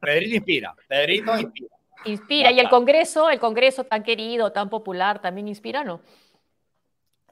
Pedrito 0.00 0.36
inspira. 0.36 0.74
Pedrito 0.88 1.38
inspira. 1.38 1.76
inspira. 2.04 2.52
Y 2.52 2.60
el 2.60 2.68
Congreso, 2.68 3.30
el 3.30 3.38
Congreso 3.38 3.84
tan 3.84 4.02
querido, 4.02 4.52
tan 4.52 4.68
popular, 4.68 5.20
también 5.20 5.48
inspira, 5.48 5.84
¿no? 5.84 6.00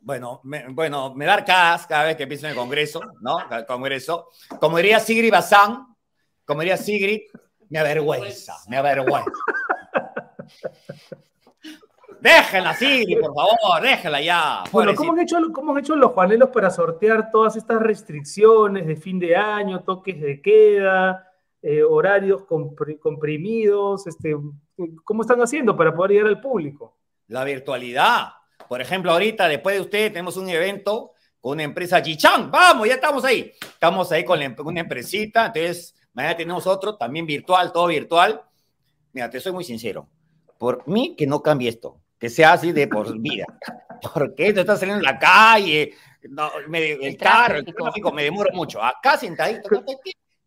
Bueno, 0.00 0.40
me, 0.42 0.66
bueno, 0.68 1.14
me 1.14 1.26
da 1.26 1.34
arcadas 1.34 1.86
cada 1.86 2.04
vez 2.04 2.16
que 2.16 2.26
pienso 2.26 2.46
en 2.46 2.50
el 2.50 2.58
Congreso, 2.58 3.00
¿no? 3.20 3.38
El 3.50 3.64
Congreso. 3.66 4.30
Como 4.58 4.76
diría 4.78 4.98
Sigrid 4.98 5.30
Bazán, 5.30 5.86
como 6.44 6.60
diría 6.60 6.76
Sigrid, 6.76 7.20
me 7.68 7.78
avergüenza, 7.78 8.56
me 8.68 8.76
avergüenza. 8.76 9.30
Déjenla, 12.20 12.74
Sigrid, 12.74 13.18
por 13.20 13.34
favor, 13.34 13.82
déjenla 13.82 14.20
ya. 14.20 14.64
Bueno, 14.70 14.94
¿cómo 14.94 15.12
han, 15.12 15.20
hecho, 15.20 15.38
¿cómo 15.52 15.72
han 15.72 15.78
hecho 15.78 15.96
los 15.96 16.12
Juanelos 16.12 16.50
para 16.50 16.70
sortear 16.70 17.30
todas 17.30 17.56
estas 17.56 17.80
restricciones 17.80 18.86
de 18.86 18.96
fin 18.96 19.18
de 19.18 19.36
año, 19.36 19.80
toques 19.80 20.20
de 20.20 20.40
queda, 20.42 21.31
eh, 21.62 21.82
horarios 21.82 22.42
compri- 22.42 22.98
comprimidos? 22.98 24.06
Este, 24.06 24.36
¿Cómo 25.04 25.22
están 25.22 25.40
haciendo 25.40 25.76
para 25.76 25.94
poder 25.94 26.12
llegar 26.12 26.26
al 26.26 26.40
público? 26.40 26.98
La 27.28 27.44
virtualidad. 27.44 28.28
Por 28.68 28.80
ejemplo, 28.80 29.12
ahorita, 29.12 29.48
después 29.48 29.76
de 29.76 29.82
usted, 29.82 30.12
tenemos 30.12 30.36
un 30.36 30.48
evento 30.48 31.12
con 31.40 31.52
una 31.52 31.62
empresa 31.64 32.02
Chichan. 32.02 32.50
Vamos, 32.50 32.86
ya 32.88 32.94
estamos 32.94 33.24
ahí. 33.24 33.52
Estamos 33.60 34.10
ahí 34.12 34.24
con 34.24 34.38
la 34.38 34.44
em- 34.46 34.56
una 34.64 34.80
empresita. 34.80 35.46
Entonces, 35.46 35.94
mañana 36.12 36.36
tenemos 36.36 36.66
otro, 36.66 36.96
también 36.96 37.26
virtual, 37.26 37.72
todo 37.72 37.86
virtual. 37.86 38.42
Mira, 39.12 39.28
te 39.30 39.40
soy 39.40 39.52
muy 39.52 39.64
sincero. 39.64 40.08
Por 40.58 40.86
mí, 40.88 41.14
que 41.16 41.26
no 41.26 41.42
cambie 41.42 41.68
esto. 41.68 41.98
Que 42.18 42.30
sea 42.30 42.52
así 42.52 42.72
de 42.72 42.86
por 42.86 43.18
vida. 43.18 43.46
Porque 44.14 44.48
esto 44.48 44.60
está 44.60 44.76
saliendo 44.76 44.98
en 45.00 45.12
la 45.12 45.18
calle. 45.18 45.92
no, 46.28 46.50
me- 46.68 46.92
el, 46.92 47.16
carro, 47.16 47.56
el 47.56 47.64
tráfico. 47.64 47.84
tráfico, 47.84 48.12
me 48.12 48.24
demoro 48.24 48.50
mucho. 48.52 48.82
Acá 48.82 49.16
sentadito. 49.16 49.68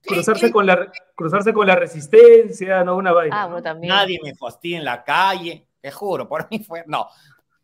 Cruzarse 0.08 0.52
con 0.52 0.66
la, 0.66 0.92
cruzarse 1.16 1.54
con 1.54 1.68
la 1.68 1.76
resistencia, 1.76 2.84
no 2.84 2.96
una 2.96 3.12
vaina. 3.12 3.44
Ah, 3.44 3.46
bueno, 3.48 3.62
también. 3.64 3.94
Nadie 3.94 4.20
me 4.24 4.36
fastidia 4.36 4.78
en 4.80 4.86
la 4.86 5.04
calle. 5.04 5.68
Te 5.82 5.92
juro, 5.92 6.28
por 6.28 6.48
mí 6.50 6.60
fue. 6.60 6.84
No. 6.88 7.08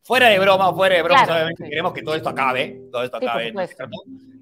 Fuera 0.03 0.27
de 0.29 0.39
broma, 0.39 0.73
fuera 0.73 0.95
de 0.95 1.03
broma, 1.03 1.23
Claro, 1.23 1.33
obviamente 1.35 1.63
queremos 1.69 1.93
que 1.93 2.01
todo 2.01 2.15
esto 2.15 2.29
acabe, 2.29 2.87
todo 2.91 3.03
esto 3.03 3.19
Sí, 3.19 3.25
acabe. 3.27 3.53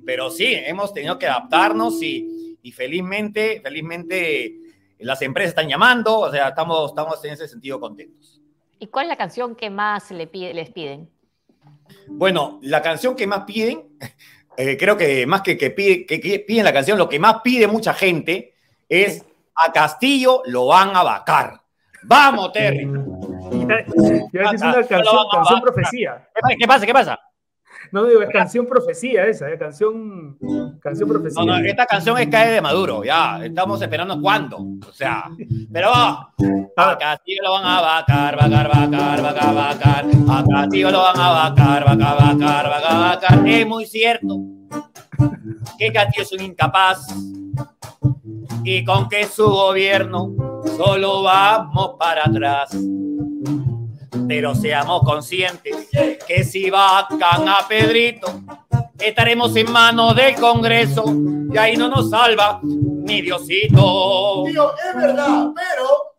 Pero 0.06 0.30
sí, 0.30 0.54
hemos 0.54 0.94
tenido 0.94 1.20
que 1.20 1.28
adaptarnos 1.28 2.02
y, 2.02 2.58
y 2.62 2.72
felizmente, 2.72 3.60
felizmente 3.62 4.56
las 5.00 5.22
empresas 5.22 5.50
están 5.50 5.68
llamando, 5.68 6.18
o 6.20 6.32
sea, 6.32 6.50
estamos, 6.50 6.92
estamos 6.92 7.24
en 7.26 7.34
ese 7.34 7.48
sentido 7.48 7.80
contentos. 7.80 8.42
¿Y 8.80 8.88
cuál 8.88 9.06
es 9.06 9.10
la 9.10 9.18
canción 9.18 9.54
que 9.56 9.70
más 9.70 10.10
le 10.12 10.28
pide- 10.32 10.54
les 10.54 10.70
piden? 10.72 11.10
Bueno, 12.08 12.60
la 12.64 12.82
canción 12.82 13.16
que 13.16 13.28
más 13.28 13.44
piden, 13.46 13.84
eh, 14.58 14.78
creo 14.78 14.98
que 14.98 15.26
más 15.26 15.42
que, 15.42 15.58
que, 15.58 15.72
pide- 15.76 16.06
que- 16.06 16.20
que 16.20 16.40
piden 16.40 16.66
la 16.66 16.74
canción, 16.74 16.98
lo 16.98 17.08
que 17.10 17.20
más 17.20 17.38
pide 17.44 17.68
mucha 17.68 17.94
gente 17.94 18.54
es 18.88 19.24
a 19.56 19.72
Castillo 19.72 20.42
lo 20.46 20.68
van 20.68 20.96
a 20.96 21.04
vacar. 21.04 21.60
Vamos, 22.04 22.52
Terry. 22.54 22.86
Ya 24.32 24.52
es 24.52 24.62
una 24.62 24.74
canción, 24.74 25.26
canción 25.32 25.62
profecía. 25.62 26.30
¿Qué 26.58 26.68
pasa? 26.68 26.86
¿Qué 26.86 26.94
pasa? 26.94 27.20
No 27.92 28.06
digo, 28.06 28.22
es 28.22 28.30
canción 28.30 28.66
profecía 28.68 29.26
esa, 29.26 29.50
¿eh? 29.50 29.58
canción, 29.58 30.38
canción 30.80 31.10
profecía. 31.10 31.44
No, 31.44 31.60
no, 31.60 31.66
esta 31.66 31.86
canción 31.86 32.18
es 32.18 32.28
cae 32.28 32.52
de 32.52 32.62
Maduro, 32.62 33.04
ya. 33.04 33.44
Estamos 33.44 33.82
esperando 33.82 34.22
cuándo. 34.22 34.58
O 34.58 34.92
sea, 34.92 35.26
pero 35.72 35.90
va. 35.90 36.34
A 36.78 36.98
Castillo 36.98 37.44
lo 37.44 37.52
van 37.54 37.66
a 37.66 37.82
vacar, 37.82 38.36
vacar, 38.36 38.68
vacar, 38.70 39.22
vacar, 39.22 39.56
vacar. 39.56 40.06
A 40.30 40.44
Castillo 40.48 40.92
lo 40.92 41.02
van 41.02 41.20
a 41.20 41.30
vacar, 41.30 41.86
vacar, 41.86 42.18
vacar, 42.18 42.70
vacar, 42.70 43.22
vacar. 43.22 43.48
Es 43.48 43.68
muy 43.68 43.86
cierto 43.86 44.38
que 45.78 45.92
Castillo 45.92 46.24
es 46.24 46.32
un 46.34 46.42
incapaz 46.42 47.08
y 48.64 48.84
con 48.86 49.10
que 49.10 49.26
su 49.26 49.46
gobierno 49.46 50.36
solo 50.78 51.24
vamos 51.24 51.96
para 51.98 52.26
atrás. 52.26 52.76
Pero 54.30 54.54
seamos 54.54 55.02
conscientes 55.02 55.90
que 56.28 56.44
si 56.44 56.70
vacan 56.70 57.50
a 57.50 57.68
Pedrito, 57.68 58.42
estaremos 59.00 59.56
en 59.56 59.72
manos 59.72 60.16
del 60.16 60.36
Congreso 60.36 61.04
y 61.52 61.58
ahí 61.58 61.76
no 61.76 61.90
nos 61.90 62.12
salva 62.12 62.60
ni 62.64 63.24
Diosito. 63.24 64.44
Tío, 64.46 64.72
es 64.76 64.96
verdad, 64.96 65.48
pero 65.56 66.10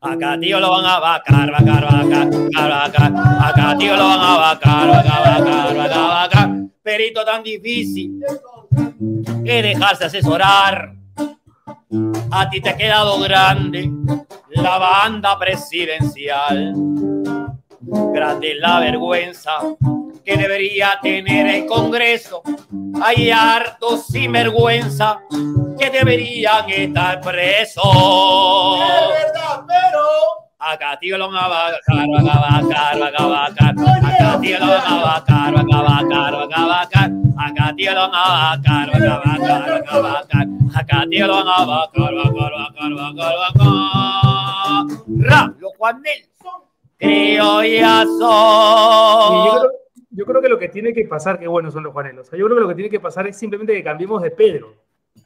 Acá 0.00 0.36
tío 0.40 0.58
lo 0.58 0.70
van 0.72 0.86
a 0.86 0.98
vacar, 0.98 1.52
vacar, 1.52 1.84
vacar, 1.84 2.30
vacar, 2.30 2.68
vacar. 2.68 3.12
Acá 3.44 3.76
tío 3.78 3.96
lo 3.96 4.08
van 4.08 4.20
a 4.20 4.36
vacar, 4.38 4.88
vacar, 4.88 5.38
vacar, 5.38 5.76
vacar, 5.76 6.08
vacar. 6.08 6.50
Perito 6.82 7.24
tan 7.24 7.44
difícil 7.44 8.20
es 9.44 9.62
dejarse 9.62 10.06
asesorar. 10.06 10.96
A 12.32 12.50
ti 12.50 12.60
te 12.60 12.70
ha 12.70 12.76
quedado 12.76 13.20
grande 13.20 13.88
la 14.50 14.78
banda 14.78 15.38
presidencial. 15.38 16.74
Grande 17.84 18.54
la 18.54 18.80
vergüenza 18.80 19.58
que 20.24 20.36
debería 20.36 20.98
tener 21.02 21.46
el 21.46 21.66
Congreso. 21.66 22.42
Hay 23.02 23.30
hartos 23.30 24.06
sinvergüenza 24.06 25.20
que 25.78 25.90
deberían 25.90 26.70
estar 26.70 27.20
presos. 27.20 27.84
es 27.84 29.24
verdad, 29.24 29.64
pero 29.66 30.02
Acá 30.64 30.96
tío 31.00 31.18
lo 31.18 31.28
van 31.28 31.44
a 31.44 31.48
vacar, 31.48 32.06
vaca, 32.08 32.38
vacar, 32.38 33.00
vaca, 33.00 33.26
vacar. 33.26 33.74
Acá 34.04 34.40
tío 34.40 34.60
lo 34.60 34.66
van 34.68 34.86
a 34.86 35.02
vacar, 35.02 35.52
vaca, 35.54 35.82
vacar, 35.82 36.32
vaca, 36.32 36.66
vacar. 36.66 37.10
Acá 37.36 37.72
tío 37.76 37.94
lo 37.94 38.00
van 38.00 38.14
a 38.14 38.54
vacar, 38.54 38.90
vaca, 38.92 39.20
vacar, 39.24 39.70
vaca, 39.72 39.98
vacar. 39.98 40.46
Acá 40.76 41.04
tío 41.10 41.26
lo 41.26 41.44
van 41.44 41.48
a 41.48 41.64
vacar, 41.64 42.14
vacar, 42.14 42.52
vacar, 42.52 42.94
vacar, 42.94 43.34
vacar. 43.42 43.82
Ra, 45.18 45.52
los 45.58 45.72
Juan 45.76 46.00
Yo, 47.02 47.60
creo, 49.60 49.72
yo 50.10 50.24
creo 50.26 50.42
que 50.42 50.48
lo 50.48 50.58
que 50.58 50.68
tiene 50.68 50.92
que 50.92 51.04
pasar, 51.06 51.38
que 51.38 51.48
bueno 51.48 51.70
son 51.70 51.82
los 51.84 51.92
Juanelos, 51.92 52.30
yo 52.30 52.44
creo 52.44 52.56
que 52.56 52.60
lo 52.62 52.68
que 52.68 52.74
tiene 52.74 52.90
que 52.90 53.00
pasar 53.00 53.26
es 53.26 53.36
simplemente 53.36 53.72
que 53.74 53.82
cambiemos 53.82 54.22
de 54.22 54.30
Pedro, 54.30 54.74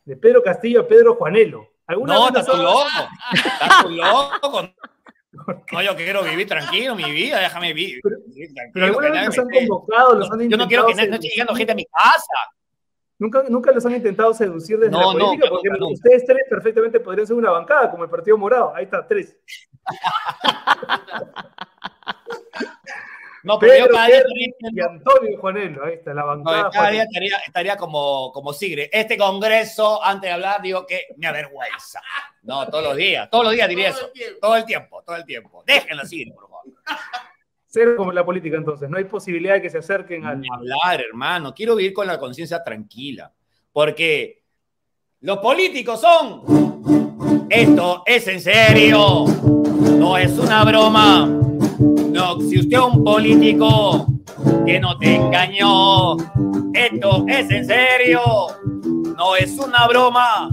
de 0.04 0.16
Pedro 0.16 0.42
Castillo 0.42 0.80
a 0.80 0.88
Pedro 0.88 1.14
Juanelo. 1.16 1.68
¿Alguna 1.86 2.14
No, 2.14 2.28
estás 2.28 2.46
tú 2.46 2.56
loco. 2.56 2.82
Estás 3.32 3.82
tú 3.82 3.90
loco. 3.90 4.68
No, 5.70 5.82
yo 5.82 5.94
quiero 5.94 6.22
vivir 6.24 6.48
tranquilo 6.48 6.96
mi 6.96 7.10
vida, 7.12 7.38
déjame 7.38 7.72
vivir. 7.74 8.00
Pero 8.72 8.86
alguna 8.86 9.10
vez 9.10 9.26
los 9.26 9.38
han 9.38 9.48
convocado, 9.50 10.14
los 10.14 10.30
han 10.32 10.48
Yo 10.48 10.56
no 10.56 10.66
quiero 10.66 10.86
que 10.86 10.94
no 10.94 11.02
esté 11.02 11.28
llegando 11.28 11.54
gente 11.54 11.72
a 11.72 11.74
mi 11.74 11.84
casa. 11.84 12.32
Nunca, 13.18 13.44
nunca 13.48 13.72
los 13.72 13.84
han 13.86 13.94
intentado 13.94 14.34
seducir 14.34 14.78
desde 14.78 14.92
No, 14.92 15.12
la 15.12 15.18
política, 15.18 15.48
porque 15.48 15.70
nunca. 15.70 15.86
ustedes 15.86 16.24
tres 16.26 16.42
perfectamente 16.50 17.00
podrían 17.00 17.26
ser 17.26 17.36
una 17.36 17.50
bancada, 17.50 17.90
como 17.90 18.04
el 18.04 18.10
Partido 18.10 18.36
Morado. 18.36 18.74
Ahí 18.74 18.84
está, 18.84 19.06
tres. 19.06 19.36
No, 23.46 23.60
pero 23.60 23.78
yo 23.78 23.88
cada 23.88 24.08
día 24.08 24.22
y 24.58 24.80
Antonio 24.80 25.38
Juanelo. 25.38 25.84
Ahí 25.84 25.94
está, 25.94 26.12
la 26.12 26.24
bancada. 26.24 26.68
cada 26.68 26.90
día 26.90 27.04
estaría, 27.04 27.36
estaría 27.46 27.76
como, 27.76 28.32
como 28.32 28.52
Sigre. 28.52 28.90
Este 28.92 29.16
congreso, 29.16 30.02
antes 30.02 30.28
de 30.28 30.32
hablar, 30.32 30.60
digo 30.60 30.84
que 30.84 31.06
me 31.16 31.28
avergüenza. 31.28 32.02
No, 32.42 32.66
todos 32.66 32.82
los 32.82 32.96
días, 32.96 33.30
todos 33.30 33.44
los 33.44 33.54
días 33.54 33.68
diría 33.68 33.90
eso. 33.90 34.10
Todo 34.40 34.56
el 34.56 34.64
tiempo, 34.64 35.00
todo 35.06 35.14
el 35.14 35.24
tiempo. 35.24 35.62
Déjenlo 35.64 36.04
Sigre, 36.04 36.32
por 36.32 36.50
favor. 36.50 36.64
Cero 37.66 37.94
como 37.96 38.10
la 38.10 38.24
política, 38.24 38.56
entonces. 38.56 38.90
No 38.90 38.98
hay 38.98 39.04
posibilidad 39.04 39.54
de 39.54 39.62
que 39.62 39.70
se 39.70 39.78
acerquen 39.78 40.26
al. 40.26 40.40
Ni 40.40 40.48
hablar, 40.52 41.00
hermano. 41.02 41.54
Quiero 41.54 41.76
vivir 41.76 41.92
con 41.92 42.08
la 42.08 42.18
conciencia 42.18 42.64
tranquila. 42.64 43.32
Porque 43.70 44.42
los 45.20 45.38
políticos 45.38 46.00
son. 46.00 47.46
Esto 47.48 48.02
es 48.06 48.26
en 48.26 48.40
serio. 48.40 49.24
No 49.98 50.18
es 50.18 50.36
una 50.36 50.64
broma. 50.64 51.45
No, 52.16 52.38
es 52.40 52.66
un 52.82 53.04
político 53.04 54.06
que 54.64 54.80
no 54.80 54.96
te 54.96 55.16
engañó, 55.16 56.16
esto 56.72 57.26
es 57.28 57.50
en 57.50 57.66
serio. 57.66 58.22
No 59.18 59.36
es 59.36 59.58
una 59.58 59.86
broma. 59.86 60.48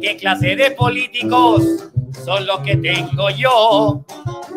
¿Qué 0.00 0.16
clase 0.16 0.54
de 0.54 0.70
políticos 0.70 1.64
son 2.24 2.46
los 2.46 2.60
que 2.60 2.76
tengo 2.76 3.28
yo? 3.30 4.04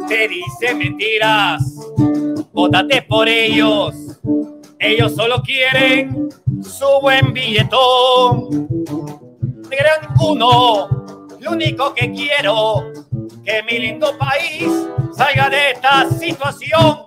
Te 0.07 0.27
dice 0.27 0.75
mentiras. 0.75 1.63
Vótate 2.53 3.01
por 3.01 3.27
ellos. 3.27 3.95
Ellos 4.77 5.15
solo 5.15 5.41
quieren 5.41 6.29
su 6.61 6.85
buen 7.01 7.33
billetón. 7.33 8.67
Gran 9.71 10.15
uno, 10.21 11.27
lo 11.39 11.51
único 11.51 11.95
que 11.95 12.11
quiero, 12.11 12.93
que 13.47 13.63
mi 13.63 13.79
lindo 13.79 14.17
país 14.17 14.69
salga 15.13 15.49
de 15.49 15.71
esta 15.71 16.09
situación. 16.09 17.05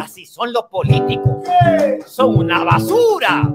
Así 0.00 0.24
son 0.24 0.52
los 0.52 0.66
políticos. 0.66 1.28
Son 2.06 2.36
una 2.36 2.62
basura. 2.62 3.52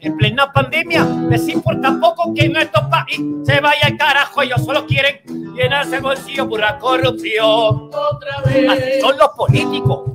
En 0.00 0.16
plena 0.16 0.50
pandemia 0.50 1.04
les 1.28 1.46
importa 1.48 1.98
poco 2.00 2.32
que 2.32 2.48
nuestro 2.48 2.88
país 2.88 3.20
se 3.44 3.60
vaya 3.60 3.88
al 3.88 3.98
carajo. 3.98 4.40
Ellos 4.40 4.64
solo 4.64 4.86
quieren 4.86 5.20
llenarse 5.54 5.96
el 5.96 6.02
bolsillo 6.02 6.48
pura 6.48 6.78
corrupción. 6.78 7.90
Así 8.70 9.00
son 9.02 9.18
los 9.18 9.28
políticos. 9.36 10.12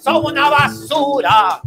Son 0.00 0.24
una 0.24 0.50
basura. 0.50 1.60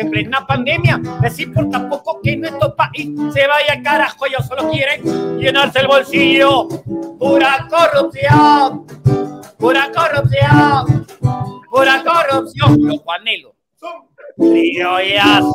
En 0.00 0.10
plena 0.10 0.46
pandemia 0.46 1.00
les 1.22 1.38
importa 1.40 1.88
poco 1.88 2.20
que 2.22 2.36
nuestro 2.36 2.74
país 2.74 3.08
se 3.32 3.46
vaya 3.46 3.72
al 3.74 3.82
carajo. 3.82 4.26
Ellos 4.26 4.46
solo 4.46 4.70
quieren 4.70 5.38
llenarse 5.38 5.80
el 5.80 5.86
bolsillo. 5.88 6.68
Pura 7.18 7.66
corrupción. 7.68 8.86
Pura 9.58 9.90
corrupción. 9.92 11.06
Pura 11.70 12.02
corrupción. 12.04 12.76
Los 12.82 13.00
Juanelos. 13.00 13.52
Criollazo. 14.36 15.50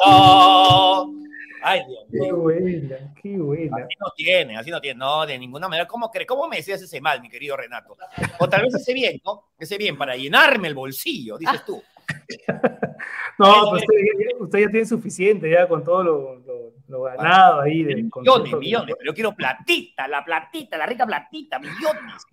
Ay, 1.68 1.82
Dios 1.88 2.04
Qué 2.12 2.32
buena, 2.32 3.14
qué 3.24 3.38
buena. 3.40 3.78
Así 3.78 3.96
no 4.00 4.12
tiene, 4.16 4.56
así 4.58 4.70
no 4.70 4.80
tiene, 4.80 5.00
no, 5.00 5.26
de 5.26 5.40
ninguna 5.40 5.68
manera. 5.68 5.88
¿Cómo, 5.88 6.12
cre- 6.12 6.28
cómo 6.28 6.48
me 6.48 6.58
decías 6.58 6.80
ese 6.80 7.02
mal, 7.02 7.20
mi 7.22 7.28
querido 7.30 7.58
Renato? 7.58 7.98
O 8.38 8.48
tal 8.48 8.62
vez 8.62 8.76
ese 8.76 8.94
bien, 8.94 9.20
¿no? 9.26 9.46
Ese 9.58 9.76
bien 9.80 9.98
para 9.98 10.16
llenarme 10.16 10.68
el 10.68 10.76
bolsillo, 10.76 11.40
dices 11.40 11.66
tú. 11.66 11.82
No, 13.38 13.70
pues 13.70 13.82
usted, 13.84 13.96
ya- 13.98 14.44
usted 14.44 14.60
ya 14.60 14.70
tiene 14.70 14.86
suficiente 14.86 15.50
ya 15.50 15.68
con 15.68 15.84
todo 15.84 16.04
lo, 16.04 16.36
lo- 16.40 16.74
lo 16.88 17.02
ganado 17.02 17.62
ahí. 17.62 17.84
Del 17.84 18.04
Millones, 18.04 18.54
millones, 18.58 18.96
pero 18.98 19.12
yo 19.12 19.14
quiero 19.14 19.34
platita, 19.34 20.08
la 20.08 20.24
platita, 20.24 20.78
la 20.78 20.86
rica 20.86 21.06
platita, 21.06 21.60
millones. 21.60 22.24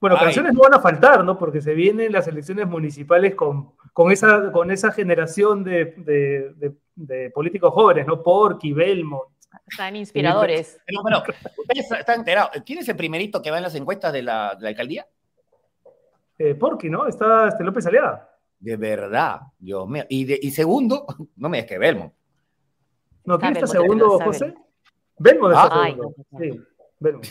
Bueno, 0.00 0.16
Ay. 0.18 0.24
canciones 0.24 0.52
no 0.52 0.60
van 0.60 0.74
a 0.74 0.80
faltar, 0.80 1.24
¿no? 1.24 1.38
Porque 1.38 1.62
se 1.62 1.72
vienen 1.72 2.12
las 2.12 2.26
elecciones 2.28 2.66
municipales 2.66 3.34
con, 3.34 3.72
con, 3.94 4.12
esa, 4.12 4.52
con 4.52 4.70
esa 4.70 4.92
generación 4.92 5.64
de, 5.64 5.94
de- 5.96 6.52
de- 6.56 6.72
de 6.96 7.30
políticos 7.30 7.72
jóvenes, 7.72 8.06
¿no? 8.06 8.22
Porky, 8.22 8.72
Belmont. 8.74 9.30
Están 9.66 9.96
inspiradores. 9.96 10.78
Pero, 10.84 11.00
bueno, 11.02 11.22
ustedes 11.56 11.90
están 11.90 12.18
enterados. 12.18 12.50
¿Quién 12.66 12.80
es 12.80 12.88
el 12.88 12.96
primerito 12.96 13.40
que 13.40 13.50
va 13.50 13.56
en 13.56 13.62
las 13.62 13.74
encuestas 13.76 14.12
de 14.12 14.22
la, 14.22 14.54
de 14.56 14.62
la 14.62 14.68
alcaldía? 14.68 15.06
Eh, 16.38 16.54
Porky, 16.54 16.90
¿no? 16.90 17.06
Está 17.06 17.48
este 17.48 17.64
López 17.64 17.86
Aliaga. 17.86 18.28
De 18.64 18.76
verdad, 18.78 19.40
Dios 19.58 19.86
mío. 19.86 20.06
Y, 20.08 20.24
de- 20.24 20.38
y 20.40 20.50
segundo, 20.50 21.04
no 21.36 21.48
me 21.50 21.58
digas 21.58 21.68
que 21.68 21.78
Belmont. 21.78 22.12
¿No? 23.26 23.38
¿Quién 23.38 23.52
Está 23.52 23.66
segundo, 23.66 24.18
José? 24.18 24.54
Belmont. 25.18 25.52
Está 25.54 25.82
Ay, 25.82 25.92
segundo. 25.92 26.14
Sí, 26.38 26.60
Belmont. 26.98 27.26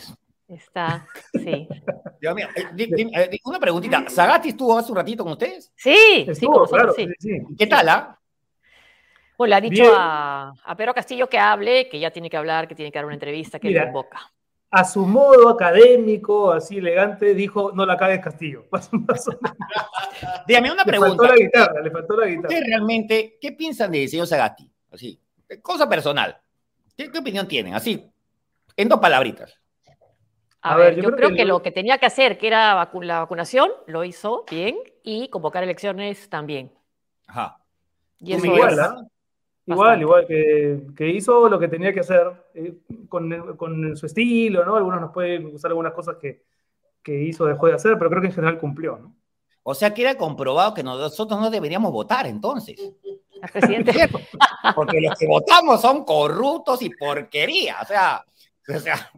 Está, 0.47 1.07
sí. 1.33 1.67
Dios 2.21 2.35
mío. 2.35 2.47
Eh, 2.55 2.65
di- 2.75 2.85
di- 2.85 3.11
eh, 3.15 3.27
di- 3.31 3.41
una 3.45 3.59
preguntita. 3.59 4.07
¿Sagasti 4.07 4.49
estuvo 4.49 4.77
hace 4.77 4.91
un 4.91 4.97
ratito 4.97 5.23
con 5.23 5.33
ustedes? 5.33 5.71
Sí, 5.75 5.95
sí, 5.95 6.25
Estuvo, 6.27 6.51
con 6.51 6.61
nosotros, 6.61 6.95
claro, 6.95 7.09
sí. 7.11 7.15
sí, 7.17 7.29
sí. 7.39 7.55
¿Qué 7.57 7.65
tal, 7.65 7.89
ah? 7.89 8.19
Pues 9.35 9.49
le 9.49 9.55
ha 9.55 9.61
dicho 9.61 9.91
a, 9.97 10.53
a 10.63 10.77
Pedro 10.77 10.93
Castillo 10.93 11.27
que 11.27 11.39
hable, 11.39 11.89
que 11.89 11.99
ya 11.99 12.11
tiene 12.11 12.29
que 12.29 12.37
hablar, 12.37 12.67
que 12.67 12.75
tiene 12.75 12.91
que 12.91 12.99
dar 12.99 13.05
una 13.05 13.15
entrevista, 13.15 13.57
que 13.57 13.69
Mira, 13.69 13.85
le 13.85 13.91
convoca. 13.91 14.31
A 14.75 14.83
su 14.85 15.05
modo 15.05 15.49
académico, 15.49 16.51
así 16.51 16.79
elegante, 16.79 17.35
dijo, 17.35 17.71
no 17.73 17.85
la 17.85 17.95
cagues 17.95 18.21
Castillo. 18.21 18.65
Dígame 20.47 20.71
una 20.71 20.83
Le 20.83 20.91
pregunta. 20.91 21.15
faltó 21.15 21.23
la 21.27 21.35
guitarra, 21.35 21.81
le 21.81 21.91
faltó 21.91 22.17
la 22.17 22.25
guitarra. 22.25 22.47
¿Ustedes 22.47 22.63
realmente 22.67 23.37
qué 23.39 23.51
piensan 23.51 23.91
del 23.91 24.09
señor 24.09 24.25
Sagasti? 24.25 24.67
Así, 24.91 25.19
cosa 25.61 25.87
personal. 25.87 26.35
¿Qué, 26.97 27.11
qué 27.11 27.19
opinión 27.19 27.47
tienen? 27.47 27.75
Así, 27.75 28.11
en 28.75 28.89
dos 28.89 28.99
palabritas. 28.99 29.59
A, 30.61 30.75
ver, 30.77 30.95
yo, 30.95 31.11
creo, 31.11 31.29
que, 31.35 31.45
lo 31.45 31.61
que 31.61 31.71
tenía 31.71 31.97
que 31.97 32.05
hacer, 32.05 32.37
que 32.37 32.47
era 32.47 32.73
vacu- 32.75 33.03
la 33.03 33.19
vacunación, 33.19 33.69
lo 33.85 34.03
hizo 34.05 34.43
bien 34.49 34.77
y 35.03 35.27
convocar 35.27 35.61
elecciones 35.63 36.29
también. 36.29 36.71
Ajá. 37.27 37.59
Y 38.19 38.33
eso 38.33 38.45
igual, 38.45 38.73
es 38.73 38.79
¿ah? 38.79 38.95
Igual, 39.65 40.01
igual, 40.01 40.27
que, 40.27 40.81
que 40.95 41.09
hizo 41.09 41.47
lo 41.47 41.57
que 41.57 41.69
tenía 41.69 41.93
que 41.93 42.01
hacer 42.01 42.31
eh, 42.53 42.73
con, 43.07 43.55
con 43.55 43.95
su 43.95 44.05
estilo, 44.05 44.65
¿no? 44.65 44.75
Algunos 44.75 44.99
nos 44.99 45.11
pueden 45.11 45.49
gustar 45.51 45.71
algunas 45.71 45.93
cosas 45.93 46.17
que, 46.17 46.43
que 47.01 47.23
hizo, 47.23 47.45
dejó 47.45 47.67
de 47.67 47.73
hacer, 47.73 47.97
pero 47.97 48.09
creo 48.09 48.21
que 48.21 48.27
en 48.27 48.33
general 48.33 48.59
cumplió, 48.59 48.97
¿no? 48.97 49.15
O 49.63 49.73
sea, 49.73 49.93
que 49.93 50.01
era 50.01 50.15
comprobado 50.15 50.73
que 50.73 50.83
nosotros 50.83 51.39
no 51.39 51.49
deberíamos 51.49 51.91
votar 51.91 52.27
entonces. 52.27 52.75
presidente. 53.53 53.93
Porque 54.75 54.99
los 54.99 55.17
que 55.17 55.25
votamos 55.25 55.81
son 55.81 56.03
corruptos 56.03 56.81
y 56.81 56.89
porquería. 56.89 57.77
O 57.81 57.85
sea, 57.85 58.25
o 58.67 58.79
sea 58.79 59.09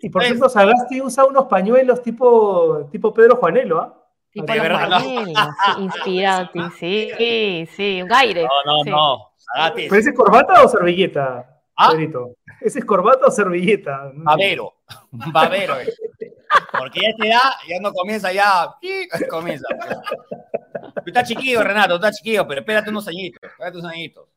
y 0.00 0.08
por 0.08 0.22
cierto, 0.22 0.48
Sagasti 0.48 1.00
usa 1.00 1.24
unos 1.24 1.46
pañuelos 1.46 2.00
tipo, 2.02 2.88
tipo 2.92 3.12
Pedro 3.12 3.36
Juanelo, 3.36 3.80
¿ah? 3.80 3.94
Tipo 4.30 4.46
De 4.46 4.58
los 4.58 4.62
verdad, 4.62 4.88
no. 4.88 4.98
Marinelos, 5.00 5.54
sí, 5.64 5.82
inspirante, 5.82 6.60
sí, 6.78 7.68
sí, 7.74 8.02
un 8.02 8.12
aire. 8.12 8.42
no, 8.42 8.72
no, 8.72 8.84
sí. 8.84 8.90
no. 8.90 9.27
Sagasti 9.54 9.82
es 9.82 9.88
¿Pero 9.88 10.00
ese 10.00 10.10
es 10.10 10.16
corbata 10.16 10.64
o 10.64 10.68
servilleta, 10.68 11.60
¿Ah? 11.76 11.90
Pedrito? 11.92 12.34
¿Ese 12.60 12.80
es 12.80 12.84
corbata 12.84 13.26
o 13.26 13.30
servilleta? 13.30 14.10
Babero. 14.14 14.74
Babero. 15.10 15.76
es. 15.76 16.00
Porque 16.76 17.00
ya 17.00 17.08
a 17.08 17.10
esta 17.10 17.26
edad 17.26 17.50
ya 17.68 17.80
no 17.80 17.92
comienza 17.92 18.32
ya. 18.32 18.74
Comienza. 19.30 19.66
Tú 20.94 21.02
estás 21.06 21.28
chiquillo, 21.28 21.62
Renato, 21.62 21.94
estás 21.94 22.16
chiquillo, 22.16 22.46
pero 22.48 22.60
espérate 22.60 22.90
unos 22.90 23.06
añitos. 23.06 23.40
Espérate 23.42 23.78
unos 23.78 23.92
añitos. 23.92 24.28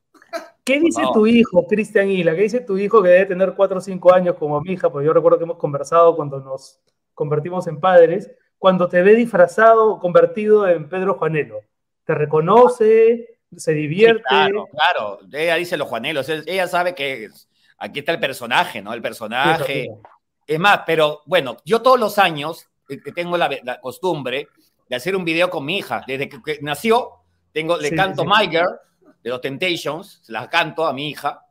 ¿Qué 0.64 0.78
dice 0.78 1.02
tu 1.12 1.26
hijo, 1.26 1.66
Cristian 1.66 2.08
Hila? 2.08 2.34
¿Qué 2.34 2.42
dice 2.42 2.60
tu 2.60 2.78
hijo 2.78 3.02
que 3.02 3.08
debe 3.08 3.26
tener 3.26 3.54
4 3.54 3.78
o 3.78 3.80
5 3.80 4.14
años 4.14 4.36
como 4.36 4.60
mi 4.60 4.72
hija? 4.72 4.90
Porque 4.90 5.06
yo 5.06 5.12
recuerdo 5.12 5.38
que 5.38 5.44
hemos 5.44 5.58
conversado 5.58 6.14
cuando 6.14 6.40
nos 6.40 6.80
convertimos 7.14 7.66
en 7.66 7.80
padres, 7.80 8.30
cuando 8.58 8.88
te 8.88 9.02
ve 9.02 9.16
disfrazado, 9.16 9.98
convertido 9.98 10.68
en 10.68 10.88
Pedro 10.88 11.14
Juanelo. 11.14 11.60
¿Te 12.04 12.14
reconoce? 12.14 13.31
¿Se 13.56 13.72
divierte? 13.72 14.22
Sí, 14.22 14.28
claro, 14.28 14.68
claro. 14.72 15.18
Ella 15.32 15.56
dice 15.56 15.76
los 15.76 15.88
Juanelos. 15.88 16.28
Ella 16.28 16.66
sabe 16.68 16.94
que 16.94 17.24
es- 17.24 17.48
aquí 17.78 18.00
está 18.00 18.12
el 18.12 18.20
personaje, 18.20 18.80
¿no? 18.82 18.92
El 18.94 19.02
personaje. 19.02 19.88
Es 20.46 20.58
más, 20.58 20.80
pero 20.86 21.22
bueno, 21.26 21.56
yo 21.64 21.82
todos 21.82 21.98
los 22.00 22.18
años 22.18 22.66
eh, 22.88 22.98
tengo 23.14 23.36
la, 23.36 23.50
la 23.62 23.80
costumbre 23.80 24.48
de 24.88 24.96
hacer 24.96 25.14
un 25.16 25.24
video 25.24 25.48
con 25.50 25.64
mi 25.64 25.78
hija. 25.78 26.02
Desde 26.06 26.28
que, 26.28 26.42
que 26.42 26.58
nació, 26.62 27.10
tengo, 27.52 27.76
le 27.76 27.88
Sí, 27.90 27.96
canto 27.96 28.22
sí. 28.22 28.28
My 28.28 28.48
Girl 28.48 28.78
de 29.22 29.30
los 29.30 29.40
Temptations, 29.40 30.20
se 30.22 30.32
la 30.32 30.48
canto 30.50 30.84
a 30.86 30.92
mi 30.92 31.10
hija. 31.10 31.46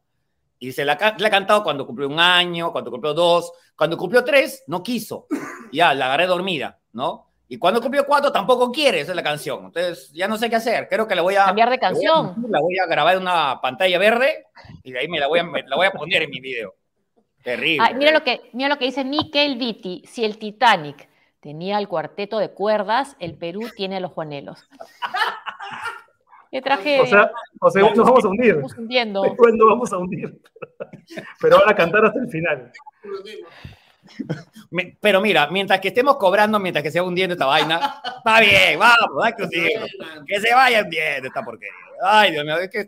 Y 0.60 0.72
se 0.74 0.86
la, 0.86 0.96
la 1.18 1.28
he 1.28 1.32
cantado 1.32 1.64
cuando 1.64 1.88
cumplió 1.88 2.08
un 2.08 2.20
año, 2.20 2.72
cuando 2.72 2.92
cumplió 2.92 3.14
dos, 3.16 3.52
cuando 3.76 3.98
cumplió 3.98 4.24
tres, 4.24 4.64
no 4.68 4.84
quiso. 4.84 5.26
Ya, 5.72 5.94
la 5.96 6.06
agarré 6.06 6.28
dormida, 6.28 6.80
¿no? 6.94 7.31
Y 7.52 7.58
cuando 7.60 7.82
cumplió 7.82 8.06
cuatro, 8.06 8.32
tampoco 8.32 8.72
quiere, 8.72 9.02
esa 9.02 9.12
es 9.12 9.16
la 9.18 9.24
canción. 9.24 9.66
Entonces, 9.66 10.10
ya 10.14 10.26
no 10.30 10.38
sé 10.38 10.50
qué 10.50 10.56
hacer. 10.56 10.88
Creo 10.88 11.06
que 11.06 11.16
la 11.16 11.22
voy 11.22 11.36
a... 11.36 11.44
Cambiar 11.44 11.70
de 11.70 11.76
la 11.76 11.90
voy 11.92 12.06
a- 12.06 12.10
canción. 12.10 12.46
La 12.50 12.62
voy 12.62 12.78
a 12.78 12.86
grabar 12.88 13.18
en 13.18 13.24
una 13.24 13.60
pantalla 13.62 14.00
verde 14.00 14.46
y 14.84 14.94
de 14.94 15.00
ahí 15.00 15.10
me 15.10 15.20
la 15.20 15.28
voy 15.28 15.40
a, 15.40 15.44
me 15.44 15.62
la 15.64 15.76
voy 15.76 15.86
a 15.86 15.92
poner 15.92 16.22
en 16.22 16.30
mi 16.30 16.40
video. 16.40 16.76
Terrible. 17.44 17.86
Ay, 17.86 17.96
mira, 17.96 18.12
lo 18.14 18.24
que, 18.24 18.40
mira 18.54 18.70
lo 18.70 18.78
que 18.78 18.86
dice 18.86 19.04
Miquel 19.04 19.58
Vitti. 19.58 20.02
Si 20.08 20.24
el 20.24 20.38
Titanic 20.38 21.10
tenía 21.42 21.78
el 21.78 21.90
cuarteto 21.90 22.40
de 22.40 22.52
cuerdas, 22.52 23.18
el 23.20 23.34
Perú 23.34 23.70
tiene 23.76 23.98
a 23.98 24.00
los 24.00 24.14
Juanelos. 24.14 24.66
Qué 26.52 26.62
tragedia. 26.62 27.02
O 27.02 27.06
sea, 27.06 27.32
o 27.60 27.70
sea, 27.70 27.82
nos 27.82 27.98
vamos 27.98 28.24
a 28.24 28.28
hundir. 28.30 28.52
Estamos 28.52 28.78
hundiendo. 28.78 29.26
Nos 29.26 29.68
vamos 29.70 29.92
a 29.92 29.98
hundir. 29.98 30.42
Pero 31.42 31.58
van 31.60 31.70
a 31.70 31.76
cantar 31.76 32.06
hasta 32.06 32.20
el 32.22 32.30
final. 32.30 32.72
Me- 34.70 34.98
pero 35.02 35.20
mira, 35.22 35.48
mientras 35.48 35.80
que 35.80 35.90
estemos 35.90 36.18
cobrando, 36.18 36.60
mientras 36.60 36.84
que 36.84 36.92
se 36.92 37.00
va 37.00 37.08
hundiendo 37.08 37.34
esta 37.34 37.46
vaina, 37.46 38.02
está 38.18 38.40
bien, 38.40 38.80
vamos, 38.80 39.24
hay 39.24 39.34
que 39.34 39.44
hundirlo. 39.44 39.86
Que 40.26 40.40
se 40.40 40.54
vaya 40.54 40.82
hundiendo 40.82 41.28
esta 41.28 41.44
porquería. 41.44 41.74
Ay, 42.04 42.32
Dios 42.32 42.46
mío, 42.46 42.58
es 42.58 42.70
que 42.70 42.88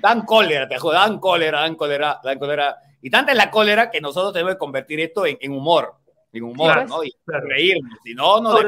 dan 0.00 0.22
cólera, 0.22 0.68
te 0.68 0.78
juro, 0.78 0.94
dan 0.94 1.18
cólera, 1.18 1.60
dan 1.60 1.74
cólera, 1.76 2.20
dan 2.22 2.38
cólera. 2.38 2.76
Y 3.00 3.10
tanta 3.10 3.32
es 3.32 3.38
la 3.38 3.50
cólera 3.50 3.90
que 3.90 4.00
nosotros 4.00 4.32
tenemos 4.32 4.54
que 4.54 4.58
convertir 4.58 5.00
esto 5.00 5.26
en, 5.26 5.38
en 5.40 5.52
humor, 5.52 5.94
en 6.32 6.42
humor, 6.44 6.72
Claro, 6.72 6.88
¿no? 6.88 7.04
Y 7.04 7.12
claro. 7.24 7.46
reírnos, 7.46 7.98
si 8.02 8.14
no, 8.14 8.40
nos. 8.40 8.64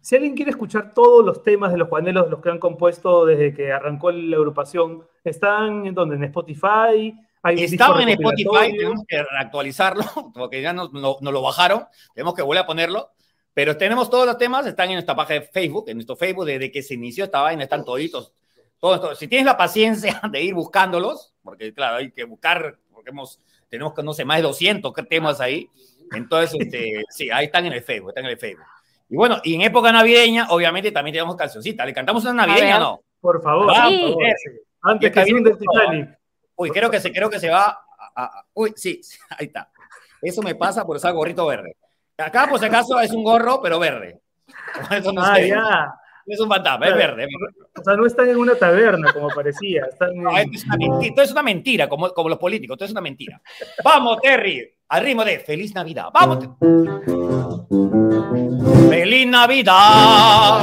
Si 0.00 0.16
alguien 0.16 0.34
quiere 0.34 0.50
escuchar 0.50 0.92
todos 0.92 1.24
los 1.24 1.44
temas 1.44 1.70
de 1.70 1.78
los 1.78 1.88
Juanelos, 1.88 2.28
los 2.28 2.40
que 2.40 2.50
han 2.50 2.58
compuesto 2.58 3.24
desde 3.24 3.54
que 3.54 3.70
arrancó 3.70 4.10
la 4.10 4.36
agrupación, 4.36 5.06
¿están 5.22 5.86
en 5.86 5.94
donde? 5.94 6.16
¿En 6.16 6.24
Spotify? 6.24 7.14
¿Hay 7.42 7.64
Estaba 7.64 8.00
en 8.02 8.08
Spotify, 8.10 8.76
tenemos 8.76 9.04
que 9.06 9.24
actualizarlo, 9.38 10.04
porque 10.34 10.62
ya 10.62 10.72
nos, 10.72 10.92
no- 10.92 11.16
nos 11.20 11.32
lo 11.32 11.42
bajaron, 11.42 11.86
tenemos 12.14 12.34
que 12.34 12.42
volver 12.42 12.62
a 12.62 12.66
ponerlo. 12.66 13.10
Pero 13.54 13.76
tenemos 13.76 14.08
todos 14.08 14.24
los 14.26 14.38
temas, 14.38 14.66
están 14.66 14.88
en 14.88 14.94
nuestra 14.94 15.14
página 15.14 15.40
de 15.40 15.46
Facebook, 15.46 15.84
en 15.88 15.98
nuestro 15.98 16.16
Facebook, 16.16 16.46
desde 16.46 16.70
que 16.70 16.82
se 16.82 16.94
inició 16.94 17.24
esta 17.24 17.42
vaina, 17.42 17.64
están 17.64 17.84
toditos. 17.84 18.32
Todos, 18.78 19.00
todos. 19.00 19.18
Si 19.18 19.28
tienes 19.28 19.44
la 19.44 19.56
paciencia 19.58 20.20
de 20.32 20.42
ir 20.42 20.54
buscándolos, 20.54 21.34
porque 21.42 21.74
claro, 21.74 21.96
hay 21.96 22.12
que 22.12 22.24
buscar, 22.24 22.78
porque 22.90 23.10
hemos, 23.10 23.40
tenemos, 23.68 23.92
no 24.02 24.14
sé, 24.14 24.24
más 24.24 24.38
de 24.38 24.44
200 24.44 24.92
temas 25.08 25.40
ahí. 25.40 25.68
Entonces, 26.12 26.58
este, 26.58 27.02
sí, 27.10 27.30
ahí 27.30 27.46
están 27.46 27.66
en 27.66 27.74
el 27.74 27.82
Facebook, 27.82 28.10
están 28.10 28.24
en 28.24 28.30
el 28.30 28.38
Facebook. 28.38 28.64
Y 29.10 29.16
bueno, 29.16 29.38
y 29.44 29.54
en 29.56 29.60
época 29.60 29.92
navideña, 29.92 30.46
obviamente 30.48 30.90
también 30.90 31.12
tenemos 31.12 31.36
cancioncita. 31.36 31.84
¿Le 31.84 31.92
cantamos 31.92 32.24
una 32.24 32.46
navideña 32.46 32.78
o 32.78 32.80
no? 32.80 33.02
Por 33.20 33.42
favor, 33.42 33.66
Vamos, 33.66 34.00
por 34.00 34.10
favor, 34.12 34.24
eh. 34.24 34.34
sí. 34.42 34.50
Antes 34.80 35.12
que 35.12 35.20
todo, 35.20 35.36
¿eh? 35.36 35.56
Titanic. 35.58 36.18
Uy, 36.56 36.70
creo 36.70 36.90
que 36.90 37.00
se, 37.00 37.12
creo 37.12 37.28
que 37.30 37.38
se 37.40 37.50
va. 37.50 37.78
a- 38.16 38.44
uy, 38.54 38.72
sí, 38.76 39.00
ahí 39.38 39.46
está. 39.46 39.70
Eso 40.20 40.42
me 40.42 40.54
pasa 40.54 40.84
por 40.86 40.96
usar 40.96 41.12
gorrito 41.12 41.46
verde. 41.46 41.76
Acá, 42.18 42.46
por 42.48 42.58
si 42.60 42.66
acaso, 42.66 43.00
es 43.00 43.10
un 43.12 43.24
gorro, 43.24 43.60
pero 43.62 43.78
verde. 43.78 44.20
Eso 44.90 45.12
no 45.12 45.22
Ah, 45.22 45.34
sé. 45.36 45.48
ya. 45.48 45.94
Es 46.24 46.38
un 46.38 46.48
fantasma, 46.48 46.86
es 46.86 46.94
verde. 46.94 47.24
es 47.24 47.28
verde. 47.40 47.68
O 47.76 47.82
sea, 47.82 47.96
no 47.96 48.06
están 48.06 48.28
en 48.28 48.36
una 48.36 48.54
taberna 48.54 49.12
como 49.12 49.28
parecía. 49.30 49.86
Están 49.90 50.10
en... 50.12 50.22
No, 50.22 50.30
esto 50.38 50.52
es 50.54 50.64
una 50.64 50.76
mentira, 50.76 51.08
esto 51.08 51.22
es 51.22 51.32
una 51.32 51.42
mentira, 51.42 51.88
como, 51.88 52.10
como 52.10 52.28
los 52.28 52.38
políticos, 52.38 52.74
esto 52.76 52.84
es 52.84 52.90
una 52.92 53.00
mentira. 53.00 53.42
Vamos, 53.82 54.20
Terry, 54.20 54.72
al 54.88 55.02
ritmo 55.02 55.24
de 55.24 55.40
Feliz 55.40 55.74
Navidad. 55.74 56.06
Vamos. 56.14 56.48
Feliz 58.88 59.26
Navidad, 59.26 60.62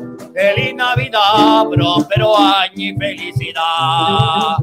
feliz 0.33 0.73
Navidad, 0.75 1.65
próspero 1.69 2.37
año 2.37 2.71
y 2.75 2.95
felicidad. 2.97 4.57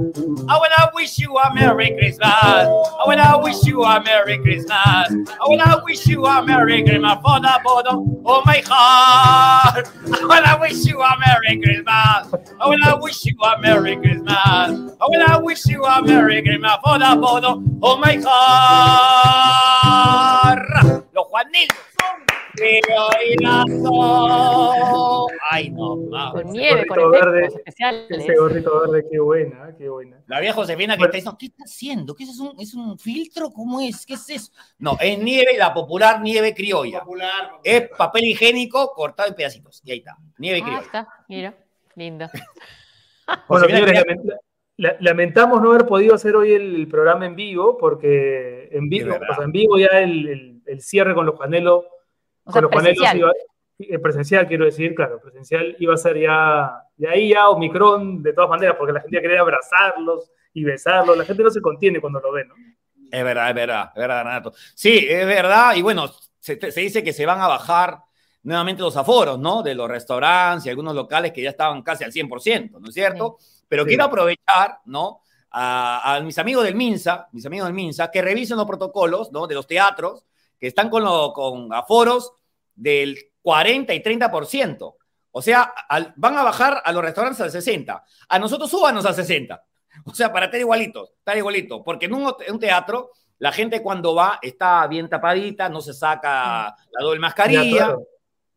I 0.51 0.57
wanna 0.57 0.91
wish 0.95 1.19
you 1.19 1.37
a 1.39 1.53
Merry 1.55 1.95
Christmas. 1.97 2.33
I 2.33 3.05
wanna 3.07 3.39
wish 3.43 3.63
you 3.65 3.85
a 3.85 4.01
Merry 4.03 4.39
Christmas. 4.39 4.77
I 4.79 5.47
wanna 5.47 5.83
wish 5.85 6.07
you 6.07 6.25
a 6.25 6.43
Merry 6.43 6.83
Christmas 6.83 7.19
for 7.23 7.41
the 7.41 7.61
bottom 7.65 7.99
of 7.99 8.27
oh 8.27 8.43
my 8.47 8.63
heart. 8.67 9.89
I 10.07 10.27
wanna 10.27 10.59
wish 10.61 10.85
you 10.87 11.01
a 11.01 11.17
Merry 11.19 11.61
Christmas. 11.61 12.33
I 12.61 12.67
wanna 12.67 12.97
wish 13.01 13.25
you 13.27 13.37
a 13.43 13.59
Merry 13.61 13.97
Christmas. 13.97 14.37
I 14.37 15.07
wanna 15.07 15.41
wish 15.45 15.67
you 15.67 15.85
a 15.85 16.03
Merry 16.03 16.43
Christmas 16.43 16.77
for 16.83 16.99
the 16.99 17.17
bottom 17.21 17.79
of 17.83 17.85
oh 17.85 17.99
my 17.99 18.19
heart. 18.25 19.49
Los 21.15 21.27
Juanilos 21.29 21.98
de 22.59 22.81
oílazo. 24.09 25.27
Ay, 25.51 25.71
no, 25.71 25.97
ma. 25.97 26.33
Con 26.33 26.51
nieve, 26.53 26.87
con 26.87 26.99
efectos 26.99 27.11
verde, 27.33 27.47
especiales. 27.47 28.07
Ese 28.11 28.35
gorrito 28.37 28.81
verde, 28.81 29.07
qué 29.11 29.19
buena, 29.19 29.75
qué 29.77 29.89
buena. 29.89 30.23
La 30.27 30.41
vieja 30.41 30.55
Josefina 30.55 30.97
que 30.97 31.05
está 31.05 31.17
diciendo, 31.17 31.37
¿qué 31.39 31.47
está 31.47 31.65
haciendo? 31.65 32.15
¿Qué 32.15 32.25
es, 32.25 32.31
¿Es 32.31 32.39
un, 32.41 32.53
¿Es 32.61 32.75
un 32.75 32.99
filtro? 32.99 33.51
¿Cómo 33.51 33.81
es? 33.81 34.05
¿Qué 34.07 34.15
es 34.15 34.29
eso? 34.31 34.53
No, 34.79 34.97
es 35.01 35.19
nieve, 35.19 35.57
la 35.59 35.73
popular 35.73 36.21
nieve 36.21 36.55
criolla. 36.55 37.03
Es 37.65 37.89
papel 37.97 38.25
higiénico 38.27 38.93
cortado 38.93 39.29
en 39.29 39.35
pedacitos. 39.35 39.81
Y 39.85 39.93
ahí 39.93 39.99
está, 39.99 40.17
nieve 40.39 40.61
Ah, 40.61 40.65
criolla. 40.65 40.83
está, 40.85 41.09
mira, 41.29 41.55
lindo. 41.95 42.27
Bueno, 43.47 43.67
señores, 43.67 44.03
lamentamos 45.01 45.61
no 45.61 45.71
haber 45.73 45.85
podido 45.87 46.15
hacer 46.15 46.35
hoy 46.35 46.53
el, 46.55 46.75
el 46.77 46.89
programa 46.89 47.27
en 47.27 47.37
vivo, 47.37 47.77
porque 47.77 48.71
en 48.73 48.89
vivo, 48.89 49.11
verdad. 49.11 49.29
o 49.33 49.35
sea, 49.35 49.45
en 49.45 49.53
vivo 49.53 49.79
ya 49.79 49.89
el, 49.99 50.29
el- 50.29 50.63
el 50.65 50.81
cierre 50.83 51.15
con 51.15 51.27
los 51.27 51.35
Juanelo, 51.35 51.85
O 52.49 52.53
con 52.53 52.53
sea, 52.55 52.63
los 52.63 52.71
Juanelos 52.73 52.97
presencial. 52.99 53.19
iba, 53.19 53.33
eh, 53.97 53.99
presencial, 53.99 54.47
quiero 54.49 54.65
decir, 54.65 54.95
claro, 54.95 55.21
presencial 55.21 55.77
iba 55.79 55.95
a 55.95 55.97
ser 55.97 56.19
ya, 56.19 56.83
de 56.97 57.09
ahí 57.09 57.29
ya 57.31 57.49
Omicron, 57.51 58.23
de 58.23 58.33
todas 58.33 58.51
maneras, 58.51 58.77
porque 58.79 58.93
la 58.93 59.01
gente 59.01 59.21
quería 59.21 59.41
abrazarlos 59.41 60.31
y 60.53 60.65
besarlos, 60.65 61.17
la 61.17 61.25
gente 61.25 61.43
no 61.43 61.51
se 61.51 61.61
contiene 61.61 62.01
cuando 62.01 62.21
lo 62.21 62.33
ve, 62.33 62.45
¿no? 62.45 62.55
Es 63.11 63.25
verdad, 63.25 63.49
es 63.51 63.55
verdad, 63.55 63.91
es 63.95 64.01
verdad, 64.01 64.25
Renato. 64.25 64.53
Sí, 64.75 65.07
es 65.09 65.27
verdad. 65.27 65.75
Y 65.77 65.83
bueno, 65.83 66.11
se, 66.39 66.59
se 66.71 66.81
dice 66.81 67.03
que 67.05 67.13
se 67.13 67.25
van 67.25 67.41
a 67.41 67.47
bajar 67.49 68.01
nuevamente 68.43 68.83
los 68.83 68.97
aforos, 68.97 69.39
¿no? 69.39 69.63
De 69.63 69.75
los 69.75 69.89
restaurantes 69.89 70.67
y 70.67 70.71
algunos 70.71 70.95
locales 70.95 71.33
que 71.33 71.43
ya 71.43 71.51
estaban 71.51 71.83
casi 71.83 72.05
al 72.05 72.13
100%, 72.13 72.79
¿no 72.81 72.89
es 72.89 72.95
cierto? 72.95 73.39
Pero 73.69 73.85
Sí. 73.85 73.89
quiero 73.91 74.05
aprovechar, 74.05 74.81
¿no? 74.87 75.21
A, 75.51 76.17
a 76.17 76.21
mis 76.21 76.39
amigos 76.39 76.65
del 76.65 76.75
MINSA, 76.75 77.29
mis 77.33 77.47
amigos 77.47 77.67
del 77.69 77.75
MINSA, 77.75 78.11
que 78.11 78.21
revisen 78.21 78.57
los 78.59 78.67
protocolos, 78.67 79.33
¿no? 79.33 79.47
De 79.47 79.55
los 79.55 79.67
teatros, 79.67 80.25
que 80.59 80.67
están 80.67 80.91
con, 80.91 81.03
lo- 81.05 81.33
con 81.33 81.73
aforos 81.73 82.35
del 82.79 83.19
40 83.43 83.93
y 83.95 84.03
30%. 84.03 84.95
O 85.31 85.43
sea, 85.43 85.63
al- 85.89 86.13
van 86.17 86.37
a 86.37 86.43
bajar 86.43 86.81
a 86.85 86.93
los 86.93 87.03
restaurantes 87.03 87.41
al 87.41 87.51
60. 87.51 88.05
A 88.29 88.39
nosotros 88.39 88.71
súbanos 88.71 89.05
al 89.07 89.15
60. 89.15 89.63
O 90.05 90.15
sea, 90.15 90.33
para 90.33 90.47
estar 90.47 90.61
igualitos, 90.61 91.11
estar 91.19 91.37
igualito. 91.37 91.83
Porque 91.85 92.07
en 92.07 92.15
un, 92.15 92.33
en 92.47 92.55
un 92.55 92.61
teatro, 92.61 93.11
la 93.39 93.53
gente 93.53 93.83
cuando 93.83 94.15
va 94.15 94.39
está 94.43 94.87
bien 94.87 95.09
tapadita, 95.09 95.69
no 95.69 95.81
se 95.81 95.93
saca 95.93 96.75
la 96.91 97.03
doble 97.05 97.21
mascarilla. 97.21 97.95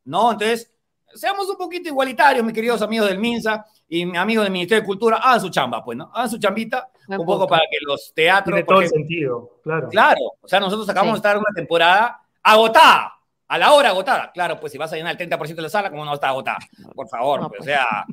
¿no? 0.05 0.31
Entonces, 0.31 0.73
seamos 1.13 1.47
un 1.49 1.57
poquito 1.57 1.89
igualitarios, 1.89 2.43
mis 2.43 2.53
queridos 2.53 2.81
amigos 2.81 3.09
del 3.09 3.19
MINSA 3.19 3.65
y 3.87 4.05
mis 4.05 4.17
amigos 4.17 4.45
del 4.45 4.53
Ministerio 4.53 4.81
de 4.81 4.87
Cultura, 4.87 5.17
hagan 5.17 5.41
su 5.41 5.49
chamba, 5.49 5.83
pues, 5.83 5.97
¿no? 5.97 6.09
Hagan 6.13 6.29
su 6.29 6.39
chambita 6.39 6.89
un 7.09 7.25
poco 7.25 7.45
para 7.47 7.63
que 7.69 7.77
los 7.81 8.13
teatros... 8.15 8.55
Tiene 8.55 8.63
todo 8.63 8.79
el 8.79 8.85
ejemplo, 8.85 8.99
sentido, 9.07 9.59
claro. 9.61 9.87
Claro, 9.89 10.21
o 10.41 10.47
sea, 10.47 10.59
nosotros 10.61 10.87
acabamos 10.89 11.17
Sí. 11.17 11.21
de 11.21 11.27
estar 11.27 11.37
una 11.37 11.53
temporada 11.53 12.21
agotada, 12.41 13.13
a 13.51 13.57
la 13.57 13.73
hora 13.73 13.89
agotada. 13.89 14.31
Claro, 14.31 14.57
pues 14.61 14.71
si 14.71 14.77
vas 14.77 14.93
a 14.93 14.95
llenar 14.95 15.19
el 15.19 15.29
30% 15.29 15.55
de 15.55 15.61
la 15.61 15.67
sala, 15.69 15.89
¿cómo 15.89 16.05
no 16.05 16.13
está 16.13 16.29
agotada? 16.29 16.59
Por 16.95 17.09
favor, 17.09 17.49
pues, 17.49 17.59
o 17.59 17.63
sea, 17.65 18.05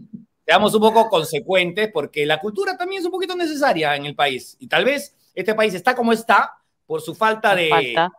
seamos 0.45 0.75
un 0.75 0.81
poco 0.81 1.09
consecuentes 1.09 1.91
porque 1.93 2.27
la 2.27 2.41
cultura 2.41 2.77
también 2.77 2.99
es 2.99 3.07
un 3.07 3.13
poquito 3.13 3.37
necesaria 3.37 3.95
en 3.95 4.07
el 4.07 4.17
país. 4.17 4.57
Y 4.59 4.67
tal 4.67 4.85
vez 4.85 5.15
este 5.33 5.55
país 5.55 5.75
está 5.75 5.95
como 5.95 6.13
está 6.13 6.55
por 6.85 7.01
su 7.01 7.15
falta 7.15 7.55
de... 7.55 7.69
Falta. 7.69 8.13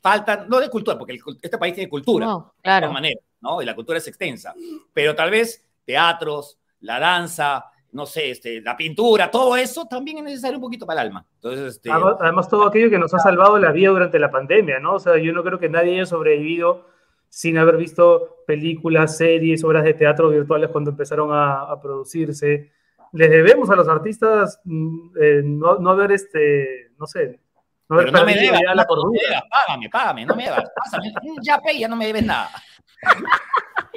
Falta, 0.00 0.46
no 0.48 0.58
de 0.58 0.70
cultura, 0.70 0.96
porque 0.96 1.12
el 1.12 1.20
este 1.42 1.58
país 1.58 1.74
tiene 1.74 1.90
cultura, 1.90 2.24
No, 2.24 2.54
de 2.56 2.62
claro. 2.62 2.86
todas 2.86 2.94
maneras, 2.94 3.22
¿no? 3.42 3.60
Y 3.60 3.66
la 3.66 3.74
cultura 3.74 3.98
es 3.98 4.08
extensa. 4.08 4.54
Pero 4.94 5.14
tal 5.14 5.30
vez 5.30 5.62
teatros, 5.84 6.58
la 6.80 6.98
danza, 6.98 7.66
no 7.96 8.04
sé, 8.04 8.30
este, 8.30 8.60
la 8.60 8.76
pintura, 8.76 9.30
todo 9.30 9.56
eso 9.56 9.86
también 9.86 10.18
es 10.18 10.24
necesario 10.24 10.58
un 10.58 10.62
poquito 10.62 10.84
para 10.86 11.00
el 11.00 11.08
alma. 11.08 11.26
Entonces, 11.36 11.76
este, 11.76 11.90
Además, 11.90 12.16
además, 12.20 12.48
todo 12.48 12.66
aquello 12.66 12.90
que 12.90 12.98
nos 12.98 13.14
ha 13.14 13.18
salvado 13.18 13.58
la 13.58 13.72
vida 13.72 13.88
durante 13.88 14.18
la 14.18 14.30
pandemia, 14.30 14.78
¿no? 14.78 14.96
O 14.96 15.00
sea, 15.00 15.16
yo 15.16 15.32
no 15.32 15.42
creo 15.42 15.58
que 15.58 15.70
nadie 15.70 15.94
haya 15.94 16.04
sobrevivido 16.04 16.84
sin 17.30 17.56
haber 17.56 17.78
visto 17.78 18.44
películas, 18.46 19.16
series, 19.16 19.64
obras 19.64 19.82
de 19.82 19.94
teatro 19.94 20.28
virtuales 20.28 20.68
cuando 20.68 20.90
empezaron 20.90 21.32
a, 21.32 21.62
a 21.62 21.80
producirse. 21.80 22.70
Les 23.12 23.30
debemos 23.30 23.70
a 23.70 23.76
los 23.76 23.88
artistas 23.88 24.60
mm, 24.64 25.08
eh, 25.18 25.42
no, 25.42 25.78
no 25.78 25.90
haber, 25.90 26.12
este, 26.12 26.90
no 26.98 27.06
sé, 27.06 27.40
no 27.88 27.96
haber 27.96 28.12
pero 28.12 28.18
no 28.18 28.26
me 28.26 28.34
debas, 28.34 28.60
la 28.62 28.86
no 28.88 29.10
me 29.10 29.18
debas, 29.26 29.42
págame, 29.48 29.88
págame, 29.88 30.26
no 30.26 30.36
me 30.36 30.44
debas, 30.44 30.70
pásame. 30.76 31.14
Mm, 31.22 31.40
Ya, 31.42 31.58
ya 31.78 31.88
no 31.88 31.96
me 31.96 32.06
debes 32.06 32.26
nada. 32.26 32.50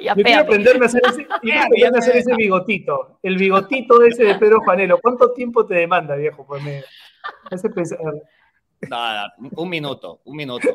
Ya, 0.02 0.14
Yo 0.14 0.22
quiero 0.22 0.42
aprenderme 0.42 0.84
a 0.84 0.88
hacer 0.88 1.02
ese, 1.06 1.26
a 1.94 1.98
hacer 1.98 2.16
ese 2.16 2.34
bigotito. 2.34 3.18
El 3.22 3.36
bigotito 3.36 4.02
ese 4.02 4.24
de 4.24 4.34
Pedro 4.36 4.60
Juanelo. 4.60 4.98
¿Cuánto 5.00 5.32
tiempo 5.32 5.66
te 5.66 5.74
demanda, 5.74 6.16
viejo? 6.16 6.46
Pues 6.46 6.62
me, 6.62 6.72
me 6.72 6.84
hace 7.50 7.68
pensar. 7.70 7.98
Nada, 8.88 9.34
un 9.56 9.68
minuto, 9.68 10.20
un 10.24 10.36
minuto. 10.36 10.68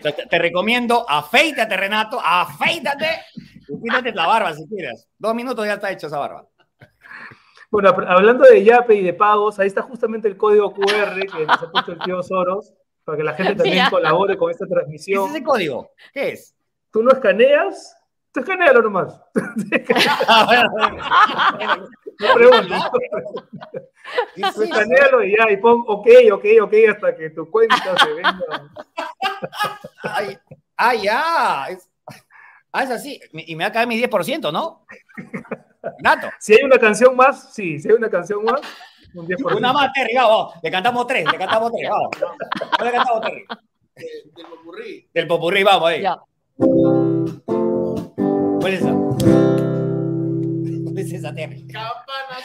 Te, 0.00 0.12
te 0.12 0.38
recomiendo, 0.38 1.04
afeítate, 1.08 1.76
Renato, 1.76 2.20
afeítate 2.24 3.06
y 3.68 3.76
píntate 3.76 4.12
la 4.12 4.26
barba 4.26 4.54
si 4.54 4.66
quieres. 4.68 5.08
Dos 5.18 5.34
minutos 5.34 5.66
ya 5.66 5.74
está 5.74 5.90
hecha 5.90 6.06
esa 6.06 6.18
barba. 6.18 6.46
Bueno, 7.72 7.88
hablando 7.88 8.44
de 8.44 8.62
Yape 8.62 8.94
y 8.96 9.02
de 9.02 9.14
pagos, 9.14 9.58
ahí 9.58 9.66
está 9.66 9.80
justamente 9.80 10.28
el 10.28 10.36
código 10.36 10.74
QR 10.74 11.20
que 11.20 11.46
nos 11.46 11.62
ha 11.62 11.70
puesto 11.70 11.92
el 11.92 11.98
tío 12.00 12.22
Soros 12.22 12.74
para 13.02 13.16
que 13.16 13.24
la 13.24 13.32
gente 13.32 13.54
también 13.56 13.86
colabore 13.88 14.36
con 14.36 14.50
esta 14.50 14.66
¿Qué 14.66 14.74
transmisión. 14.74 15.24
es 15.24 15.30
ese 15.30 15.42
código? 15.42 15.90
¿Qué 16.12 16.32
es? 16.32 16.54
¿Tú 16.92 17.02
lo 17.02 17.12
escaneas? 17.12 17.96
Tú 18.32 18.40
escanealo 18.40 18.82
nomás. 18.82 19.20
No 22.18 22.34
preguntes. 22.34 22.82
Tú 24.54 24.62
escanealo 24.62 25.22
y 25.24 25.36
ya, 25.36 25.50
y 25.50 25.56
pon 25.56 25.84
ok, 25.86 26.06
ok, 26.32 26.44
ok, 26.62 26.74
hasta 26.90 27.16
que 27.16 27.30
tu 27.30 27.50
cuenta 27.50 27.76
se 27.98 28.12
venga. 28.12 28.38
Ay, 30.02 30.38
ah, 30.76 30.94
ya. 30.94 31.66
Es, 31.70 31.90
ah, 32.72 32.84
es 32.84 32.90
así. 32.90 33.20
Y 33.32 33.56
me 33.56 33.64
va 33.64 33.68
a 33.68 33.72
caer 33.72 33.88
mi 33.88 34.00
10%, 34.00 34.52
¿no? 34.52 34.86
Renato. 35.82 36.28
Si 36.38 36.54
hay 36.54 36.64
una 36.64 36.78
canción 36.78 37.16
más, 37.16 37.52
sí, 37.52 37.78
si 37.78 37.88
hay 37.88 37.94
una 37.94 38.08
canción 38.10 38.44
más, 38.44 38.60
un 39.14 39.26
10%. 39.26 39.56
Una 39.56 39.72
más, 39.72 39.92
Terry, 39.92 40.14
vamos. 40.14 40.54
Le 40.62 40.70
cantamos 40.70 41.06
tres, 41.06 41.30
le 41.30 41.38
cantamos 41.38 41.72
tres, 41.72 41.90
vamos. 41.90 42.10
No 42.78 42.84
le 42.84 42.92
cantamos 42.92 43.20
Terry. 43.22 43.46
Del 43.94 44.46
popurrí. 44.46 45.08
Del 45.12 45.26
popurrí, 45.26 45.62
vamos 45.62 45.88
ahí. 45.88 46.02
Ya. 46.02 46.18
¿Cuál 48.62 48.74
es 48.74 48.80
esa? 48.80 48.92
¿Cuál 50.84 50.98
es 50.98 51.12
esa, 51.12 51.34
Terry? 51.34 51.66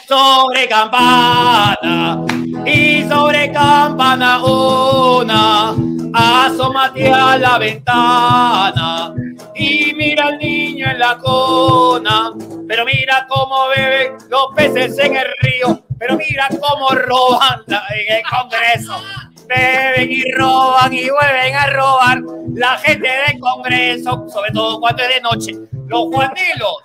Sobre 0.08 0.68
campana 0.68 2.24
y 2.66 3.04
sobre 3.04 3.52
campana 3.52 4.44
una, 4.44 5.76
asómate 6.12 7.08
a 7.08 7.38
la 7.38 7.58
ventana 7.58 9.14
y 9.54 9.92
mira 9.94 10.26
al 10.26 10.38
niño 10.38 10.90
en 10.90 10.98
la 10.98 11.18
cona, 11.18 12.32
pero 12.66 12.84
mira 12.84 13.24
cómo 13.28 13.68
beben 13.68 14.14
los 14.28 14.46
peces 14.56 14.98
en 14.98 15.14
el 15.14 15.26
río, 15.40 15.84
pero 16.00 16.16
mira 16.16 16.48
cómo 16.48 16.88
roban 16.96 17.62
en 17.68 18.16
el 18.16 18.22
Congreso. 18.28 19.00
Beben 19.46 20.10
y 20.10 20.32
roban 20.32 20.92
y 20.92 21.08
vuelven 21.10 21.54
a 21.54 21.66
robar 21.68 22.20
la 22.54 22.76
gente 22.78 23.08
del 23.08 23.38
Congreso, 23.38 24.26
sobre 24.28 24.50
todo 24.50 24.80
cuando 24.80 25.04
es 25.04 25.08
de 25.14 25.20
noche. 25.20 25.77
Los 25.88 26.00
juanelos, 26.14 26.76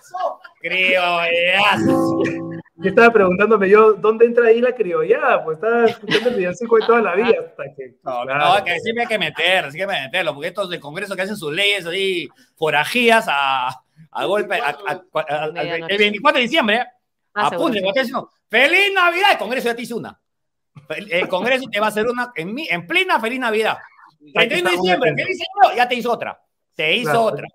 criollazos. 0.61 2.23
Yo 2.75 2.89
estaba 2.89 3.11
preguntándome 3.11 3.69
yo, 3.69 3.93
¿dónde 3.93 4.25
entra 4.25 4.47
ahí 4.47 4.59
la 4.59 4.73
criollada? 4.73 5.43
Pues 5.43 5.57
estaba 5.57 5.85
escuchando 5.85 6.29
el 6.29 6.35
villancico 6.35 6.75
de 6.77 6.85
toda 6.85 7.01
la 7.01 7.15
vida 7.15 7.29
hasta 7.47 7.63
que... 7.75 7.95
No, 8.03 8.23
Claro. 8.23 8.57
no, 8.59 8.63
que 8.65 8.79
siempre 8.79 9.03
hay 9.03 9.07
que 9.07 9.19
meter, 9.19 9.71
sí 9.71 9.77
que 9.77 9.83
hay 9.83 9.89
que 9.89 10.01
meterlo, 10.05 10.33
porque 10.33 10.47
estos 10.49 10.69
del 10.69 10.79
Congreso 10.79 11.15
que 11.15 11.21
hacen 11.21 11.37
sus 11.37 11.53
leyes 11.53 11.85
así, 11.85 12.29
forajías 12.57 13.25
a, 13.29 13.69
a 14.11 14.25
golpe, 14.25 14.55
a- 14.59 14.69
a- 14.69 15.03
a- 15.13 15.43
a- 15.43 15.45
el 15.87 15.97
24 15.97 16.37
de 16.37 16.43
diciembre, 16.43 16.75
¿eh? 16.77 16.85
Ah, 17.35 17.47
apunte, 17.47 17.79
sí. 17.79 18.11
¡Feliz 18.49 18.93
Navidad! 18.93 19.31
El 19.31 19.37
Congreso 19.37 19.67
ya 19.67 19.75
te 19.75 19.81
hizo 19.83 19.97
una. 19.97 20.19
El 20.89 21.11
el 21.11 21.27
Congreso 21.27 21.65
te 21.71 21.79
va 21.79 21.87
a 21.87 21.89
hacer 21.89 22.05
una 22.07 22.31
en, 22.35 22.53
mi- 22.53 22.67
en 22.69 22.85
plena 22.85 23.19
Feliz 23.19 23.39
Navidad. 23.39 23.77
Que 24.19 24.31
31 24.47 24.69
de 24.69 24.75
diciembre, 24.77 25.13
feliz 25.15 25.39
año, 25.63 25.75
ya 25.75 25.87
te 25.87 25.95
hizo 25.95 26.11
otra. 26.11 26.39
Te 26.75 26.93
hizo 26.95 27.09
Claro. 27.11 27.23
otra. 27.25 27.47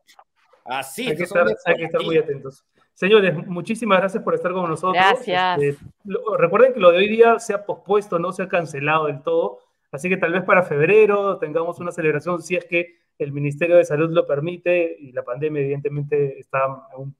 Así, 0.68 1.08
hay, 1.08 1.16
que 1.16 1.22
estar, 1.24 1.46
hay 1.64 1.74
que 1.76 1.84
estar 1.84 2.02
muy 2.02 2.16
atentos. 2.18 2.64
Señores, 2.92 3.34
muchísimas 3.46 3.98
gracias 4.00 4.22
por 4.22 4.34
estar 4.34 4.52
con 4.52 4.68
nosotros. 4.68 4.94
Gracias. 4.94 5.62
Este, 5.62 5.84
lo- 6.04 6.36
recuerden 6.36 6.74
que 6.74 6.80
lo 6.80 6.90
de 6.90 6.98
hoy 6.98 7.08
día 7.08 7.38
se 7.38 7.54
ha 7.54 7.64
pospuesto, 7.64 8.18
no 8.18 8.32
se 8.32 8.42
ha 8.42 8.48
cancelado 8.48 9.06
del 9.06 9.22
todo. 9.22 9.60
Así 9.92 10.08
que 10.08 10.16
tal 10.16 10.32
vez 10.32 10.42
para 10.44 10.62
febrero 10.62 11.38
tengamos 11.38 11.78
una 11.78 11.92
celebración 11.92 12.42
si 12.42 12.56
es 12.56 12.64
que 12.66 12.96
el 13.18 13.32
Ministerio 13.32 13.76
de 13.76 13.84
Salud 13.84 14.10
lo 14.10 14.26
permite 14.26 14.96
y 14.98 15.12
la 15.12 15.22
pandemia 15.24 15.62
evidentemente 15.62 16.38
está 16.38 16.58
en 16.94 17.02
un 17.02 17.16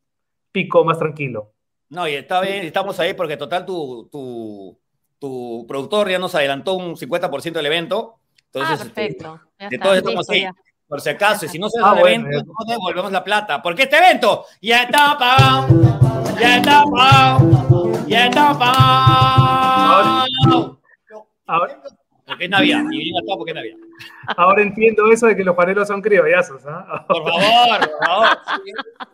pico 0.52 0.84
más 0.84 0.98
tranquilo. 0.98 1.52
No, 1.90 2.06
y 2.06 2.14
está 2.14 2.40
bien, 2.42 2.64
estamos 2.66 3.00
ahí 3.00 3.14
porque 3.14 3.36
total 3.38 3.64
tu, 3.64 4.08
tu, 4.12 4.78
tu 5.18 5.64
productor 5.66 6.10
ya 6.10 6.18
nos 6.18 6.34
adelantó 6.34 6.74
un 6.74 6.96
50% 6.96 7.52
del 7.52 7.66
evento. 7.66 8.16
Entonces, 8.52 8.80
ah, 8.80 8.82
este, 8.84 8.94
perfecto. 8.94 9.40
Ya 9.58 9.68
de 9.70 9.74
está, 9.76 9.84
todos 9.84 9.96
estamos 9.98 10.18
listo, 10.28 10.32
ahí. 10.32 10.40
ya. 10.42 10.54
Por 10.88 11.00
si 11.02 11.10
acaso, 11.10 11.44
y 11.44 11.48
si 11.48 11.58
no 11.58 11.68
se 11.68 11.78
Ah, 11.82 11.90
da 11.90 11.94
el 11.96 12.00
bueno, 12.00 12.26
evento, 12.28 12.52
no 12.58 12.64
devolvemos 12.72 13.12
la 13.12 13.22
plata. 13.22 13.60
Porque 13.62 13.82
este 13.82 13.98
evento 13.98 14.46
ya 14.62 14.84
está 14.84 15.16
pagado, 15.18 15.68
ya 16.40 16.56
está 16.56 16.82
pagado, 16.84 18.06
ya 18.06 18.26
está 18.26 18.58
pagado. 18.58 20.26
Ahora, 21.46 21.80
Porque 22.26 22.44
es 22.44 22.50
Navidad, 22.50 22.82
y 22.90 22.98
bien 22.98 23.14
gastado 23.16 23.38
porque 23.38 23.50
es 23.52 23.54
Navidad. 23.54 23.76
ahora 24.36 24.62
entiendo 24.62 25.10
eso 25.10 25.26
de 25.26 25.34
que 25.36 25.42
los 25.44 25.54
panelos 25.56 25.88
son 25.88 26.02
criollazos. 26.02 26.62
¿ah? 26.66 27.04
Por 27.08 27.22
favor, 27.24 27.80
por 27.90 28.06
favor. 28.06 28.38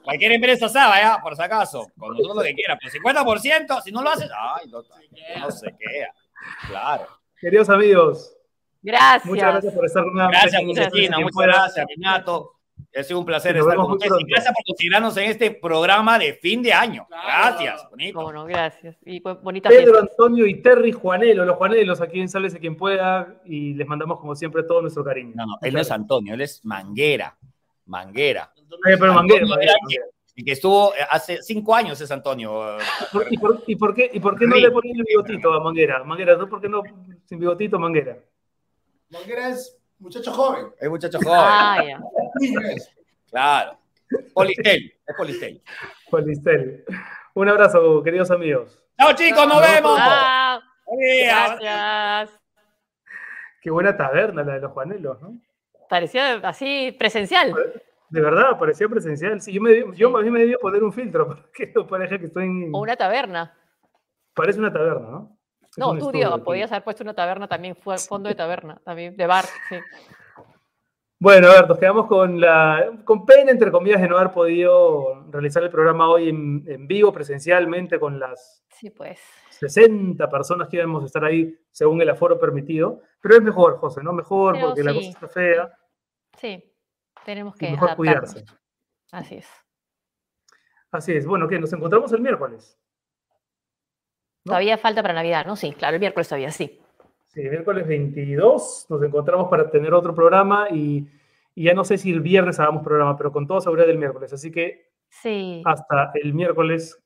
Cualquier 0.03 0.33
empresa 0.33 0.69
sabe, 0.69 1.01
¿ya? 1.01 1.19
Por 1.23 1.37
si 1.37 1.43
acaso. 1.43 1.87
Con 1.97 2.11
nosotros 2.11 2.37
lo 2.37 2.43
que 2.43 2.55
quiera. 2.55 2.77
Pero 2.81 2.93
50%, 2.93 3.83
si 3.83 3.93
no 3.93 4.03
lo 4.03 4.11
haces, 4.11 4.29
ay, 4.37 4.69
no, 4.69 4.83
no 5.41 5.51
se 5.53 5.67
queda. 5.79 6.13
Claro. 6.69 7.07
Queridos 7.41 7.71
amigos, 7.71 8.37
Gracias. 8.85 9.25
muchas 9.27 9.51
gracias 9.53 9.75
por 9.75 9.85
estar 9.87 10.05
nuevamente 10.05 10.39
Gracias, 10.41 10.61
con 10.61 10.69
nosotros. 10.69 10.89
Josefina. 10.93 11.19
Muchas 11.21 11.47
gracias, 11.47 11.87
Renato. 11.97 12.51
Ha 12.97 13.03
sido 13.03 13.19
un 13.21 13.27
placer 13.27 13.57
estar 13.57 13.77
con 13.77 13.93
ustedes. 13.93 14.13
Y 14.21 14.25
gracias 14.25 14.55
por 14.55 14.65
considerarnos 14.65 15.17
en 15.17 15.25
este 15.31 15.51
programa 15.51 16.19
de 16.19 16.35
fin 16.35 16.63
de 16.63 16.73
año. 16.73 17.07
Gracias, 17.09 17.89
bonito. 17.91 18.19
Cómo 18.19 18.33
no, 18.33 18.45
gracias. 18.45 18.97
Y 19.05 19.21
pues, 19.21 19.41
bonita 19.43 19.69
Pedro 19.69 19.95
fiesta. 19.95 20.01
Antonio 20.11 20.47
y 20.47 20.61
Terry 20.63 20.93
Juanelo, 20.93 21.45
los 21.45 21.57
Juanelos, 21.57 22.01
aquí 22.01 22.21
en 22.21 22.29
Sálvese 22.29 22.61
quien 22.61 22.77
pueda, 22.77 23.41
y 23.47 23.75
les 23.75 23.87
mandamos 23.87 24.21
como 24.21 24.35
siempre 24.37 24.63
todo 24.65 24.81
nuestro 24.83 25.03
cariño. 25.03 25.33
No, 25.35 25.47
no, 25.47 25.59
él 25.63 25.73
no 25.75 25.81
es 25.81 25.91
Antonio, 25.91 26.35
él 26.35 26.41
es 26.43 26.65
Manguera. 26.65 27.37
Manguera. 27.87 28.53
Eh, 28.57 28.97
pero 28.99 29.13
Manguera, 29.15 29.41
Antonio 29.41 29.47
Manguera, 29.49 29.73
era 29.73 29.81
el 30.37 30.45
que- 30.45 30.53
estuvo 30.53 30.93
eh, 30.95 30.99
hace 31.11 31.43
cinco 31.43 31.75
años 31.75 32.01
es 32.01 32.11
Antonio. 32.11 32.79
eh, 32.79 32.83
¿Por- 33.13 33.27
¿Y 33.33 33.39
por, 33.39 33.63
y 33.67 33.77
por 33.77 33.95
qué, 33.95 34.11
y 34.13 34.21
por 34.21 34.39
qué 34.39 34.47
no 34.47 34.57
le 34.57 34.71
ponen 34.71 34.97
el 34.97 35.05
bigotito 35.05 35.53
a 35.53 35.61
Manguera? 35.63 36.03
Manguera, 36.05 36.39
¿tú 36.39 36.49
por 36.49 36.61
qué 36.61 36.69
no 36.69 36.83
sin 37.25 37.39
bigotito 37.39 37.79
Manguera? 37.79 38.19
Manguera 39.15 39.49
es 39.51 39.79
muchacho 40.01 40.33
joven. 40.33 40.67
Es 40.81 40.91
muchacho 40.91 41.19
joven. 41.19 41.41
Ah, 41.41 41.85
ya. 41.87 42.01
Claro. 43.31 43.79
Polistel, 44.33 44.93
es 45.07 45.17
Polistel. 45.17 45.63
Polistel. 46.11 46.85
Un 47.35 47.49
abrazo, 47.49 48.03
queridos 48.03 48.31
amigos. 48.33 48.83
Chao 48.99 49.13
chicos, 49.15 49.47
nos 49.47 49.61
vemos. 49.61 49.97
Chao. 49.97 50.61
Gracias. 51.23 52.41
Qué 53.63 53.71
buena 53.71 53.97
taberna 53.97 54.43
la 54.43 54.55
de 54.55 54.61
los 54.61 54.73
Juanelos, 54.73 55.21
¿no? 55.23 55.39
Parecía 55.89 56.35
así 56.37 56.95
presencial. 56.99 57.55
De 58.09 58.21
verdad, 58.21 58.59
parecía 58.59 58.89
presencial. 58.89 59.41
Sí, 59.41 59.53
yo, 59.53 59.61
me, 59.61 59.97
yo 59.97 60.17
a 60.17 60.23
mí 60.23 60.31
me 60.31 60.41
debía 60.41 60.59
poner 60.59 60.83
un 60.83 60.93
filtro 60.93 61.27
para 61.29 61.43
que 61.53 61.73
no 61.75 61.87
parezca 61.87 62.19
que 62.19 62.27
estoy 62.27 62.45
en... 62.45 62.71
O 62.75 62.81
una 62.81 62.97
taberna. 62.97 63.57
Parece 64.35 64.59
una 64.59 64.73
taberna, 64.73 65.09
¿no? 65.09 65.39
No, 65.77 65.97
tú, 65.99 66.13
Diego, 66.13 66.43
podías 66.45 66.71
haber 66.73 66.85
puesto 66.85 67.03
una 67.03 67.15
taberna 67.15 67.49
también, 67.49 67.75
fue 67.77 67.99
fondo 67.99 68.29
de 68.29 68.35
taberna, 68.35 68.81
también, 68.85 69.17
de 69.17 69.27
bar, 69.27 69.45
sí. 69.69 69.77
Bueno, 71.19 71.49
a 71.49 71.55
ver, 71.55 71.69
nos 71.69 71.79
quedamos 71.79 72.07
con 72.07 72.41
la 72.41 73.01
con 73.05 73.25
pena, 73.25 73.51
entre 73.51 73.71
comillas, 73.71 74.01
de 74.01 74.09
no 74.09 74.19
haber 74.19 74.33
podido 74.33 75.25
realizar 75.31 75.63
el 75.63 75.71
programa 75.71 76.09
hoy 76.09 76.29
en, 76.29 76.65
en 76.67 76.87
vivo, 76.87 77.13
presencialmente, 77.13 77.99
con 77.99 78.19
las 78.19 78.65
Sí, 78.75 78.91
pues. 78.91 79.21
60 79.51 80.29
personas 80.29 80.69
que 80.69 80.77
íbamos 80.79 81.05
a 81.05 81.07
estar 81.07 81.25
ahí 81.25 81.57
según 81.71 82.03
el 82.03 82.11
aforo 82.11 82.39
permitido. 82.39 83.01
Pero 83.21 83.37
es 83.37 83.43
mejor, 83.43 83.79
José, 83.79 84.03
¿no? 84.03 84.13
Mejor 84.13 84.55
Pero 84.55 84.67
porque 84.67 84.83
la 84.83 84.93
cosa 84.93 85.09
está 85.09 85.29
fea. 85.29 85.79
Sí, 86.37 86.75
tenemos 87.25 87.55
Y 87.57 87.59
que 87.59 87.71
mejor 87.71 87.91
adaptarnos. 87.91 88.33
cuidarse. 88.33 88.45
Así 89.13 89.37
es. 89.37 89.49
Así 90.91 91.13
es. 91.13 91.27
Bueno, 91.27 91.47
¿qué? 91.49 91.59
Nos 91.59 91.73
encontramos 91.73 92.13
el 92.13 92.21
miércoles. 92.21 92.79
Todavía 94.45 94.77
falta 94.79 95.03
para 95.03 95.15
Navidad, 95.15 95.47
¿no? 95.47 95.57
Sí, 95.57 95.73
claro, 95.73 95.95
el 95.95 96.01
miércoles 96.01 96.29
todavía 96.29 96.51
sí. 96.51 96.81
Sí, 97.27 97.41
el 97.41 97.51
miércoles 97.51 97.87
22 97.87 98.87
nos 98.91 99.03
encontramos 99.03 99.49
para 99.49 99.71
tener 99.71 99.93
otro 99.95 100.15
programa 100.15 100.69
y, 100.71 101.09
y 101.55 101.65
ya 101.65 101.75
no 101.75 101.83
sé 101.85 101.99
si 101.99 102.11
el 102.13 102.21
viernes 102.21 102.61
hagamos 102.61 102.83
programa, 102.85 103.17
pero 103.17 103.33
con 103.33 103.47
toda 103.47 103.61
seguridad 103.61 103.89
el 103.89 103.99
miércoles. 103.99 104.33
Así 104.33 104.51
que 104.53 104.91
Sí. 105.09 105.63
hasta 105.65 106.11
el 106.15 106.35
miércoles 106.35 107.01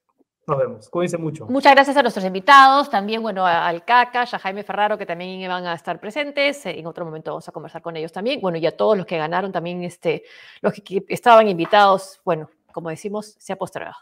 nos 0.47 0.59
vemos. 0.59 0.89
Cuídense 0.89 1.19
mucho. 1.19 1.47
Muchas 1.47 1.75
gracias 1.75 1.97
a 1.97 2.03
nuestros 2.03 2.25
invitados, 2.25 2.89
también, 2.91 3.23
bueno, 3.23 3.47
al 3.47 3.85
Caca, 3.85 4.23
a 4.23 4.39
Jaime 4.39 4.65
Ferraro, 4.65 4.97
que 4.97 5.05
también 5.07 5.47
van 5.49 5.67
a 5.67 5.75
estar 5.75 6.01
presentes. 6.01 6.65
eh, 6.67 6.79
En 6.79 6.87
otro 6.87 7.05
momento 7.05 7.31
vamos 7.33 7.49
a 7.49 7.53
conversar 7.53 7.83
con 7.83 7.97
ellos 7.97 8.13
también. 8.13 8.41
Bueno, 8.41 8.57
y 8.59 8.67
a 8.67 8.77
todos 8.77 8.97
los 8.97 9.07
que 9.07 9.19
ganaron 9.19 9.53
también, 9.53 9.85
este, 9.85 10.25
los 10.63 10.73
que, 10.73 11.05
estaban 11.09 11.49
invitados, 11.49 12.21
bueno, 12.25 12.49
como 12.73 12.89
decimos, 12.89 13.37
se 13.39 13.53
ha 13.53 13.57
postergado. 13.57 13.97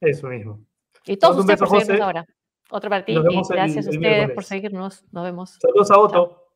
Eso 0.00 0.28
mismo. 0.28 0.60
Y 1.06 1.16
todos 1.16 1.38
ustedes 1.38 1.60
por 1.60 2.02
ahora. 2.02 2.26
Otro 2.70 2.90
para 2.90 3.04
ti 3.04 3.12
y 3.12 3.22
gracias 3.48 3.86
a 3.86 3.90
ustedes 3.90 4.30
por 4.32 4.44
seguirnos. 4.44 5.04
Nos 5.12 5.24
vemos. 5.24 5.58
Saludos 5.60 5.90
a 5.90 5.98
Otto. 5.98 6.48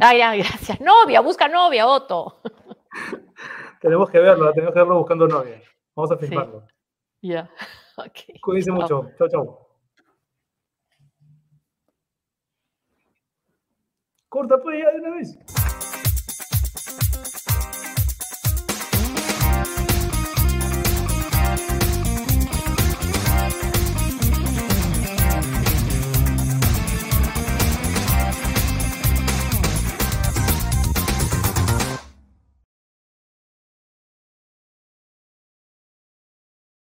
Ah, 0.00 0.14
ya, 0.14 0.34
gracias. 0.36 0.80
Novia, 0.80 1.20
busca 1.20 1.48
novia, 1.48 1.86
Otto. 1.86 2.40
Tenemos 3.80 4.10
que 4.10 4.18
verlo, 4.18 4.52
tenemos 4.52 4.74
que 4.74 4.78
verlo 4.80 4.98
buscando 4.98 5.26
novia. 5.26 5.60
Vamos 5.96 6.12
a 6.12 6.18
Sí. 6.18 6.26
filmarlo. 6.26 6.66
Ya. 7.22 7.50
Ok. 7.96 8.40
Cuídense 8.40 8.70
mucho. 8.72 9.10
Chao, 9.18 9.28
chao. 9.28 9.66
Corta 14.30 14.56
pues 14.62 14.78
ya 14.82 14.90
de 14.92 15.00
una 15.00 15.10
vez. 15.16 15.38